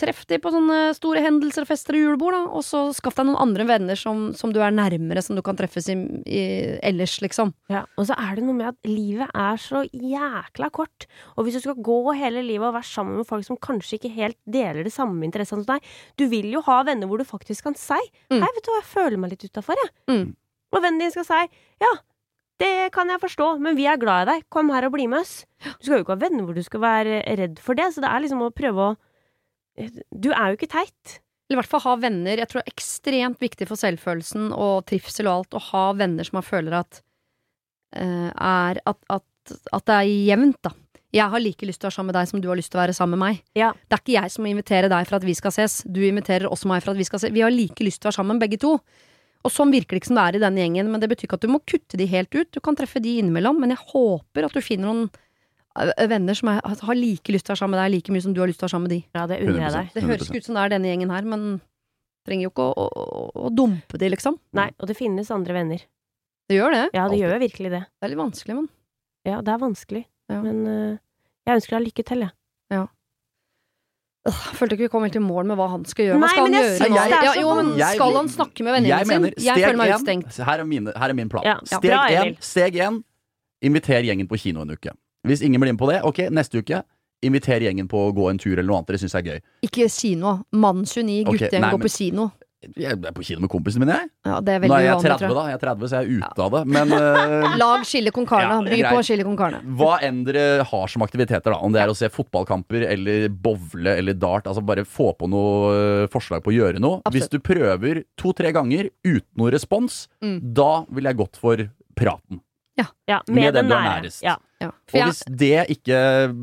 Treff 0.00 0.24
de 0.28 0.38
på 0.42 0.50
sånne 0.52 0.92
store 0.96 1.22
hendelser 1.24 1.64
og 1.64 1.68
fester 1.70 1.96
og 1.96 2.02
julebord, 2.02 2.34
da, 2.36 2.40
og 2.58 2.64
så 2.66 2.80
skaff 2.96 3.16
deg 3.18 3.28
noen 3.28 3.38
andre 3.42 3.66
venner 3.68 3.98
som, 3.98 4.30
som 4.36 4.52
du 4.52 4.60
er 4.64 4.74
nærmere, 4.74 5.22
som 5.24 5.36
du 5.38 5.42
kan 5.46 5.56
treffes 5.58 5.88
i, 5.92 5.96
i 6.28 6.42
ellers, 6.86 7.18
liksom. 7.24 7.52
Ja, 7.72 7.84
og 7.96 8.08
så 8.08 8.16
er 8.20 8.38
det 8.38 8.44
noe 8.46 8.56
med 8.58 8.70
at 8.72 8.88
livet 8.90 9.30
er 9.32 9.60
så 9.60 9.82
jækla 9.90 10.70
kort. 10.76 11.08
Og 11.36 11.46
hvis 11.46 11.58
du 11.58 11.64
skal 11.64 11.80
gå 11.80 11.98
hele 12.18 12.44
livet 12.44 12.68
og 12.68 12.76
være 12.76 12.88
sammen 12.90 13.20
med 13.20 13.28
folk 13.28 13.46
som 13.48 13.60
kanskje 13.60 13.98
ikke 14.00 14.12
helt 14.16 14.38
deler 14.44 14.84
det 14.86 14.94
samme 14.94 15.24
interessene 15.26 15.64
som 15.64 15.76
deg 15.76 15.86
Du 16.18 16.26
vil 16.32 16.50
jo 16.52 16.60
ha 16.66 16.80
venner 16.86 17.08
hvor 17.08 17.20
du 17.20 17.24
faktisk 17.28 17.66
kan 17.68 17.78
si 17.78 17.96
Mm. 18.30 18.40
Hei, 18.42 18.48
vet 18.56 18.64
du 18.66 18.70
hva, 18.72 18.80
jeg 18.80 18.90
føler 18.90 19.20
meg 19.20 19.32
litt 19.32 19.44
utafor, 19.46 19.78
jeg. 19.80 19.90
Mm. 20.10 20.26
Og 20.74 20.82
vennen 20.82 21.00
din 21.02 21.12
skal 21.14 21.24
si 21.28 21.40
Ja, 21.82 21.90
det 22.60 22.70
kan 22.94 23.10
jeg 23.12 23.20
forstå, 23.22 23.48
men 23.62 23.76
vi 23.78 23.86
er 23.88 23.98
glad 24.00 24.24
i 24.26 24.30
deg. 24.30 24.46
Kom 24.52 24.70
her 24.72 24.86
og 24.88 24.94
bli 24.94 25.06
med 25.10 25.20
oss. 25.22 25.44
Du 25.62 25.86
skal 25.86 25.98
jo 25.98 26.04
ikke 26.04 26.16
ha 26.16 26.22
venner 26.22 26.46
hvor 26.46 26.56
du 26.56 26.62
skal 26.64 26.82
være 26.82 27.20
redd 27.38 27.60
for 27.62 27.78
det, 27.78 27.90
så 27.94 28.02
det 28.04 28.08
er 28.10 28.24
liksom 28.24 28.42
å 28.46 28.52
prøve 28.54 28.86
å 28.90 28.96
Du 29.76 30.30
er 30.32 30.50
jo 30.50 30.58
ikke 30.58 30.72
teit. 30.72 31.18
Eller 31.46 31.58
i 31.58 31.60
hvert 31.60 31.70
fall 31.70 31.84
ha 31.84 31.94
venner. 32.02 32.40
Jeg 32.40 32.50
tror 32.50 32.62
det 32.62 32.66
er 32.66 32.74
ekstremt 32.74 33.42
viktig 33.42 33.68
for 33.70 33.78
selvfølelsen 33.78 34.50
og 34.56 34.86
trivsel 34.88 35.28
og 35.28 35.34
alt 35.34 35.58
å 35.58 35.64
ha 35.68 35.84
venner 35.98 36.26
som 36.26 36.40
man 36.40 36.46
føler 36.46 36.80
at 36.80 37.00
uh, 37.98 38.32
er 38.32 38.80
at, 38.82 38.98
at, 39.14 39.54
at 39.76 39.86
det 39.86 39.98
er 40.00 40.10
jevnt, 40.32 40.58
da. 40.66 40.74
Jeg 41.14 41.32
har 41.32 41.40
like 41.40 41.64
lyst 41.68 41.80
til 41.80 41.86
å 41.86 41.88
være 41.88 41.96
sammen 41.96 42.10
med 42.10 42.18
deg 42.18 42.28
som 42.28 42.40
du 42.42 42.48
har 42.50 42.58
lyst 42.58 42.72
til 42.72 42.80
å 42.80 42.82
være 42.82 42.94
sammen 42.96 43.14
med 43.16 43.22
meg. 43.22 43.44
Ja. 43.56 43.70
Det 43.86 43.94
er 43.94 44.02
ikke 44.02 44.16
jeg 44.16 44.32
som 44.34 44.44
må 44.44 44.50
invitere 44.50 44.90
deg 44.92 45.06
for 45.08 45.20
at 45.20 45.24
vi 45.24 45.36
skal 45.38 45.54
ses. 45.54 45.78
Du 45.86 46.00
inviterer 46.04 46.50
også 46.50 46.68
meg 46.68 46.82
for 46.82 46.92
at 46.92 46.98
vi 46.98 47.06
skal 47.08 47.22
ses. 47.22 47.32
Vi 47.32 47.44
har 47.44 47.54
like 47.54 47.86
lyst 47.86 48.02
til 48.02 48.08
å 48.08 48.10
være 48.10 48.18
sammen, 48.18 48.40
begge 48.42 48.58
to. 48.60 48.74
Og 49.46 49.54
sånn 49.54 49.70
virker 49.70 49.94
det 49.94 50.02
ikke 50.02 50.10
som 50.10 50.18
det 50.18 50.24
er 50.26 50.36
i 50.36 50.42
denne 50.42 50.64
gjengen, 50.64 50.90
men 50.90 51.00
det 51.00 51.08
betyr 51.12 51.28
ikke 51.28 51.38
at 51.38 51.46
du 51.46 51.52
må 51.54 51.62
kutte 51.62 52.00
de 52.00 52.08
helt 52.10 52.34
ut. 52.34 52.50
Du 52.50 52.58
kan 52.64 52.76
treffe 52.76 53.00
de 53.00 53.14
innimellom, 53.20 53.62
men 53.62 53.72
jeg 53.72 53.84
håper 53.94 54.48
at 54.48 54.56
du 54.56 54.64
finner 54.64 54.90
noen 54.90 55.06
venner 56.10 56.36
som 56.38 56.50
er, 56.52 56.60
har 56.64 56.98
like 56.98 57.32
lyst 57.34 57.46
til 57.46 57.52
å 57.52 57.54
være 57.54 57.62
sammen 57.62 57.76
med 57.76 57.82
deg 57.84 57.94
like 57.96 58.14
mye 58.14 58.24
som 58.24 58.34
du 58.36 58.40
har 58.42 58.50
lyst 58.50 58.60
til 58.60 58.66
å 58.66 58.68
være 58.68 58.74
sammen 58.76 58.88
med 58.88 58.94
de. 58.96 59.00
Ja, 59.16 59.26
det 59.30 59.40
unner 59.44 59.62
jeg 59.66 59.74
deg. 59.76 59.90
Det 59.96 60.04
høres 60.06 60.30
ikke 60.30 60.40
ut 60.42 60.48
som 60.48 60.58
det 60.58 60.62
er 60.64 60.72
denne 60.76 60.92
gjengen 60.92 61.12
her, 61.14 61.28
men 61.28 61.44
trenger 62.26 62.48
jo 62.48 62.52
ikke 62.54 62.66
å, 62.66 62.86
å, 62.86 63.26
å 63.46 63.52
dumpe 63.54 64.00
de, 64.00 64.10
liksom. 64.16 64.38
Nei, 64.56 64.70
og 64.80 64.90
det 64.90 64.96
finnes 64.98 65.30
andre 65.34 65.56
venner. 65.60 65.84
Det 66.46 66.58
gjør 66.58 66.74
det. 66.74 66.82
Ja, 66.94 67.06
det 67.06 67.06
Altid. 67.06 67.22
gjør 67.24 67.40
virkelig 67.42 67.70
det. 67.74 67.82
Det 67.86 68.06
er 68.06 68.12
litt 68.12 68.22
vanskelig, 68.22 68.58
men 68.60 68.68
Ja, 69.26 69.38
det 69.42 69.54
er 69.54 69.62
vanskelig. 69.62 70.02
Ja. 70.30 70.40
Men 70.42 70.60
uh, 70.66 70.98
jeg 71.46 71.60
ønsker 71.60 71.76
deg 71.76 71.88
lykke 71.88 72.04
til, 72.06 72.26
jeg. 72.26 72.34
øh, 72.76 72.86
jeg 74.26 74.58
følte 74.58 74.76
ikke 74.76 74.86
vi 74.86 74.90
kom 74.90 75.06
helt 75.06 75.18
i 75.18 75.22
mål 75.22 75.48
med 75.50 75.58
hva 75.60 75.68
han 75.70 75.86
skal 75.86 76.08
gjøre. 76.08 76.18
Hva 76.18 76.26
Nei, 76.26 76.30
skal 76.34 76.46
men 76.46 76.56
han 76.56 76.66
gjøre 76.66 76.90
nå? 76.90 77.00
Ja, 77.26 77.34
jo, 77.38 77.54
men 77.54 77.72
skal 77.94 78.16
han 78.18 78.30
snakke 78.32 78.66
med 78.66 78.74
venninnen 78.78 79.10
mener, 79.10 79.34
sin? 79.36 79.46
Jeg 79.46 79.66
føler 79.66 79.80
meg 79.82 79.94
utstengt. 79.94 80.38
her, 80.50 80.62
er 80.62 80.98
her 80.98 81.14
er 81.14 81.18
min 81.18 81.30
plan. 81.30 81.46
Ja, 81.46 81.58
Steg 81.66 81.90
én, 81.94 82.32
steg 82.42 82.78
én, 82.82 83.02
inviter 83.62 84.06
gjengen 84.06 84.30
på 84.30 84.38
kino 84.42 84.66
en 84.66 84.74
uke. 84.74 84.94
Hvis 85.26 85.42
ingen 85.42 85.60
blir 85.60 85.72
med 85.74 85.80
på 85.82 85.90
det, 85.92 86.00
ok, 86.06 86.26
neste 86.30 86.62
uke. 86.62 86.82
Inviter 87.24 87.62
gjengen 87.64 87.88
på 87.88 87.96
å 88.08 88.12
gå 88.14 88.26
en 88.30 88.38
tur 88.38 88.52
eller 88.58 88.68
noe 88.68 88.76
annet 88.82 88.90
dere 88.92 88.98
syns 89.00 89.14
er 89.16 89.22
gøy. 89.24 89.38
Ikke 89.64 89.86
kino. 89.90 90.38
Mann 90.52 90.84
29, 90.84 91.22
Ok, 91.26 91.38
guttegjeng 91.38 91.62
nei, 91.64 91.70
går 91.72 91.86
på 91.86 91.92
kino. 91.96 92.26
Jeg 92.76 92.96
er 92.98 93.12
på 93.14 93.22
kino 93.22 93.40
med 93.44 93.50
kompisen 93.52 93.78
min, 93.82 93.90
jeg. 93.92 94.08
Ja, 94.26 94.40
det 94.42 94.52
er 94.56 94.58
Nå 94.58 94.62
veldig 94.66 94.76
er 94.76 94.84
jeg 94.86 94.94
uvanlig, 94.96 95.06
30, 95.06 95.18
tror 95.20 95.28
jeg. 95.28 95.36
da. 95.36 95.42
Jeg 95.46 95.56
er 95.56 95.62
30, 95.62 95.88
så 95.92 95.96
jeg 95.96 96.06
er 96.06 96.26
ute 96.26 96.44
av 96.46 96.54
det. 96.56 96.62
Men 96.76 96.94
uh... 96.96 97.56
Lag 97.62 97.84
chili 97.86 98.10
con 98.16 98.26
carne. 98.26 98.56
Ja, 98.74 98.90
By 98.90 98.96
på 98.96 99.02
chili 99.06 99.26
con 99.28 99.36
carne. 99.38 99.60
hva 99.78 99.92
enn 100.02 100.18
dere 100.26 100.44
har 100.66 100.88
som 100.92 101.04
aktiviteter, 101.06 101.52
da. 101.54 101.60
Om 101.62 101.72
det 101.76 101.82
er 101.84 101.92
å 101.92 101.96
se 101.96 102.10
fotballkamper 102.12 102.84
eller 102.90 103.28
bowle 103.30 103.94
eller 104.00 104.18
dart. 104.18 104.48
Altså 104.50 104.64
Bare 104.66 104.84
få 104.88 105.12
på 105.20 105.28
noe 105.30 105.76
eh, 105.76 106.06
forslag 106.12 106.42
på 106.44 106.50
å 106.52 106.56
gjøre 106.56 106.82
noe. 106.82 107.00
Absolutt. 107.04 107.16
Hvis 107.16 107.32
du 107.32 107.38
prøver 107.44 108.02
to-tre 108.18 108.50
ganger 108.56 108.90
uten 109.06 109.30
noe 109.40 109.54
respons, 109.54 110.06
Mm. 110.24 110.40
da 110.56 110.84
vil 110.90 111.04
jeg 111.06 111.16
gått 111.22 111.36
for 111.38 111.60
praten. 111.96 112.40
Ja, 112.78 113.20
Med 113.28 113.34
med, 113.36 113.54
den 113.54 113.54
den 113.64 113.70
du 113.70 113.74
er 113.76 113.86
nærest. 113.86 114.22
Ja. 114.24 114.36
Ja. 114.60 114.68
Og 114.68 115.00
hvis 115.06 115.22
det 115.28 115.66
ikke 115.76 116.00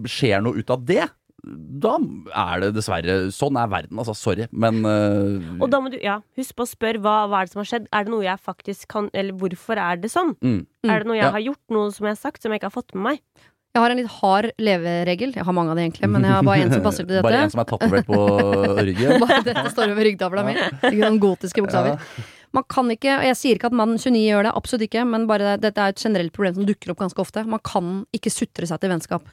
skjer 0.09 0.41
noe 0.45 0.57
ut 0.61 0.69
av 0.73 0.83
det, 0.85 1.05
da 1.43 1.97
er 2.39 2.61
det 2.63 2.69
dessverre 2.77 3.15
Sånn 3.35 3.57
er 3.59 3.67
verden, 3.67 3.97
altså. 3.99 4.13
Sorry. 4.15 4.45
Men 4.51 4.77
uh... 4.87 5.57
Og 5.59 5.67
da 5.73 5.81
må 5.83 5.89
du 5.91 5.97
ja, 5.99 6.21
husk 6.39 6.55
på 6.55 6.63
å 6.63 6.69
spørre 6.69 7.01
hva, 7.03 7.15
hva 7.27 7.41
er 7.41 7.49
det 7.49 7.53
som 7.55 7.59
har 7.63 7.67
skjedd. 7.67 7.87
Er 7.91 8.05
det 8.07 8.13
noe 8.13 8.23
jeg 8.23 8.39
faktisk 8.39 8.87
kan 8.93 9.09
Eller 9.13 9.35
hvorfor 9.35 9.75
er 9.81 9.97
det 9.99 10.11
sånn? 10.13 10.35
mm, 10.39 10.61
Mm. 10.83 10.91
Er 10.91 10.99
det 11.03 11.07
noe 11.09 11.17
jeg 11.19 11.25
Ja. 11.25 11.31
har 11.35 11.43
gjort, 11.43 11.61
noe 11.71 11.91
som 11.91 12.05
jeg 12.07 12.15
har 12.15 12.21
sagt, 12.21 12.41
som 12.43 12.51
jeg 12.51 12.59
ikke 12.61 12.69
har 12.71 12.77
fått 12.81 12.95
med 12.95 13.03
meg? 13.03 13.19
Jeg 13.73 13.81
har 13.81 13.89
en 13.89 13.97
litt 13.97 14.11
hard 14.21 14.51
leveregel. 14.61 15.31
Jeg 15.33 15.43
har 15.47 15.53
mange 15.57 15.71
av 15.73 15.77
det 15.79 15.83
egentlig, 15.87 16.09
men 16.13 16.21
jeg 16.27 16.31
har 16.31 16.43
bare 16.45 16.61
en 16.61 16.71
som 16.75 16.83
passer 16.85 17.07
til 17.07 17.15
dette. 17.17 17.23
Bare 17.25 17.39
en 17.47 17.49
som 17.49 17.61
er 17.63 17.69
tatovert 17.71 18.05
på 18.05 18.19
ryggen. 18.85 19.19
Bare 19.23 19.39
dette 19.47 19.63
står 19.73 19.91
over 19.95 20.05
ryggtavla 20.05 20.43
mi. 20.45 20.53
Ikke 20.53 20.99
noen 21.01 21.17
gotiske 21.23 21.63
bokstaver. 21.65 21.97
Man 22.53 22.65
kan 22.69 22.89
ikke, 22.93 23.15
og 23.17 23.25
jeg 23.25 23.37
sier 23.39 23.57
ikke 23.57 23.71
at 23.71 23.75
mann 23.75 23.95
29 23.97 24.19
gjør 24.21 24.45
det, 24.45 24.53
absolutt 24.53 24.85
ikke, 24.85 25.03
men 25.09 25.25
bare 25.29 25.55
dette 25.57 25.81
er 25.81 25.93
et 25.93 26.01
generelt 26.03 26.33
problem 26.35 26.59
som 26.59 26.67
dukker 26.67 26.93
opp 26.93 26.99
ganske 27.01 27.21
ofte. 27.23 27.41
Man 27.49 27.61
kan 27.65 28.03
ikke 28.13 28.29
sutre 28.33 28.69
seg 28.69 28.81
til 28.81 28.93
vennskap. 28.93 29.31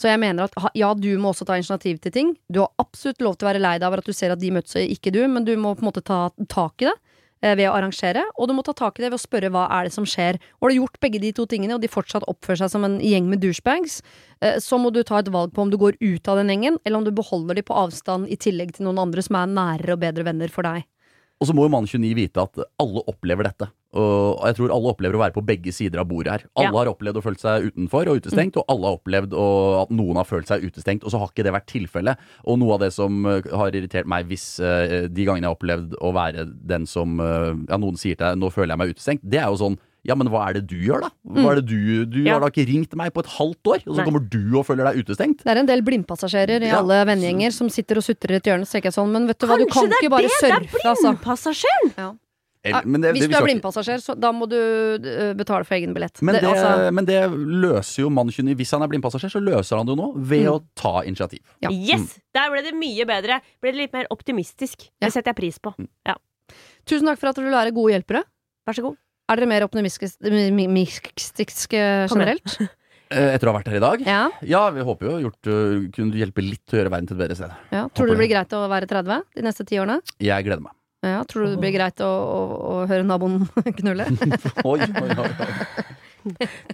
Så 0.00 0.10
jeg 0.10 0.20
mener 0.22 0.46
at 0.46 0.54
ja, 0.78 0.90
du 0.94 1.10
må 1.22 1.30
også 1.30 1.46
ta 1.46 1.56
initiativ 1.58 2.00
til 2.02 2.14
ting. 2.14 2.34
Du 2.50 2.60
har 2.64 2.70
absolutt 2.82 3.22
lov 3.22 3.36
til 3.38 3.46
å 3.46 3.50
være 3.52 3.62
lei 3.62 3.74
deg 3.78 3.88
over 3.88 4.02
at 4.02 4.08
du 4.08 4.14
ser 4.14 4.34
at 4.34 4.42
de 4.42 4.52
møtes 4.54 4.74
og 4.78 4.94
ikke 4.94 5.12
du, 5.14 5.22
men 5.30 5.46
du 5.46 5.54
må 5.58 5.74
på 5.74 5.84
en 5.84 5.90
måte 5.90 6.02
ta 6.06 6.28
tak 6.50 6.82
i 6.82 6.88
det 6.88 6.94
eh, 7.42 7.54
ved 7.54 7.68
å 7.70 7.74
arrangere, 7.76 8.24
og 8.34 8.50
du 8.50 8.56
må 8.58 8.64
ta 8.66 8.74
tak 8.74 8.98
i 8.98 9.04
det 9.04 9.12
ved 9.12 9.20
å 9.20 9.24
spørre 9.24 9.52
hva 9.54 9.68
er 9.74 9.86
det 9.86 9.94
som 9.94 10.06
skjer. 10.06 10.40
Og 10.58 10.66
har 10.66 10.74
du 10.74 10.80
gjort 10.80 11.02
begge 11.02 11.22
de 11.22 11.34
to 11.34 11.46
tingene, 11.50 11.74
og 11.74 11.82
de 11.82 11.90
fortsatt 11.90 12.26
oppfører 12.30 12.64
seg 12.64 12.74
som 12.74 12.86
en 12.86 12.98
gjeng 13.02 13.30
med 13.30 13.42
douchebags, 13.42 14.00
eh, 14.42 14.58
så 14.62 14.78
må 14.82 14.94
du 14.94 15.02
ta 15.06 15.22
et 15.22 15.30
valg 15.34 15.54
på 15.54 15.62
om 15.62 15.74
du 15.74 15.78
går 15.78 15.98
ut 16.02 16.30
av 16.30 16.42
den 16.42 16.54
gjengen, 16.54 16.78
eller 16.82 16.98
om 17.02 17.06
du 17.06 17.14
beholder 17.14 17.58
de 17.58 17.66
på 17.66 17.78
avstand 17.82 18.30
i 18.30 18.38
tillegg 18.38 18.74
til 18.74 18.86
noen 18.86 19.02
andre 19.08 19.26
som 19.26 19.42
er 19.42 19.54
nærere 19.58 19.94
og 19.94 20.02
bedre 20.06 20.26
venner 20.30 20.54
for 20.54 20.66
deg. 20.66 20.86
Og 21.42 21.48
så 21.48 21.54
må 21.56 21.64
jo 21.66 21.72
mann 21.74 21.86
29 21.86 22.14
vite 22.16 22.40
at 22.40 22.60
alle 22.80 23.02
opplever 23.10 23.44
dette. 23.48 23.66
Og 23.94 24.40
jeg 24.48 24.56
tror 24.58 24.72
alle 24.74 24.90
opplever 24.90 25.18
å 25.18 25.20
være 25.22 25.34
på 25.36 25.42
begge 25.46 25.72
sider 25.74 26.00
av 26.02 26.08
bordet 26.10 26.32
her. 26.32 26.44
Alle 26.56 26.70
Ja. 26.70 26.78
har 26.78 26.90
opplevd 26.90 27.18
å 27.18 27.22
føle 27.22 27.38
seg 27.38 27.68
utenfor 27.70 28.08
og 28.08 28.20
utestengt, 28.22 28.56
og 28.56 28.64
alle 28.68 28.86
har 28.86 28.98
opplevd 28.98 29.34
å, 29.34 29.82
at 29.82 29.90
noen 29.90 30.16
har 30.16 30.24
følt 30.24 30.46
seg 30.50 30.62
utestengt, 30.66 31.04
og 31.04 31.10
så 31.10 31.18
har 31.18 31.28
ikke 31.28 31.44
det 31.44 31.52
vært 31.54 31.66
tilfellet. 31.70 32.16
Og 32.46 32.58
noe 32.58 32.74
av 32.74 32.80
det 32.80 32.92
som 32.92 33.26
eh, 33.26 33.42
har 33.52 33.70
irritert 33.70 34.06
meg 34.06 34.26
hvis 34.26 34.58
eh, 34.60 35.06
de 35.08 35.24
gangene 35.24 35.46
jeg 35.46 35.50
har 35.52 35.58
opplevd 35.58 35.94
å 36.00 36.12
være 36.14 36.46
den 36.66 36.86
som 36.86 37.20
eh, 37.20 37.54
Ja, 37.68 37.76
noen 37.78 37.96
sier 37.98 38.16
til 38.16 38.26
deg 38.26 38.38
'nå 38.38 38.50
føler 38.50 38.74
jeg 38.74 38.78
meg 38.78 38.94
utestengt', 38.94 39.22
det 39.22 39.38
er 39.38 39.46
jo 39.50 39.56
sånn 39.60 39.78
ja, 40.04 40.14
men 40.14 40.28
hva 40.28 40.42
er 40.50 40.58
det 40.58 40.66
du 40.68 40.76
gjør, 40.76 41.00
da? 41.06 41.10
Hva 41.26 41.52
er 41.52 41.60
det 41.60 41.66
Du 41.70 42.04
Du 42.06 42.18
Ja. 42.22 42.34
har 42.34 42.40
da 42.40 42.50
ikke 42.52 42.66
ringt 42.68 42.94
meg 42.94 43.12
på 43.14 43.20
et 43.24 43.30
halvt 43.38 43.64
år, 43.72 43.80
og 43.86 43.94
så 43.94 43.96
Nei. 44.02 44.04
kommer 44.04 44.28
du 44.28 44.58
og 44.58 44.66
føler 44.66 44.84
deg 44.92 45.04
utestengt? 45.04 45.42
Det 45.44 45.50
er 45.56 45.60
en 45.62 45.66
del 45.66 45.82
blindpassasjerer 45.82 46.62
i 46.62 46.68
Ja. 46.68 46.78
alle 46.82 47.04
vennegjenger 47.08 47.52
som 47.52 47.68
sitter 47.68 47.96
og 47.96 48.04
sutrer 48.04 48.32
i 48.32 48.36
et 48.36 48.44
hjørne. 48.44 48.66
Så 48.68 48.72
tenker 48.78 48.92
jeg 48.92 48.98
sånn, 49.00 49.10
men 49.10 49.26
vet 49.26 49.38
du 49.38 49.46
hva, 49.46 49.56
du 49.58 49.64
Kanskje 49.64 49.72
kan 49.72 49.88
det 49.88 49.96
er 49.96 50.02
ikke 50.04 50.10
bare 50.10 50.22
det, 50.22 50.30
det 50.40 50.50
er 50.50 50.60
surfe, 50.60 50.84
altså. 50.84 51.16
Blindpassasjeren! 51.16 51.94
Ja. 51.98 52.12
Men 52.84 53.02
det- 53.02 53.12
Hvis 53.14 53.28
du 53.28 53.36
er 53.36 53.44
blindpassasjer, 53.44 53.98
så 54.00 54.18
da 54.18 54.32
må 54.32 54.48
du 54.48 54.56
øh, 54.56 55.34
betale 55.36 55.66
for 55.66 55.74
egen 55.76 55.92
billett. 55.92 56.22
Men 56.22 56.34
det, 56.36 56.44
altså, 56.44 56.90
men 56.94 57.04
det 57.04 57.30
løser 57.30 57.98
jo 58.04 58.08
mann 58.08 58.28
29 58.30 58.54
Hvis 58.56 58.70
han 58.72 58.80
er 58.80 58.88
blindpassasjer, 58.88 59.28
så 59.28 59.40
løser 59.44 59.76
han 59.76 59.84
det 59.84 59.92
jo 59.92 60.00
nå 60.00 60.14
ved 60.16 60.46
å 60.48 60.62
ta 60.74 61.02
initiativ. 61.04 61.40
Ja. 61.60 61.68
Yes! 61.68 62.18
Der 62.32 62.48
ble 62.50 62.62
det 62.62 62.72
mye 62.72 63.04
bedre. 63.04 63.40
Ble 63.60 63.72
det 63.72 63.76
litt 63.76 63.92
mer 63.92 64.06
optimistisk. 64.10 64.88
Ja. 65.00 65.08
Det 65.08 65.12
setter 65.12 65.34
jeg 65.34 65.36
pris 65.36 65.58
på. 65.58 65.74
Ja. 66.06 66.14
tusen 66.86 67.04
takk 67.06 67.18
for 67.18 67.28
at 67.28 67.36
du 67.36 67.42
vil 67.42 67.52
være 67.52 67.70
gode 67.72 67.92
hjelpere. 67.92 68.24
Vær 68.66 68.72
så 68.74 68.82
god. 68.82 68.96
Er 69.30 69.36
dere 69.40 69.48
mer 69.48 69.64
optimistiske 69.68 71.80
generelt? 72.12 72.58
Eh, 73.14 73.34
Etter 73.36 73.46
å 73.46 73.50
ha 73.52 73.58
vært 73.60 73.68
her 73.68 73.76
i 73.76 73.80
dag? 73.84 74.00
Ja, 74.08 74.22
Ja, 74.48 74.62
vi 74.74 74.80
håper 74.82 75.06
jo 75.06 75.18
gjort, 75.26 75.46
øh, 75.52 75.82
kunne 75.94 76.16
hjelpe 76.18 76.40
litt 76.42 76.62
til 76.66 76.78
å 76.78 76.80
gjøre 76.80 76.90
verden 76.94 77.06
til 77.10 77.14
et 77.14 77.20
bedre 77.20 77.36
sted. 77.36 77.50
ja. 77.70 77.82
Tror 77.94 78.06
du 78.08 78.12
det 78.14 78.20
blir 78.22 78.30
greit 78.32 78.52
å 78.56 78.62
være 78.72 78.86
30 78.90 79.20
de 79.36 79.42
neste 79.44 79.62
ti 79.68 79.76
årene? 79.78 79.98
Jeg 80.24 80.44
gleder 80.48 80.62
meg. 80.64 80.72
Ja, 81.04 81.20
Tror 81.28 81.44
du 81.44 81.48
det 81.52 81.60
blir 81.60 81.74
greit 81.76 82.00
å, 82.02 82.08
å, 82.08 82.38
å 82.72 82.74
høre 82.90 83.04
naboen 83.06 83.44
knulle? 83.78 84.06
Oi, 84.64 84.80
oi, 84.80 84.88
oi, 84.88 85.10
oi. 85.20 85.28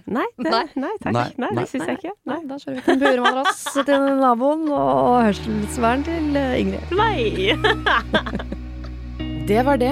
Nei, 0.07 0.23
det, 0.39 0.47
Nei. 0.47 0.63
nei. 0.79 0.95
takk. 1.03 1.11
Nei, 1.11 1.11
Nei, 1.11 1.35
nei. 1.43 1.51
det 1.59 1.67
syns 1.69 1.83
jeg 1.91 1.99
ikke. 1.99 2.15
Nei, 2.31 2.39
Nei. 2.39 2.47
da 2.47 2.55
kjører 2.63 2.79
vi 2.79 2.83
til 2.87 2.95
en 2.95 3.03
burmadrass 3.03 3.59
til 3.91 3.99
naboen 4.23 4.63
og 4.71 5.27
hørselsvern 5.27 6.07
til 6.07 6.31
eh, 6.39 6.55
Ingrid. 6.63 6.87
Nei. 6.95 7.51
Det 9.51 9.59
var 9.67 9.75
det. 9.83 9.91